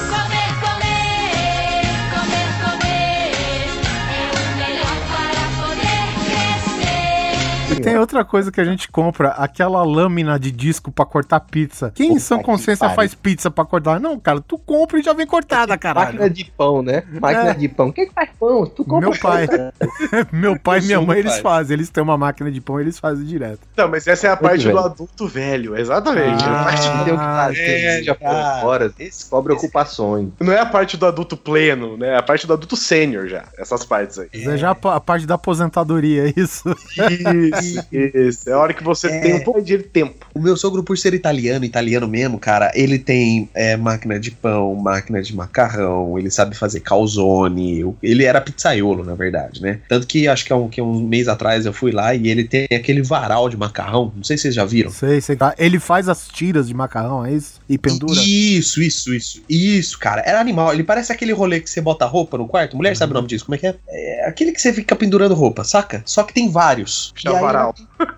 Tem 7.83 7.99
outra 7.99 8.25
coisa 8.25 8.51
que 8.53 8.61
a 8.61 8.65
gente 8.65 8.89
compra, 8.89 9.29
aquela 9.31 9.83
lâmina 9.83 10.39
de 10.39 10.51
disco 10.51 10.91
pra 10.93 11.05
cortar 11.05 11.41
pizza. 11.41 11.91
Quem 11.95 12.07
em 12.07 12.09
Puta 12.15 12.21
sã 12.21 12.39
que 12.39 12.45
consciência 12.45 12.81
pariu. 12.87 12.97
faz 12.97 13.15
pizza 13.15 13.51
pra 13.51 13.65
cortar? 13.65 14.01
Não, 14.01 14.19
cara, 14.19 14.41
tu 14.41 14.59
compra 14.59 14.99
e 14.99 15.03
já 15.03 15.13
vem 15.13 15.27
cortada, 15.27 15.77
caralho. 15.79 16.07
Máquina 16.13 16.31
de 16.31 16.45
pão, 16.57 16.83
né? 16.83 17.03
Máquina 17.21 17.51
É. 17.51 17.55
de 17.55 17.69
pão. 17.69 17.93
Quem 17.93 18.07
que 18.07 18.13
faz 18.15 18.31
pão? 18.39 18.67
Tu 18.67 18.85
compra 18.85 19.09
Meu 19.11 19.19
pai. 19.19 19.47
Meu 20.33 20.59
pai 20.59 20.81
e 20.81 20.83
minha 20.85 21.01
mãe, 21.01 21.19
eles 21.19 21.39
fazem. 21.39 21.75
Eles 21.75 21.91
têm 21.91 22.03
uma 22.03 22.17
máquina 22.17 22.51
de 22.51 22.61
pão, 22.61 22.81
eles 22.81 22.99
fazem 22.99 23.25
direto. 23.25 23.61
Não, 23.77 23.89
mas 23.89 24.07
essa 24.07 24.27
é 24.27 24.31
a 24.31 24.33
Muito 24.35 24.43
parte 24.43 24.59
do 24.63 24.65
velho. 24.75 24.79
adulto 24.79 25.29
velho, 25.29 25.77
exatamente. 25.79 26.45
Ah. 26.45 26.61
A 26.61 26.65
parte- 26.65 26.83
Tem 27.05 27.13
o 27.15 27.19
que 27.19 27.25
fazer, 27.25 27.85
é, 27.85 28.03
já 28.03 28.15
cara. 28.15 28.61
fora. 28.61 28.93
Cobre 29.31 29.53
ocupações. 29.55 30.29
não 30.41 30.53
é 30.53 30.61
a 30.61 30.67
parte 30.67 30.97
do 30.97 31.07
adulto 31.07 31.37
pleno, 31.37 31.97
né? 31.97 32.09
É 32.11 32.17
a 32.17 32.23
parte 32.23 32.47
do 32.47 32.53
adulto 32.53 32.77
sênior 32.77 33.27
já. 33.29 33.45
Essas 33.59 33.85
partes 33.85 34.19
aí. 34.19 34.29
Isso 34.33 34.51
é 34.51 34.57
já 34.57 34.71
a 34.71 35.01
parte 35.01 35.27
da 35.27 35.35
aposentadoria, 35.35 36.29
é 36.29 36.33
isso. 36.37 36.69
Isso, 36.69 37.72
isso. 37.93 38.49
É 38.49 38.53
a 38.53 38.59
hora 38.59 38.75
que 38.75 38.83
você 38.83 39.09
É. 39.09 39.21
tem 39.21 39.35
um 39.35 39.41
pouco 39.41 39.63
de 39.63 39.75
e 39.75 39.79
tempo. 39.79 40.27
O 40.35 40.41
meu 40.41 40.57
sogro, 40.57 40.83
por 40.83 40.97
ser 40.99 41.15
italiano, 41.15 41.65
italiano 41.65 42.07
mesmo, 42.07 42.39
cara, 42.39 42.71
ele 42.75 42.99
tem 42.99 43.49
é, 43.55 43.77
máquina 43.77 44.19
de 44.19 44.31
pão, 44.31 44.75
máquina 44.75 45.23
de 45.23 45.35
macarrão, 45.35 46.19
ele 46.19 46.31
sabe 46.31 46.57
fazer 46.57 46.81
calzone. 46.81 47.95
Ele 48.03 48.25
era 48.25 48.41
pizzaiolo, 48.41 49.05
na 49.05 49.15
verdade, 49.15 49.61
né? 49.63 49.81
Tanto 49.89 50.07
que 50.07 50.29
acho 50.29 50.45
que 50.45 50.53
há 50.53 50.57
um, 50.57 50.69
que 50.69 50.81
um 50.81 51.01
mês 51.01 51.29
atrás 51.29 51.67
eu 51.67 51.73
fui 51.73 51.93
lá 51.93 52.15
e 52.15 52.29
ele 52.29 52.45
tem 52.45 52.67
aquele 52.71 53.03
varal 53.03 53.49
de 53.49 53.57
macarrão. 53.57 54.13
Não 54.15 54.25
sei 54.25 54.37
se 54.37 54.43
vocês 54.43 54.55
já 54.55 54.65
viram. 54.65 54.91
Sei, 54.91 55.21
sei. 55.21 55.37
Tá. 55.37 55.55
Ele 55.59 55.79
faz 55.79 56.09
as 56.09 56.29
tiras 56.29 56.69
de 56.69 56.75
macarrão, 56.75 57.25
é 57.25 57.33
isso? 57.33 57.61
E 57.69 57.79
pendura. 57.79 58.21
Isso, 58.21 58.83
isso, 58.83 59.15
isso. 59.15 59.43
Isso, 59.49 59.99
cara. 59.99 60.23
Era 60.25 60.41
animal. 60.41 60.73
Ele 60.73 60.85
parece 60.85 61.13
aquele 61.13 61.33
rolê 61.33 61.61
que 61.61 61.71
você 61.71 61.81
bota 61.81 62.05
roupa 62.07 62.37
no 62.39 62.47
quarto. 62.47 62.77
Mulher 62.77 62.97
sabe 62.97 63.13
o 63.13 63.15
nome 63.15 63.29
disso. 63.29 63.45
Como 63.45 63.55
é 63.55 63.59
que 63.59 63.67
é? 63.67 63.75
É 63.89 64.29
aquele 64.29 64.53
que 64.53 64.61
você 64.61 64.73
fica 64.73 64.95
pendurando 64.95 65.35
roupa, 65.35 65.65
saca? 65.65 66.03
Só 66.05 66.23
que 66.23 66.33
tem 66.35 66.51
vários. 66.51 67.13
Chama 67.17 67.37
aí 67.37 67.43
varal. 67.63 67.75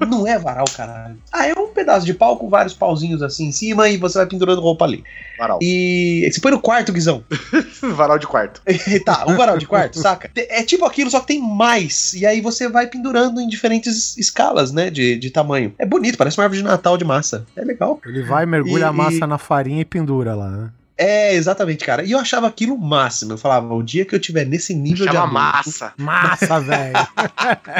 Não 0.08 0.26
é 0.26 0.38
varal, 0.38 0.64
caralho. 0.76 1.16
Ah, 1.32 1.46
é 1.46 1.52
um 1.54 1.68
pedaço 1.68 2.04
de 2.06 2.14
pau 2.14 2.36
com 2.36 2.48
vários 2.48 2.74
pauzinhos 2.74 3.22
assim 3.22 3.46
em 3.46 3.52
cima 3.52 3.88
e 3.88 3.96
você 3.96 4.18
vai 4.18 4.26
pendurando 4.26 4.60
roupa 4.60 4.84
ali. 4.84 5.04
Varal. 5.38 5.58
E 5.60 6.28
você 6.32 6.40
põe 6.40 6.52
no 6.52 6.60
quarto, 6.60 6.92
Guizão. 6.92 7.24
Varal 7.94 8.18
de 8.18 8.26
quarto. 8.26 8.62
tá, 9.04 9.24
um 9.28 9.36
varal 9.36 9.58
de 9.58 9.66
quarto, 9.66 9.98
saca? 9.98 10.30
É 10.36 10.62
tipo 10.62 10.84
aquilo, 10.84 11.10
só 11.10 11.20
que 11.20 11.26
tem 11.28 11.40
mais. 11.40 12.14
E 12.14 12.24
aí 12.24 12.40
você 12.40 12.68
vai 12.68 12.86
pendurando 12.86 13.40
em 13.40 13.48
diferentes 13.48 14.16
escalas, 14.16 14.72
né? 14.72 14.90
De, 14.90 15.16
de 15.16 15.30
tamanho. 15.30 15.74
É 15.78 15.84
bonito, 15.86 16.16
parece 16.16 16.38
uma 16.38 16.44
árvore 16.44 16.62
de 16.62 16.66
Natal 16.68 16.96
de 16.96 17.04
massa. 17.04 17.44
É 17.56 17.62
legal. 17.64 18.00
Ele 18.06 18.22
vai, 18.22 18.46
mergulha 18.46 18.82
E- 18.84 18.84
a 18.84 18.92
massa 18.92 19.16
e- 19.16 19.26
na 19.26 19.38
farinha 19.38 19.80
e 19.80 19.84
pendura 19.84 20.34
lá, 20.34 20.48
né? 20.50 20.70
É, 20.96 21.34
exatamente, 21.34 21.84
cara. 21.84 22.04
E 22.04 22.12
eu 22.12 22.18
achava 22.18 22.46
aquilo 22.46 22.74
o 22.74 22.80
máximo. 22.80 23.32
Eu 23.32 23.38
falava, 23.38 23.74
o 23.74 23.82
dia 23.82 24.04
que 24.04 24.14
eu 24.14 24.20
tiver 24.20 24.44
nesse 24.44 24.74
nível 24.74 25.06
de 25.06 25.16
adulto. 25.16 25.34
massa. 25.34 25.92
Massa, 25.96 26.60
velho. 26.62 26.94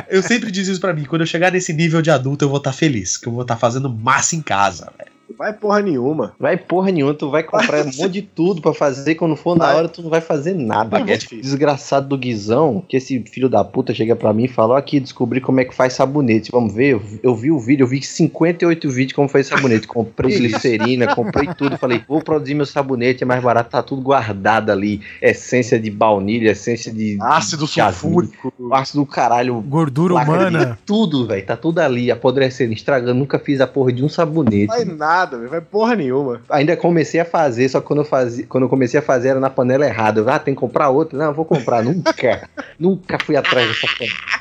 Eu 0.08 0.22
sempre 0.22 0.50
diz 0.50 0.66
isso 0.66 0.80
pra 0.80 0.92
mim. 0.92 1.04
Quando 1.04 1.22
eu 1.22 1.26
chegar 1.26 1.52
nesse 1.52 1.72
nível 1.72 2.02
de 2.02 2.10
adulto, 2.10 2.44
eu 2.44 2.48
vou 2.48 2.58
estar 2.58 2.72
feliz. 2.72 3.16
Que 3.16 3.28
eu 3.28 3.32
vou 3.32 3.42
estar 3.42 3.56
fazendo 3.56 3.88
massa 3.88 4.34
em 4.34 4.42
casa, 4.42 4.92
velho. 4.98 5.13
Vai 5.36 5.52
porra 5.52 5.80
nenhuma. 5.80 6.34
Vai 6.38 6.56
porra 6.56 6.92
nenhuma, 6.92 7.12
tu 7.14 7.28
vai 7.30 7.42
comprar 7.42 7.80
um 7.82 7.86
monte 7.86 8.08
de 8.08 8.22
tudo 8.22 8.60
pra 8.62 8.72
fazer, 8.72 9.14
quando 9.16 9.34
for 9.34 9.56
na 9.56 9.66
Vai. 9.66 9.76
hora 9.76 9.88
tu 9.88 10.02
não 10.02 10.10
vai 10.10 10.20
fazer 10.20 10.54
nada. 10.54 10.88
Baguete. 10.90 11.40
Desgraçado 11.40 12.08
do 12.08 12.16
Guizão, 12.18 12.84
que 12.88 12.96
esse 12.96 13.18
filho 13.24 13.48
da 13.48 13.64
puta 13.64 13.92
chega 13.92 14.14
pra 14.14 14.32
mim 14.32 14.44
e 14.44 14.48
fala, 14.48 14.74
ó 14.74 14.76
aqui, 14.76 15.00
descobri 15.00 15.40
como 15.40 15.60
é 15.60 15.64
que 15.64 15.74
faz 15.74 15.94
sabonete, 15.94 16.52
vamos 16.52 16.72
ver? 16.74 16.92
Eu, 16.92 17.02
eu 17.22 17.34
vi 17.34 17.50
o 17.50 17.58
vídeo, 17.58 17.84
eu 17.84 17.88
vi 17.88 18.00
58 18.02 18.88
vídeos 18.90 19.12
como 19.14 19.28
faz 19.28 19.46
sabonete, 19.48 19.88
comprei 19.88 20.38
glicerina, 20.38 21.14
comprei 21.14 21.48
tudo, 21.56 21.76
falei, 21.78 22.02
vou 22.06 22.22
produzir 22.22 22.54
meu 22.54 22.66
sabonete, 22.66 23.24
é 23.24 23.26
mais 23.26 23.42
barato, 23.42 23.70
tá 23.70 23.82
tudo 23.82 24.02
guardado 24.02 24.70
ali, 24.70 25.00
essência 25.20 25.80
de 25.80 25.90
baunilha, 25.90 26.50
essência 26.52 26.92
de... 26.92 27.18
Ácido 27.20 27.64
de 27.66 27.72
sulfúrico. 27.72 28.52
Ácido 28.70 29.00
do 29.00 29.06
caralho, 29.06 29.60
Gordura 29.62 30.14
de- 30.14 30.20
humana. 30.30 30.78
tudo, 30.86 31.26
velho, 31.26 31.44
tá 31.44 31.56
tudo 31.56 31.80
ali, 31.80 32.10
apodrecendo, 32.10 32.72
estragando, 32.72 33.14
nunca 33.18 33.38
fiz 33.38 33.60
a 33.60 33.66
porra 33.66 33.92
de 33.92 34.04
um 34.04 34.08
sabonete. 34.08 34.66
Vai 34.68 34.84
nada, 34.84 35.13
velho. 35.22 35.48
Vai 35.48 35.60
porra 35.60 35.94
nenhuma. 35.94 36.40
Ainda 36.48 36.76
comecei 36.76 37.20
a 37.20 37.24
fazer, 37.24 37.68
só 37.68 37.80
que 37.80 37.86
quando 37.86 38.00
eu, 38.00 38.04
fazia, 38.04 38.46
quando 38.46 38.64
eu 38.64 38.68
comecei 38.68 38.98
a 38.98 39.02
fazer 39.02 39.28
era 39.28 39.40
na 39.40 39.50
panela 39.50 39.86
errada. 39.86 40.20
Eu, 40.20 40.28
ah, 40.28 40.38
tem 40.38 40.54
que 40.54 40.60
comprar 40.60 40.88
outra? 40.90 41.18
Não, 41.18 41.26
eu 41.26 41.34
vou 41.34 41.44
comprar. 41.44 41.82
Nunca. 41.82 42.48
nunca 42.78 43.18
fui 43.24 43.36
atrás 43.36 43.68
dessa 43.68 43.86
porra. 43.96 44.34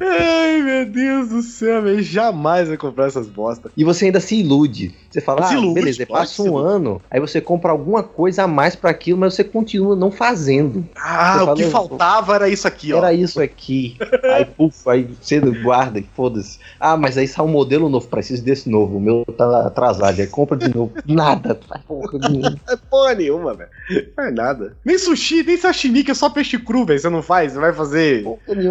Ai, 0.00 0.62
meu 0.62 0.86
Deus 0.86 1.28
do 1.28 1.42
céu, 1.42 1.82
velho. 1.82 2.02
Jamais 2.02 2.68
vai 2.68 2.76
comprar 2.76 3.06
essas 3.06 3.26
bosta. 3.26 3.70
E 3.76 3.84
você 3.84 4.06
ainda 4.06 4.20
se 4.20 4.36
ilude. 4.40 4.94
Você 5.10 5.20
fala, 5.20 5.42
Se 5.48 5.54
ah, 5.54 5.58
ilude, 5.58 5.74
beleza, 5.74 6.06
passa 6.06 6.42
um 6.42 6.56
ano, 6.56 7.02
aí 7.10 7.18
você 7.18 7.40
compra 7.40 7.72
alguma 7.72 8.00
coisa 8.02 8.44
a 8.44 8.46
mais 8.46 8.76
pra 8.76 8.90
aquilo, 8.90 9.18
mas 9.18 9.34
você 9.34 9.42
continua 9.42 9.96
não 9.96 10.10
fazendo. 10.10 10.84
Ah, 10.96 11.38
Você 11.38 11.50
o 11.50 11.54
que 11.54 11.64
falou- 11.64 11.88
faltava 11.88 12.34
era 12.36 12.48
isso 12.48 12.68
aqui, 12.68 12.92
ó. 12.92 12.98
Era 12.98 13.12
isso 13.12 13.40
aqui. 13.42 13.96
Aí, 14.32 14.44
puf, 14.44 14.88
aí 14.88 15.08
você 15.20 15.40
guarda 15.40 16.00
foda-se. 16.14 16.58
Ah, 16.78 16.96
mas 16.96 17.18
aí 17.18 17.26
sai 17.26 17.44
um 17.44 17.48
modelo 17.48 17.88
novo, 17.88 18.06
preciso 18.06 18.44
desse 18.44 18.68
novo. 18.70 18.98
O 18.98 19.00
meu 19.00 19.24
tá 19.36 19.66
atrasado. 19.66 19.99
Aí 20.04 20.26
compra 20.26 20.56
de 20.56 20.74
novo. 20.74 20.92
Nada. 21.06 21.58
faz 21.68 21.82
Porra 21.84 22.18
nenhuma. 22.28 22.56
É 22.68 22.76
porra 22.76 23.14
nenhuma, 23.14 23.54
velho. 23.54 23.70
Não 24.16 24.24
é 24.24 24.30
nada. 24.30 24.76
Nem 24.84 24.98
sushi, 24.98 25.42
nem 25.42 25.56
sashimi, 25.56 26.04
que 26.04 26.10
é 26.10 26.14
só 26.14 26.30
peixe 26.30 26.58
cru, 26.58 26.84
velho. 26.84 26.98
Você 26.98 27.08
não 27.08 27.22
faz? 27.22 27.52
Você 27.52 27.58
vai 27.58 27.72
fazer 27.72 28.24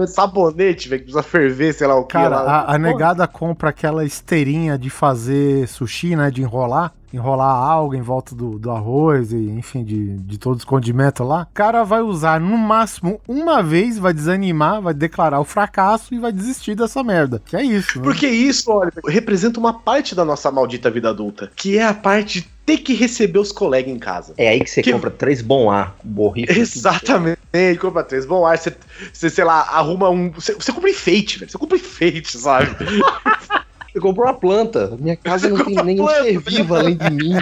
sabonete, 0.07 0.89
velho, 0.89 1.01
que 1.01 1.05
precisa 1.05 1.23
ferver, 1.23 1.73
sei 1.73 1.87
lá 1.87 1.95
o 1.95 2.05
que. 2.05 2.13
Cara, 2.13 2.41
lá. 2.41 2.59
a, 2.61 2.75
a 2.75 2.77
negada 2.77 3.27
compra 3.27 3.69
aquela 3.69 4.05
esteirinha 4.05 4.77
de 4.77 4.89
fazer 4.89 5.67
sushi, 5.67 6.15
né? 6.15 6.31
De 6.31 6.41
enrolar. 6.41 6.93
Enrolar 7.13 7.47
algo 7.55 7.95
em 7.95 8.01
volta 8.01 8.35
do, 8.35 8.59
do 8.59 8.69
arroz 8.71 9.31
e, 9.31 9.35
enfim, 9.35 9.83
de, 9.83 10.17
de 10.17 10.37
todos 10.37 10.59
os 10.59 10.65
condimentos 10.65 11.25
lá. 11.25 11.47
O 11.49 11.53
cara 11.53 11.83
vai 11.83 12.01
usar 12.01 12.39
no 12.39 12.57
máximo 12.57 13.19
uma 13.27 13.63
vez, 13.63 13.97
vai 13.97 14.13
desanimar, 14.13 14.81
vai 14.81 14.93
declarar 14.93 15.39
o 15.39 15.45
fracasso 15.45 16.13
e 16.13 16.19
vai 16.19 16.31
desistir 16.31 16.75
dessa 16.75 17.03
merda. 17.03 17.41
Que 17.45 17.55
é 17.55 17.63
isso, 17.63 17.97
né? 17.97 18.03
Porque 18.03 18.27
isso, 18.27 18.71
olha, 18.71 18.91
representa 19.07 19.59
uma 19.59 19.73
parte 19.73 20.13
da 20.13 20.23
nossa 20.23 20.51
maldita 20.51 20.89
vida 20.91 21.09
adulta, 21.09 21.51
que 21.55 21.77
é 21.77 21.85
a 21.85 21.93
parte 21.93 22.41
de 22.41 22.47
ter 22.65 22.77
que 22.77 22.93
receber 22.93 23.39
os 23.39 23.51
colegas 23.51 23.91
em 23.91 23.97
casa. 23.97 24.33
É 24.37 24.47
aí 24.49 24.59
que 24.59 24.69
você 24.69 24.83
Que- 24.83 24.91
compra 24.93 25.09
três 25.09 25.41
bom 25.41 25.71
ar, 25.71 25.95
borrifa. 26.03 26.53
Exatamente, 26.53 27.39
compra 27.79 28.03
três 28.03 28.25
bom 28.27 28.45
ar, 28.45 28.57
você, 28.57 28.75
você, 29.11 29.29
sei 29.29 29.43
lá, 29.43 29.61
arruma 29.61 30.09
um. 30.09 30.29
Você, 30.31 30.53
você 30.53 30.71
compra 30.71 30.89
enfeite, 30.91 31.39
velho. 31.39 31.51
Você 31.51 31.57
compra 31.57 31.77
enfeite, 31.77 32.37
sabe? 32.37 32.67
Eu 33.93 34.01
compro 34.01 34.23
uma 34.23 34.33
planta. 34.33 34.95
Minha 34.99 35.15
casa 35.15 35.49
não 35.49 35.65
tem 35.65 35.75
nenhum 35.83 36.05
planta. 36.05 36.23
ser 36.23 36.39
vivo 36.39 36.75
além 36.75 36.95
de 36.95 37.09
mim. 37.09 37.37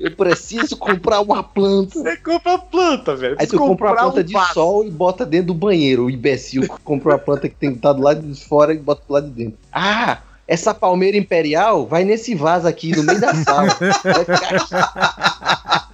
Eu 0.00 0.10
preciso 0.12 0.76
comprar 0.76 1.20
uma 1.20 1.42
planta. 1.42 1.98
Você 1.98 2.16
compra 2.16 2.58
planta, 2.58 3.16
velho. 3.16 3.36
Aí 3.38 3.46
tu 3.46 3.58
compra 3.58 3.88
uma 3.88 3.96
planta 3.96 4.20
um 4.20 4.24
de 4.24 4.32
vaso. 4.32 4.54
sol 4.54 4.84
e 4.84 4.90
bota 4.90 5.24
dentro 5.24 5.48
do 5.48 5.54
banheiro. 5.54 6.06
O 6.06 6.10
imbecil 6.10 6.66
comprou 6.82 7.12
uma 7.12 7.18
planta 7.18 7.48
que 7.48 7.54
tem 7.54 7.70
que 7.70 7.76
estar 7.76 7.92
do 7.92 8.02
lado 8.02 8.20
de 8.20 8.44
fora 8.44 8.74
e 8.74 8.78
bota 8.78 9.02
do 9.06 9.12
lado 9.12 9.28
de 9.28 9.44
dentro. 9.44 9.58
Ah! 9.72 10.18
Essa 10.46 10.74
palmeira 10.74 11.16
imperial 11.16 11.86
vai 11.86 12.04
nesse 12.04 12.34
vaso 12.34 12.66
aqui 12.66 12.94
no 12.96 13.04
meio 13.04 13.20
da 13.20 13.32
sala. 13.34 13.68
Vai 13.78 14.24
ficar 14.24 15.88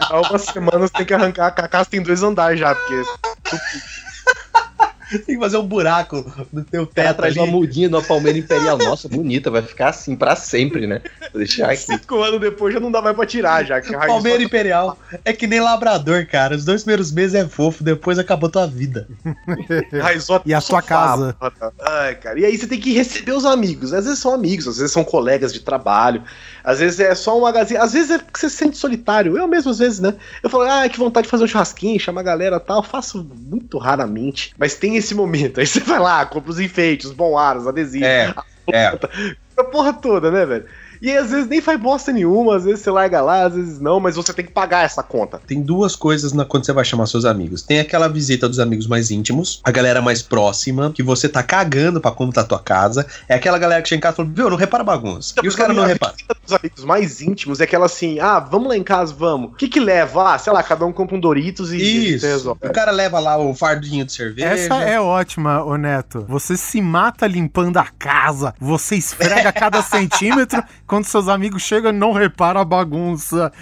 Há 0.00 0.20
uma 0.22 0.38
semana 0.38 0.78
você 0.78 0.92
tem 0.94 1.06
que 1.06 1.14
arrancar. 1.14 1.46
A 1.46 1.68
casa 1.68 1.88
tem 1.88 2.02
dois 2.02 2.22
andares 2.22 2.58
já, 2.58 2.74
porque. 2.74 3.02
Tem 5.26 5.34
que 5.36 5.38
fazer 5.38 5.56
um 5.56 5.66
buraco 5.66 6.24
no 6.52 6.62
teu 6.64 6.86
teto 6.86 7.16
traz 7.16 7.36
ali. 7.36 7.40
uma 7.40 7.46
mudinha 7.58 7.88
de 7.88 7.94
uma 7.94 8.02
palmeira 8.02 8.38
imperial. 8.38 8.78
Nossa, 8.78 9.08
bonita, 9.08 9.50
vai 9.50 9.62
ficar 9.62 9.88
assim 9.90 10.14
pra 10.16 10.36
sempre, 10.36 10.86
né? 10.86 11.00
Vou 11.32 11.38
deixar 11.40 11.70
aqui. 11.70 11.82
Cinco 11.82 12.22
anos 12.22 12.40
depois 12.40 12.72
já 12.72 12.80
não 12.80 12.90
dá 12.90 13.02
mais 13.02 13.16
pra 13.16 13.26
tirar, 13.26 13.64
já. 13.64 13.80
Palmeira 13.82 14.38
só- 14.38 14.44
Imperial 14.44 14.98
é 15.24 15.32
que 15.32 15.46
nem 15.46 15.60
labrador, 15.60 16.26
cara. 16.26 16.54
Os 16.56 16.64
dois 16.64 16.82
primeiros 16.82 17.10
meses 17.12 17.34
é 17.34 17.46
fofo, 17.46 17.82
depois 17.82 18.18
acabou 18.18 18.48
tua 18.48 18.66
vida. 18.66 19.08
E 20.44 20.54
a 20.54 20.60
sua 20.60 20.82
casa? 20.82 21.36
Ai, 21.80 22.14
cara. 22.14 22.38
E 22.40 22.44
aí 22.44 22.56
você 22.56 22.66
tem 22.66 22.80
que 22.80 22.92
receber 22.92 23.32
os 23.32 23.44
amigos. 23.44 23.92
Às 23.92 24.04
vezes 24.04 24.18
são 24.20 24.32
amigos, 24.34 24.66
às 24.66 24.78
vezes 24.78 24.92
são 24.92 25.04
colegas 25.04 25.52
de 25.52 25.60
trabalho, 25.60 26.22
às 26.62 26.78
vezes 26.78 27.00
é 27.00 27.14
só 27.14 27.36
um 27.36 27.42
magazine, 27.42 27.78
às 27.78 27.92
vezes 27.92 28.10
é 28.10 28.18
porque 28.18 28.38
você 28.38 28.50
se 28.50 28.56
sente 28.56 28.76
solitário. 28.76 29.36
Eu 29.36 29.46
mesmo, 29.46 29.70
às 29.70 29.78
vezes, 29.78 30.00
né? 30.00 30.14
Eu 30.42 30.50
falo, 30.50 30.64
ah, 30.64 30.88
que 30.88 30.98
vontade 30.98 31.26
de 31.26 31.30
fazer 31.30 31.44
um 31.44 31.48
churrasquinho, 31.48 31.98
chama 31.98 32.20
a 32.20 32.24
galera 32.24 32.56
e 32.56 32.60
tal. 32.60 32.78
Eu 32.78 32.82
faço 32.82 33.24
muito 33.24 33.78
raramente. 33.78 34.52
Mas 34.58 34.74
tem 34.74 34.96
esse 34.96 35.14
momento. 35.14 35.60
Aí 35.60 35.66
você 35.66 35.80
vai 35.80 35.98
lá, 35.98 36.24
compra 36.26 36.50
os 36.50 36.60
enfeites, 36.60 37.06
os 37.06 37.12
bom 37.12 37.36
aros, 37.36 37.66
adesivos. 37.66 38.06
É, 38.06 38.34
é. 38.72 38.98
A 39.56 39.64
porra 39.64 39.92
toda, 39.92 40.30
né, 40.30 40.46
velho? 40.46 40.64
E 41.00 41.10
aí, 41.10 41.16
às 41.16 41.30
vezes 41.30 41.48
nem 41.48 41.60
faz 41.60 41.80
bosta 41.80 42.12
nenhuma, 42.12 42.56
às 42.56 42.64
vezes 42.64 42.80
você 42.80 42.90
larga 42.90 43.20
lá, 43.20 43.44
às 43.46 43.54
vezes 43.54 43.80
não, 43.80 43.98
mas 44.00 44.16
você 44.16 44.32
tem 44.32 44.44
que 44.44 44.50
pagar 44.52 44.84
essa 44.84 45.02
conta. 45.02 45.40
Tem 45.46 45.60
duas 45.62 45.96
coisas 45.96 46.32
na, 46.32 46.44
quando 46.44 46.64
você 46.66 46.72
vai 46.72 46.84
chamar 46.84 47.06
seus 47.06 47.24
amigos. 47.24 47.62
Tem 47.62 47.80
aquela 47.80 48.08
visita 48.08 48.48
dos 48.48 48.58
amigos 48.58 48.86
mais 48.86 49.10
íntimos, 49.10 49.60
a 49.64 49.70
galera 49.70 50.02
mais 50.02 50.22
próxima, 50.22 50.92
que 50.92 51.02
você 51.02 51.28
tá 51.28 51.42
cagando 51.42 52.00
pra 52.00 52.10
como 52.10 52.32
tá 52.32 52.42
a 52.42 52.44
tua 52.44 52.58
casa. 52.58 53.06
É 53.28 53.34
aquela 53.34 53.58
galera 53.58 53.82
que 53.82 53.88
chega 53.88 53.98
em 53.98 54.02
casa 54.02 54.14
e 54.14 54.16
fala, 54.18 54.28
viu, 54.32 54.50
não 54.50 54.56
repara 54.56 54.82
a 54.82 54.86
bagunça. 54.86 55.34
E 55.42 55.48
os 55.48 55.56
caras 55.56 55.74
não 55.74 55.84
A 55.84 55.86
reparam. 55.86 56.14
visita 56.14 56.36
dos 56.42 56.52
amigos 56.52 56.84
mais 56.84 57.20
íntimos 57.20 57.60
é 57.60 57.64
aquela 57.64 57.86
assim, 57.86 58.18
ah, 58.20 58.38
vamos 58.40 58.68
lá 58.68 58.76
em 58.76 58.82
casa, 58.82 59.14
vamos. 59.14 59.52
O 59.52 59.54
que 59.54 59.68
que 59.68 59.80
leva? 59.80 60.34
Ah, 60.34 60.38
sei 60.38 60.52
lá, 60.52 60.62
cada 60.62 60.84
um 60.84 60.92
compra 60.92 61.16
um 61.16 61.20
Doritos 61.20 61.72
e 61.72 61.76
Isso. 62.14 62.26
resolve. 62.26 62.60
O 62.66 62.72
cara 62.72 62.90
leva 62.90 63.18
lá 63.18 63.36
o 63.38 63.54
fardinho 63.54 64.04
de 64.04 64.12
cerveja. 64.12 64.48
Essa 64.48 64.74
é 64.82 65.00
ótima, 65.00 65.62
ô 65.64 65.76
Neto. 65.76 66.24
Você 66.28 66.56
se 66.56 66.80
mata 66.82 67.26
limpando 67.26 67.78
a 67.78 67.86
casa, 67.98 68.54
você 68.60 68.96
esfrega 68.96 69.52
cada 69.52 69.80
centímetro, 69.82 70.62
quando 70.90 71.04
seus 71.04 71.28
amigos 71.28 71.62
chegam 71.62 71.92
não 71.92 72.12
repara 72.12 72.60
a 72.60 72.64
bagunça. 72.64 73.52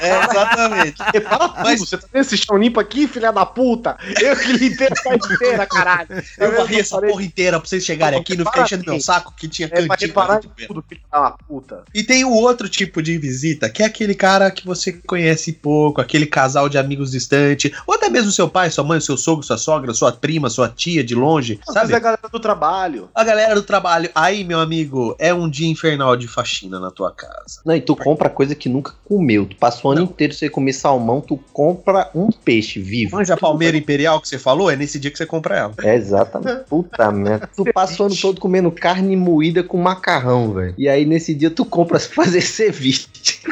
É, 0.00 0.24
exatamente. 0.24 0.94
Repara 1.12 1.48
tudo, 1.50 1.60
Mas- 1.62 1.80
você 1.80 1.98
tá 1.98 2.06
vendo 2.10 2.22
esse 2.22 2.36
chão 2.38 2.56
limpo 2.56 2.80
aqui, 2.80 3.06
filha 3.06 3.30
da 3.30 3.44
puta? 3.44 3.98
Eu 4.18 4.34
que 4.36 4.52
limpei 4.54 4.86
a 4.86 4.90
casa 4.94 5.34
inteira, 5.34 5.66
caralho. 5.66 6.08
Eu 6.38 6.56
varri 6.56 6.80
essa 6.80 6.98
porra 6.98 7.22
inteira 7.22 7.60
pra 7.60 7.68
vocês 7.68 7.84
chegarem 7.84 8.18
aqui, 8.18 8.34
não 8.36 8.46
fiquei 8.46 8.62
enchendo 8.62 8.84
meu 8.90 9.00
saco 9.02 9.34
que 9.36 9.46
tinha 9.46 9.68
É 9.70 9.86
pra 9.86 9.88
cantinho 9.96 10.12
pra 10.14 10.40
tudo, 10.66 10.82
filha 10.88 11.00
da 11.12 11.32
puta. 11.46 11.84
E 11.94 12.02
tem 12.02 12.24
o 12.24 12.30
outro 12.30 12.70
tipo 12.70 13.02
de 13.02 13.18
visita, 13.18 13.68
que 13.68 13.82
é 13.82 13.86
aquele 13.86 14.14
cara 14.14 14.50
que 14.50 14.64
você 14.64 14.92
conhece 15.06 15.52
pouco, 15.52 16.00
aquele 16.00 16.24
casal 16.24 16.70
de 16.70 16.78
amigos 16.78 17.10
distante, 17.10 17.70
ou 17.86 17.94
até 17.94 18.08
mesmo 18.08 18.32
seu 18.32 18.48
pai, 18.48 18.70
sua 18.70 18.82
mãe, 18.82 18.98
seu 18.98 19.18
sogro, 19.18 19.44
sua 19.44 19.58
sogra, 19.58 19.92
sua 19.92 20.10
prima, 20.10 20.48
sua 20.48 20.70
tia 20.70 21.04
de 21.04 21.14
longe, 21.14 21.60
Às 21.68 21.74
sabe? 21.74 21.92
é 21.92 21.96
a 21.96 22.00
galera 22.00 22.28
do 22.32 22.40
trabalho. 22.40 23.10
A 23.14 23.22
galera 23.24 23.54
do 23.54 23.62
trabalho. 23.62 24.08
Aí, 24.14 24.42
meu 24.42 24.58
amigo, 24.58 25.14
é 25.18 25.34
um 25.34 25.50
dia 25.50 25.68
infernal 25.68 26.16
de 26.16 26.26
faxina 26.26 26.61
na 26.68 26.90
tua 26.90 27.12
casa. 27.12 27.60
Não, 27.64 27.74
e 27.74 27.80
tu 27.80 27.96
compra 27.96 28.28
coisa 28.28 28.54
que 28.54 28.68
nunca 28.68 28.92
comeu. 29.04 29.46
Tu 29.46 29.56
passa 29.56 29.86
o 29.86 29.90
ano 29.90 30.02
inteiro 30.02 30.34
sem 30.34 30.48
comer 30.48 30.72
salmão, 30.72 31.20
tu 31.20 31.38
compra 31.52 32.10
um 32.14 32.30
peixe 32.30 32.80
vivo. 32.80 33.16
Manja 33.16 33.34
a 33.34 33.36
palmeira 33.36 33.76
imperial 33.76 34.20
que 34.20 34.28
você 34.28 34.38
falou, 34.38 34.70
é 34.70 34.76
nesse 34.76 34.98
dia 34.98 35.10
que 35.10 35.18
você 35.18 35.26
compra 35.26 35.56
ela. 35.56 35.74
É, 35.82 35.94
exatamente. 35.94 36.64
Puta 36.68 37.10
merda. 37.10 37.48
Tu 37.54 37.64
passa 37.72 38.02
o 38.02 38.06
ano 38.06 38.16
todo 38.16 38.40
comendo 38.40 38.70
carne 38.70 39.16
moída 39.16 39.62
com 39.62 39.76
macarrão, 39.76 40.52
velho. 40.52 40.74
E 40.78 40.88
aí 40.88 41.04
nesse 41.04 41.34
dia 41.34 41.50
tu 41.50 41.64
compra 41.64 41.98
pra 41.98 42.24
fazer 42.24 42.40
ceviche. 42.40 43.08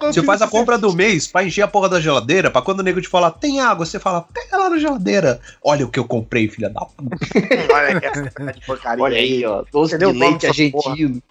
Você 0.00 0.22
faz 0.22 0.42
a 0.42 0.48
compra 0.48 0.78
do 0.78 0.92
mês 0.92 1.26
pra 1.26 1.44
encher 1.44 1.62
a 1.62 1.68
porra 1.68 1.88
da 1.88 2.00
geladeira, 2.00 2.50
pra 2.50 2.62
quando 2.62 2.80
o 2.80 2.82
nego 2.82 3.00
te 3.00 3.08
falar, 3.08 3.30
tem 3.32 3.60
água, 3.60 3.84
você 3.84 3.98
fala, 3.98 4.22
pega 4.22 4.56
lá 4.56 4.70
na 4.70 4.78
geladeira. 4.78 5.40
Olha 5.62 5.84
o 5.84 5.90
que 5.90 5.98
eu 5.98 6.04
comprei, 6.04 6.48
filha 6.48 6.68
da 6.68 6.80
puta. 6.80 7.16
Olha 7.72 8.00
essa 8.02 8.52
de 8.52 8.66
porcaria. 8.66 9.02
Olha 9.02 9.16
aí, 9.16 9.44
ó. 9.44 9.64
Doce 9.72 9.98
de 9.98 10.06
leite 10.06 10.46
argentino. 10.46 11.22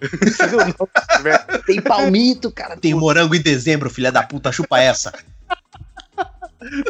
Tem 1.66 1.82
palmito, 1.82 2.52
cara. 2.52 2.78
Tem 2.78 2.94
morango 2.94 3.36
em 3.36 3.42
dezembro, 3.42 3.90
filha 3.90 4.12
da 4.12 4.24
puta, 4.24 4.52
chupa 4.52 4.80
essa. 4.80 5.12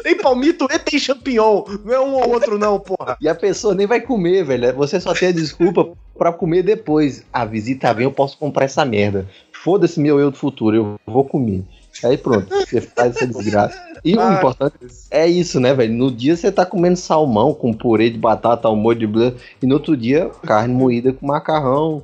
Tem 0.03 0.17
palmito 0.17 0.67
e 0.69 0.79
tem 0.79 0.99
champignon. 0.99 1.63
Não 1.85 1.93
é 1.93 1.99
um 1.99 2.13
ou 2.13 2.29
outro, 2.29 2.57
não, 2.57 2.79
porra. 2.79 3.17
E 3.21 3.29
a 3.29 3.35
pessoa 3.35 3.73
nem 3.73 3.87
vai 3.87 4.01
comer, 4.01 4.43
velho. 4.43 4.73
Você 4.75 4.99
só 4.99 5.13
tem 5.13 5.29
a 5.29 5.31
desculpa 5.31 5.93
pra 6.17 6.33
comer 6.33 6.63
depois. 6.63 7.23
A 7.31 7.45
visita 7.45 7.93
vem, 7.93 8.03
eu 8.03 8.11
posso 8.11 8.37
comprar 8.37 8.65
essa 8.65 8.83
merda. 8.83 9.25
Foda-se 9.63 9.99
meu 9.99 10.19
eu 10.19 10.31
do 10.31 10.37
futuro, 10.37 10.75
eu 10.75 10.99
vou 11.05 11.23
comer. 11.23 11.63
Aí 12.03 12.17
pronto, 12.17 12.47
você 12.49 12.81
faz 12.81 13.15
essa 13.15 13.27
desgraça. 13.27 13.79
E 14.03 14.15
o 14.15 14.19
Ah, 14.19 14.33
importante 14.33 14.75
é 15.11 15.27
isso, 15.27 15.59
né, 15.59 15.73
velho? 15.73 15.93
No 15.93 16.11
dia 16.11 16.35
você 16.35 16.51
tá 16.51 16.65
comendo 16.65 16.97
salmão 16.97 17.53
com 17.53 17.73
purê 17.73 18.09
de 18.09 18.17
batata, 18.17 18.69
um 18.69 18.75
molho 18.75 18.99
de 18.99 19.07
blá, 19.07 19.33
e 19.61 19.67
no 19.67 19.75
outro 19.75 19.95
dia 19.95 20.31
carne 20.43 20.73
moída 20.73 21.13
com 21.13 21.27
macarrão, 21.27 22.01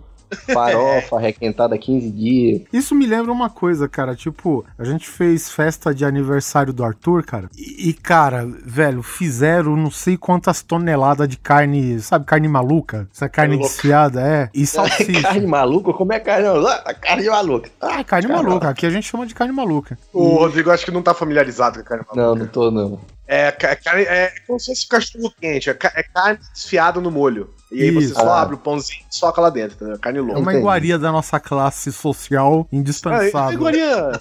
farofa, 0.54 1.20
requentada 1.20 1.78
15 1.78 2.12
dias. 2.12 2.62
Isso 2.72 2.96
me 2.96 3.06
lembra 3.06 3.32
uma 3.32 3.50
coisa, 3.50 3.88
cara. 3.88 4.16
Tipo, 4.16 4.66
a 4.78 4.84
gente 4.84 5.08
fez 5.08 5.50
festa 5.50 5.94
de 5.94 6.06
aniversário 6.06 6.74
do 6.74 6.84
Arthur, 6.84 7.24
cara. 7.24 7.50
E, 7.58 7.90
e, 7.90 7.94
cara, 7.94 8.46
velho, 8.66 9.02
fizeram 9.02 9.76
não 9.76 9.92
sei 9.92 10.18
quantas 10.18 10.62
toneladas 10.62 11.28
de 11.28 11.38
carne, 11.38 12.00
sabe, 12.00 12.26
carne 12.26 12.48
maluca? 12.48 13.08
Essa 13.14 13.30
carne 13.30 13.56
louca. 13.56 13.70
desfiada, 13.70 14.22
é. 14.22 14.50
E 14.54 14.66
salsicha. 14.68 15.22
carne 15.22 15.48
maluca? 15.48 15.94
Como 15.94 16.14
é 16.14 16.20
carne 16.20 16.48
maluca? 16.48 16.94
Carne 17.02 17.30
maluca. 17.30 17.70
Ah, 17.82 18.04
carne 18.04 18.28
maluca. 18.28 18.70
Aqui 18.70 18.86
a 18.86 18.90
gente 18.90 19.08
chama 19.08 19.26
de 19.26 19.36
carne 19.36 19.54
maluca. 19.54 19.98
O 20.14 20.38
Rodrigo 20.38 20.72
acho 20.72 20.86
que 20.86 20.92
não 20.92 21.02
tá 21.02 21.14
familiarizado 21.14 21.76
com 21.76 21.82
a 21.82 21.84
carne 21.84 22.06
maluca. 22.08 22.28
Não, 22.28 22.36
não 22.36 22.48
tô, 22.48 22.72
não. 22.72 23.00
É, 23.28 23.52
carne, 23.52 24.04
é 24.04 24.34
como 24.48 24.60
se 24.60 24.68
fosse 24.68 24.88
cachorro 24.88 25.34
quente. 25.40 25.70
É, 25.70 25.78
é 25.96 26.04
carne 26.04 26.40
desfiada 26.54 27.02
no 27.02 27.12
molho. 27.12 27.54
E 27.70 27.82
aí 27.84 27.90
Isso. 27.90 28.10
você 28.10 28.14
só 28.14 28.30
Ah. 28.30 28.42
abre 28.44 28.56
o 28.56 28.58
pãozinho 28.58 29.02
e 29.12 29.14
soca 29.14 29.42
lá 29.42 29.50
dentro, 29.50 29.76
entendeu? 29.76 30.00
Carne 30.00 30.20
É 30.20 30.22
louca. 30.22 30.40
uma 30.40 30.54
iguaria 30.54 30.98
da 30.98 31.12
nossa 31.12 31.38
classe 31.38 31.92
social 31.92 32.66
É, 32.72 32.76
é 32.76 32.80
indispensável. 32.80 33.52
iguaria. 33.52 34.12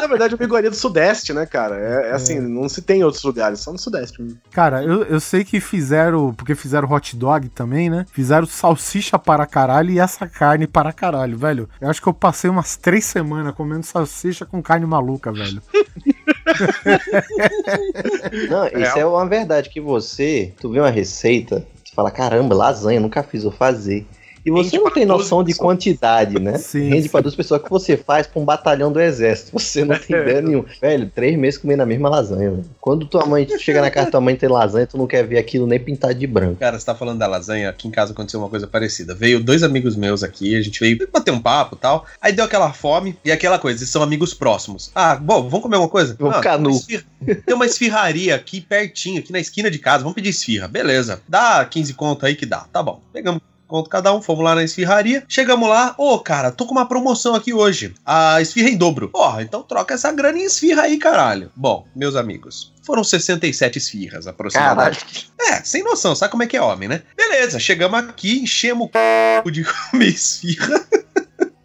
Na 0.00 0.06
verdade, 0.06 0.32
é 0.32 0.36
uma 0.38 0.44
iguaria 0.44 0.70
do 0.70 0.76
Sudeste, 0.76 1.34
né, 1.34 1.44
cara? 1.44 1.76
É, 1.76 2.08
é 2.08 2.12
assim, 2.12 2.40
não 2.40 2.66
se 2.66 2.80
tem 2.80 3.00
em 3.00 3.04
outros 3.04 3.22
lugares, 3.22 3.60
só 3.60 3.70
no 3.72 3.78
Sudeste. 3.78 4.34
Cara, 4.50 4.82
eu, 4.82 5.02
eu 5.04 5.20
sei 5.20 5.44
que 5.44 5.60
fizeram, 5.60 6.32
porque 6.32 6.54
fizeram 6.54 6.90
hot 6.90 7.14
dog 7.14 7.50
também, 7.50 7.90
né? 7.90 8.06
Fizeram 8.10 8.46
salsicha 8.46 9.18
para 9.18 9.44
caralho 9.44 9.90
e 9.90 9.98
essa 9.98 10.26
carne 10.26 10.66
para 10.66 10.90
caralho, 10.90 11.36
velho. 11.36 11.68
Eu 11.78 11.90
acho 11.90 12.00
que 12.00 12.08
eu 12.08 12.14
passei 12.14 12.48
umas 12.48 12.74
três 12.74 13.04
semanas 13.04 13.54
comendo 13.54 13.84
salsicha 13.84 14.46
com 14.46 14.62
carne 14.62 14.86
maluca, 14.86 15.30
velho. 15.30 15.60
Não, 18.50 18.66
isso 18.66 18.98
é 18.98 19.06
uma 19.06 19.26
verdade 19.26 19.70
que 19.70 19.80
você, 19.80 20.52
tu 20.60 20.70
vê 20.70 20.80
uma 20.80 20.90
receita, 20.90 21.66
você 21.84 21.94
fala, 21.94 22.10
caramba, 22.10 22.54
lasanha, 22.54 23.00
nunca 23.00 23.22
fiz, 23.22 23.42
vou 23.42 23.52
fazer. 23.52 24.06
E 24.44 24.50
você 24.50 24.72
Rende 24.72 24.84
não 24.84 24.90
tem 24.90 25.06
12 25.06 25.22
noção 25.22 25.42
de 25.42 25.52
pessoas. 25.52 25.66
quantidade, 25.66 26.38
né? 26.38 26.58
Sim, 26.58 26.88
Rende 26.90 27.04
sim. 27.04 27.08
pra 27.08 27.20
duas 27.20 27.34
pessoas 27.34 27.62
que 27.62 27.70
você 27.70 27.96
faz 27.96 28.26
pra 28.26 28.40
um 28.40 28.44
batalhão 28.44 28.92
do 28.92 29.00
exército. 29.00 29.52
Você 29.58 29.84
não 29.84 29.98
tem 29.98 30.16
ideia 30.20 30.42
nenhuma. 30.42 30.66
Velho, 30.80 31.10
três 31.14 31.38
meses 31.38 31.58
comendo 31.58 31.82
a 31.82 31.86
mesma 31.86 32.08
lasanha, 32.08 32.50
velho. 32.50 32.64
Quando 32.80 33.06
tua 33.06 33.24
mãe 33.24 33.46
tu 33.46 33.58
chega 33.58 33.80
na 33.80 33.90
casa 33.90 34.06
da 34.06 34.10
tua 34.12 34.20
mãe 34.20 34.34
e 34.34 34.36
tem 34.36 34.48
lasanha, 34.48 34.86
tu 34.86 34.98
não 34.98 35.06
quer 35.06 35.26
ver 35.26 35.38
aquilo 35.38 35.66
nem 35.66 35.80
pintado 35.80 36.14
de 36.14 36.26
branco. 36.26 36.56
Cara, 36.56 36.78
você 36.78 36.84
tá 36.84 36.94
falando 36.94 37.18
da 37.18 37.26
lasanha, 37.26 37.70
aqui 37.70 37.88
em 37.88 37.90
casa 37.90 38.12
aconteceu 38.12 38.38
uma 38.40 38.48
coisa 38.50 38.66
parecida. 38.66 39.14
Veio 39.14 39.42
dois 39.42 39.62
amigos 39.62 39.96
meus 39.96 40.22
aqui, 40.22 40.54
a 40.56 40.60
gente 40.60 40.78
veio 40.78 41.08
bater 41.12 41.30
um 41.30 41.40
papo 41.40 41.76
e 41.76 41.78
tal. 41.78 42.04
Aí 42.20 42.32
deu 42.32 42.44
aquela 42.44 42.72
fome 42.72 43.16
e 43.24 43.32
aquela 43.32 43.58
coisa, 43.58 43.78
eles 43.78 43.88
são 43.90 44.02
amigos 44.02 44.34
próximos. 44.34 44.90
Ah, 44.94 45.16
bom, 45.16 45.42
vamos 45.48 45.62
comer 45.62 45.76
uma 45.78 45.88
coisa? 45.88 46.14
Vamos 46.18 46.34
Ah, 46.34 46.38
ficar 46.38 46.56
tem 46.58 46.60
uma 46.66 46.70
nu. 46.70 46.76
esfirra- 46.76 47.04
Tem 47.46 47.54
uma 47.54 47.64
esfirraria 47.66 48.34
aqui 48.34 48.60
pertinho, 48.60 49.20
aqui 49.20 49.32
na 49.32 49.40
esquina 49.40 49.70
de 49.70 49.78
casa. 49.78 50.00
Vamos 50.02 50.14
pedir 50.14 50.28
esfirra. 50.28 50.68
Beleza. 50.68 51.22
Dá 51.26 51.64
15 51.64 51.94
conto 51.94 52.26
aí 52.26 52.34
que 52.36 52.44
dá. 52.44 52.66
Tá 52.70 52.82
bom. 52.82 53.00
Pegamos 53.12 53.40
conto 53.74 53.90
cada 53.90 54.14
um, 54.14 54.22
fomos 54.22 54.44
lá 54.44 54.54
na 54.54 54.62
esfirraria. 54.62 55.24
Chegamos 55.28 55.68
lá, 55.68 55.96
ô 55.98 56.16
cara, 56.20 56.52
tô 56.52 56.64
com 56.64 56.70
uma 56.70 56.86
promoção 56.86 57.34
aqui 57.34 57.52
hoje. 57.52 57.92
A 58.06 58.40
esfirra 58.40 58.68
em 58.68 58.76
dobro. 58.76 59.08
Porra, 59.08 59.42
então 59.42 59.64
troca 59.64 59.94
essa 59.94 60.12
grana 60.12 60.38
em 60.38 60.44
esfirra 60.44 60.82
aí, 60.82 60.96
caralho. 60.96 61.50
Bom, 61.56 61.84
meus 61.96 62.14
amigos, 62.14 62.72
foram 62.84 63.02
67 63.02 63.78
esfirras 63.78 64.28
aproximadamente. 64.28 65.28
Caralho. 65.36 65.60
É, 65.60 65.64
sem 65.64 65.82
noção, 65.82 66.14
sabe 66.14 66.30
como 66.30 66.44
é 66.44 66.46
que 66.46 66.56
é 66.56 66.62
homem, 66.62 66.88
né? 66.88 67.02
Beleza, 67.16 67.58
chegamos 67.58 67.98
aqui, 67.98 68.38
enchemos 68.38 68.88
o 68.88 68.90
c... 68.92 69.50
de 69.50 69.64
comer 69.90 70.06
esfirra. 70.06 70.86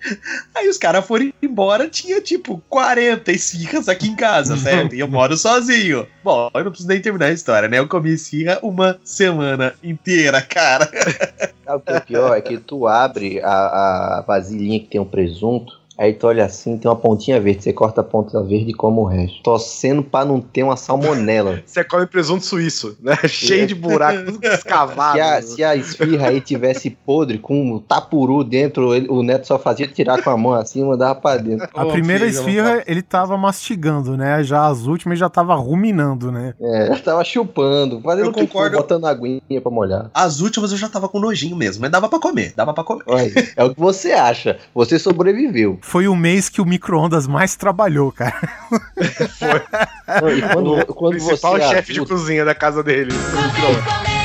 Aí 0.55 0.67
os 0.67 0.77
caras 0.77 1.05
foram 1.05 1.31
embora, 1.41 1.89
tinha 1.89 2.21
tipo 2.21 2.61
40 2.69 3.31
esfirras 3.31 3.89
aqui 3.89 4.07
em 4.07 4.15
casa, 4.15 4.55
certo? 4.57 4.95
E 4.95 4.99
eu 4.99 5.07
moro 5.07 5.35
sozinho. 5.37 6.07
Bom, 6.23 6.49
eu 6.53 6.63
não 6.63 6.71
preciso 6.71 6.89
nem 6.89 7.01
terminar 7.01 7.27
a 7.27 7.31
história, 7.31 7.67
né? 7.67 7.79
Eu 7.79 7.87
comi 7.87 8.11
esfirra 8.11 8.59
uma 8.61 8.99
semana 9.03 9.73
inteira, 9.83 10.41
cara. 10.41 10.89
Sabe 11.65 11.77
o 11.77 11.79
que 11.81 11.93
é 11.93 11.99
pior? 11.99 12.37
É 12.37 12.41
que 12.41 12.57
tu 12.57 12.87
abre 12.87 13.39
a, 13.41 14.17
a 14.17 14.21
vasilhinha 14.21 14.79
que 14.79 14.87
tem 14.87 14.99
um 14.99 15.05
presunto, 15.05 15.78
Aí 15.99 16.13
tu 16.13 16.27
olha 16.27 16.45
assim, 16.45 16.77
tem 16.77 16.89
uma 16.89 16.95
pontinha 16.95 17.41
verde, 17.41 17.61
você 17.63 17.73
corta 17.73 17.99
a 17.99 18.03
ponta 18.03 18.41
verde 18.41 18.71
e 18.71 18.73
come 18.73 18.99
o 18.99 19.03
resto. 19.03 19.43
Torcendo 19.43 20.01
pra 20.01 20.23
não 20.23 20.39
ter 20.39 20.63
uma 20.63 20.77
salmonela. 20.77 21.61
Você 21.67 21.83
come 21.83 22.05
presunto 22.07 22.45
suíço, 22.45 22.97
né? 23.01 23.15
Cheio 23.27 23.67
de 23.67 23.75
buraco, 23.75 24.31
tudo 24.31 24.45
escavado. 24.47 25.15
Se 25.17 25.21
a, 25.21 25.41
se 25.41 25.63
a 25.63 25.75
esfirra 25.75 26.29
aí 26.29 26.39
tivesse 26.39 26.89
podre, 26.89 27.37
com 27.37 27.73
o 27.73 27.79
tapuru 27.81 28.43
dentro, 28.43 28.93
ele- 28.95 29.07
o 29.09 29.21
neto 29.21 29.45
só 29.45 29.59
fazia 29.59 29.87
tirar 29.87 30.21
com 30.23 30.29
a 30.29 30.37
mão 30.37 30.53
assim 30.53 30.81
e 30.81 30.85
mandava 30.85 31.15
pra 31.19 31.35
dentro. 31.37 31.67
A 31.73 31.85
primeira 31.87 32.25
esfirra 32.25 32.81
ele 32.87 33.01
tava 33.01 33.37
mastigando, 33.37 34.15
né? 34.15 34.41
Já 34.43 34.67
as 34.67 34.85
últimas 34.85 35.15
ele 35.15 35.19
já 35.19 35.29
tava 35.29 35.53
ruminando, 35.55 36.31
né? 36.31 36.53
É, 36.61 36.89
eu 36.93 36.99
tava 37.01 37.23
chupando, 37.25 37.99
fazendo 38.01 38.27
Eu 38.27 38.33
for, 38.33 38.39
concordo. 38.41 38.77
botando 38.77 39.05
aguinha 39.05 39.41
pra 39.61 39.69
molhar. 39.71 40.09
As 40.13 40.39
últimas 40.39 40.71
eu 40.71 40.77
já 40.77 40.87
tava 40.87 41.09
com 41.09 41.19
nojinho 41.19 41.55
mesmo, 41.57 41.81
mas 41.81 41.91
dava 41.91 42.07
pra 42.07 42.19
comer, 42.19 42.53
dava 42.55 42.73
pra 42.73 42.83
comer. 42.85 43.03
Olha, 43.05 43.31
é 43.57 43.63
o 43.65 43.73
que 43.73 43.79
você 43.79 44.11
acha. 44.13 44.57
Você 44.73 44.97
sobreviveu. 44.97 45.77
Foi 45.89 46.07
o 46.07 46.15
mês 46.15 46.49
que 46.49 46.61
o 46.61 46.65
micro-ondas 46.65 47.25
mais 47.25 47.55
trabalhou, 47.55 48.11
cara. 48.11 48.39
Não, 50.21 50.29
e 50.29 50.41
quando, 50.53 50.73
O 50.81 50.93
quando 50.93 51.13
principal 51.13 51.53
você 51.53 51.63
é 51.63 51.69
chefe 51.69 51.93
de 51.93 52.05
cozinha 52.05 52.45
da 52.45 52.53
casa 52.53 52.83
dele. 52.83 53.11
Comer, 53.11 54.18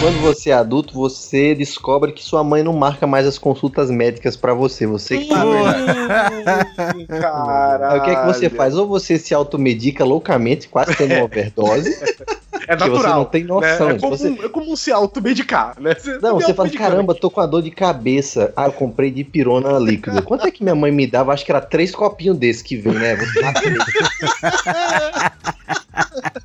Quando 0.00 0.18
você 0.20 0.50
é 0.50 0.54
adulto, 0.54 0.94
você 0.94 1.54
descobre 1.54 2.12
que 2.12 2.22
sua 2.24 2.42
mãe 2.42 2.62
não 2.62 2.72
marca 2.72 3.06
mais 3.06 3.26
as 3.26 3.36
consultas 3.38 3.90
médicas 3.90 4.36
pra 4.36 4.54
você. 4.54 4.86
Você 4.86 5.18
que 5.18 5.28
Caralho. 7.06 8.00
o 8.00 8.04
que 8.04 8.10
é 8.10 8.16
que 8.16 8.26
você 8.26 8.48
faz? 8.48 8.74
Ou 8.76 8.86
você 8.88 9.18
se 9.18 9.34
automedica 9.34 10.02
loucamente, 10.04 10.68
quase 10.68 10.94
tendo 10.96 11.14
uma 11.14 11.24
overdose. 11.24 11.98
É 12.68 12.76
que 12.76 12.82
você 12.84 12.90
natural. 12.90 13.18
não 13.18 13.24
tem 13.24 13.42
noção. 13.42 13.88
né? 13.88 13.94
É, 13.94 13.98
comum, 13.98 14.16
Você- 14.16 14.38
é 14.44 14.48
comum 14.48 14.76
se 14.76 14.92
automedicar, 14.92 15.74
né? 15.80 15.92
Você 15.98 16.18
Não, 16.18 16.34
você 16.34 16.54
fala, 16.54 16.68
automedicando. 16.68 16.90
caramba, 16.90 17.14
tô 17.16 17.28
com 17.28 17.40
a 17.40 17.46
dor 17.46 17.62
de 17.62 17.70
cabeça. 17.72 18.52
Ah, 18.56 18.66
eu 18.66 18.72
comprei 18.72 19.10
de 19.10 19.24
pirona 19.24 19.76
líquida. 19.76 20.22
Quanto 20.22 20.46
é 20.46 20.52
que 20.52 20.62
minha 20.62 20.74
mãe 20.76 20.92
me 20.92 21.04
dava? 21.04 21.32
Acho 21.32 21.44
que 21.44 21.50
era 21.50 21.60
três 21.60 21.92
copinhos 21.92 22.38
desse 22.38 22.62
que 22.62 22.76
vem, 22.76 22.92
né? 22.94 23.18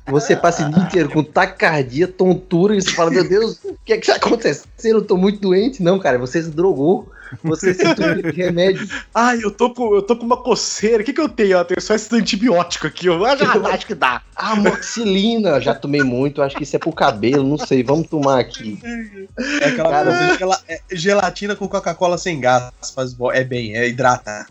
Você, 0.06 0.36
passa 0.36 0.66
o 0.66 0.70
dia 0.70 0.82
inteiro 0.82 1.10
com 1.10 1.22
taquicardia, 1.22 2.06
tontura, 2.06 2.76
e 2.76 2.82
você 2.82 2.90
fala, 2.90 3.10
meu 3.10 3.28
Deus, 3.28 3.58
o 3.64 3.76
que 3.84 3.92
é 3.92 3.98
que 3.98 4.06
tá 4.06 4.16
acontecendo? 4.16 4.66
Eu 4.84 5.04
tô 5.04 5.16
muito 5.16 5.40
doente. 5.40 5.82
Não, 5.82 5.98
cara, 5.98 6.18
você 6.18 6.42
se 6.42 6.50
drogou. 6.50 7.10
Você 7.42 7.74
de 7.74 8.30
remédio. 8.30 8.88
Ai, 9.14 9.40
eu 9.42 9.50
tô 9.50 9.72
com, 9.72 9.94
eu 9.94 10.02
tô 10.02 10.16
com 10.16 10.24
uma 10.24 10.36
coceira. 10.36 11.02
O 11.02 11.04
que, 11.04 11.12
que 11.12 11.20
eu 11.20 11.28
tenho? 11.28 11.58
Eu 11.58 11.64
tenho 11.64 11.80
só 11.80 11.94
esse 11.94 12.14
antibiótico 12.14 12.86
aqui. 12.86 13.06
Eu 13.06 13.24
ah, 13.24 13.36
já 13.36 13.52
acho 13.68 13.86
que 13.86 13.94
dá. 13.94 14.22
Amoxicilina, 14.34 15.60
já 15.60 15.74
tomei 15.74 16.02
muito, 16.02 16.42
acho 16.42 16.56
que 16.56 16.62
isso 16.62 16.76
é 16.76 16.78
pro 16.78 16.92
cabelo, 16.92 17.42
não 17.42 17.56
sei, 17.56 17.82
vamos 17.82 18.08
tomar 18.08 18.38
aqui. 18.38 18.78
É 19.60 19.68
aquela 19.68 19.90
Cara, 19.90 20.36
coisa, 20.36 20.60
é 20.68 20.80
gelatina 20.92 21.56
com 21.56 21.66
Coca-Cola 21.66 22.18
sem 22.18 22.38
gás. 22.40 22.70
Faz 22.94 23.16
é 23.32 23.44
bem, 23.44 23.76
é 23.76 23.88
hidrata. 23.88 24.46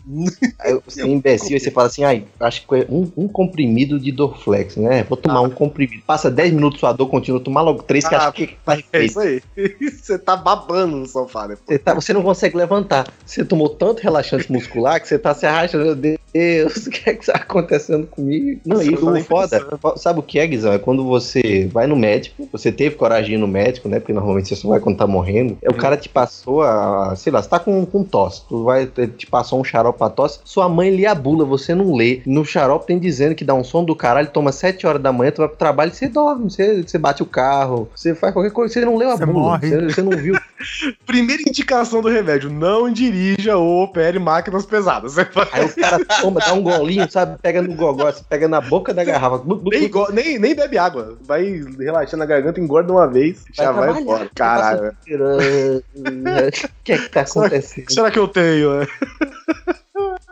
Aí 0.60 0.78
você 0.84 1.02
é 1.02 1.06
imbecil, 1.06 1.54
aí 1.54 1.60
você 1.60 1.70
fala 1.70 1.86
assim, 1.86 2.04
ai, 2.04 2.24
acho 2.40 2.66
que 2.66 2.74
é 2.74 2.86
um, 2.88 3.10
um 3.16 3.28
comprimido 3.28 3.98
de 3.98 4.10
Dorflex, 4.10 4.76
né? 4.76 5.04
Vou 5.04 5.16
tomar 5.16 5.40
um 5.40 5.50
comprimido. 5.50 6.02
Passa 6.06 6.30
10 6.30 6.52
minutos 6.52 6.80
sua 6.80 6.92
dor 6.92 7.08
continua, 7.08 7.40
tomar 7.40 7.62
logo 7.62 7.82
três, 7.82 8.06
que 8.06 8.14
Ah, 8.14 8.28
acho 8.28 8.32
que 8.32 8.56
faz 8.64 8.84
É 8.92 9.04
isso 9.04 9.20
aí. 9.20 9.42
Você 9.90 10.18
tá 10.18 10.36
babando 10.36 10.96
no 10.96 11.06
sofá, 11.06 11.48
né? 11.48 11.56
Você, 11.64 11.78
tá- 11.78 11.94
você 11.94 12.12
não 12.12 12.22
consegue 12.22 12.56
levantar. 12.66 13.06
Você 13.24 13.44
tomou 13.44 13.68
tanto 13.68 14.02
relaxante 14.02 14.50
muscular 14.50 15.00
que 15.00 15.08
você 15.08 15.18
tá 15.18 15.32
se 15.32 15.46
arrastando. 15.46 16.18
Deus, 16.36 16.86
o 16.86 16.90
que 16.90 17.10
é 17.10 17.14
que 17.14 17.26
tá 17.26 17.32
acontecendo 17.34 18.06
comigo? 18.06 18.60
Não, 18.66 18.76
Você 18.76 18.88
e 18.88 18.90
não 18.92 19.00
tá 19.00 19.06
o 19.06 19.10
nem 19.12 19.22
foda, 19.24 19.66
sabe 19.96 20.20
o 20.20 20.22
que 20.22 20.38
é, 20.38 20.46
Guizão? 20.46 20.72
É 20.72 20.78
quando 20.78 21.04
você 21.04 21.68
vai 21.72 21.86
no 21.86 21.96
médico, 21.96 22.48
você 22.52 22.70
teve 22.70 22.96
coragem 22.96 23.26
de 23.30 23.34
ir 23.34 23.38
no 23.38 23.48
médico, 23.48 23.88
né? 23.88 23.98
Porque 23.98 24.12
normalmente 24.12 24.48
você 24.48 24.56
só 24.56 24.68
vai 24.68 24.80
quando 24.80 24.96
tá 24.98 25.06
morrendo. 25.06 25.56
O 25.66 25.74
cara 25.74 25.96
te 25.96 26.08
passou 26.08 26.62
a, 26.62 27.14
sei 27.16 27.32
lá, 27.32 27.42
você 27.42 27.48
tá 27.48 27.58
com, 27.58 27.84
com 27.86 28.04
tosse. 28.04 28.42
Tu 28.48 28.64
vai, 28.64 28.86
te 28.86 29.26
passou 29.26 29.60
um 29.60 29.64
xarope 29.64 29.98
pra 29.98 30.10
tosse. 30.10 30.40
Sua 30.44 30.68
mãe 30.68 30.90
lê 30.90 31.06
a 31.06 31.14
bula, 31.14 31.44
você 31.44 31.74
não 31.74 31.94
lê. 31.94 32.20
No 32.26 32.44
xarope 32.44 32.86
tem 32.86 32.98
dizendo 32.98 33.34
que 33.34 33.44
dá 33.44 33.54
um 33.54 33.64
som 33.64 33.84
do 33.84 33.96
caralho, 33.96 34.28
toma 34.28 34.52
7 34.52 34.86
horas 34.86 35.02
da 35.02 35.12
manhã, 35.12 35.30
tu 35.30 35.38
vai 35.38 35.48
pro 35.48 35.56
trabalho 35.56 35.90
e 35.90 35.94
você 35.94 36.08
dorme. 36.08 36.50
Você, 36.50 36.82
você 36.82 36.98
bate 36.98 37.22
o 37.22 37.26
carro, 37.26 37.88
você 37.94 38.14
faz 38.14 38.32
qualquer 38.32 38.50
coisa, 38.52 38.74
você 38.74 38.84
não 38.84 38.96
leu 38.96 39.10
a 39.10 39.16
Você 39.16 39.26
bula. 39.26 39.38
morre. 39.38 39.68
Você, 39.68 39.80
você 39.82 40.02
não 40.02 40.10
viu. 40.16 40.34
Primeira 41.06 41.42
indicação 41.46 42.00
do 42.00 42.08
remédio: 42.08 42.50
não 42.50 42.90
dirija 42.90 43.56
ou 43.56 43.84
opere 43.84 44.18
máquinas 44.18 44.66
pesadas. 44.66 45.16
Aí 45.18 45.24
o 45.64 45.74
cara 45.74 46.04
toma, 46.26 46.40
dá 46.40 46.52
um 46.52 46.62
golinho, 46.62 47.10
sabe? 47.10 47.38
Pega 47.40 47.62
no 47.62 47.74
gogó, 47.74 48.10
você 48.10 48.22
pega 48.28 48.48
na 48.48 48.60
boca 48.60 48.92
da 48.92 49.04
garrafa. 49.04 49.42
Nem, 49.64 49.90
nem, 50.12 50.38
nem 50.38 50.54
bebe 50.54 50.78
água. 50.78 51.16
Vai 51.22 51.60
relaxando 51.78 52.22
a 52.22 52.26
garganta, 52.26 52.60
engorda 52.60 52.92
uma 52.92 53.06
vez, 53.06 53.44
já 53.52 53.72
vai 53.72 54.00
embora. 54.00 54.20
vai 54.20 54.30
Caralho. 54.34 54.96
piranga. 55.04 55.82
O 56.66 56.84
que 56.86 56.92
é 56.92 56.98
que 56.98 57.08
tá 57.08 57.22
acontecendo? 57.22 57.92
Será 57.92 58.10
que 58.10 58.18
eu 58.18 58.28
tenho? 58.28 58.80
né? 58.80 58.86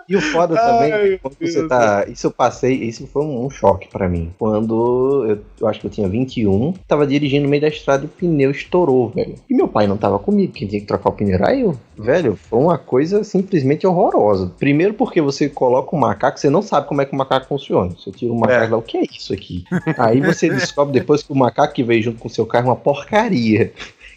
E 0.08 0.16
o 0.16 0.20
foda 0.20 0.54
Ai, 0.58 0.64
também, 0.90 1.08
meu 1.10 1.18
quando 1.18 1.36
Deus 1.38 1.52
você 1.52 1.68
tá. 1.68 2.04
Isso 2.08 2.26
eu 2.26 2.30
passei, 2.30 2.74
isso 2.74 3.06
foi 3.06 3.22
um, 3.24 3.46
um 3.46 3.50
choque 3.50 3.88
pra 3.88 4.08
mim. 4.08 4.32
Quando 4.38 5.24
eu, 5.28 5.38
eu 5.60 5.68
acho 5.68 5.80
que 5.80 5.86
eu 5.86 5.90
tinha 5.90 6.08
21, 6.08 6.72
tava 6.86 7.06
dirigindo 7.06 7.44
no 7.44 7.50
meio 7.50 7.62
da 7.62 7.68
estrada 7.68 8.04
e 8.04 8.06
o 8.06 8.08
pneu 8.08 8.50
estourou, 8.50 9.08
velho. 9.10 9.34
E 9.48 9.54
meu 9.54 9.68
pai 9.68 9.86
não 9.86 9.96
tava 9.96 10.18
comigo, 10.18 10.52
quem 10.52 10.68
tinha 10.68 10.80
que 10.80 10.86
trocar 10.86 11.10
o 11.10 11.12
pneu 11.12 11.34
era 11.34 11.54
eu. 11.56 11.76
Velho, 11.96 12.36
foi 12.36 12.58
uma 12.58 12.76
coisa 12.76 13.22
simplesmente 13.24 13.86
horrorosa. 13.86 14.52
Primeiro 14.58 14.94
porque 14.94 15.20
você 15.20 15.48
coloca 15.48 15.94
um 15.94 15.98
macaco, 15.98 16.38
você 16.38 16.50
não 16.50 16.62
sabe 16.62 16.86
como 16.88 17.00
é 17.00 17.04
que 17.06 17.14
o 17.14 17.16
macaco 17.18 17.46
funciona. 17.46 17.90
Você 17.92 18.10
tira 18.10 18.32
o 18.32 18.38
macaco 18.38 18.64
É. 18.64 18.68
lá, 18.68 18.76
o 18.76 18.82
que 18.82 18.98
é 18.98 19.04
isso 19.04 19.32
aqui? 19.32 19.64
Aí 19.98 20.20
você 20.20 20.48
descobre 20.48 20.92
depois 20.92 21.22
que 21.22 21.32
o 21.32 21.36
macaco 21.36 21.72
que 21.72 21.82
veio 21.82 22.02
junto 22.02 22.18
com 22.18 22.28
o 22.28 22.30
seu 22.30 22.44
carro 22.46 22.66
é 22.66 22.70
uma 22.70 22.76
porcaria. 22.76 23.72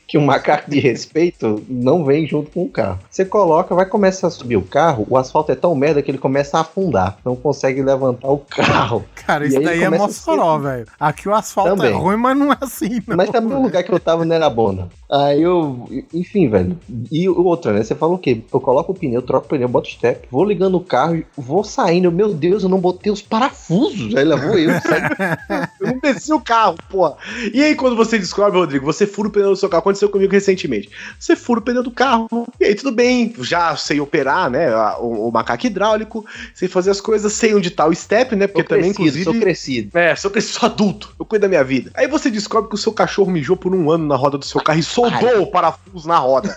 Que 0.07 0.17
um 0.17 0.25
macaco 0.25 0.69
de 0.69 0.79
respeito 0.79 1.63
não 1.67 2.05
vem 2.05 2.25
junto 2.25 2.49
com 2.51 2.63
o 2.63 2.69
carro. 2.69 2.99
Você 3.09 3.25
coloca, 3.25 3.75
vai 3.75 3.85
começar 3.85 4.27
a 4.27 4.31
subir 4.31 4.55
o 4.55 4.61
carro, 4.61 5.05
o 5.09 5.17
asfalto 5.17 5.51
é 5.51 5.55
tão 5.55 5.75
merda 5.75 6.01
que 6.01 6.09
ele 6.09 6.17
começa 6.17 6.57
a 6.57 6.61
afundar. 6.61 7.17
Não 7.25 7.35
consegue 7.35 7.81
levantar 7.81 8.29
o 8.29 8.38
carro. 8.38 9.05
Cara, 9.15 9.45
E 9.45 9.49
isso 9.49 9.57
aí 9.57 9.65
daí 9.65 9.84
é 9.84 9.89
Mossoró, 9.89 10.57
velho. 10.57 10.85
Aqui 10.99 11.27
o 11.27 11.34
asfalto 11.34 11.75
Também. 11.75 11.91
é 11.91 11.95
ruim, 11.95 12.15
mas 12.15 12.38
não 12.38 12.51
é 12.51 12.57
assim, 12.61 13.01
não. 13.05 13.17
Mas 13.17 13.29
também 13.29 13.57
o 13.57 13.61
lugar 13.61 13.84
que 13.84 13.91
eu 13.91 13.99
tava 13.99 14.23
não 14.23 14.35
era 14.35 14.49
bom, 14.49 14.71
não. 14.71 14.89
Aí 15.09 15.41
eu. 15.41 15.88
Enfim, 16.13 16.49
velho. 16.49 16.77
E 17.11 17.27
o 17.29 17.43
outro, 17.45 17.71
né? 17.71 17.84
Você 17.84 17.95
fala 17.95 18.13
o 18.13 18.17
quê? 18.17 18.41
Eu 18.53 18.59
coloco 18.59 18.91
o 18.91 18.95
pneu, 18.95 19.21
troco 19.21 19.45
o 19.45 19.49
pneu, 19.49 19.67
boto 19.67 19.88
o 19.88 19.91
step, 19.91 20.27
vou 20.29 20.43
ligando 20.43 20.75
o 20.75 20.81
carro, 20.81 21.23
vou 21.35 21.63
saindo. 21.63 22.11
Meu 22.11 22.34
Deus, 22.34 22.63
eu 22.63 22.69
não 22.69 22.79
botei 22.79 23.11
os 23.11 23.21
parafusos. 23.21 24.15
Aí 24.15 24.25
lá 24.25 24.35
vou 24.35 24.57
eu. 24.57 24.71
Eu 25.79 25.88
não 25.88 25.99
desci 25.99 26.34
o 26.34 26.39
carro, 26.39 26.75
pô. 26.89 27.13
E 27.53 27.63
aí, 27.63 27.75
quando 27.75 27.95
você 27.95 28.17
descobre, 28.17 28.57
Rodrigo, 28.59 28.85
você 28.85 29.05
fura 29.05 29.27
o 29.27 29.31
pneu 29.31 29.49
do 29.49 29.55
seu 29.55 29.69
carro, 29.69 29.84
aconteceu 29.97 30.09
comigo 30.09 30.31
recentemente. 30.31 30.89
Você 31.19 31.35
fura 31.35 31.59
o 31.59 31.63
pneu 31.63 31.83
do 31.83 31.91
carro, 31.91 32.47
e 32.59 32.65
aí 32.65 32.75
tudo 32.75 32.91
bem, 32.91 33.33
já 33.41 33.75
sei 33.75 33.99
operar, 33.99 34.49
né? 34.49 34.73
O, 34.99 35.27
o 35.27 35.31
macaco 35.31 35.65
hidráulico, 35.65 36.25
sei 36.53 36.67
fazer 36.67 36.91
as 36.91 37.01
coisas, 37.01 37.33
sei 37.33 37.55
onde 37.55 37.71
tá 37.71 37.85
o 37.85 37.93
step, 37.93 38.35
né? 38.35 38.47
Porque 38.47 38.61
Sou 38.61 38.69
também, 38.69 38.93
crescido, 38.93 39.01
inclusive. 39.01 39.23
sou 39.23 39.33
crescido. 39.39 39.97
É, 39.97 40.15
sou, 40.15 40.41
sou 40.41 40.67
adulto, 40.67 41.13
eu 41.19 41.25
cuido 41.25 41.41
da 41.43 41.49
minha 41.49 41.63
vida. 41.63 41.91
Aí 41.93 42.07
você 42.07 42.29
descobre 42.29 42.69
que 42.69 42.75
o 42.75 42.77
seu 42.77 42.93
cachorro 42.93 43.31
mijou 43.31 43.57
por 43.57 43.73
um 43.73 43.91
ano 43.91 44.05
na 44.05 44.15
roda 44.15 44.37
do 44.37 44.45
seu 44.45 44.61
carro 44.61 44.79
e 44.79 44.83
soldou 44.83 45.41
o 45.41 45.47
parafuso 45.47 46.07
na 46.07 46.17
roda. 46.17 46.53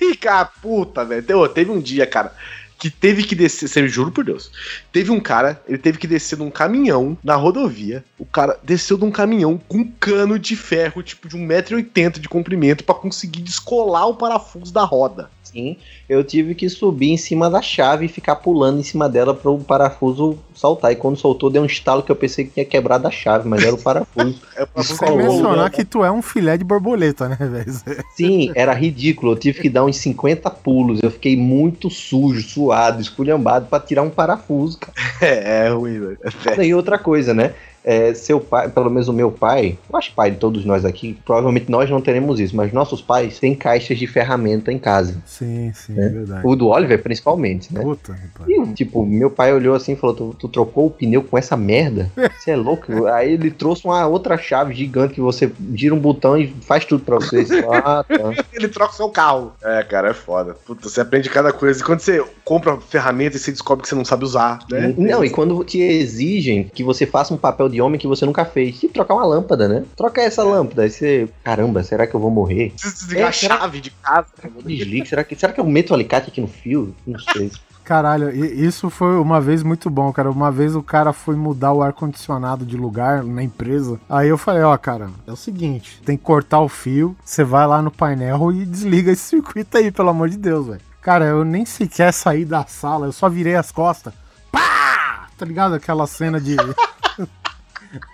E, 0.00 0.16
cara, 0.16 0.44
puta, 0.60 1.04
velho. 1.04 1.24
Teve 1.48 1.70
um 1.70 1.80
dia, 1.80 2.06
cara, 2.06 2.32
que 2.78 2.90
teve 2.90 3.22
que 3.22 3.34
descer, 3.34 3.68
sério, 3.68 3.88
juro 3.88 4.10
por 4.10 4.24
Deus. 4.24 4.50
Teve 4.92 5.10
um 5.10 5.20
cara, 5.20 5.62
ele 5.66 5.78
teve 5.78 5.98
que 5.98 6.06
descer 6.06 6.36
de 6.36 6.42
um 6.42 6.50
caminhão 6.50 7.16
na 7.22 7.34
rodovia. 7.34 8.04
O 8.18 8.26
cara 8.26 8.58
desceu 8.62 8.98
de 8.98 9.04
um 9.04 9.10
caminhão 9.10 9.60
com 9.68 9.78
um 9.78 9.90
cano 9.92 10.38
de 10.38 10.56
ferro, 10.56 11.02
tipo 11.02 11.28
de 11.28 11.36
1,80m 11.36 12.18
de 12.18 12.28
comprimento, 12.28 12.84
pra 12.84 12.94
conseguir 12.94 13.42
descolar 13.42 14.06
o 14.06 14.16
parafuso 14.16 14.72
da 14.72 14.84
roda. 14.84 15.30
Sim, 15.54 15.76
eu 16.08 16.24
tive 16.24 16.52
que 16.52 16.68
subir 16.68 17.12
em 17.12 17.16
cima 17.16 17.48
da 17.48 17.62
chave 17.62 18.06
e 18.06 18.08
ficar 18.08 18.34
pulando 18.34 18.80
em 18.80 18.82
cima 18.82 19.08
dela 19.08 19.32
para 19.32 19.48
o 19.52 19.60
parafuso 19.60 20.36
saltar. 20.52 20.90
E 20.90 20.96
quando 20.96 21.16
soltou, 21.16 21.48
deu 21.48 21.62
um 21.62 21.66
estalo 21.66 22.02
que 22.02 22.10
eu 22.10 22.16
pensei 22.16 22.44
que 22.44 22.50
tinha 22.50 22.66
quebrado 22.66 23.06
a 23.06 23.10
chave, 23.10 23.48
mas 23.48 23.62
era 23.62 23.74
o 23.74 23.78
parafuso. 23.78 24.42
É 24.56 24.66
colou, 24.96 25.16
mencionar 25.16 25.70
que 25.70 25.84
tu 25.84 26.04
é 26.04 26.10
um 26.10 26.22
filé 26.22 26.56
de 26.56 26.64
borboleta, 26.64 27.28
né, 27.28 27.36
velho? 27.36 27.72
Sim, 28.16 28.52
era 28.54 28.72
ridículo. 28.72 29.32
Eu 29.32 29.36
tive 29.36 29.60
que 29.60 29.68
dar 29.68 29.84
uns 29.84 29.96
50 29.96 30.48
pulos. 30.50 31.00
Eu 31.02 31.10
fiquei 31.10 31.36
muito 31.36 31.90
sujo, 31.90 32.40
suado, 32.40 33.00
esculhambado 33.00 33.66
para 33.66 33.84
tirar 33.84 34.02
um 34.02 34.10
parafuso, 34.10 34.78
cara. 34.78 34.94
É, 35.20 35.66
é 35.66 35.68
ruim, 35.70 36.00
velho. 36.00 36.18
É. 36.58 36.66
E 36.66 36.74
outra 36.74 36.98
coisa, 36.98 37.32
né? 37.32 37.54
É, 37.84 38.14
seu 38.14 38.40
pai, 38.40 38.68
pelo 38.70 38.88
menos 38.88 39.08
o 39.08 39.12
meu 39.12 39.30
pai, 39.30 39.76
eu 39.92 39.98
acho 39.98 40.12
pai 40.14 40.30
de 40.30 40.38
todos 40.38 40.64
nós 40.64 40.84
aqui, 40.86 41.18
provavelmente 41.24 41.70
nós 41.70 41.90
não 41.90 42.00
teremos 42.00 42.40
isso, 42.40 42.56
mas 42.56 42.72
nossos 42.72 43.02
pais 43.02 43.38
têm 43.38 43.54
caixas 43.54 43.98
de 43.98 44.06
ferramenta 44.06 44.72
em 44.72 44.78
casa. 44.78 45.20
Sim, 45.26 45.70
sim, 45.74 45.94
É. 46.00 46.06
é 46.06 46.08
verdade. 46.08 46.46
O 46.46 46.56
do 46.56 46.68
Oliver, 46.68 47.02
principalmente, 47.02 47.72
né? 47.74 47.82
Puta, 47.82 48.12
rapaz. 48.12 48.48
E, 48.48 48.72
tipo, 48.74 49.04
meu 49.04 49.30
pai 49.30 49.52
olhou 49.52 49.74
assim 49.74 49.92
e 49.92 49.96
falou: 49.96 50.16
tu, 50.16 50.36
tu 50.38 50.48
trocou 50.48 50.86
o 50.86 50.90
pneu 50.90 51.22
com 51.22 51.36
essa 51.36 51.56
merda? 51.56 52.10
Você 52.38 52.52
é 52.52 52.56
louco? 52.56 52.84
Aí 53.08 53.32
ele 53.32 53.50
trouxe 53.50 53.84
uma 53.84 54.06
outra 54.06 54.38
chave 54.38 54.72
gigante 54.74 55.14
que 55.14 55.20
você 55.20 55.52
gira 55.74 55.94
um 55.94 55.98
botão 56.00 56.38
e 56.38 56.48
faz 56.62 56.84
tudo 56.84 57.04
pra 57.04 57.16
você. 57.16 57.44
Ah, 57.70 58.02
tá. 58.02 58.14
Ele 58.54 58.68
troca 58.68 58.92
o 58.92 58.96
seu 58.96 59.08
carro. 59.08 59.52
É, 59.62 59.82
cara, 59.82 60.10
é 60.10 60.14
foda. 60.14 60.54
Puta, 60.66 60.88
você 60.88 61.00
aprende 61.00 61.28
cada 61.28 61.52
coisa. 61.52 61.80
E 61.80 61.84
quando 61.84 62.00
você 62.00 62.24
compra 62.44 62.76
ferramenta 62.80 63.36
e 63.36 63.38
você 63.40 63.50
descobre 63.50 63.82
que 63.82 63.88
você 63.88 63.94
não 63.94 64.04
sabe 64.04 64.24
usar, 64.24 64.60
né? 64.70 64.94
Não, 64.96 65.24
e 65.24 65.28
quando 65.30 65.62
te 65.64 65.80
exigem 65.80 66.70
que 66.72 66.82
você 66.82 67.04
faça 67.04 67.34
um 67.34 67.36
papel 67.36 67.68
de 67.68 67.73
homem 67.80 67.98
que 68.00 68.06
você 68.08 68.24
nunca 68.26 68.44
fez. 68.44 68.78
Tipo, 68.80 68.94
trocar 68.94 69.14
uma 69.14 69.24
lâmpada, 69.26 69.68
né? 69.68 69.84
Troca 69.96 70.20
essa 70.20 70.42
lâmpada. 70.42 70.82
Aí 70.82 70.90
você. 70.90 71.28
Caramba, 71.42 71.82
será 71.82 72.06
que 72.06 72.14
eu 72.14 72.20
vou 72.20 72.30
morrer? 72.30 72.70
Precisa 72.70 72.94
desligar 72.94 73.26
É, 73.26 73.28
a 73.28 73.32
será- 73.32 73.58
chave 73.58 73.80
de 73.80 73.90
casa. 73.90 74.26
Desliga. 74.64 75.06
Será 75.06 75.24
que, 75.24 75.34
será 75.36 75.52
que 75.52 75.60
eu 75.60 75.64
meto 75.64 75.90
o 75.90 75.94
alicate 75.94 76.28
aqui 76.30 76.40
no 76.40 76.48
fio? 76.48 76.94
Não 77.06 77.18
sei. 77.18 77.50
Caralho, 77.84 78.30
e- 78.34 78.64
isso 78.66 78.88
foi 78.88 79.18
uma 79.18 79.40
vez 79.42 79.62
muito 79.62 79.90
bom, 79.90 80.10
cara. 80.10 80.30
Uma 80.30 80.50
vez 80.50 80.74
o 80.74 80.82
cara 80.82 81.12
foi 81.12 81.36
mudar 81.36 81.72
o 81.72 81.82
ar-condicionado 81.82 82.64
de 82.64 82.78
lugar 82.78 83.22
na 83.22 83.42
empresa. 83.42 84.00
Aí 84.08 84.28
eu 84.28 84.38
falei, 84.38 84.62
ó, 84.62 84.74
cara, 84.78 85.10
é 85.26 85.30
o 85.32 85.36
seguinte, 85.36 86.00
tem 86.02 86.16
que 86.16 86.22
cortar 86.24 86.60
o 86.60 86.68
fio, 86.68 87.14
você 87.22 87.44
vai 87.44 87.66
lá 87.66 87.82
no 87.82 87.90
painel 87.90 88.50
e 88.52 88.64
desliga 88.64 89.12
esse 89.12 89.22
circuito 89.24 89.76
aí, 89.76 89.90
pelo 89.90 90.08
amor 90.08 90.30
de 90.30 90.38
Deus, 90.38 90.66
velho. 90.66 90.80
Cara, 91.02 91.26
eu 91.26 91.44
nem 91.44 91.66
sequer 91.66 92.10
saí 92.14 92.46
da 92.46 92.64
sala, 92.64 93.04
eu 93.04 93.12
só 93.12 93.28
virei 93.28 93.54
as 93.54 93.70
costas. 93.70 94.14
Pá! 94.50 95.26
Tá 95.36 95.44
ligado? 95.44 95.74
Aquela 95.74 96.06
cena 96.06 96.40
de. 96.40 96.56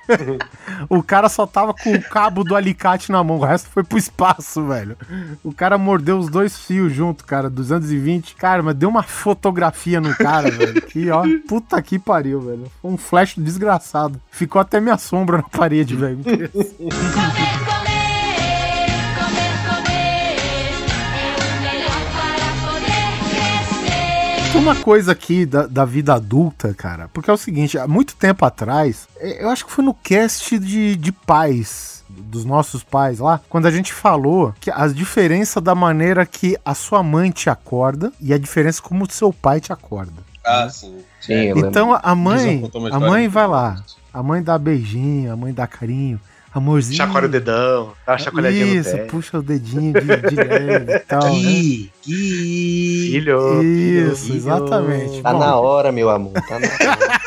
o 0.89 1.03
cara 1.03 1.29
só 1.29 1.47
tava 1.47 1.75
com 1.75 1.93
o 1.95 2.03
cabo 2.03 2.45
do 2.45 2.55
alicate 2.55 3.11
na 3.11 3.23
mão, 3.23 3.39
o 3.39 3.45
resto 3.45 3.69
foi 3.69 3.83
pro 3.83 3.99
espaço, 3.99 4.67
velho. 4.67 4.97
O 5.43 5.53
cara 5.53 5.79
mordeu 5.79 6.19
os 6.19 6.29
dois 6.29 6.59
fios 6.59 6.93
junto, 6.93 7.25
cara, 7.25 7.49
220. 7.49 8.35
Cara, 8.35 8.63
mas 8.63 8.75
deu 8.75 8.89
uma 8.89 9.03
fotografia 9.03 10.01
no 10.01 10.15
cara, 10.17 10.51
velho. 10.53 10.83
Que, 10.83 11.11
ó, 11.11 11.25
puta 11.49 11.81
que 11.83 11.99
pariu, 11.99 12.41
velho. 12.41 12.71
Foi 12.81 12.91
um 12.91 12.97
flash 12.97 13.35
desgraçado. 13.37 14.21
Ficou 14.31 14.61
até 14.61 14.81
minha 14.81 14.99
sombra 14.99 15.39
na 15.39 15.43
parede, 15.43 15.97
velho. 15.97 16.21
uma 24.59 24.75
coisa 24.77 25.13
aqui 25.13 25.47
da, 25.47 25.67
da 25.67 25.85
vida 25.85 26.15
adulta, 26.15 26.75
cara, 26.75 27.09
porque 27.13 27.31
é 27.31 27.33
o 27.33 27.37
seguinte, 27.37 27.79
há 27.79 27.87
muito 27.87 28.15
tempo 28.17 28.45
atrás, 28.45 29.09
eh, 29.19 29.43
eu 29.43 29.51
acho 29.51 29.65
que 29.65 29.73
foi 29.73 29.85
no 29.85 29.95
cast 29.95 30.59
de, 30.59 30.97
de 30.97 31.13
pais, 31.13 32.05
dos 32.09 32.45
nossos 32.45 32.83
pais 32.83 33.19
lá, 33.19 33.41
quando 33.49 33.67
a 33.67 33.71
gente 33.71 33.93
falou 33.93 34.55
que 34.61 34.71
as 34.71 34.95
diferenças 34.95 35.63
da 35.63 35.75
maneira 35.75 36.27
que 36.27 36.57
a 36.65 36.75
sua 36.75 37.03
mãe 37.03 37.31
te 37.31 37.49
acorda 37.49 38.13
e 38.21 38.33
a 38.33 38.39
diferença 38.39 38.83
como 38.83 39.05
o 39.05 39.11
seu 39.11 39.33
pai 39.33 39.61
te 39.61 39.73
acorda. 39.73 40.23
Ah, 40.45 40.69
sim. 40.69 40.99
Sim, 41.21 41.35
eu 41.35 41.59
Então 41.59 41.99
a 42.03 42.15
mãe, 42.15 42.63
a 42.91 42.99
mãe 42.99 43.29
vai 43.29 43.47
lá, 43.47 43.83
a 44.13 44.23
mãe 44.23 44.43
dá 44.43 44.59
beijinho, 44.59 45.33
a 45.33 45.37
mãe 45.37 45.53
dá 45.53 45.67
carinho, 45.67 46.21
amorzinho. 46.53 46.97
Chacoalha 46.97 47.27
o 47.27 47.31
dedão, 47.31 47.93
dá 48.07 48.13
uma 48.13 48.19
chacoalhadinha 48.19 48.67
no 48.67 48.75
Isso, 48.75 48.91
pé. 48.93 49.05
puxa 49.05 49.39
o 49.39 49.43
dedinho 49.43 49.93
de, 49.93 50.01
de 50.31 50.35
leve 50.37 50.93
e 50.95 50.99
tal. 51.07 51.23
né? 51.25 51.31
Gui, 51.31 51.93
Gui. 52.07 53.09
Filho, 53.13 53.63
Isso, 53.63 54.25
filho. 54.27 54.37
exatamente. 54.37 55.23
Tá 55.23 55.33
Bom, 55.33 55.39
na 55.39 55.57
hora, 55.57 55.93
meu 55.93 56.11
amor. 56.11 56.33
Tá 56.33 56.59
na 56.59 56.67
hora. 56.67 57.20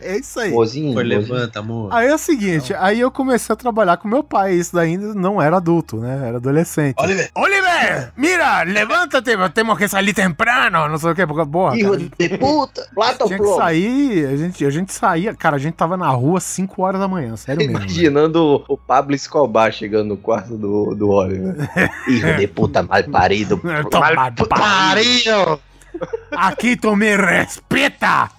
É 0.00 0.16
isso 0.16 0.38
aí. 0.40 0.50
Mozinho, 0.50 0.94
Foi, 0.94 1.04
mozinho. 1.04 1.20
levanta, 1.20 1.58
amor. 1.58 1.92
Aí 1.92 2.08
é 2.08 2.14
o 2.14 2.18
seguinte, 2.18 2.74
aí 2.74 3.00
eu 3.00 3.10
comecei 3.10 3.52
a 3.52 3.56
trabalhar 3.56 3.96
com 3.96 4.08
meu 4.08 4.22
pai, 4.22 4.54
isso 4.54 4.74
daí 4.74 4.92
ainda 4.92 5.14
não 5.14 5.40
era 5.40 5.56
adulto, 5.56 5.96
né? 5.96 6.28
Era 6.28 6.36
adolescente. 6.36 6.94
Oliver. 6.98 7.30
Oliver, 7.34 8.12
mira, 8.16 8.62
levanta-te, 8.62 9.36
temos 9.52 9.78
que 9.78 9.88
sair 9.88 10.12
temprano, 10.12 10.88
não 10.88 10.98
sei 10.98 11.10
o 11.10 11.14
que, 11.14 11.26
porque, 11.26 11.50
porra, 11.50 11.76
Hijo 11.76 11.90
cara, 11.90 12.08
de 12.18 12.38
puta! 12.38 12.88
Plata 12.94 13.24
tinha 13.26 13.38
que 13.38 13.54
sair, 13.56 14.26
a 14.26 14.36
gente, 14.36 14.64
a 14.64 14.70
gente 14.70 14.92
saía, 14.92 15.34
cara, 15.34 15.56
a 15.56 15.58
gente 15.58 15.74
tava 15.74 15.96
na 15.96 16.08
rua 16.08 16.38
às 16.38 16.44
5 16.44 16.82
horas 16.82 17.00
da 17.00 17.08
manhã, 17.08 17.36
sério 17.36 17.60
mesmo. 17.60 17.78
Imaginando 17.78 18.64
o 18.68 18.76
Pablo 18.76 19.14
Escobar 19.14 19.72
chegando 19.72 20.08
no 20.08 20.16
quarto 20.16 20.56
do, 20.56 20.94
do 20.94 21.08
Oliver. 21.10 21.54
Hijo 22.08 22.36
de 22.36 22.46
puta 22.46 22.82
mal 22.82 23.02
parido. 23.04 23.60
Toma, 23.90 24.32
pariu! 24.48 25.58
Aqui 26.30 26.76
tu 26.76 26.94
me 26.94 27.16
respeta! 27.16 28.30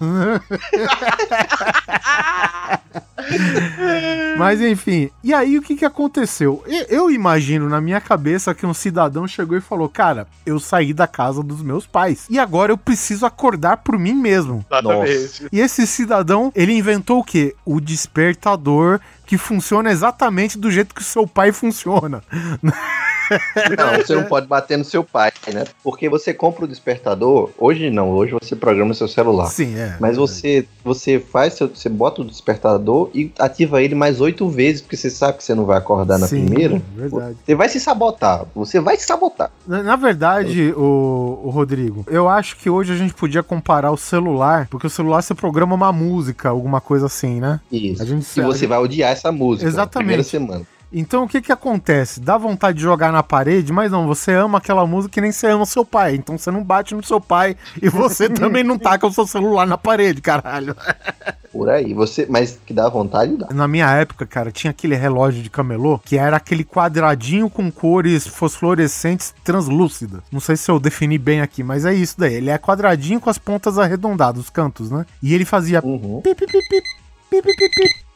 Mas 4.38 4.60
enfim, 4.60 5.10
e 5.22 5.34
aí 5.34 5.58
o 5.58 5.62
que 5.62 5.76
que 5.76 5.84
aconteceu? 5.84 6.64
Eu 6.88 7.10
imagino 7.10 7.68
na 7.68 7.80
minha 7.80 8.00
cabeça 8.00 8.54
que 8.54 8.66
um 8.66 8.72
cidadão 8.72 9.28
chegou 9.28 9.56
e 9.56 9.60
falou: 9.60 9.88
Cara, 9.88 10.26
eu 10.46 10.58
saí 10.58 10.92
da 10.92 11.06
casa 11.06 11.42
dos 11.42 11.62
meus 11.62 11.86
pais 11.86 12.26
e 12.30 12.38
agora 12.38 12.72
eu 12.72 12.78
preciso 12.78 13.26
acordar 13.26 13.78
por 13.78 13.98
mim 13.98 14.14
mesmo. 14.14 14.64
Exatamente. 14.70 15.48
E 15.52 15.60
esse 15.60 15.86
cidadão, 15.86 16.50
ele 16.54 16.72
inventou 16.72 17.20
o 17.20 17.24
quê? 17.24 17.54
O 17.64 17.80
despertador 17.80 19.00
que 19.26 19.38
funciona 19.38 19.90
exatamente 19.90 20.58
do 20.58 20.70
jeito 20.70 20.94
que 20.94 21.02
o 21.02 21.04
seu 21.04 21.26
pai 21.26 21.52
funciona. 21.52 22.22
Não, 23.30 23.96
você 24.04 24.14
não 24.14 24.24
pode 24.24 24.46
bater 24.46 24.76
no 24.76 24.84
seu 24.84 25.04
pai, 25.04 25.30
né? 25.52 25.64
Porque 25.82 26.08
você 26.08 26.34
compra 26.34 26.64
o 26.64 26.68
despertador. 26.68 27.50
Hoje 27.58 27.90
não, 27.90 28.10
hoje 28.10 28.32
você 28.40 28.56
programa 28.56 28.94
seu 28.94 29.08
celular. 29.08 29.46
Sim, 29.46 29.76
é. 29.76 29.96
Mas 30.00 30.16
você, 30.16 30.66
você 30.84 31.18
faz, 31.20 31.54
seu, 31.54 31.68
você 31.68 31.88
bota 31.88 32.22
o 32.22 32.24
despertador 32.24 33.10
e 33.14 33.32
ativa 33.38 33.82
ele 33.82 33.94
mais 33.94 34.20
oito 34.20 34.48
vezes, 34.48 34.80
porque 34.80 34.96
você 34.96 35.10
sabe 35.10 35.38
que 35.38 35.44
você 35.44 35.54
não 35.54 35.64
vai 35.64 35.78
acordar 35.78 36.18
na 36.18 36.26
Sim, 36.26 36.44
primeira. 36.46 36.80
verdade. 36.94 37.36
Você 37.44 37.54
vai 37.54 37.68
se 37.68 37.80
sabotar. 37.80 38.44
Você 38.54 38.80
vai 38.80 38.96
se 38.96 39.06
sabotar. 39.06 39.50
Na, 39.66 39.82
na 39.82 39.96
verdade, 39.96 40.72
o, 40.76 41.40
o 41.44 41.50
Rodrigo, 41.50 42.04
eu 42.08 42.28
acho 42.28 42.56
que 42.56 42.68
hoje 42.68 42.92
a 42.92 42.96
gente 42.96 43.14
podia 43.14 43.42
comparar 43.42 43.90
o 43.90 43.96
celular, 43.96 44.66
porque 44.70 44.86
o 44.86 44.90
celular 44.90 45.22
você 45.22 45.34
programa 45.34 45.74
uma 45.74 45.92
música, 45.92 46.48
alguma 46.48 46.80
coisa 46.80 47.06
assim, 47.06 47.40
né? 47.40 47.60
Isso. 47.70 48.02
A 48.02 48.06
gente 48.06 48.26
E 48.38 48.42
você 48.42 48.66
vai 48.66 48.78
odiar 48.78 49.12
essa 49.12 49.30
música. 49.30 49.64
na 49.64 49.70
Exatamente. 49.70 50.06
Primeira 50.06 50.22
semana. 50.24 50.66
Então 50.92 51.24
o 51.24 51.28
que 51.28 51.40
que 51.40 51.52
acontece? 51.52 52.20
Dá 52.20 52.36
vontade 52.36 52.78
de 52.78 52.82
jogar 52.84 53.12
na 53.12 53.22
parede, 53.22 53.72
mas 53.72 53.92
não, 53.92 54.06
você 54.06 54.32
ama 54.32 54.58
aquela 54.58 54.86
música 54.86 55.12
que 55.14 55.20
nem 55.20 55.30
você 55.32 55.46
ama 55.48 55.64
seu 55.66 55.84
pai. 55.84 56.14
Então 56.16 56.36
você 56.36 56.50
não 56.50 56.64
bate 56.64 56.94
no 56.94 57.04
seu 57.04 57.20
pai 57.20 57.56
e 57.80 57.88
você 57.88 58.28
também 58.30 58.64
não 58.64 58.78
taca 58.78 59.06
o 59.06 59.12
seu 59.12 59.26
celular 59.26 59.66
na 59.66 59.78
parede, 59.78 60.20
caralho. 60.20 60.74
Por 61.52 61.68
aí. 61.68 61.92
Você, 61.94 62.26
mas 62.30 62.58
que 62.64 62.72
dá 62.72 62.88
vontade, 62.88 63.36
dá. 63.36 63.48
Na 63.52 63.66
minha 63.66 63.90
época, 63.90 64.24
cara, 64.24 64.52
tinha 64.52 64.70
aquele 64.70 64.94
relógio 64.94 65.42
de 65.42 65.50
camelô 65.50 65.98
que 65.98 66.16
era 66.16 66.36
aquele 66.36 66.64
quadradinho 66.64 67.50
com 67.50 67.70
cores 67.72 68.24
fosforescentes 68.26 69.34
translúcidas. 69.42 70.20
Não 70.30 70.38
sei 70.38 70.56
se 70.56 70.70
eu 70.70 70.78
defini 70.78 71.18
bem 71.18 71.40
aqui, 71.40 71.62
mas 71.64 71.84
é 71.84 71.92
isso 71.92 72.14
daí. 72.18 72.34
Ele 72.34 72.50
é 72.50 72.58
quadradinho 72.58 73.20
com 73.20 73.28
as 73.28 73.38
pontas 73.38 73.78
arredondadas, 73.78 74.42
os 74.44 74.50
cantos, 74.50 74.90
né? 74.90 75.04
E 75.22 75.34
ele 75.34 75.44
fazia 75.44 75.80
Uhum. 75.84 76.20
pip, 76.20 76.36
pip, 76.46 76.52
pip, 76.52 76.84
pip, 77.30 77.42
pip, 77.42 77.70
pip. 77.74 78.09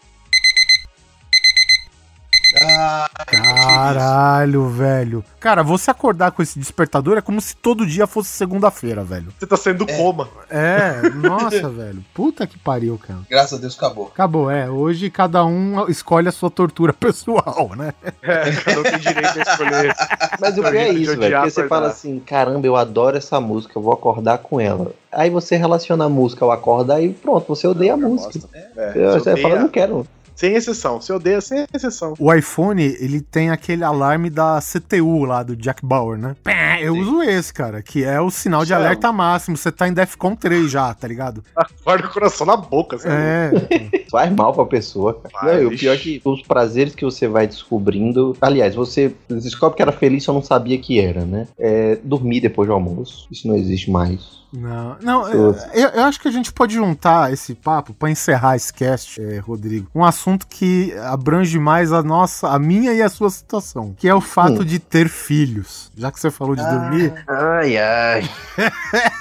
Ah, 2.62 3.08
Caralho, 3.26 4.68
velho. 4.68 5.24
Cara, 5.40 5.62
você 5.62 5.90
acordar 5.90 6.30
com 6.30 6.42
esse 6.42 6.58
despertador 6.58 7.18
é 7.18 7.20
como 7.20 7.40
se 7.40 7.56
todo 7.56 7.86
dia 7.86 8.06
fosse 8.06 8.30
segunda-feira, 8.30 9.02
velho. 9.02 9.32
Você 9.38 9.46
tá 9.46 9.56
saindo 9.56 9.84
do 9.84 9.92
coma. 9.92 10.28
É, 10.48 11.08
nossa, 11.10 11.68
velho. 11.70 12.04
Puta 12.14 12.46
que 12.46 12.58
pariu, 12.58 12.98
cara. 12.98 13.20
graças 13.28 13.58
a 13.58 13.60
Deus 13.60 13.76
acabou. 13.76 14.06
Acabou, 14.12 14.50
é. 14.50 14.70
Hoje 14.70 15.10
cada 15.10 15.44
um 15.44 15.88
escolhe 15.88 16.28
a 16.28 16.32
sua 16.32 16.50
tortura 16.50 16.92
pessoal, 16.94 17.70
né? 17.76 17.92
É, 18.22 18.50
cada 18.52 18.80
um 18.80 18.82
tem 18.82 18.98
direito 18.98 19.38
a 19.38 19.42
escolher. 19.42 19.94
Mas 20.40 20.58
o 20.58 20.62
pior 20.62 20.74
é 20.74 20.88
isso, 20.90 21.18
velho. 21.18 21.36
Porque 21.36 21.50
você 21.50 21.68
fala 21.68 21.88
assim, 21.88 22.18
caramba, 22.20 22.66
eu 22.66 22.76
adoro 22.76 23.16
essa 23.16 23.40
música, 23.40 23.78
eu 23.78 23.82
vou 23.82 23.92
acordar 23.92 24.38
com 24.38 24.60
ela. 24.60 24.92
Aí 25.12 25.30
você 25.30 25.56
relaciona 25.56 26.06
a 26.06 26.08
música 26.08 26.44
ao 26.44 26.50
acordar 26.50 27.00
e 27.00 27.10
pronto, 27.12 27.46
você 27.46 27.66
odeia 27.66 27.94
a 27.94 27.96
música. 27.96 28.40
É, 28.76 28.92
Você 28.92 29.18
você 29.20 29.36
fala, 29.36 29.54
odeia, 29.54 29.60
não 29.60 29.68
quero. 29.68 30.06
Sem 30.34 30.54
exceção. 30.54 31.00
Você 31.00 31.12
odeia 31.12 31.40
sem 31.40 31.66
exceção. 31.72 32.14
O 32.18 32.32
iPhone, 32.32 32.82
ele 32.82 33.20
tem 33.20 33.50
aquele 33.50 33.84
alarme 33.84 34.30
da 34.30 34.60
CTU 34.60 35.24
lá, 35.24 35.42
do 35.42 35.56
Jack 35.56 35.84
Bauer, 35.84 36.18
né? 36.18 36.34
Pé, 36.42 36.78
Eu 36.82 36.94
uso 36.96 37.22
esse, 37.22 37.52
cara, 37.52 37.82
que 37.82 38.04
é 38.04 38.20
o 38.20 38.30
sinal 38.30 38.62
de 38.62 38.68
Chama. 38.68 38.80
alerta 38.84 39.12
máximo. 39.12 39.56
Você 39.56 39.70
tá 39.70 39.86
em 39.88 39.92
Defcon 39.92 40.34
3 40.34 40.70
já, 40.70 40.92
tá 40.92 41.06
ligado? 41.06 41.42
Guarda 41.84 42.06
o 42.06 42.10
coração 42.12 42.46
na 42.46 42.56
boca. 42.56 42.98
sabe? 42.98 43.14
É. 43.14 44.04
Faz 44.10 44.32
mal 44.32 44.52
pra 44.52 44.64
pessoa. 44.66 45.14
cara. 45.14 45.32
Vai, 45.46 45.56
Não, 45.56 45.62
e 45.62 45.74
o 45.74 45.78
pior 45.78 45.94
é 45.94 45.96
que 45.96 46.20
os 46.24 46.42
prazeres 46.42 46.94
que 46.94 47.04
você 47.04 47.26
vai 47.28 47.46
descobrindo. 47.46 48.36
Aliás, 48.40 48.74
você 48.74 49.14
descobre 49.28 49.76
que 49.76 49.82
era 49.82 49.92
feliz, 49.92 50.24
só 50.24 50.32
não 50.32 50.42
sabia 50.42 50.78
que 50.78 51.00
era, 51.00 51.24
né? 51.24 51.46
É, 51.58 51.96
dormir 52.02 52.40
depois 52.40 52.68
do 52.68 52.74
almoço. 52.74 53.26
Isso 53.30 53.46
não 53.48 53.56
existe 53.56 53.90
mais. 53.90 54.43
Não, 54.56 54.96
não 55.00 55.30
Tudo. 55.30 55.58
eu, 55.72 55.88
eu 55.88 56.04
acho 56.04 56.20
que 56.20 56.28
a 56.28 56.30
gente 56.30 56.52
pode 56.52 56.74
juntar 56.74 57.32
esse 57.32 57.54
papo 57.54 57.92
pra 57.92 58.08
encerrar 58.10 58.54
esse 58.54 58.72
cast, 58.72 59.20
é, 59.20 59.38
Rodrigo. 59.38 59.88
Um 59.94 60.04
assunto 60.04 60.46
que 60.46 60.94
abrange 60.98 61.58
mais 61.58 61.92
a 61.92 62.02
nossa, 62.02 62.48
a 62.48 62.58
minha 62.58 62.92
e 62.94 63.02
a 63.02 63.08
sua 63.08 63.30
situação, 63.30 63.94
que 63.96 64.08
é 64.08 64.14
o 64.14 64.20
fato 64.20 64.62
Hum. 64.62 64.64
de 64.64 64.78
ter 64.78 65.08
filhos. 65.08 65.90
Já 65.96 66.12
que 66.12 66.20
você 66.20 66.30
falou 66.30 66.54
de 66.54 66.62
dormir, 66.62 67.12
Ai, 67.28 67.76
ai. 67.78 68.30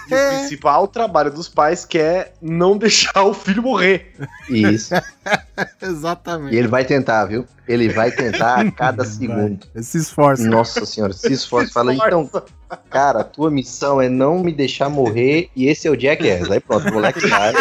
E 0.09 0.13
o 0.13 0.29
principal 0.39 0.87
trabalho 0.87 1.31
dos 1.31 1.49
pais 1.49 1.83
que 1.85 1.97
é 1.97 2.33
não 2.41 2.77
deixar 2.77 3.23
o 3.23 3.33
filho 3.33 3.63
morrer. 3.63 4.13
Isso. 4.49 4.93
exatamente. 5.81 6.53
E 6.53 6.57
ele 6.57 6.67
vai 6.67 6.85
tentar, 6.85 7.25
viu? 7.25 7.45
Ele 7.67 7.89
vai 7.89 8.11
tentar 8.11 8.59
a 8.59 8.71
cada 8.71 9.05
segundo. 9.05 9.65
Esse 9.73 9.97
esforço. 9.97 10.43
Nossa 10.43 10.85
senhora, 10.85 11.13
se 11.13 11.31
esforça. 11.31 11.71
Fala, 11.71 11.93
então, 11.93 12.29
cara, 12.77 13.21
a 13.21 13.23
tua 13.23 13.49
missão 13.49 14.01
é 14.01 14.09
não 14.09 14.43
me 14.43 14.51
deixar 14.51 14.89
morrer 14.89 15.49
e 15.55 15.67
esse 15.67 15.87
é 15.87 15.91
o 15.91 15.99
Jackass. 15.99 16.51
Aí 16.51 16.59
pronto, 16.59 16.87
o 16.89 16.93
moleque 16.93 17.27
sai. 17.27 17.53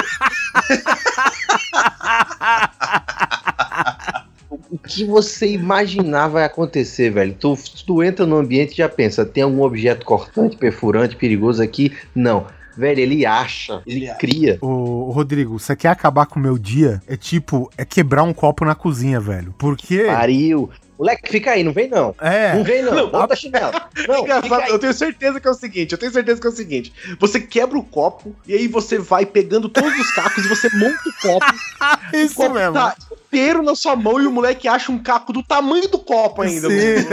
O 4.71 4.79
que 4.79 5.05
você 5.05 5.49
imaginar 5.53 6.29
vai 6.29 6.45
acontecer, 6.45 7.11
velho? 7.11 7.35
Tu, 7.39 7.57
tu 7.87 8.03
entra 8.03 8.27
no 8.27 8.37
ambiente 8.37 8.73
e 8.73 8.77
já 8.79 8.89
pensa, 8.89 9.25
tem 9.25 9.43
algum 9.43 9.63
objeto 9.63 10.05
cortante, 10.05 10.57
perfurante, 10.57 11.17
perigoso 11.17 11.63
aqui? 11.63 11.93
Não. 12.15 12.47
Velho, 12.77 13.01
ele 13.01 13.27
acha, 13.27 13.83
ele 13.87 14.09
cria. 14.15 14.59
Ô, 14.61 15.09
ô, 15.09 15.11
Rodrigo, 15.11 15.59
você 15.59 15.77
quer 15.77 15.89
acabar 15.89 16.27
com 16.27 16.41
o 16.41 16.43
meu 16.43 16.59
dia? 16.59 17.03
É 17.07 17.17
tipo, 17.17 17.71
é 17.77 17.85
quebrar 17.85 18.23
um 18.23 18.33
copo 18.33 18.65
na 18.65 18.75
cozinha, 18.75 19.21
velho. 19.21 19.55
Porque. 19.59 20.05
Pariu. 20.05 20.71
Moleque, 21.03 21.33
fica 21.33 21.51
aí, 21.51 21.65
não 21.65 21.73
vem 21.73 21.89
não. 21.89 22.15
É. 22.21 22.55
Não 22.55 22.63
vem 22.63 22.81
não, 22.81 22.95
Não, 22.95 23.11
bota 23.11 23.35
chinelo. 23.35 23.73
Não, 24.07 24.21
Engraçado, 24.21 24.69
eu 24.69 24.79
tenho 24.79 24.95
certeza 24.95 25.41
que 25.41 25.49
é 25.49 25.51
o 25.51 25.55
seguinte, 25.55 25.91
eu 25.91 25.99
tenho 25.99 26.13
certeza 26.13 26.41
que 26.41 26.47
é 26.47 26.51
o 26.51 26.53
seguinte. 26.53 26.93
Você 27.19 27.41
quebra 27.41 27.77
o 27.77 27.83
copo 27.83 28.37
e 28.47 28.55
aí 28.55 28.69
você 28.69 28.99
vai 28.99 29.27
pegando 29.27 29.69
todos 29.69 29.93
os 29.99 30.13
cacos 30.13 30.45
e 30.45 30.49
você 30.49 30.69
monta 30.77 31.01
o 31.09 31.13
copo. 31.21 31.55
Isso 32.15 32.35
o 32.35 32.37
copo 32.37 32.55
mesmo. 32.55 32.75
tá 32.75 32.95
inteiro 33.11 33.63
na 33.63 33.75
sua 33.75 33.97
mão 33.97 34.21
e 34.21 34.27
o 34.27 34.31
moleque 34.31 34.69
acha 34.69 34.93
um 34.93 34.99
caco 34.99 35.33
do 35.33 35.43
tamanho 35.43 35.89
do 35.89 35.99
copo 35.99 36.43
ainda. 36.43 36.69
Sim. 36.69 37.07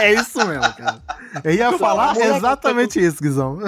É 0.00 0.14
isso 0.14 0.38
mesmo, 0.46 0.72
cara. 0.74 1.02
Eu 1.42 1.52
ia 1.52 1.76
falar 1.76 2.14
moleque, 2.14 2.36
exatamente 2.36 3.04
isso, 3.04 3.20
Guizão. 3.20 3.58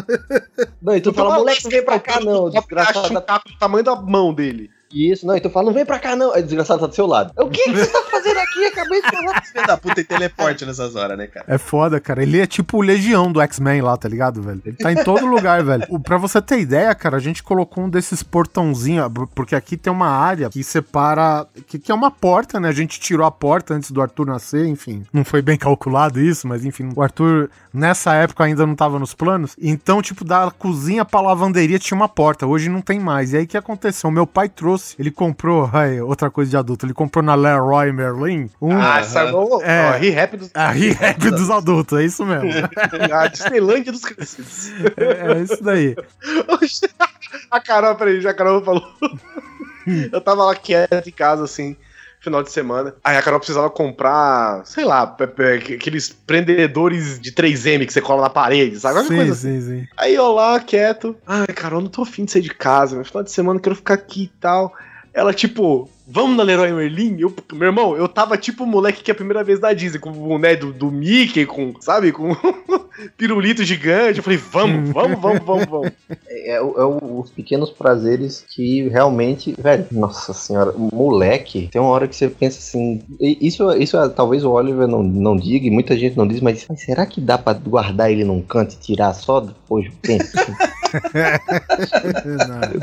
Não, 0.80 0.96
e 0.96 1.00
tu 1.00 1.12
fala, 1.12 1.36
moleque, 1.36 1.64
não 1.64 1.70
vem 1.70 1.84
pra 1.84 1.98
cá 1.98 2.20
não, 2.20 2.46
acha 2.46 3.12
um 3.12 3.20
caco 3.20 3.48
do 3.48 3.58
tamanho 3.58 3.82
da 3.82 3.96
mão 3.96 4.32
dele. 4.32 4.70
Isso, 4.92 5.26
não, 5.26 5.36
e 5.36 5.40
tu 5.40 5.48
fala, 5.50 5.66
não 5.66 5.72
vem 5.72 5.84
pra 5.86 5.98
cá 5.98 6.16
não. 6.16 6.32
Aí 6.32 6.40
o 6.40 6.44
desgraçado 6.44 6.80
tá 6.80 6.86
do 6.86 6.94
seu 6.94 7.06
lado. 7.06 7.32
O 7.36 7.48
que 7.48 7.62
que 7.64 7.72
você 7.74 7.86
tá 7.86 8.02
fazendo 8.10 8.38
aqui? 8.38 8.64
Acabei 8.66 9.00
de 9.02 9.10
falar. 9.10 9.42
Filho 9.42 9.66
da 9.66 9.76
puta 9.76 10.00
e 10.00 10.04
teleporte 10.04 10.66
nessas 10.66 10.96
horas, 10.96 11.16
né, 11.16 11.26
cara? 11.26 11.44
É 11.48 11.58
foda, 11.58 12.00
cara. 12.00 12.22
Ele 12.22 12.40
é 12.40 12.46
tipo 12.46 12.78
o 12.78 12.82
Legião 12.82 13.30
do 13.32 13.40
X-Men 13.40 13.80
lá, 13.82 13.96
tá 13.96 14.08
ligado, 14.08 14.42
velho? 14.42 14.60
Ele 14.64 14.76
tá 14.76 14.92
em 14.92 15.02
todo 15.04 15.24
lugar, 15.26 15.62
velho. 15.64 15.84
O- 15.88 16.00
Pra 16.00 16.16
você 16.18 16.42
ter 16.42 16.58
ideia, 16.58 16.92
cara, 16.94 17.16
a 17.16 17.20
gente 17.20 17.42
colocou 17.42 17.84
um 17.84 17.88
desses 17.88 18.20
portãozinhos, 18.22 19.06
porque 19.34 19.54
aqui 19.54 19.76
tem 19.76 19.92
uma 19.92 20.08
área 20.08 20.50
que 20.50 20.62
separa. 20.64 21.46
Que, 21.68 21.78
que 21.78 21.92
é 21.92 21.94
uma 21.94 22.10
porta, 22.10 22.58
né? 22.58 22.68
A 22.68 22.72
gente 22.72 22.98
tirou 22.98 23.24
a 23.26 23.30
porta 23.30 23.74
antes 23.74 23.90
do 23.92 24.02
Arthur 24.02 24.26
nascer, 24.26 24.66
enfim. 24.66 25.04
Não 25.12 25.24
foi 25.24 25.40
bem 25.40 25.56
calculado 25.56 26.20
isso, 26.20 26.48
mas 26.48 26.64
enfim. 26.64 26.90
O 26.96 27.02
Arthur, 27.02 27.48
nessa 27.72 28.14
época, 28.14 28.42
ainda 28.44 28.66
não 28.66 28.74
tava 28.74 28.98
nos 28.98 29.14
planos. 29.14 29.54
Então, 29.60 30.02
tipo, 30.02 30.24
da 30.24 30.50
cozinha 30.50 31.04
pra 31.04 31.20
lavanderia 31.20 31.78
tinha 31.78 31.96
uma 31.96 32.08
porta. 32.08 32.44
Hoje 32.46 32.68
não 32.68 32.80
tem 32.80 32.98
mais. 32.98 33.32
E 33.32 33.36
aí 33.36 33.44
o 33.44 33.46
que 33.46 33.56
aconteceu? 33.56 34.10
Meu 34.10 34.26
pai 34.26 34.48
trouxe. 34.48 34.79
Ele 34.98 35.10
comprou. 35.10 35.68
Ai, 35.72 36.00
outra 36.00 36.30
coisa 36.30 36.50
de 36.50 36.56
adulto. 36.56 36.86
Ele 36.86 36.92
comprou 36.94 37.22
na 37.24 37.34
Leroy 37.34 37.92
Merlin 37.92 38.50
um. 38.60 38.72
Ah, 38.80 39.00
essa 39.00 39.20
É. 39.20 39.90
ó, 39.90 39.98
re-rap 39.98 40.36
dos. 40.36 40.50
A 40.54 40.70
re-rap 40.70 41.30
dos 41.30 41.50
adultos, 41.50 41.98
é 41.98 42.04
isso 42.04 42.24
mesmo. 42.24 42.50
A 43.12 43.26
Disneylândia 43.28 43.92
dos 43.92 44.04
crescidos. 44.04 44.70
É, 44.96 45.32
é 45.32 45.42
isso 45.42 45.62
daí. 45.62 45.94
A 47.50 47.60
Carol, 47.60 47.94
peraí, 47.96 48.20
já 48.20 48.30
a 48.30 48.34
Carol 48.34 48.62
falou. 48.64 48.84
Eu 50.12 50.20
tava 50.20 50.44
lá 50.44 50.54
quieto 50.54 51.08
em 51.08 51.12
casa, 51.12 51.44
assim, 51.44 51.76
final 52.20 52.42
de 52.42 52.52
semana. 52.52 52.94
Aí 53.02 53.16
a 53.16 53.22
Carol 53.22 53.40
precisava 53.40 53.70
comprar, 53.70 54.64
sei 54.66 54.84
lá, 54.84 55.16
aqueles 55.72 56.10
prendedores 56.10 57.18
de 57.18 57.32
3M 57.32 57.86
que 57.86 57.92
você 57.92 58.00
cola 58.00 58.22
na 58.22 58.30
parede, 58.30 58.78
sabe? 58.78 59.00
Sim, 59.00 59.16
coisa 59.16 59.32
assim. 59.32 59.60
sim, 59.60 59.80
sim. 59.80 59.88
Aí 59.96 60.14
eu 60.14 60.30
lá, 60.32 60.60
quieto. 60.60 61.16
Ai, 61.26 61.46
Carol, 61.48 61.80
não 61.80 61.88
tô 61.88 62.02
afim 62.02 62.24
de 62.24 62.32
sair 62.32 62.42
de 62.42 62.54
casa, 62.54 63.02
final 63.02 63.22
de 63.22 63.30
semana 63.32 63.58
eu 63.58 63.62
quero 63.62 63.76
ficar 63.76 63.94
aqui 63.94 64.24
e 64.24 64.40
tal. 64.40 64.72
Ela, 65.12 65.34
tipo, 65.34 65.88
vamos 66.06 66.36
na 66.36 66.42
Leroy 66.42 66.72
Merlin? 66.72 67.16
Eu, 67.18 67.34
meu 67.52 67.66
irmão, 67.68 67.96
eu 67.96 68.06
tava 68.06 68.36
tipo 68.38 68.62
o 68.64 68.66
moleque 68.66 69.02
que 69.02 69.10
é 69.10 69.12
a 69.12 69.16
primeira 69.16 69.42
vez 69.42 69.58
da 69.58 69.72
Disney, 69.72 69.98
com 69.98 70.10
o 70.10 70.12
boné 70.12 70.54
do, 70.56 70.72
do 70.72 70.90
Mickey, 70.90 71.44
com, 71.46 71.74
sabe, 71.80 72.12
com 72.12 72.30
pirulito 73.18 73.64
gigante. 73.64 74.18
Eu 74.18 74.22
falei, 74.22 74.38
vamos, 74.38 74.90
vamos, 74.90 75.20
vamos, 75.20 75.44
vamos, 75.44 75.66
vamos. 75.66 75.92
É, 76.28 76.52
é 76.52 76.60
o- 76.62 76.74
é 76.80 76.86
os 77.20 77.30
pequenos 77.30 77.70
prazeres 77.70 78.44
que 78.48 78.88
realmente, 78.88 79.54
velho, 79.60 79.86
nossa 79.90 80.32
senhora, 80.32 80.72
moleque, 80.76 81.68
tem 81.72 81.80
uma 81.80 81.90
hora 81.90 82.06
que 82.06 82.14
você 82.14 82.28
pensa 82.28 82.58
assim, 82.58 83.02
isso, 83.20 83.70
isso 83.72 83.96
é, 83.96 84.08
talvez 84.08 84.44
o 84.44 84.50
Oliver 84.52 84.86
não, 84.86 85.02
não 85.02 85.36
diga, 85.36 85.66
e 85.66 85.70
muita 85.70 85.96
gente 85.96 86.16
não 86.16 86.26
diz, 86.26 86.40
mas, 86.40 86.64
mas 86.68 86.80
será 86.82 87.04
que 87.04 87.20
dá 87.20 87.36
pra 87.36 87.52
guardar 87.52 88.10
ele 88.12 88.24
num 88.24 88.40
canto 88.42 88.74
e 88.74 88.78
tirar 88.78 89.12
só 89.14 89.40
depois 89.40 89.90
do 89.90 89.96
tempo? 89.96 90.24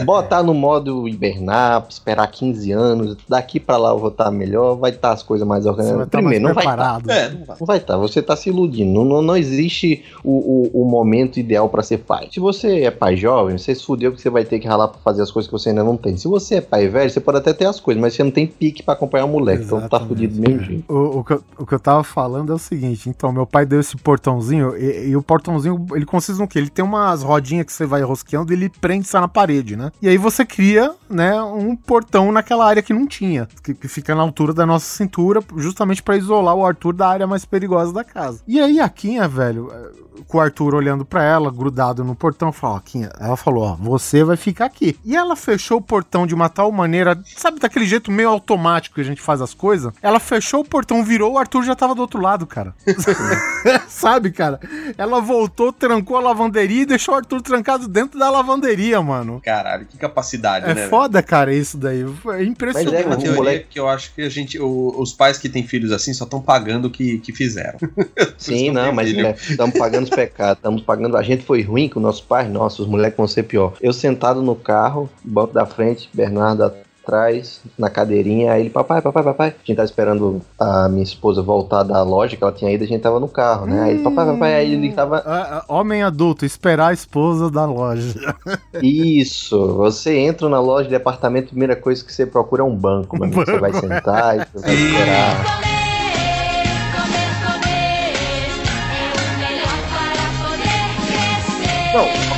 Botar 0.06 0.44
no 0.44 0.54
modo 0.54 1.08
hibernar, 1.08 1.86
esperar 1.90 2.28
15 2.28 2.72
anos, 2.72 3.18
daqui 3.28 3.60
pra 3.60 3.78
lá 3.78 3.90
eu 3.92 4.00
vou 4.00 4.10
estar 4.10 4.32
melhor, 4.32 4.76
vai 4.76 4.92
estar 4.92 5.12
as 5.12 5.24
coisas 5.24 5.48
mais 5.48 5.64
Você 5.64 5.72
vai 5.72 5.80
organizadas. 5.80 6.08
estar 6.08 6.18
Primeiro, 6.18 6.44
mais 6.44 6.56
não 6.56 6.64
vai 6.64 6.74
estar. 6.74 7.16
É, 7.16 7.30
não 7.30 7.46
vai. 7.46 7.58
Não 7.60 7.68
vai 7.68 7.78
estar, 7.78 7.98
você 7.98 8.22
tá 8.22 8.36
se 8.36 8.50
iludindo. 8.50 8.92
Não, 8.92 9.06
não, 9.06 9.22
não 9.22 9.38
existe 9.38 10.04
o, 10.24 10.72
o, 10.74 10.82
o 10.84 10.86
momento 10.86 11.40
ideal 11.40 11.70
pra 11.70 11.84
ser 11.84 12.00
pai. 12.00 12.30
Se 12.32 12.40
você 12.40 12.82
é 12.84 12.92
pai 12.92 13.16
jovem, 13.16 13.58
você 13.58 13.74
se 13.74 13.84
fudeu 13.84 14.12
que 14.12 14.22
você 14.22 14.30
vai 14.30 14.44
ter 14.46 14.60
que 14.60 14.68
ralar 14.68 14.88
pra 14.88 15.00
fazer 15.04 15.22
as 15.22 15.32
coisas 15.32 15.48
que 15.50 15.54
você 15.58 15.70
ainda 15.70 15.84
não 15.84 15.98
tem. 15.98 16.18
Se 16.18 16.28
você 16.28 16.56
é 16.56 16.62
pai 16.62 16.88
velho, 16.88 17.10
você 17.10 17.20
pode 17.20 17.38
até 17.38 17.54
ter 17.54 17.66
as 17.66 17.80
coisas, 17.80 18.02
mas 18.02 18.14
você 18.14 18.24
não 18.24 18.32
tem 18.32 18.48
pique 18.48 18.84
pra 18.84 18.94
acompanhar 18.94 19.26
o 19.26 19.30
moleque. 19.30 19.64
Então 19.64 19.80
tá 19.80 19.86
Exatamente, 19.98 20.08
fudido 20.10 20.36
do 20.36 20.42
mesmo 20.42 20.64
jeito. 20.64 20.94
O, 20.94 21.20
o, 21.20 21.24
que 21.24 21.34
eu, 21.34 21.44
o 21.60 21.66
que 21.66 21.74
eu 21.74 21.80
tava 21.80 22.04
falando 22.04 22.52
é 22.52 22.56
o 22.56 22.60
seguinte, 22.60 23.10
então, 23.10 23.32
meu 23.32 23.46
pai 23.46 23.66
deu 23.66 23.80
esse 23.80 23.96
portãozinho, 23.98 24.76
e, 24.78 25.10
e 25.10 25.16
o 25.16 25.22
portãozinho, 25.22 25.86
ele 25.94 26.06
consiste 26.06 26.40
no 26.40 26.48
quê? 26.48 26.60
Ele 26.60 26.70
tem 26.70 26.84
umas 26.84 27.24
rodinhas 27.24 27.66
que 27.66 27.74
você 27.74 27.86
vai 27.86 27.97
rosqueando 28.03 28.52
e 28.52 28.56
ele 28.56 28.69
prende 28.69 29.06
isso 29.06 29.19
na 29.19 29.28
parede, 29.28 29.76
né? 29.76 29.91
E 30.02 30.07
aí 30.07 30.18
você 30.18 30.45
cria, 30.45 30.94
né, 31.10 31.41
um 31.41 31.76
portão 31.76 32.32
naquela 32.32 32.65
área 32.65 32.82
que 32.82 32.94
não 32.94 33.07
tinha, 33.07 33.48
que, 33.64 33.74
que 33.74 33.88
fica 33.88 34.15
na 34.15 34.22
altura 34.22 34.53
da 34.53 34.65
nossa 34.65 34.86
cintura, 34.86 35.41
justamente 35.56 36.03
pra 36.03 36.18
isolar 36.18 36.56
o 36.56 36.65
Arthur 36.65 36.94
da 36.94 37.07
área 37.07 37.28
mais 37.28 37.45
perigosa 37.45 37.94
da 37.94 38.03
casa. 38.03 38.41
E 38.48 38.60
aí 38.60 38.80
a 38.80 38.90
Quinha, 38.90 39.28
velho, 39.28 39.72
eh, 39.72 40.07
com 40.28 40.38
o 40.38 40.41
Arthur 40.41 40.76
olhando 40.76 41.06
pra 41.06 41.24
ela, 41.24 41.52
grudado 41.52 42.03
no 42.03 42.15
portão, 42.15 42.52
falou, 42.52 42.78
ó, 42.78 42.80
Quinha, 42.80 43.11
ela 43.19 43.38
falou, 43.38 43.64
ó, 43.64 43.76
você 43.76 44.24
vai 44.24 44.38
ficar 44.38 44.65
aqui. 44.65 44.98
E 45.03 45.15
ela 45.15 45.36
fechou 45.36 45.78
o 45.78 45.82
portão 45.82 46.26
de 46.26 46.34
uma 46.34 46.49
tal 46.49 46.72
maneira, 46.72 47.19
sabe 47.36 47.60
daquele 47.60 47.86
jeito 47.86 48.11
meio 48.11 48.30
automático 48.30 48.95
que 48.95 49.02
a 49.02 49.03
gente 49.03 49.22
faz 49.22 49.41
as 49.41 49.53
coisas? 49.53 49.94
Ela 50.02 50.19
fechou 50.19 50.61
o 50.61 50.65
portão, 50.65 51.03
virou, 51.03 51.34
o 51.34 51.38
Arthur 51.38 51.64
já 51.64 51.76
tava 51.76 51.95
do 51.95 52.02
outro 52.02 52.22
lado, 52.22 52.45
cara. 52.45 52.74
sabe, 53.88 54.32
cara? 54.32 54.60
Ela 54.98 55.22
voltou, 55.22 55.72
trancou 55.72 56.18
a 56.18 56.22
lavanderia 56.22 56.84
e 56.84 56.86
deixou 56.86 57.14
o 57.14 57.18
Arthur 57.18 57.41
trancado 57.41 57.87
dentro 57.88 58.20
da 58.20 58.30
lavanderia, 58.30 59.02
mano. 59.02 59.42
Caralho, 59.44 59.86
que 59.86 59.98
capacidade, 59.98 60.70
É 60.70 60.74
né? 60.74 60.88
foda, 60.88 61.22
cara, 61.24 61.54
isso 61.54 61.78
daí. 61.78 62.02
É 62.02 62.06
Mas 62.24 62.40
é, 62.42 62.44
impressionante. 62.44 62.92
velho? 62.92 63.08
Uma 63.08 63.18
teoria 63.18 63.36
moleque- 63.36 63.66
que 63.70 63.80
eu 63.80 63.88
acho 63.88 64.14
que 64.14 64.22
a 64.22 64.30
gente, 64.30 64.60
o- 64.60 64.94
os 64.98 65.14
pais 65.14 65.38
que 65.38 65.48
têm 65.50 65.64
filhos 65.66 65.92
assim 65.92 66.14
só 66.14 66.24
estão 66.26 66.42
pagando 66.42 66.86
o 66.86 66.90
que, 66.92 67.20
que 67.20 67.32
fizeram. 67.34 67.78
Sim, 68.38 68.72
não 68.72 68.92
mas 68.94 69.10
estamos 69.50 69.78
pagando 69.78 70.04
os 70.06 70.10
pecados, 70.10 70.58
estamos 70.58 70.82
pagando. 70.82 71.18
A 71.18 71.24
gente 71.24 71.44
foi 71.44 71.62
ruim 71.62 71.88
com 71.90 72.00
nossos 72.00 72.22
pais, 72.22 72.50
nossa, 72.50 72.82
os 72.82 72.88
moleques 72.88 73.18
vão 73.18 73.28
ser 73.28 73.44
pior. 73.44 73.74
Eu 73.82 73.94
sentado 73.94 74.42
no 74.42 74.56
carro, 74.56 75.10
banco 75.24 75.54
da 75.54 75.66
frente, 75.66 76.10
Bernardo 76.14 76.72
atrás, 77.08 77.62
na 77.80 77.90
cadeirinha, 77.90 78.52
aí 78.52 78.62
ele, 78.62 78.70
papai, 78.70 79.02
papai, 79.02 79.24
papai. 79.24 79.48
A 79.48 79.66
gente 79.66 79.78
tava 79.78 79.86
esperando 79.86 80.42
a 80.60 80.90
minha 80.90 81.04
esposa 81.04 81.42
voltar 81.42 81.84
da 81.84 82.04
loja 82.04 82.36
que 82.36 82.44
ela 82.44 82.52
tinha 82.52 82.72
ido, 82.72 82.84
a 82.84 82.88
gente 82.88 83.02
tava 83.02 83.20
no 83.20 83.30
carro, 83.30 83.66
né? 83.66 83.82
Aí 83.82 83.92
ele, 83.92 84.04
papai, 84.04 84.26
papai, 84.26 84.56
aí 84.56 84.74
ele 84.74 84.92
tava. 84.92 85.24
Ah, 85.26 85.64
ah, 85.70 85.74
Homem 85.74 86.04
adulto, 86.04 86.46
esperar 86.46 86.90
a 86.90 86.94
esposa 86.94 87.50
da 87.50 87.66
loja. 87.66 88.14
Isso, 88.84 89.76
você 89.76 90.18
entra 90.18 90.50
na 90.50 90.60
loja 90.60 90.84
de 90.84 90.92
departamento, 90.92 91.48
a 91.48 91.50
primeira 91.50 91.76
coisa 91.76 92.04
que 92.04 92.14
você 92.14 92.26
procura 92.26 92.62
é 92.62 92.66
um 92.66 92.76
banco, 92.76 93.18
mano. 93.18 93.32
Você 93.32 93.58
vai 93.58 93.74
sentar 93.74 94.36
e 94.36 94.46
você 94.54 94.68
vai 94.68 94.76
esperar. 94.76 95.66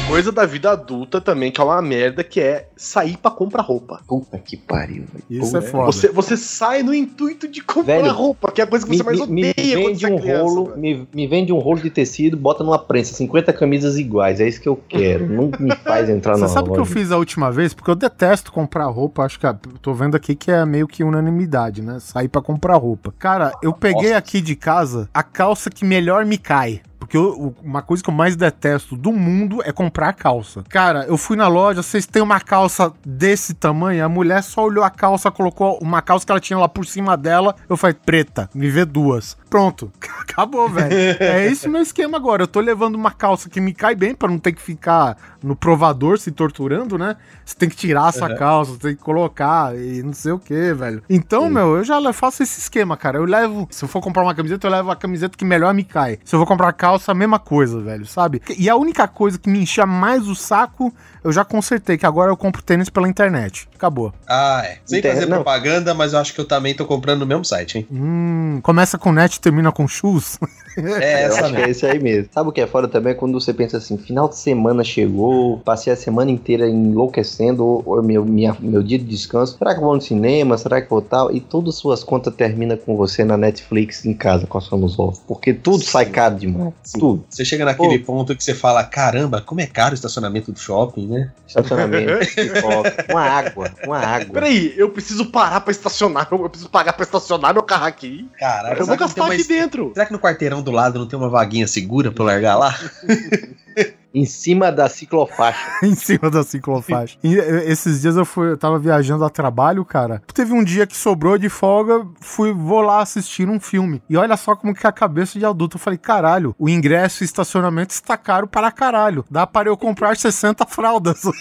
Coisa 0.10 0.31
da 0.31 0.45
vida 0.45 0.72
adulta 0.72 1.22
também, 1.22 1.52
que 1.52 1.61
é 1.61 1.64
uma 1.64 1.81
merda, 1.81 2.23
que 2.23 2.40
é 2.41 2.68
sair 2.76 3.15
pra 3.15 3.30
comprar 3.30 3.61
roupa. 3.61 4.02
Puta 4.07 4.40
que 4.40 4.57
pariu, 4.57 5.03
velho. 5.14 5.23
Isso 5.30 5.56
é 5.56 5.61
foda. 5.61 5.86
Você, 5.86 6.10
você 6.10 6.36
sai 6.36 6.81
no 6.81 6.94
intuito 6.94 7.48
de 7.48 7.61
comprar 7.61 7.98
Velho, 8.02 8.11
roupa, 8.11 8.52
que 8.52 8.60
é 8.60 8.64
a 8.64 8.68
coisa 8.68 8.86
que 8.86 8.98
você 8.98 9.03
mais 9.03 9.19
me, 9.27 9.52
odeia 9.52 9.77
me 9.77 9.84
quando 9.84 9.86
vende 9.86 9.99
você 9.99 10.07
é 10.07 10.15
um 10.15 10.19
criança, 10.19 10.44
rolo, 10.44 10.73
me, 10.77 11.07
me 11.14 11.27
vende 11.27 11.53
um 11.53 11.60
rolo 11.60 11.80
de 11.80 11.90
tecido, 11.91 12.36
bota 12.36 12.64
numa 12.64 12.80
prensa, 12.80 13.14
50 13.14 13.53
camisas 13.53 13.98
iguais, 13.98 14.40
é 14.40 14.48
isso 14.48 14.60
que 14.60 14.68
eu 14.68 14.76
quero. 14.76 15.30
Não 15.30 15.52
me 15.60 15.76
faz 15.76 16.10
entrar 16.10 16.34
Você 16.36 16.41
na 16.41 16.48
sabe 16.48 16.69
o 16.69 16.73
que 16.73 16.80
eu 16.80 16.86
fiz 16.86 17.11
a 17.11 17.18
última 17.18 17.52
vez? 17.52 17.73
Porque 17.76 17.91
eu 17.91 17.95
detesto 17.95 18.52
comprar 18.52 18.86
roupa. 18.88 19.23
Acho 19.23 19.40
que 19.40 19.45
a- 19.45 19.53
tô 19.81 19.94
vendo 19.94 20.15
aqui 20.15 20.36
que 20.36 20.49
é 20.49 20.65
meio 20.65 20.88
que 20.88 21.03
unanimidade, 21.03 21.84
né? 21.84 21.99
Sair 21.99 22.27
pra 22.27 22.41
comprar 22.41 22.77
roupa. 22.77 23.14
Cara, 23.19 23.52
eu 23.61 23.73
peguei 23.73 24.14
aqui 24.14 24.41
de 24.41 24.56
casa 24.56 25.07
a 25.14 25.22
calça 25.22 25.69
que 25.69 25.86
melhor 25.86 26.26
me 26.26 26.38
cai. 26.38 26.81
Porque 27.00 27.16
eu- 27.16 27.56
uma 27.64 27.82
coisa 27.82 28.04
que 28.04 28.10
eu 28.10 28.14
mais 28.14 28.36
detesto 28.36 28.96
do 28.96 29.12
mundo 29.14 29.62
é 29.64 29.72
comprar 29.72 30.12
calça. 30.14 30.64
Cara, 30.70 31.06
eu 31.08 31.18
fui 31.18 31.38
na 31.38 31.48
loja, 31.48 31.82
vocês 31.82 32.06
têm 32.06 32.22
uma 32.22 32.40
calça 32.40 32.92
desse 33.06 33.54
tamanho? 33.54 34.04
A 34.06 34.10
mulher 34.10 34.44
só 34.44 34.66
olhou 34.66 34.84
a 34.84 34.90
calça, 34.90 35.32
colocou 35.32 35.80
uma 35.82 36.02
calça 36.02 36.26
que 36.26 36.32
ela 36.32 36.40
tinha 36.42 36.60
lá 36.60 36.68
por 36.68 36.86
cima 36.86 37.16
dela. 37.16 37.56
Eu 37.70 37.78
falei, 37.78 37.94
preta, 37.94 38.50
me 38.54 38.70
vê 38.70 38.84
duas. 38.86 39.38
Pronto, 39.50 39.92
acabou, 40.22 40.70
velho. 40.70 40.94
É 41.20 41.46
esse 41.46 41.68
o 41.68 41.72
meu 41.72 41.82
esquema 41.82 42.18
agora. 42.18 42.44
Eu 42.44 42.48
tô 42.48 42.60
levando 42.60 42.96
uma 42.96 43.12
calça 43.12 43.50
que 43.50 43.62
me 43.62 43.74
cai 43.74 43.96
bem 43.96 44.14
pra 44.14 44.28
não 44.30 44.38
ter 44.38 44.52
que 44.52 44.62
ficar 44.62 45.18
no 45.42 45.56
provador 45.56 46.20
se 46.20 46.32
torturando, 46.32 46.98
né? 46.98 47.16
Você 47.46 47.56
tem 47.56 47.70
que 47.70 47.76
tirar 47.78 48.10
essa 48.10 48.28
calça, 48.36 48.74
você 48.74 48.80
tem 48.80 48.96
que 48.96 49.02
colocar 49.02 49.76
e 49.76 50.04
não 50.04 50.12
sei 50.14 50.34
o 50.34 50.40
que, 50.40 50.74
velho. 50.74 51.02
Então, 51.10 51.50
meu, 51.50 51.78
eu 51.78 51.84
já 51.84 52.00
faço 52.14 52.44
esse 52.44 52.60
esquema, 52.60 52.98
cara. 52.98 53.18
Eu 53.18 53.26
levo, 53.26 53.68
se 53.72 53.86
eu 53.86 53.88
for 53.90 54.02
comprar 54.02 54.22
uma 54.24 54.36
camiseta, 54.36 54.68
eu 54.68 54.72
levo 54.72 54.92
a 54.92 54.96
camiseta 54.96 55.38
que 55.38 55.46
melhor 55.46 55.74
me 55.74 55.84
cai. 55.84 56.20
Se 56.26 56.36
eu 56.36 56.40
vou 56.40 56.46
comprar 56.48 56.72
calça, 56.74 56.89
negócio 56.90 57.11
a 57.11 57.16
mesma 57.16 57.40
coisa, 57.40 57.80
velho, 57.82 58.06
sabe? 58.06 58.41
E 58.57 58.70
a 58.70 58.76
única 58.76 59.07
coisa 59.07 59.38
que 59.38 59.49
me 59.49 59.61
enchia 59.61 59.86
mais 59.86 60.28
o 60.28 60.36
saco, 60.36 60.94
eu 61.24 61.32
já 61.32 61.44
consertei, 61.45 61.98
que 61.98 62.06
agora 62.06 62.32
eu 62.32 62.38
compro 62.38 62.61
tênis 62.61 62.90
pela 62.90 63.07
internet. 63.07 63.68
Acabou. 63.76 64.14
Ah, 64.28 64.61
é. 64.66 64.80
Sem 64.86 64.99
Inter- 64.99 65.14
fazer 65.14 65.26
não. 65.28 65.38
propaganda, 65.38 65.94
mas 65.94 66.14
eu 66.14 66.20
acho 66.20 66.34
que 66.34 66.41
eu 66.41 66.45
também 66.45 66.74
tô 66.76 66.86
comprando 66.86 67.20
no 67.22 67.26
mesmo 67.26 67.45
site, 67.45 67.78
hein? 67.80 67.88
Hum, 67.91 68.60
começa 68.64 68.98
com 68.98 69.11
net 69.11 69.36
e 69.36 69.40
termina 69.40 69.72
com 69.72 69.88
shoes. 69.88 70.38
É, 70.88 71.23
Eu 71.23 71.27
essa 71.27 71.45
acho 71.45 71.53
que 71.56 71.61
é 71.61 71.69
esse 71.69 71.85
aí 71.85 71.99
mesmo. 72.01 72.30
Sabe 72.34 72.49
o 72.49 72.51
que 72.51 72.61
é 72.61 72.68
foda 72.68 72.88
também? 72.88 73.15
Quando 73.15 73.39
você 73.39 73.53
pensa 73.53 73.77
assim, 73.77 73.97
final 73.97 74.27
de 74.27 74.38
semana 74.38 74.84
chegou, 74.84 75.60
passei 75.60 75.91
a 75.91 75.95
semana 75.95 76.31
inteira 76.31 76.68
enlouquecendo, 76.68 77.65
ou, 77.65 77.84
ou 77.85 78.03
meu, 78.03 78.23
minha- 78.26 78.56
meu 78.60 78.81
dia 78.84 78.97
de 78.97 79.06
descanso. 79.06 79.57
Será 79.57 79.73
que 79.73 79.80
eu 79.80 79.84
vou 79.85 79.95
no 79.95 80.01
cinema? 80.01 80.57
Será 80.57 80.80
que 80.81 80.85
eu 80.85 80.89
vou 80.89 81.01
tal? 81.01 81.31
E 81.34 81.39
todas 81.39 81.76
as 81.76 81.80
suas 81.80 82.03
contas 82.03 82.34
terminam 82.35 82.77
com 82.77 82.95
você 82.95 83.23
na 83.23 83.38
Netflix 83.38 84.06
em 84.06 84.14
casa, 84.14 84.45
coçando 84.47 84.85
os 84.85 84.97
ovos. 84.99 85.19
Porque 85.27 85.53
tudo 85.53 85.84
sai 85.84 86.06
caro 86.06 86.35
demais. 86.35 86.73
Tudo. 86.99 87.23
Você 87.30 87.43
chega 87.45 87.65
naquele 87.65 87.99
ponto 87.99 88.35
que 88.35 88.43
você 88.43 88.53
fala, 88.53 88.84
caramba, 88.84 89.41
como 89.41 89.61
é 89.61 89.68
caro 89.68 89.91
o 89.91 89.95
estacionamento 89.95 90.51
do 90.51 90.60
shopping, 90.60 91.07
né? 91.07 91.31
Estacionamento, 91.47 92.19
pipoca, 92.35 93.06
uma 93.10 93.22
água, 93.22 93.72
uma 93.85 93.97
água. 93.99 94.34
Peraí, 94.34 94.73
eu 94.77 94.89
preciso 94.89 95.26
parar 95.27 95.61
pra 95.61 95.72
estacionar. 95.72 96.27
Eu 96.39 96.47
preciso 96.49 96.69
pagar 96.69 96.93
pra 96.93 97.03
estacionar 97.03 97.53
meu 97.53 97.64
carro 97.64 97.85
aqui. 97.85 98.27
Caralho, 98.39 98.80
eu 98.80 98.85
vou 98.85 98.95
gastar 98.97 99.26
aqui 99.26 99.43
dentro. 99.43 99.91
Será 99.93 100.06
que 100.06 100.11
no 100.14 100.19
quarteirão 100.19 100.61
do 100.61 100.69
lado 100.72 101.00
não 101.00 101.08
tem 101.08 101.18
uma 101.18 101.30
vaguinha 101.30 101.68
segura 101.68 102.12
pra 102.12 102.26
largar 102.26 102.56
lá? 102.58 102.76
Em 104.14 104.26
cima 104.26 104.72
da 104.72 104.90
ciclofaixa. 104.90 105.60
em 105.86 105.94
cima 105.94 106.31
da 106.31 106.41
ciclofaixa. 106.44 107.18
E, 107.23 107.36
esses 107.36 108.02
dias 108.02 108.15
eu 108.15 108.26
fui, 108.26 108.49
eu 108.52 108.57
tava 108.57 108.80
viajando 108.80 109.23
a 109.23 109.30
trabalho, 109.30 109.86
cara. 109.86 110.22
Teve 110.34 110.52
um 110.53 110.64
dia 110.64 110.88
que 110.88 110.98
sobrou 110.98 111.38
de 111.38 111.48
folga, 111.49 112.06
fui, 112.19 112.52
vou 112.52 112.81
lá 112.81 113.02
assistir 113.02 113.48
um 113.48 113.60
filme. 113.60 114.02
E 114.10 114.18
olha 114.18 114.36
só 114.36 114.56
como 114.56 114.73
que 114.73 114.86
é 114.86 114.90
a 114.90 114.94
cabeça 114.94 115.38
de 115.38 115.45
adulto. 115.45 115.77
Eu 115.77 115.81
falei, 115.81 115.99
caralho, 115.99 116.56
o 116.57 116.68
ingresso 116.68 117.23
e 117.23 117.26
estacionamento 117.26 117.94
está 117.94 118.18
caro 118.18 118.48
para 118.48 118.72
caralho. 118.72 119.23
Dá 119.30 119.45
para 119.45 119.69
eu 119.69 119.77
comprar 119.77 120.18
60 120.18 120.65
fraldas. 120.65 121.22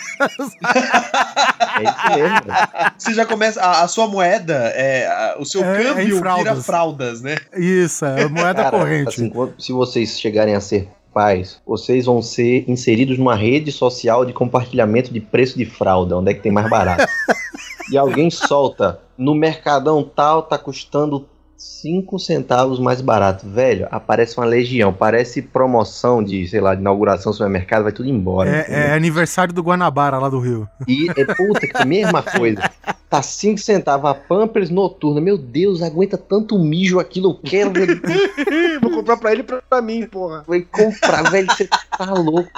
É 1.79 1.83
isso 1.83 2.09
mesmo. 2.19 2.41
velho. 2.45 2.93
Você 2.99 3.15
já 3.15 3.25
começa. 3.27 3.61
A, 3.61 3.83
a 3.83 3.89
sua 3.89 4.07
moeda, 4.09 4.55
é, 4.75 5.07
a- 5.07 5.37
o 5.39 5.45
seu 5.45 5.63
É, 5.65 5.77
é 5.77 5.81
em 5.81 5.85
câmbio 5.87 6.05
vira 6.07 6.19
fraldas. 6.19 6.67
fraldas, 6.67 7.21
né? 7.23 7.37
Isso, 7.57 8.05
é 8.05 8.29
moeda 8.29 8.65
Cara, 8.65 8.71
corrente. 8.79 9.09
assim, 9.09 9.33
se 9.59 9.73
vocês 9.73 10.19
chegarem 10.21 10.55
a 10.55 10.61
ser 10.61 10.89
pais, 11.13 11.61
vocês 11.67 12.07
vão 12.07 12.23
ser 12.23 12.65
inseridos 12.69 13.19
numa 13.19 13.35
rede 13.35 13.73
social 13.73 14.25
de 14.25 14.33
compartilhamento 14.33 15.13
de 15.13 15.21
preço 15.21 15.57
de 15.57 15.65
fralda, 15.65 16.17
onde 16.17 16.31
é 16.31 16.35
que 16.35 16.41
tem 16.41 16.53
mais 16.53 16.69
barato. 16.69 17.07
e 17.91 17.97
alguém 17.97 18.31
solta, 18.31 19.01
no 19.17 19.35
mercadão 19.35 20.03
tal 20.03 20.43
tá 20.43 20.59
custando 20.59 21.27
5 21.59 22.19
centavos 22.21 22.79
mais 22.79 23.01
barato. 23.01 23.49
Velho, 23.49 23.89
aparece 23.91 24.39
uma 24.39 24.47
legião, 24.47 24.93
parece 24.93 25.43
promoção 25.43 26.23
de, 26.23 26.47
sei 26.47 26.61
lá, 26.61 26.75
de 26.75 26.81
inauguração 26.81 27.33
do 27.33 27.35
supermercado, 27.35 27.83
vai 27.83 27.93
tudo 27.93 28.09
embora. 28.09 28.49
É, 28.49 28.91
é 28.91 28.95
aniversário 28.95 29.53
do 29.53 29.63
Guanabara 29.63 30.19
lá 30.19 30.29
do 30.29 30.39
Rio. 30.39 30.69
E 30.87 31.09
é 31.11 31.25
puta 31.25 31.67
que 31.67 31.85
mesma 31.85 32.23
coisa. 32.23 32.71
Tá 33.11 33.21
5 33.21 33.59
centavos 33.59 34.09
a 34.09 34.15
Pampers 34.15 34.71
noturna. 34.71 35.21
Meu 35.21 35.37
Deus, 35.37 35.83
aguenta 35.83 36.17
tanto 36.17 36.59
mijo 36.59 37.01
aquilo. 37.01 37.31
Eu 37.31 37.35
quero 37.35 37.73
velho. 37.73 38.01
Vou 38.81 38.91
comprar 38.93 39.17
pra 39.17 39.33
ele 39.33 39.41
e 39.41 39.45
pra, 39.45 39.83
mim, 39.83 40.07
porra. 40.07 40.45
Vai 40.47 40.61
comprar, 40.61 41.29
velho, 41.31 41.49
você 41.51 41.67
tá 41.67 42.13
louco. 42.13 42.51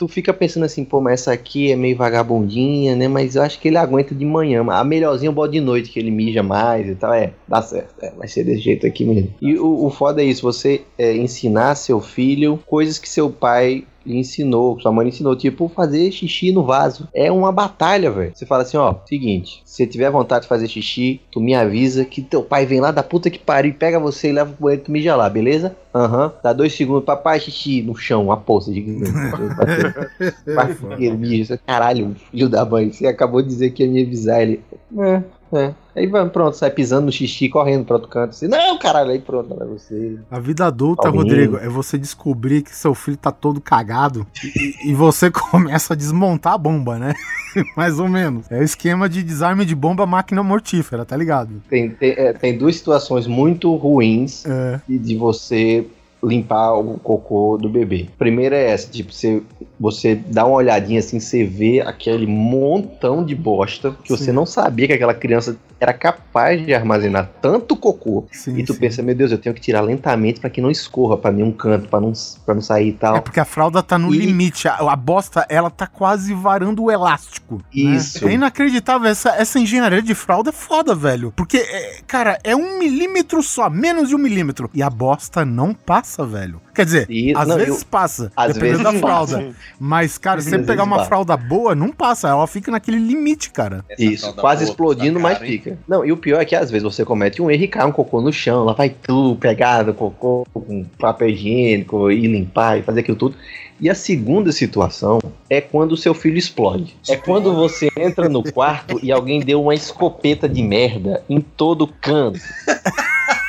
Tu 0.00 0.08
fica 0.08 0.32
pensando 0.32 0.64
assim, 0.64 0.82
pô, 0.82 0.98
mas 0.98 1.20
essa 1.20 1.32
aqui 1.32 1.70
é 1.70 1.76
meio 1.76 1.94
vagabundinha, 1.94 2.96
né? 2.96 3.06
Mas 3.06 3.36
eu 3.36 3.42
acho 3.42 3.60
que 3.60 3.68
ele 3.68 3.76
aguenta 3.76 4.14
de 4.14 4.24
manhã. 4.24 4.64
A 4.70 4.82
melhorzinha 4.82 5.28
eu 5.28 5.32
boto 5.34 5.52
de 5.52 5.60
noite, 5.60 5.90
que 5.90 5.98
ele 5.98 6.10
mija 6.10 6.42
mais 6.42 6.88
e 6.88 6.94
tal. 6.94 7.12
É, 7.12 7.34
dá 7.46 7.60
certo. 7.60 8.02
É, 8.02 8.10
vai 8.12 8.26
ser 8.26 8.44
desse 8.44 8.62
jeito 8.62 8.86
aqui 8.86 9.04
mesmo. 9.04 9.34
E 9.42 9.58
o, 9.58 9.84
o 9.84 9.90
foda 9.90 10.22
é 10.22 10.24
isso, 10.24 10.40
você 10.40 10.80
é, 10.96 11.14
ensinar 11.14 11.74
seu 11.74 12.00
filho 12.00 12.58
coisas 12.66 12.98
que 12.98 13.06
seu 13.06 13.28
pai 13.28 13.84
lhe 14.04 14.18
ensinou, 14.18 14.80
sua 14.80 14.92
mãe 14.92 15.04
lhe 15.04 15.10
ensinou, 15.10 15.36
tipo 15.36 15.68
fazer 15.68 16.10
xixi 16.10 16.52
no 16.52 16.64
vaso. 16.64 17.08
É 17.14 17.30
uma 17.30 17.52
batalha, 17.52 18.10
velho. 18.10 18.32
Você 18.34 18.46
fala 18.46 18.62
assim, 18.62 18.76
ó, 18.76 18.94
seguinte, 19.06 19.62
se 19.64 19.86
tiver 19.86 20.10
vontade 20.10 20.42
de 20.42 20.48
fazer 20.48 20.68
xixi, 20.68 21.20
tu 21.30 21.40
me 21.40 21.54
avisa 21.54 22.04
que 22.04 22.22
teu 22.22 22.42
pai 22.42 22.66
vem 22.66 22.80
lá 22.80 22.90
da 22.90 23.02
puta 23.02 23.30
que 23.30 23.38
pariu 23.38 23.70
e 23.70 23.74
pega 23.74 23.98
você 23.98 24.28
e 24.28 24.32
leva 24.32 24.52
pro 24.52 24.64
banheiro 24.64 24.82
e 24.82 24.84
tu 24.84 24.92
mija 24.92 25.16
lá, 25.16 25.28
beleza? 25.28 25.76
Aham. 25.94 26.32
Dá 26.42 26.52
dois 26.52 26.72
segundos, 26.72 27.04
papai, 27.04 27.40
xixi 27.40 27.82
no 27.82 27.94
chão, 27.94 28.24
uma 28.24 28.36
poça. 28.36 28.70
Vai, 30.46 30.76
ele 30.98 31.16
mija. 31.16 31.58
Caralho, 31.66 32.14
filho 32.30 32.48
da 32.48 32.64
mãe, 32.64 32.92
você 32.92 33.06
acabou 33.06 33.42
de 33.42 33.48
dizer 33.48 33.70
que 33.70 33.84
ia 33.84 33.90
me 33.90 34.02
avisar 34.02 34.42
ele. 34.42 34.62
É, 34.98 35.22
é. 35.52 35.74
Aí 36.00 36.06
vai, 36.06 36.26
pronto, 36.30 36.56
sai 36.56 36.70
pisando 36.70 37.06
no 37.06 37.12
xixi, 37.12 37.48
correndo 37.50 37.84
pro 37.84 37.96
outro 37.96 38.08
canto. 38.08 38.30
Assim, 38.30 38.48
não, 38.48 38.78
caralho, 38.78 39.10
aí 39.10 39.18
pronto, 39.20 39.54
vai 39.54 39.68
você. 39.68 40.18
A 40.30 40.40
vida 40.40 40.64
adulta, 40.66 41.02
Paulinho. 41.02 41.22
Rodrigo, 41.22 41.56
é 41.58 41.68
você 41.68 41.98
descobrir 41.98 42.62
que 42.62 42.74
seu 42.74 42.94
filho 42.94 43.18
tá 43.18 43.30
todo 43.30 43.60
cagado 43.60 44.26
e, 44.42 44.90
e 44.90 44.94
você 44.94 45.30
começa 45.30 45.92
a 45.92 45.96
desmontar 45.96 46.54
a 46.54 46.58
bomba, 46.58 46.98
né? 46.98 47.12
Mais 47.76 47.98
ou 48.00 48.08
menos. 48.08 48.50
É 48.50 48.60
o 48.60 48.62
esquema 48.62 49.08
de 49.08 49.22
desarme 49.22 49.64
de 49.66 49.74
bomba 49.74 50.06
máquina 50.06 50.42
mortífera, 50.42 51.04
tá 51.04 51.16
ligado? 51.16 51.62
Tem, 51.68 51.90
tem, 51.90 52.10
é, 52.12 52.32
tem 52.32 52.56
duas 52.56 52.76
situações 52.76 53.26
muito 53.26 53.74
ruins 53.76 54.46
É. 54.46 54.80
de, 54.88 54.98
de 54.98 55.16
você 55.16 55.86
limpar 56.22 56.74
o 56.74 56.98
cocô 56.98 57.58
do 57.60 57.68
bebê. 57.68 58.08
Primeira 58.18 58.56
é 58.56 58.70
essa, 58.70 58.90
tipo, 58.90 59.12
você, 59.12 59.42
você 59.80 60.14
dá 60.14 60.44
uma 60.44 60.56
olhadinha 60.56 60.98
assim, 61.00 61.18
você 61.18 61.42
vê 61.44 61.80
aquele 61.80 62.26
montão 62.26 63.24
de 63.24 63.34
bosta 63.34 63.96
que 64.04 64.10
você 64.10 64.26
Sim. 64.26 64.32
não 64.32 64.44
sabia 64.44 64.86
que 64.86 64.92
aquela 64.92 65.14
criança 65.14 65.56
era 65.80 65.94
capaz 65.94 66.64
de 66.64 66.74
armazenar 66.74 67.30
tanto 67.40 67.74
cocô. 67.74 68.26
Sim, 68.30 68.58
e 68.58 68.64
tu 68.64 68.74
sim. 68.74 68.80
pensa, 68.80 69.02
meu 69.02 69.14
Deus, 69.14 69.32
eu 69.32 69.38
tenho 69.38 69.54
que 69.54 69.60
tirar 69.62 69.80
lentamente 69.80 70.38
pra 70.38 70.50
que 70.50 70.60
não 70.60 70.70
escorra 70.70 71.16
pra 71.16 71.32
nenhum 71.32 71.50
canto, 71.50 71.88
pra 71.88 71.98
não, 71.98 72.12
pra 72.44 72.54
não 72.54 72.60
sair 72.60 72.88
e 72.88 72.92
tal. 72.92 73.16
É 73.16 73.20
porque 73.22 73.40
a 73.40 73.46
fralda 73.46 73.82
tá 73.82 73.96
no 73.98 74.14
E- 74.14 74.18
limite. 74.18 74.68
A, 74.68 74.74
a 74.74 74.94
bosta, 74.96 75.46
ela 75.48 75.70
tá 75.70 75.86
quase 75.86 76.34
varando 76.34 76.82
o 76.84 76.90
elástico. 76.90 77.54
né? 77.56 77.62
Isso. 77.72 78.28
É 78.28 78.32
inacreditável. 78.34 79.08
Essa, 79.08 79.30
essa 79.30 79.58
engenharia 79.58 80.02
de 80.02 80.14
fralda 80.14 80.50
é 80.50 80.52
foda, 80.52 80.94
velho. 80.94 81.32
Porque, 81.34 81.56
é, 81.56 82.00
cara, 82.06 82.38
é 82.44 82.54
um 82.54 82.78
milímetro 82.78 83.42
só, 83.42 83.70
menos 83.70 84.10
de 84.10 84.14
um 84.14 84.18
milímetro. 84.18 84.68
E 84.74 84.82
a 84.82 84.90
bosta 84.90 85.46
não 85.46 85.72
passa, 85.72 86.26
velho. 86.26 86.60
Quer 86.74 86.84
dizer, 86.84 87.06
E- 87.10 87.32
às 87.34 87.48
não, 87.48 87.56
vezes 87.56 87.80
eu- 87.80 87.86
passa, 87.86 88.30
às 88.36 88.52
dependendo 88.52 88.84
vezes 88.84 89.00
da 89.00 89.06
fralda. 89.06 89.36
passa. 89.38 89.54
Mas, 89.78 90.18
cara, 90.18 90.40
se 90.40 90.50
você 90.50 90.58
pegar 90.58 90.84
uma 90.84 91.04
fralda 91.04 91.36
boa, 91.36 91.74
não 91.74 91.90
passa. 91.90 92.28
Ela 92.28 92.46
fica 92.46 92.70
naquele 92.70 92.98
limite, 92.98 93.50
cara. 93.50 93.84
Essa 93.88 94.02
Isso, 94.02 94.34
quase 94.34 94.64
boa 94.64 94.70
explodindo, 94.70 95.20
mas 95.20 95.40
hein? 95.40 95.46
fica. 95.46 95.78
Não, 95.86 96.04
e 96.04 96.12
o 96.12 96.16
pior 96.16 96.40
é 96.40 96.44
que 96.44 96.54
às 96.54 96.70
vezes 96.70 96.82
você 96.82 97.04
comete 97.04 97.40
um 97.40 97.50
erro 97.50 97.64
e 97.64 97.68
cai 97.68 97.86
um 97.86 97.92
cocô 97.92 98.20
no 98.20 98.32
chão, 98.32 98.64
lá 98.64 98.72
vai 98.72 98.90
tu 98.90 99.36
pegar 99.40 99.88
o 99.88 99.94
cocô 99.94 100.46
com 100.52 100.84
papel 100.98 101.28
higiênico 101.28 102.10
e 102.10 102.26
limpar 102.26 102.78
e 102.78 102.82
fazer 102.82 103.00
aquilo 103.00 103.16
tudo. 103.16 103.36
E 103.80 103.88
a 103.88 103.94
segunda 103.94 104.52
situação 104.52 105.18
é 105.48 105.58
quando 105.58 105.92
o 105.92 105.96
seu 105.96 106.12
filho 106.12 106.36
explode. 106.36 106.94
É 107.08 107.16
quando 107.16 107.54
você 107.54 107.88
entra 107.96 108.28
no 108.28 108.42
quarto 108.52 109.00
e 109.02 109.10
alguém 109.10 109.40
deu 109.40 109.62
uma 109.62 109.74
escopeta 109.74 110.46
de 110.46 110.62
merda 110.62 111.24
em 111.28 111.40
todo 111.40 111.86
canto. 111.86 112.40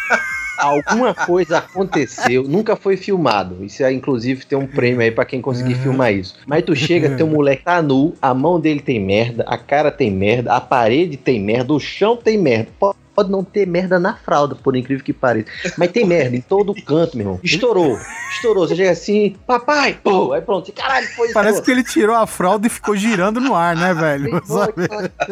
Alguma 0.61 1.13
coisa 1.13 1.57
aconteceu, 1.57 2.43
nunca 2.43 2.75
foi 2.75 2.95
filmado. 2.95 3.63
Isso 3.65 3.83
é, 3.83 3.91
inclusive, 3.91 4.45
tem 4.45 4.57
um 4.57 4.67
prêmio 4.67 5.01
aí 5.01 5.11
pra 5.11 5.25
quem 5.25 5.41
conseguir 5.41 5.75
filmar 5.75 6.13
isso. 6.13 6.35
Mas 6.45 6.63
tu 6.63 6.75
chega, 6.75 7.15
teu 7.17 7.27
moleque 7.27 7.63
tá 7.63 7.81
nu, 7.81 8.13
a 8.21 8.33
mão 8.33 8.59
dele 8.59 8.79
tem 8.79 8.99
merda, 8.99 9.43
a 9.47 9.57
cara 9.57 9.91
tem 9.91 10.11
merda, 10.11 10.53
a 10.53 10.61
parede 10.61 11.17
tem 11.17 11.39
merda, 11.41 11.73
o 11.73 11.79
chão 11.79 12.15
tem 12.15 12.37
merda. 12.37 12.67
Po- 12.79 12.95
Pode 13.15 13.29
não 13.29 13.43
ter 13.43 13.67
merda 13.67 13.99
na 13.99 14.15
fralda, 14.15 14.55
por 14.55 14.75
incrível 14.75 15.03
que 15.03 15.11
pareça. 15.13 15.47
Mas 15.77 15.91
tem 15.91 16.05
merda 16.05 16.35
em 16.35 16.41
todo 16.41 16.73
canto, 16.73 17.17
meu 17.17 17.25
irmão. 17.25 17.39
Estourou, 17.43 17.97
estourou. 18.33 18.67
Você 18.67 18.75
chega 18.75 18.91
assim, 18.91 19.35
papai, 19.45 19.97
pô, 20.01 20.33
aí 20.33 20.41
pronto. 20.41 20.71
Caralho, 20.71 21.07
foi 21.15 21.25
isso. 21.25 21.33
Parece 21.33 21.61
que 21.61 21.71
ele 21.71 21.83
tirou 21.83 22.15
a 22.15 22.25
fralda 22.25 22.67
e 22.67 22.69
ficou 22.69 22.95
girando 22.95 23.39
no 23.41 23.53
ar, 23.55 23.75
né, 23.75 23.93
velho? 23.93 24.41
Sabe? 24.45 24.87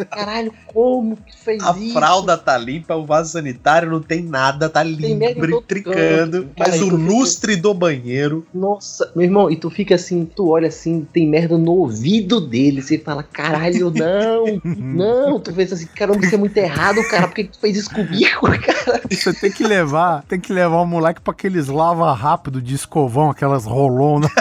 Caralho, 0.10 0.54
como 0.68 1.16
que 1.18 1.38
fez 1.38 1.64
A 1.64 1.72
isso? 1.78 1.94
fralda 1.94 2.38
tá 2.38 2.58
limpa, 2.58 2.96
o 2.96 3.06
vaso 3.06 3.32
sanitário 3.32 3.90
não 3.90 4.02
tem 4.02 4.22
nada, 4.24 4.70
tá 4.70 4.84
limpo, 4.84 5.16
merda 5.18 5.46
em 5.46 5.50
todo 5.50 5.62
trincando. 5.62 6.32
canto. 6.44 6.50
Mas 6.58 6.68
Cara, 6.70 6.72
o 6.72 6.76
isso 6.88 6.98
fica- 6.98 7.12
lustre 7.12 7.56
do 7.56 7.74
banheiro. 7.74 8.46
Nossa, 8.54 9.12
meu 9.16 9.24
irmão, 9.26 9.50
e 9.50 9.56
tu 9.56 9.70
fica 9.70 9.96
assim, 9.96 10.26
tu 10.26 10.50
olha 10.50 10.68
assim, 10.68 11.08
tem 11.14 11.28
merda 11.28 11.58
no 11.58 11.72
ouvido 11.72 12.42
dele, 12.42 12.82
você 12.82 12.98
fala, 12.98 13.24
caralho, 13.24 13.92
não, 13.92 14.60
não, 14.66 15.40
tu 15.40 15.54
pensa 15.54 15.76
assim, 15.76 15.88
caramba, 15.88 16.26
isso 16.26 16.36
é 16.36 16.38
muito 16.38 16.58
errado, 16.58 17.02
cara, 17.10 17.28
por 17.28 17.36
que 17.36 17.44
que 17.46 17.52
tu 17.52 17.60
fez 17.60 17.69
isso 17.76 17.90
comigo, 17.90 18.48
cara? 18.60 19.02
Você 19.10 19.34
tem 19.34 19.52
que 19.52 19.64
levar, 19.64 20.24
tem 20.24 20.40
que 20.40 20.54
levar 20.54 20.78
o 20.78 20.86
moleque 20.86 21.22
pra 21.22 21.34
aqueles 21.34 21.68
lava 21.68 22.14
rápido 22.14 22.62
de 22.62 22.76
escovão, 22.76 23.30
aquelas 23.30 23.66
rolonas. 23.66 24.32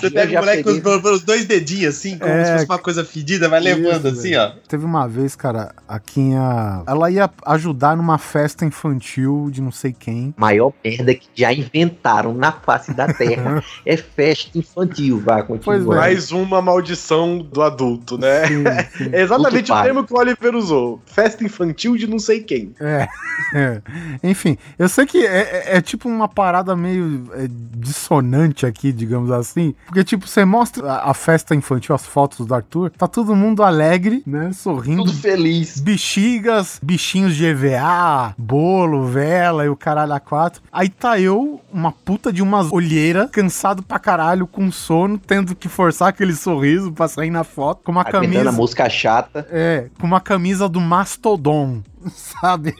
Você 0.00 0.10
pega 0.10 0.32
o 0.32 0.40
moleque 0.40 0.64
peguei. 0.64 0.80
pelos, 0.80 1.02
pelos 1.02 1.22
dois 1.22 1.44
dedinhos, 1.44 1.96
assim, 1.96 2.18
como 2.18 2.30
É, 2.30 2.44
se 2.44 2.52
fosse 2.52 2.64
uma 2.66 2.78
coisa 2.78 3.04
fedida, 3.04 3.48
vai 3.48 3.60
levando 3.60 4.08
Isso, 4.08 4.18
assim, 4.20 4.30
velho. 4.30 4.40
ó. 4.56 4.68
Teve 4.68 4.84
uma 4.84 5.08
vez, 5.08 5.34
cara, 5.36 5.74
a 5.88 5.98
Quinha. 5.98 6.82
Ela 6.86 7.10
ia 7.10 7.30
ajudar 7.46 7.96
numa 7.96 8.18
festa 8.18 8.64
infantil 8.64 9.48
de 9.50 9.60
não 9.60 9.72
sei 9.72 9.92
quem. 9.92 10.34
Maior 10.36 10.72
merda 10.84 11.14
que 11.14 11.26
já 11.34 11.52
inventaram 11.52 12.34
na 12.34 12.52
face 12.52 12.92
da 12.94 13.12
terra 13.12 13.62
é 13.84 13.96
festa 13.96 14.56
infantil, 14.58 15.20
vai, 15.20 15.42
Pois 15.42 15.64
continua. 15.64 15.94
é. 15.94 15.98
Mais 15.98 16.30
uma 16.32 16.62
maldição 16.62 17.38
do 17.38 17.62
adulto, 17.62 18.16
né? 18.18 18.46
Sim, 18.46 18.64
sim. 19.04 19.10
É 19.12 19.22
exatamente 19.22 19.66
Puto 19.68 19.78
o 19.78 19.82
termo 19.82 20.04
que 20.04 20.12
o 20.14 20.18
Oliver 20.18 20.54
usou. 20.54 21.02
Festa 21.06 21.44
infantil 21.44 21.96
de 21.96 22.06
não 22.06 22.18
sei 22.18 22.40
quem. 22.42 22.72
É, 22.80 23.08
é. 23.54 23.82
Enfim, 24.22 24.56
eu 24.78 24.88
sei 24.88 25.06
que 25.06 25.26
é, 25.26 25.40
é- 25.72 25.76
é 25.76 25.80
tipo 25.80 26.08
uma 26.08 26.28
parada 26.28 26.74
meio 26.76 27.28
é, 27.34 27.46
dissonante 27.48 28.64
aqui, 28.66 28.92
digamos 28.92 29.30
assim. 29.30 29.71
Porque, 29.86 30.04
tipo, 30.04 30.26
você 30.26 30.44
mostra 30.44 30.90
a, 30.90 31.10
a 31.10 31.14
festa 31.14 31.54
infantil, 31.54 31.94
as 31.94 32.06
fotos 32.06 32.46
do 32.46 32.54
Arthur, 32.54 32.90
tá 32.90 33.06
todo 33.06 33.34
mundo 33.34 33.62
alegre, 33.62 34.22
né? 34.26 34.52
Sorrindo. 34.52 35.04
Tudo 35.04 35.16
feliz. 35.16 35.80
Bexigas, 35.80 36.78
bichinhos 36.82 37.34
de 37.34 37.46
EVA, 37.46 38.34
bolo, 38.36 39.06
vela 39.06 39.64
e 39.64 39.68
o 39.68 39.76
caralho 39.76 40.12
a 40.12 40.20
quatro. 40.20 40.62
Aí 40.72 40.88
tá 40.88 41.18
eu, 41.18 41.60
uma 41.72 41.92
puta 41.92 42.32
de 42.32 42.42
uma 42.42 42.66
olheira, 42.72 43.28
cansado 43.28 43.82
pra 43.82 43.98
caralho, 43.98 44.46
com 44.46 44.70
sono, 44.70 45.18
tendo 45.18 45.54
que 45.54 45.68
forçar 45.68 46.08
aquele 46.08 46.34
sorriso 46.34 46.92
pra 46.92 47.08
sair 47.08 47.30
na 47.30 47.44
foto, 47.44 47.82
com 47.84 47.92
uma 47.92 48.04
camisa. 48.04 48.48
a 48.48 48.52
música 48.52 48.88
chata. 48.88 49.46
É, 49.50 49.88
com 49.98 50.06
uma 50.06 50.20
camisa 50.20 50.68
do 50.68 50.80
Mastodon, 50.80 51.82
sabe? 52.14 52.74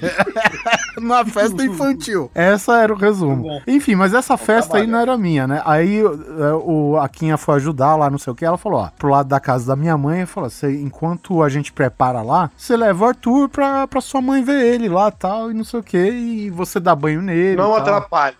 Na 1.00 1.24
festa 1.24 1.62
infantil. 1.64 2.30
Essa 2.34 2.78
era 2.82 2.92
o 2.92 2.96
resumo. 2.96 3.60
Enfim, 3.66 3.94
mas 3.94 4.14
essa 4.14 4.36
festa 4.36 4.76
aí 4.78 4.86
não 4.86 4.98
era 4.98 5.16
minha, 5.16 5.46
né? 5.46 5.62
Aí 5.64 6.00
é, 6.00 6.52
o, 6.54 6.98
a 7.00 7.08
Quinha 7.08 7.36
foi 7.36 7.56
ajudar 7.56 7.96
lá, 7.96 8.10
não 8.10 8.18
sei 8.18 8.32
o 8.32 8.36
que. 8.36 8.44
Ela 8.44 8.58
falou: 8.58 8.80
ó, 8.80 8.90
pro 8.98 9.08
lado 9.08 9.28
da 9.28 9.40
casa 9.40 9.66
da 9.66 9.76
minha 9.76 9.96
mãe, 9.96 10.26
falou: 10.26 10.50
"Cê- 10.50 10.80
enquanto 10.80 11.42
a 11.42 11.48
gente 11.48 11.72
prepara 11.72 12.22
lá, 12.22 12.50
você 12.56 12.76
leva 12.76 13.04
o 13.04 13.08
Arthur 13.08 13.48
pra, 13.48 13.86
pra 13.86 14.00
sua 14.00 14.20
mãe 14.20 14.42
ver 14.42 14.62
ele 14.74 14.88
lá 14.88 15.10
tal, 15.10 15.50
e 15.50 15.54
não 15.54 15.64
sei 15.64 15.80
o 15.80 15.82
que, 15.82 15.98
e 15.98 16.50
você 16.50 16.78
dá 16.80 16.94
banho 16.94 17.22
nele. 17.22 17.56
Não 17.56 17.74
atrapalha. 17.74 18.34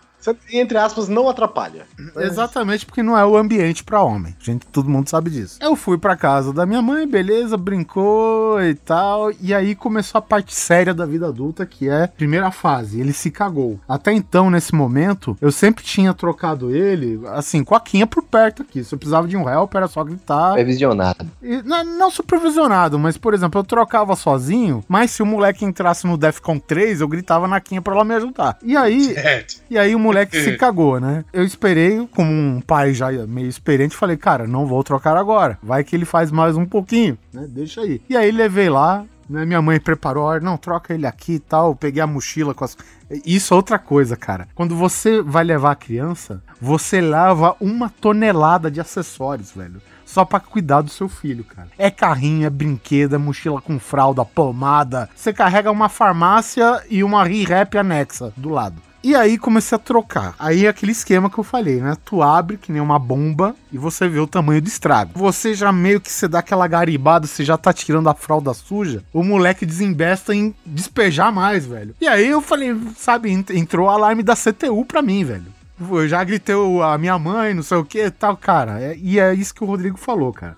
Entre 0.52 0.78
aspas, 0.78 1.08
não 1.08 1.28
atrapalha. 1.28 1.86
Exatamente, 2.16 2.86
porque 2.86 3.02
não 3.02 3.16
é 3.16 3.24
o 3.24 3.36
ambiente 3.36 3.84
pra 3.84 4.02
homem. 4.02 4.34
Gente, 4.40 4.66
todo 4.66 4.88
mundo 4.88 5.08
sabe 5.08 5.30
disso. 5.30 5.58
Eu 5.60 5.76
fui 5.76 5.98
pra 5.98 6.16
casa 6.16 6.52
da 6.52 6.66
minha 6.66 6.82
mãe, 6.82 7.06
beleza, 7.06 7.56
brincou 7.56 8.62
e 8.62 8.74
tal. 8.74 9.32
E 9.40 9.52
aí 9.52 9.74
começou 9.74 10.18
a 10.18 10.22
parte 10.22 10.54
séria 10.54 10.94
da 10.94 11.04
vida 11.04 11.26
adulta, 11.26 11.66
que 11.66 11.88
é 11.88 12.04
a 12.04 12.08
primeira 12.08 12.50
fase. 12.50 13.00
Ele 13.00 13.12
se 13.12 13.30
cagou. 13.30 13.80
Até 13.88 14.12
então, 14.12 14.50
nesse 14.50 14.74
momento, 14.74 15.36
eu 15.40 15.50
sempre 15.50 15.84
tinha 15.84 16.14
trocado 16.14 16.74
ele, 16.74 17.20
assim, 17.28 17.64
com 17.64 17.74
a 17.74 17.80
quinha 17.80 18.06
por 18.06 18.22
perto 18.22 18.62
aqui. 18.62 18.84
Se 18.84 18.94
eu 18.94 18.98
precisava 18.98 19.26
de 19.26 19.36
um 19.36 19.48
help, 19.48 19.74
era 19.74 19.88
só 19.88 20.02
gritar. 20.04 20.58
É 20.58 20.64
visionado. 20.64 21.26
E 21.42 21.62
não, 21.62 21.84
não 21.84 22.10
supervisionado, 22.10 22.98
mas, 22.98 23.16
por 23.16 23.34
exemplo, 23.34 23.60
eu 23.60 23.64
trocava 23.64 24.14
sozinho, 24.16 24.84
mas 24.88 25.10
se 25.10 25.22
o 25.22 25.26
moleque 25.26 25.64
entrasse 25.64 26.06
no 26.06 26.16
Defcon 26.16 26.58
3, 26.58 27.00
eu 27.00 27.08
gritava 27.08 27.48
na 27.48 27.60
quinha 27.60 27.82
pra 27.82 27.94
ela 27.94 28.04
me 28.04 28.14
ajudar. 28.14 28.58
E 28.62 28.76
aí, 28.76 29.14
e 29.68 29.78
aí 29.78 29.94
o 29.94 29.98
moleque 29.98 30.11
se 30.42 30.56
cagou, 30.56 31.00
né? 31.00 31.24
Eu 31.32 31.44
esperei, 31.44 32.06
como 32.14 32.30
um 32.30 32.60
pai 32.60 32.94
já 32.94 33.10
meio 33.26 33.48
experiente, 33.48 33.96
falei, 33.96 34.16
cara, 34.16 34.46
não 34.46 34.66
vou 34.66 34.82
trocar 34.82 35.16
agora. 35.16 35.58
Vai 35.62 35.84
que 35.84 35.94
ele 35.96 36.04
faz 36.04 36.30
mais 36.30 36.56
um 36.56 36.64
pouquinho, 36.64 37.16
né? 37.32 37.46
Deixa 37.48 37.80
aí. 37.80 38.00
E 38.08 38.16
aí 38.16 38.30
levei 38.30 38.68
lá, 38.68 39.04
né? 39.28 39.44
Minha 39.44 39.62
mãe 39.62 39.80
preparou, 39.80 40.24
"Ó, 40.24 40.38
não, 40.40 40.56
troca 40.56 40.92
ele 40.94 41.06
aqui 41.06 41.34
e 41.34 41.38
tal. 41.38 41.74
Peguei 41.74 42.02
a 42.02 42.06
mochila 42.06 42.54
com 42.54 42.64
as. 42.64 42.76
Isso 43.24 43.54
é 43.54 43.56
outra 43.56 43.78
coisa, 43.78 44.16
cara. 44.16 44.48
Quando 44.54 44.76
você 44.76 45.22
vai 45.22 45.44
levar 45.44 45.72
a 45.72 45.76
criança, 45.76 46.42
você 46.60 47.00
leva 47.00 47.56
uma 47.60 47.88
tonelada 47.88 48.70
de 48.70 48.80
acessórios, 48.80 49.52
velho. 49.52 49.80
Só 50.04 50.26
pra 50.26 50.40
cuidar 50.40 50.82
do 50.82 50.90
seu 50.90 51.08
filho, 51.08 51.42
cara. 51.42 51.68
É 51.78 51.90
carrinho, 51.90 52.46
é 52.46 52.50
brinquedo, 52.50 53.14
é 53.14 53.18
mochila 53.18 53.62
com 53.62 53.78
fralda, 53.78 54.22
pomada. 54.24 55.08
Você 55.14 55.32
carrega 55.32 55.70
uma 55.70 55.88
farmácia 55.88 56.82
e 56.90 57.02
uma 57.02 57.24
re-rap 57.24 57.78
anexa 57.78 58.30
do 58.36 58.50
lado. 58.50 58.76
E 59.02 59.14
aí 59.16 59.36
comecei 59.36 59.74
a 59.74 59.78
trocar. 59.78 60.34
Aí 60.38 60.66
é 60.66 60.68
aquele 60.68 60.92
esquema 60.92 61.28
que 61.28 61.38
eu 61.38 61.42
falei, 61.44 61.80
né? 61.80 61.96
Tu 62.04 62.22
abre 62.22 62.56
que 62.56 62.70
nem 62.70 62.80
uma 62.80 62.98
bomba 62.98 63.54
e 63.72 63.76
você 63.78 64.06
vê 64.08 64.20
o 64.20 64.26
tamanho 64.26 64.62
do 64.62 64.68
estrago. 64.68 65.10
Você 65.16 65.54
já 65.54 65.72
meio 65.72 66.00
que 66.00 66.10
você 66.10 66.28
dá 66.28 66.38
aquela 66.38 66.66
garibada, 66.68 67.26
você 67.26 67.44
já 67.44 67.56
tá 67.58 67.72
tirando 67.72 68.08
a 68.08 68.14
fralda 68.14 68.54
suja, 68.54 69.02
o 69.12 69.24
moleque 69.24 69.66
desembesta 69.66 70.34
em 70.34 70.54
despejar 70.64 71.32
mais, 71.32 71.66
velho. 71.66 71.94
E 72.00 72.06
aí 72.06 72.28
eu 72.28 72.40
falei, 72.40 72.76
sabe, 72.96 73.30
ent- 73.30 73.50
entrou 73.50 73.86
o 73.86 73.90
alarme 73.90 74.22
da 74.22 74.36
CTU 74.36 74.84
pra 74.84 75.02
mim, 75.02 75.24
velho. 75.24 75.46
Eu 75.80 76.06
já 76.06 76.22
gritei 76.22 76.54
a 76.84 76.96
minha 76.96 77.18
mãe, 77.18 77.54
não 77.54 77.62
sei 77.64 77.78
o 77.78 77.84
que 77.84 78.08
tal, 78.10 78.36
cara. 78.36 78.80
É- 78.80 78.96
e 78.96 79.18
é 79.18 79.34
isso 79.34 79.52
que 79.52 79.64
o 79.64 79.66
Rodrigo 79.66 79.96
falou, 79.98 80.32
cara. 80.32 80.54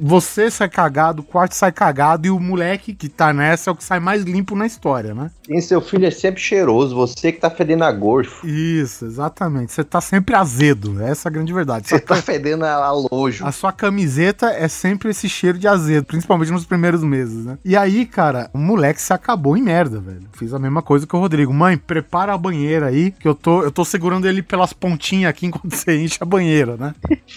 Você 0.00 0.50
sai 0.50 0.68
cagado, 0.68 1.22
o 1.22 1.24
quarto 1.24 1.54
sai 1.54 1.72
cagado 1.72 2.26
e 2.26 2.30
o 2.30 2.38
moleque 2.38 2.94
que 2.94 3.08
tá 3.08 3.32
nessa 3.32 3.70
é 3.70 3.72
o 3.72 3.76
que 3.76 3.84
sai 3.84 4.00
mais 4.00 4.22
limpo 4.22 4.54
na 4.54 4.66
história, 4.66 5.14
né? 5.14 5.30
E 5.48 5.60
seu 5.60 5.80
filho 5.80 6.06
é 6.06 6.10
sempre 6.10 6.40
cheiroso, 6.40 6.94
você 6.94 7.32
que 7.32 7.40
tá 7.40 7.50
fedendo 7.50 7.84
a 7.84 7.92
gorfo. 7.92 8.46
Isso, 8.46 9.04
exatamente. 9.04 9.72
Você 9.72 9.84
tá 9.84 10.00
sempre 10.00 10.34
azedo. 10.34 11.00
Essa 11.02 11.28
é 11.28 11.30
a 11.30 11.32
grande 11.32 11.52
verdade. 11.52 11.88
Você 11.88 11.98
tá 11.98 12.16
fedendo 12.16 12.64
a, 12.64 12.74
a 12.74 12.92
lojo. 12.92 13.46
A 13.46 13.52
sua 13.52 13.72
camiseta 13.72 14.50
é 14.50 14.68
sempre 14.68 15.10
esse 15.10 15.28
cheiro 15.28 15.58
de 15.58 15.68
azedo, 15.68 16.04
principalmente 16.06 16.50
nos 16.50 16.64
primeiros 16.64 17.02
meses, 17.02 17.44
né? 17.44 17.58
E 17.64 17.76
aí, 17.76 18.06
cara, 18.06 18.50
o 18.52 18.58
moleque 18.58 19.00
se 19.00 19.12
acabou 19.12 19.56
em 19.56 19.62
merda, 19.62 20.00
velho. 20.00 20.26
Fiz 20.32 20.52
a 20.52 20.58
mesma 20.58 20.82
coisa 20.82 21.06
que 21.06 21.16
o 21.16 21.18
Rodrigo. 21.18 21.52
Mãe, 21.52 21.76
prepara 21.76 22.34
a 22.34 22.38
banheira 22.38 22.86
aí, 22.86 23.10
que 23.10 23.26
eu 23.26 23.34
tô, 23.34 23.62
eu 23.62 23.70
tô 23.70 23.84
segurando 23.84 24.26
ele 24.26 24.42
pelas 24.42 24.72
pontinhas 24.72 25.30
aqui 25.30 25.46
enquanto 25.46 25.74
você 25.74 25.96
enche 26.02 26.18
a 26.20 26.24
banheira, 26.24 26.76
né? 26.76 26.94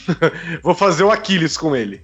Vou 0.63 0.73
fazer 0.73 1.03
o 1.03 1.11
Aquiles 1.11 1.57
com 1.57 1.75
ele. 1.75 2.01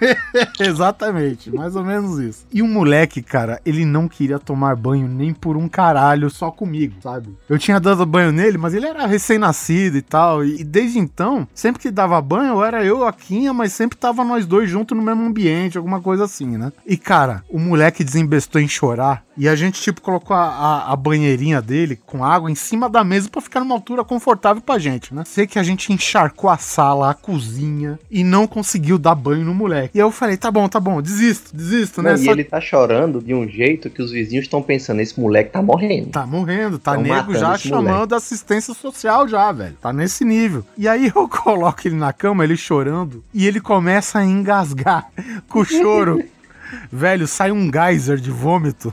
Exatamente, 0.60 1.50
mais 1.50 1.74
ou 1.76 1.84
menos 1.84 2.18
isso. 2.18 2.46
E 2.52 2.62
o 2.62 2.66
moleque, 2.68 3.22
cara, 3.22 3.60
ele 3.64 3.84
não 3.84 4.08
queria 4.08 4.38
tomar 4.38 4.76
banho 4.76 5.08
nem 5.08 5.32
por 5.32 5.56
um 5.56 5.68
caralho 5.68 6.28
só 6.30 6.50
comigo, 6.50 6.94
sabe? 7.02 7.36
Eu 7.48 7.58
tinha 7.58 7.80
dado 7.80 8.04
banho 8.06 8.32
nele, 8.32 8.58
mas 8.58 8.74
ele 8.74 8.86
era 8.86 9.06
recém-nascido 9.06 9.96
e 9.96 10.02
tal. 10.02 10.44
E, 10.44 10.60
e 10.60 10.64
desde 10.64 10.98
então, 10.98 11.46
sempre 11.54 11.80
que 11.82 11.90
dava 11.90 12.20
banho, 12.20 12.62
era 12.62 12.84
eu, 12.84 13.06
a 13.06 13.12
Quinha, 13.12 13.52
mas 13.52 13.72
sempre 13.72 13.96
tava 13.98 14.24
nós 14.24 14.46
dois 14.46 14.68
juntos 14.68 14.96
no 14.96 15.02
mesmo 15.02 15.24
ambiente, 15.24 15.76
alguma 15.78 16.00
coisa 16.00 16.24
assim, 16.24 16.56
né? 16.56 16.72
E, 16.86 16.96
cara, 16.96 17.42
o 17.48 17.58
moleque 17.58 18.04
desembestou 18.04 18.60
em 18.60 18.68
chorar. 18.68 19.24
E 19.38 19.48
a 19.48 19.54
gente, 19.54 19.80
tipo, 19.82 20.00
colocou 20.00 20.34
a, 20.34 20.44
a- 20.46 20.92
a 20.92 20.96
banheirinha 20.96 21.60
dele 21.60 21.96
com 22.06 22.24
água 22.24 22.50
em 22.50 22.54
cima 22.54 22.88
da 22.88 23.04
mesa 23.04 23.28
pra 23.28 23.42
ficar 23.42 23.60
numa 23.60 23.74
altura 23.74 24.02
confortável 24.02 24.62
pra 24.62 24.78
gente, 24.78 25.14
né? 25.14 25.24
Sei 25.26 25.46
que 25.46 25.58
a 25.58 25.62
gente 25.62 25.92
encharcou 25.92 26.48
a 26.48 26.56
sala, 26.56 27.10
a 27.10 27.14
cozinha 27.14 27.98
e 28.10 28.24
não 28.24 28.46
conseguiu 28.46 28.98
dar 28.98 29.14
banho 29.14 29.44
no 29.44 29.54
moleque. 29.54 29.85
E 29.94 29.98
eu 29.98 30.10
falei, 30.10 30.36
tá 30.36 30.50
bom, 30.50 30.68
tá 30.68 30.78
bom, 30.80 31.00
desisto, 31.02 31.54
desisto, 31.56 32.02
né? 32.02 32.10
Não, 32.14 32.16
e 32.20 32.24
Só- 32.24 32.30
ele 32.32 32.44
tá 32.44 32.60
chorando 32.60 33.20
de 33.22 33.34
um 33.34 33.48
jeito 33.48 33.88
que 33.90 34.02
os 34.02 34.10
vizinhos 34.10 34.44
estão 34.44 34.62
pensando, 34.62 35.00
esse 35.00 35.18
moleque 35.20 35.50
tá 35.50 35.62
morrendo. 35.62 36.10
Tá 36.10 36.26
morrendo, 36.26 36.78
tá 36.78 36.92
Tão 36.94 37.02
nego 37.02 37.34
já 37.34 37.56
chamando 37.58 37.84
moleque. 37.94 38.14
assistência 38.14 38.74
social 38.74 39.26
já, 39.28 39.50
velho. 39.52 39.76
Tá 39.80 39.92
nesse 39.92 40.24
nível. 40.24 40.64
E 40.76 40.88
aí 40.88 41.06
eu 41.14 41.28
coloco 41.28 41.80
ele 41.86 41.96
na 41.96 42.12
cama, 42.12 42.44
ele 42.44 42.56
chorando, 42.56 43.22
e 43.32 43.46
ele 43.46 43.60
começa 43.60 44.18
a 44.18 44.24
engasgar 44.24 45.06
com 45.48 45.60
o 45.60 45.64
choro. 45.64 46.22
velho, 46.90 47.26
sai 47.28 47.52
um 47.52 47.70
geyser 47.72 48.16
de 48.18 48.30
vômito. 48.30 48.92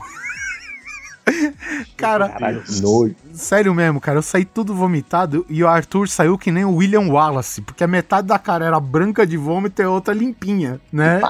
cara, 1.96 2.28
Caralho, 2.28 2.62
nojo. 2.82 3.14
sério 3.32 3.74
mesmo, 3.74 4.00
cara, 4.00 4.18
eu 4.18 4.22
saí 4.22 4.44
tudo 4.44 4.74
vomitado 4.74 5.44
e 5.48 5.62
o 5.62 5.68
Arthur 5.68 6.08
saiu 6.08 6.36
que 6.36 6.50
nem 6.50 6.64
o 6.64 6.74
William 6.76 7.08
Wallace, 7.08 7.62
porque 7.62 7.84
a 7.84 7.86
metade 7.86 8.28
da 8.28 8.38
cara 8.38 8.64
era 8.64 8.78
branca 8.78 9.26
de 9.26 9.36
vômito 9.36 9.80
e 9.80 9.84
a 9.84 9.90
outra 9.90 10.12
limpinha, 10.14 10.80
né? 10.92 11.20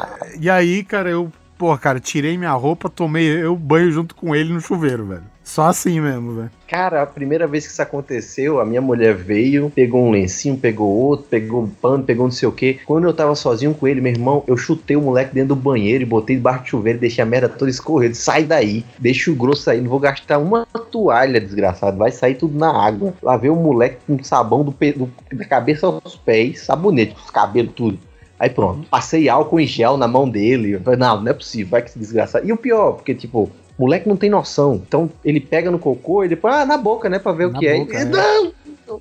E 0.40 0.50
aí, 0.50 0.82
cara, 0.82 1.08
eu, 1.10 1.32
pô, 1.56 1.76
cara, 1.78 2.00
tirei 2.00 2.36
minha 2.36 2.52
roupa, 2.52 2.88
tomei 2.90 3.26
eu 3.26 3.56
banho 3.56 3.90
junto 3.90 4.14
com 4.14 4.34
ele 4.34 4.52
no 4.52 4.60
chuveiro, 4.60 5.06
velho. 5.06 5.33
Só 5.44 5.66
assim 5.66 6.00
mesmo, 6.00 6.32
velho. 6.36 6.50
Cara, 6.66 7.02
a 7.02 7.06
primeira 7.06 7.46
vez 7.46 7.66
que 7.66 7.72
isso 7.72 7.82
aconteceu, 7.82 8.58
a 8.60 8.64
minha 8.64 8.80
mulher 8.80 9.14
veio, 9.14 9.70
pegou 9.70 10.02
um 10.02 10.10
lencinho, 10.10 10.56
pegou 10.56 10.88
outro, 10.88 11.26
pegou 11.28 11.62
um 11.62 11.68
pano, 11.68 12.02
pegou 12.02 12.24
não 12.24 12.32
sei 12.32 12.48
o 12.48 12.52
que. 12.52 12.80
Quando 12.86 13.04
eu 13.04 13.12
tava 13.12 13.34
sozinho 13.34 13.74
com 13.74 13.86
ele, 13.86 14.00
meu 14.00 14.10
irmão, 14.10 14.42
eu 14.46 14.56
chutei 14.56 14.96
o 14.96 15.02
moleque 15.02 15.34
dentro 15.34 15.48
do 15.54 15.56
banheiro 15.56 16.02
e 16.02 16.06
botei 16.06 16.34
debaixo 16.36 16.62
do 16.62 16.68
chuveiro 16.68 16.98
deixei 16.98 17.22
a 17.22 17.26
merda 17.26 17.48
toda 17.48 17.70
escorrendo. 17.70 18.14
Sai 18.14 18.44
daí, 18.44 18.84
deixa 18.98 19.30
o 19.30 19.34
grosso 19.34 19.68
aí, 19.70 19.80
não 19.82 19.90
vou 19.90 20.00
gastar 20.00 20.38
uma 20.38 20.64
toalha, 20.90 21.38
desgraçado. 21.40 21.98
Vai 21.98 22.10
sair 22.10 22.36
tudo 22.36 22.58
na 22.58 22.72
água. 22.84 23.12
Lavei 23.22 23.50
o 23.50 23.54
moleque 23.56 23.98
com 24.06 24.24
sabão 24.24 24.64
do, 24.64 24.72
pe- 24.72 24.92
do- 24.94 25.12
da 25.32 25.44
cabeça 25.44 25.86
aos 25.86 26.16
pés, 26.16 26.62
sabonete, 26.62 27.14
os 27.22 27.30
cabelos, 27.30 27.72
tudo. 27.76 27.98
Aí 28.38 28.48
pronto, 28.50 28.88
passei 28.88 29.28
álcool 29.28 29.60
em 29.60 29.66
gel 29.66 29.96
na 29.96 30.08
mão 30.08 30.28
dele. 30.28 30.78
Falei, 30.80 30.98
não, 30.98 31.20
não 31.20 31.30
é 31.30 31.34
possível, 31.34 31.70
vai 31.70 31.82
que 31.82 31.90
se 31.90 31.98
desgraçar. 31.98 32.44
E 32.44 32.52
o 32.52 32.56
pior, 32.56 32.92
porque 32.92 33.14
tipo, 33.14 33.50
moleque 33.78 34.08
não 34.08 34.16
tem 34.16 34.30
noção. 34.30 34.74
Então 34.86 35.10
ele 35.24 35.40
pega 35.40 35.70
no 35.70 35.78
cocô 35.78 36.24
e 36.24 36.28
depois, 36.28 36.54
ah, 36.54 36.64
na 36.66 36.76
boca, 36.76 37.08
né, 37.08 37.18
pra 37.18 37.32
ver 37.32 37.50
Na 37.50 37.56
o 37.56 37.60
que 37.60 37.72
boca, 37.78 37.96
é. 37.96 38.02
é. 38.02 38.04
Não! 38.04 38.52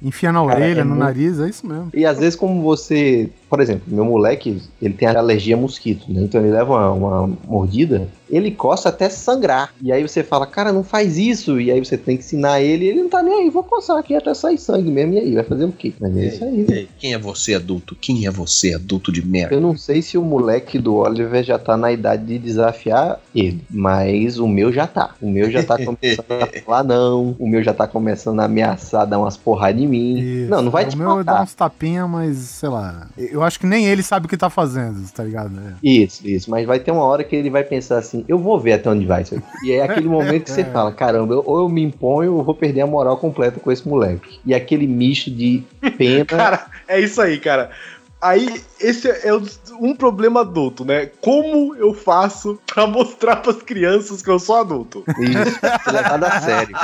Enfia 0.01 0.31
na 0.31 0.39
Cara, 0.45 0.55
orelha, 0.59 0.79
é 0.81 0.83
no 0.83 0.91
muito- 0.91 1.03
nariz, 1.03 1.39
é 1.39 1.49
isso 1.49 1.67
mesmo. 1.67 1.89
E 1.93 2.05
às 2.05 2.17
vezes, 2.17 2.35
como 2.35 2.61
você 2.61 3.29
por 3.53 3.61
exemplo, 3.61 3.83
meu 3.85 4.03
moleque, 4.03 4.59
ele 4.81 4.95
tem 4.95 5.07
alergia 5.07 5.55
a 5.55 5.59
mosquito, 5.59 6.11
né? 6.11 6.23
Então 6.23 6.41
ele 6.41 6.49
leva 6.49 6.73
uma, 6.73 6.91
uma 6.91 7.37
mordida, 7.47 8.07
ele 8.27 8.49
coça 8.49 8.89
até 8.89 9.07
sangrar. 9.09 9.71
E 9.79 9.91
aí 9.91 10.01
você 10.01 10.23
fala, 10.23 10.47
cara, 10.47 10.73
não 10.73 10.83
faz 10.83 11.19
isso. 11.19 11.61
E 11.61 11.69
aí 11.69 11.77
você 11.79 11.95
tem 11.95 12.17
que 12.17 12.23
ensinar 12.23 12.61
ele, 12.61 12.87
ele 12.87 13.03
não 13.03 13.09
tá 13.09 13.21
nem 13.21 13.41
aí, 13.43 13.49
vou 13.51 13.61
coçar 13.63 13.95
aqui 13.95 14.15
até 14.15 14.33
sair 14.33 14.57
sangue 14.57 14.89
mesmo. 14.89 15.13
E 15.13 15.19
aí, 15.19 15.35
vai 15.35 15.43
fazer 15.43 15.65
o 15.65 15.71
quê? 15.71 15.93
Mas 15.99 16.17
é 16.17 16.25
isso 16.25 16.43
aí. 16.43 16.65
Aí, 16.67 16.89
Quem 16.97 17.13
é 17.13 17.19
você, 17.19 17.53
adulto? 17.53 17.95
Quem 18.01 18.25
é 18.25 18.31
você, 18.31 18.73
adulto 18.73 19.11
de 19.11 19.23
merda? 19.23 19.53
Eu 19.53 19.61
não 19.61 19.77
sei 19.77 20.01
se 20.01 20.17
o 20.17 20.23
moleque 20.23 20.79
do 20.79 20.95
Oliver 20.95 21.43
já 21.43 21.59
tá 21.59 21.77
na 21.77 21.91
idade 21.91 22.25
de 22.25 22.39
desafiar 22.39 23.19
ele, 23.35 23.61
mas 23.69 24.39
o 24.39 24.47
meu 24.47 24.73
já 24.73 24.87
tá. 24.87 25.13
O 25.21 25.29
meu 25.29 25.51
já 25.51 25.61
tá 25.61 25.77
começando 25.85 26.41
a 26.41 26.61
falar 26.65 26.83
não, 26.83 27.35
o 27.37 27.47
meu 27.47 27.61
já 27.61 27.71
tá 27.71 27.85
começando 27.85 28.39
a 28.39 28.45
ameaçar, 28.45 29.05
dar 29.05 29.19
umas 29.19 29.37
porradas 29.37 29.79
em 29.79 29.85
mim. 29.87 30.17
Isso. 30.17 30.49
Não, 30.49 30.63
não 30.63 30.71
vai 30.71 30.85
o 30.85 30.89
te 30.89 30.97
meu 30.97 31.23
dá 31.23 31.33
matar. 31.33 31.43
uns 31.43 31.53
tapinha, 31.53 32.07
mas 32.07 32.37
sei 32.37 32.69
lá. 32.69 33.09
Eu 33.15 33.42
acho 33.43 33.59
que 33.59 33.65
nem 33.65 33.85
ele 33.85 34.01
sabe 34.03 34.25
o 34.25 34.29
que 34.29 34.37
tá 34.37 34.49
fazendo, 34.49 35.07
tá 35.11 35.23
ligado? 35.23 35.51
É. 35.59 35.73
Isso, 35.83 36.27
isso. 36.27 36.49
Mas 36.49 36.65
vai 36.65 36.79
ter 36.79 36.91
uma 36.91 37.03
hora 37.03 37.23
que 37.23 37.35
ele 37.35 37.49
vai 37.49 37.63
pensar 37.63 37.97
assim: 37.97 38.23
eu 38.27 38.37
vou 38.37 38.59
ver 38.59 38.73
até 38.73 38.89
onde 38.89 39.05
vai 39.05 39.21
isso 39.23 39.35
aqui. 39.35 39.45
E 39.65 39.71
é 39.73 39.83
aquele 39.83 40.07
momento 40.07 40.43
que 40.45 40.51
você 40.51 40.63
fala: 40.71 40.91
caramba, 40.91 41.33
eu- 41.33 41.43
ou 41.45 41.59
eu 41.59 41.69
me 41.69 41.81
imponho 41.83 42.33
ou 42.33 42.39
eu 42.39 42.43
vou 42.43 42.55
perder 42.55 42.81
a 42.81 42.87
moral 42.87 43.17
completa 43.17 43.59
com 43.59 43.71
esse 43.71 43.87
moleque. 43.87 44.39
E 44.45 44.53
aquele 44.53 44.87
misto 44.87 45.29
de 45.31 45.63
pena. 45.97 46.25
Cara, 46.43 46.65
é 46.87 46.99
isso 46.99 47.21
aí, 47.21 47.39
cara. 47.39 47.69
Aí, 48.23 48.63
esse 48.79 49.09
é 49.09 49.33
um 49.81 49.93
problema 49.93 50.39
adulto, 50.39 50.85
né? 50.85 51.07
Como 51.19 51.75
eu 51.75 51.93
faço 51.93 52.57
pra 52.65 52.87
mostrar 52.87 53.35
pras 53.35 53.61
crianças 53.61 54.21
que 54.21 54.29
eu 54.29 54.39
sou 54.39 54.55
adulto? 54.55 55.03
Isso, 55.19 55.59
ser 55.83 55.91
levado 55.91 56.23
a 56.23 56.39
sério. 56.39 56.77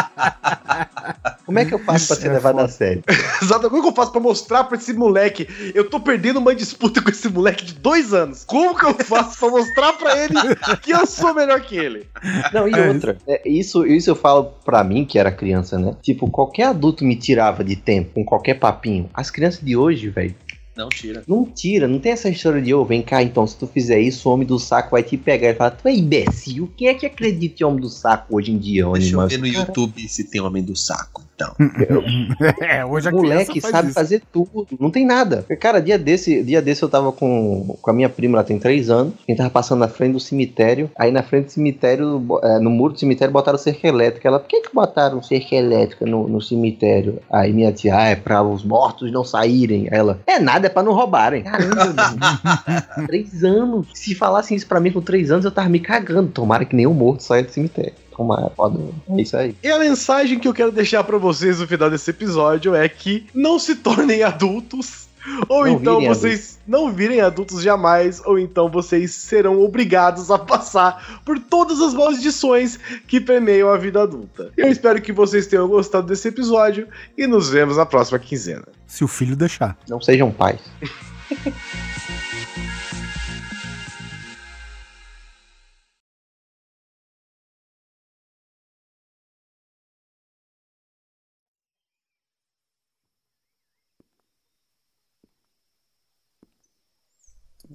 Como 1.45 1.57
é 1.57 1.64
que 1.64 1.74
eu 1.74 1.80
faço 1.80 2.07
pra 2.07 2.16
ser 2.18 2.30
levado 2.30 2.60
a 2.60 2.68
sério? 2.68 3.03
Exato, 3.41 3.70
como 3.70 3.82
que 3.82 3.88
eu 3.88 3.95
faço 3.95 4.11
pra 4.11 4.20
mostrar 4.20 4.66
pra 4.66 4.78
esse 4.78 4.91
moleque? 4.91 5.48
Eu 5.74 5.90
tô 5.90 6.02
perdendo 6.02 6.40
uma 6.40 6.53
disputa 6.53 7.02
com 7.02 7.10
esse 7.10 7.30
moleque 7.30 7.64
de 7.64 7.74
dois 7.74 8.14
anos. 8.14 8.44
Como 8.44 8.78
que 8.78 8.86
eu 8.86 8.94
faço 8.95 9.40
pra 9.40 9.49
mostrar 9.49 9.94
pra 9.94 10.22
ele 10.22 10.36
que 10.82 10.91
eu 10.91 11.07
sou 11.07 11.34
melhor 11.34 11.61
que 11.61 11.78
ele? 11.78 12.06
Não, 12.53 12.68
e 12.68 12.88
outra, 12.88 13.18
é, 13.26 13.48
isso, 13.49 13.86
isso 13.86 14.10
eu 14.10 14.16
falo 14.16 14.52
pra 14.66 14.84
mim, 14.84 15.06
que 15.06 15.18
era 15.18 15.32
criança, 15.32 15.80
né? 15.80 15.95
Tipo, 16.02 16.30
qualquer 16.30 16.66
adulto 16.66 17.06
me 17.06 17.16
tirava 17.16 17.64
de 17.64 17.78
tempo 17.78 18.11
com 18.16 18.26
qualquer 18.26 18.56
papinho. 18.56 19.10
As 19.14 19.32
crianças 19.32 19.61
de 19.61 19.78
hoje, 19.78 20.10
velho, 20.10 20.36
Não 20.80 20.89
tira. 20.89 21.23
não 21.27 21.45
tira, 21.45 21.88
não 21.88 21.99
tem 21.99 22.14
essa 22.14 22.30
história 22.30 22.61
de, 22.61 22.73
ô, 22.73 22.85
vem 22.85 23.01
cá, 23.01 23.22
então, 23.22 23.45
se 23.45 23.57
tu 23.57 23.68
fizer 23.68 23.99
isso, 23.99 24.30
o 24.30 24.31
homem 24.31 24.47
do 24.47 24.57
saco 24.57 24.91
vai 24.91 25.03
te 25.03 25.18
pegar. 25.18 25.49
E 25.49 25.53
fala, 25.53 25.72
tu 25.72 25.88
é 25.88 25.93
imbecil, 25.93 26.72
quem 26.77 26.88
é 26.88 26.93
que 26.93 27.06
acredita 27.06 27.64
em 27.64 27.65
homem 27.65 27.81
do 27.81 27.89
saco 27.89 28.38
hoje 28.38 28.51
em 28.51 28.57
dia, 28.57 28.88
Deixa 28.93 29.15
eu 29.15 29.27
ver 29.27 29.38
no 29.39 29.47
YouTube 29.47 30.07
se 30.07 30.23
tem 30.23 30.39
homem 30.39 30.64
do 30.64 30.76
saco, 30.76 31.22
então. 31.40 31.56
É, 32.60 32.86
hoje 32.86 33.07
a 33.07 33.11
O 33.11 33.16
moleque 33.18 33.61
faz 33.61 33.72
sabe 33.72 33.88
isso. 33.88 33.95
fazer 33.95 34.22
tudo, 34.32 34.68
não 34.80 34.91
tem 34.91 35.06
nada. 35.06 35.45
Cara, 35.60 35.80
dia 35.82 35.98
desse, 35.98 36.44
dia 36.44 36.61
desse 36.61 36.84
eu 36.84 36.90
tava 36.90 37.11
com, 37.11 37.78
com 37.82 37.90
a 37.91 37.94
minha 37.94 38.10
prima, 38.10 38.38
ela 38.38 38.44
tem 38.44 38.60
três 38.60 38.90
anos, 38.90 39.14
a 39.28 39.32
gente 39.32 39.38
tava 39.38 39.49
passando 39.49 39.80
na 39.80 39.88
frente 39.88 40.14
do 40.14 40.20
cemitério, 40.20 40.90
aí 40.98 41.11
na 41.11 41.24
frente 41.24 41.45
do 41.45 41.52
cemitério, 41.52 42.22
é, 42.44 42.60
no 42.60 42.70
muro 42.70 42.94
do 42.94 42.99
cemitério 42.99 43.32
botaram 43.34 43.57
cerca 43.57 43.88
elétrica. 43.88 44.28
Ela, 44.28 44.40
por 44.40 44.48
que 44.48 44.61
que 44.61 44.74
botaram 44.74 45.22
cerca 45.24 45.56
elétrica 45.56 46.06
no, 46.06 46.28
no 46.28 46.41
cemitério? 46.41 47.20
Aí 47.32 47.53
minha 47.53 47.72
tia, 47.72 47.95
ah, 47.95 48.07
é 48.10 48.16
pra 48.16 48.41
os 48.44 48.64
mortos 48.64 49.11
não 49.11 49.24
saírem. 49.24 49.88
Aí 49.91 49.98
Ela, 49.99 50.20
é 50.28 50.40
nada, 50.40 50.68
é 50.68 50.70
pra 50.70 50.84
não 50.84 50.94
roubarem. 50.94 51.44
Caramba, 51.44 52.06
três 53.07 53.44
anos. 53.44 53.88
Se 53.94 54.16
falassem 54.16 54.56
isso 54.56 54.68
pra 54.68 54.80
mim 54.80 54.91
com 54.91 55.02
três 55.02 55.32
anos, 55.32 55.45
eu 55.45 55.52
tava 55.52 55.70
me 55.70 55.80
cagando. 55.80 56.30
Tomara 56.30 56.66
que 56.66 56.76
nenhum 56.76 56.94
morto 56.94 57.22
saia 57.24 57.44
do 57.44 57.52
cemitério. 57.52 57.94
Tomara, 58.19 58.49
foda. 58.49 58.77
É 59.11 59.21
isso 59.21 59.37
aí. 59.37 59.55
E 59.63 59.71
a 59.71 59.79
mensagem 59.79 60.37
que 60.37 60.45
eu 60.45 60.53
quero 60.53 60.73
deixar 60.73 61.05
pra 61.05 61.17
vocês 61.17 61.61
no 61.61 61.65
final 61.65 61.89
desse 61.89 62.09
episódio 62.09 62.75
é 62.75 62.89
que 62.89 63.25
não 63.33 63.57
se 63.57 63.75
tornem 63.75 64.23
adultos. 64.23 65.07
Ou 65.47 65.65
Não 65.65 65.67
então 65.69 66.01
vocês 66.01 66.59
não 66.67 66.91
virem 66.91 67.21
adultos 67.21 67.61
jamais, 67.61 68.21
ou 68.25 68.37
então 68.37 68.69
vocês 68.69 69.13
serão 69.13 69.61
obrigados 69.61 70.29
a 70.29 70.37
passar 70.37 71.21
por 71.23 71.39
todas 71.39 71.79
as 71.79 71.93
maldições 71.93 72.77
que 73.07 73.21
permeiam 73.21 73.69
a 73.69 73.77
vida 73.77 74.01
adulta. 74.01 74.51
Eu 74.57 74.67
espero 74.67 75.01
que 75.01 75.13
vocês 75.13 75.47
tenham 75.47 75.67
gostado 75.67 76.07
desse 76.07 76.27
episódio 76.27 76.89
e 77.17 77.25
nos 77.25 77.49
vemos 77.49 77.77
na 77.77 77.85
próxima 77.85 78.19
quinzena. 78.19 78.67
Se 78.85 79.03
o 79.03 79.07
filho 79.07 79.35
deixar. 79.35 79.77
Não 79.87 80.01
sejam 80.01 80.29
pais. 80.29 80.59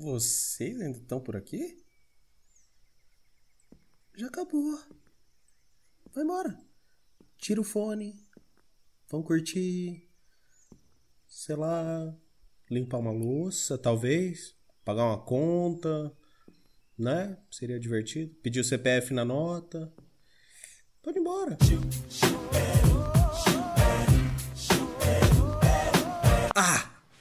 Vocês 0.04 0.78
ainda 0.78 0.98
estão 0.98 1.18
por 1.18 1.34
aqui? 1.34 1.82
Já 4.14 4.26
acabou. 4.26 4.78
Vai 6.12 6.22
embora. 6.22 6.60
Tira 7.38 7.58
o 7.58 7.64
fone. 7.64 8.14
Vão 9.08 9.22
curtir. 9.22 10.06
Sei 11.26 11.56
lá. 11.56 12.14
Limpar 12.70 12.98
uma 12.98 13.12
louça, 13.12 13.78
talvez. 13.78 14.54
Pagar 14.84 15.06
uma 15.06 15.24
conta. 15.24 16.14
Né? 16.98 17.38
Seria 17.50 17.80
divertido. 17.80 18.34
Pedir 18.42 18.60
o 18.60 18.64
CPF 18.64 19.14
na 19.14 19.24
nota. 19.24 19.90
Pode 21.02 21.16
ir 21.16 21.22
embora. 21.22 21.56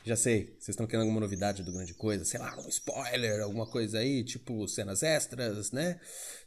Já 0.04 0.18
sei. 0.18 0.48
Vocês 0.60 0.70
estão 0.70 0.86
querendo 0.86 1.04
alguma 1.04 1.22
novidade 1.22 1.64
do 1.64 1.72
Grande 1.72 1.94
Coisa? 1.94 2.26
Sei 2.26 2.38
lá, 2.38 2.60
um 2.60 2.68
spoiler, 2.68 3.42
alguma 3.42 3.66
coisa 3.66 4.00
aí, 4.00 4.22
tipo 4.24 4.68
cenas 4.68 5.02
extras, 5.02 5.72
né? 5.72 6.00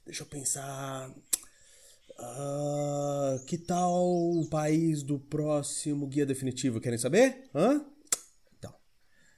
Deixa 0.04 0.24
eu 0.24 0.26
pensar. 0.26 1.10
Ah, 2.18 3.38
que 3.46 3.56
tal 3.56 4.04
o 4.04 4.46
país 4.50 5.02
do 5.02 5.18
próximo 5.18 6.06
guia 6.06 6.26
definitivo? 6.26 6.80
Querem 6.82 6.98
saber? 6.98 7.48
Hã? 7.54 7.82
Então, 8.58 8.74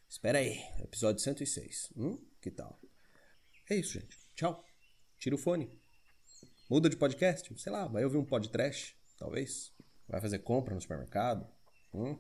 espera 0.09 0.39
aí. 0.39 0.59
Episódio 0.83 1.23
106. 1.23 1.93
Hum? 1.97 2.19
Que 2.41 2.51
tal? 2.51 2.81
É 3.71 3.77
isso, 3.77 3.93
gente. 4.01 4.19
Tchau. 4.35 4.65
Tira 5.17 5.37
o 5.37 5.39
fone. 5.39 5.71
Muda 6.69 6.91
de 6.91 6.97
podcast. 6.97 7.53
Sei 7.57 7.71
lá, 7.71 7.87
vai 7.87 8.03
ouvir 8.05 8.17
um 8.17 8.25
podcast, 8.25 8.97
talvez. 9.17 9.73
Vai 10.09 10.21
fazer 10.21 10.41
compra 10.41 10.75
no 10.75 10.81
supermercado. 10.81 11.47
Hum? 11.95 12.19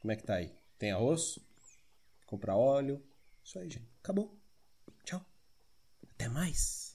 Como 0.00 0.12
é 0.12 0.16
que 0.16 0.24
tá 0.24 0.34
aí? 0.34 0.63
Tem 0.84 0.92
arroz? 0.92 1.38
Comprar 2.26 2.56
óleo? 2.56 3.02
Isso 3.42 3.58
aí, 3.58 3.70
gente. 3.70 3.88
Acabou. 4.02 4.38
Tchau. 5.02 5.24
Até 6.12 6.28
mais. 6.28 6.93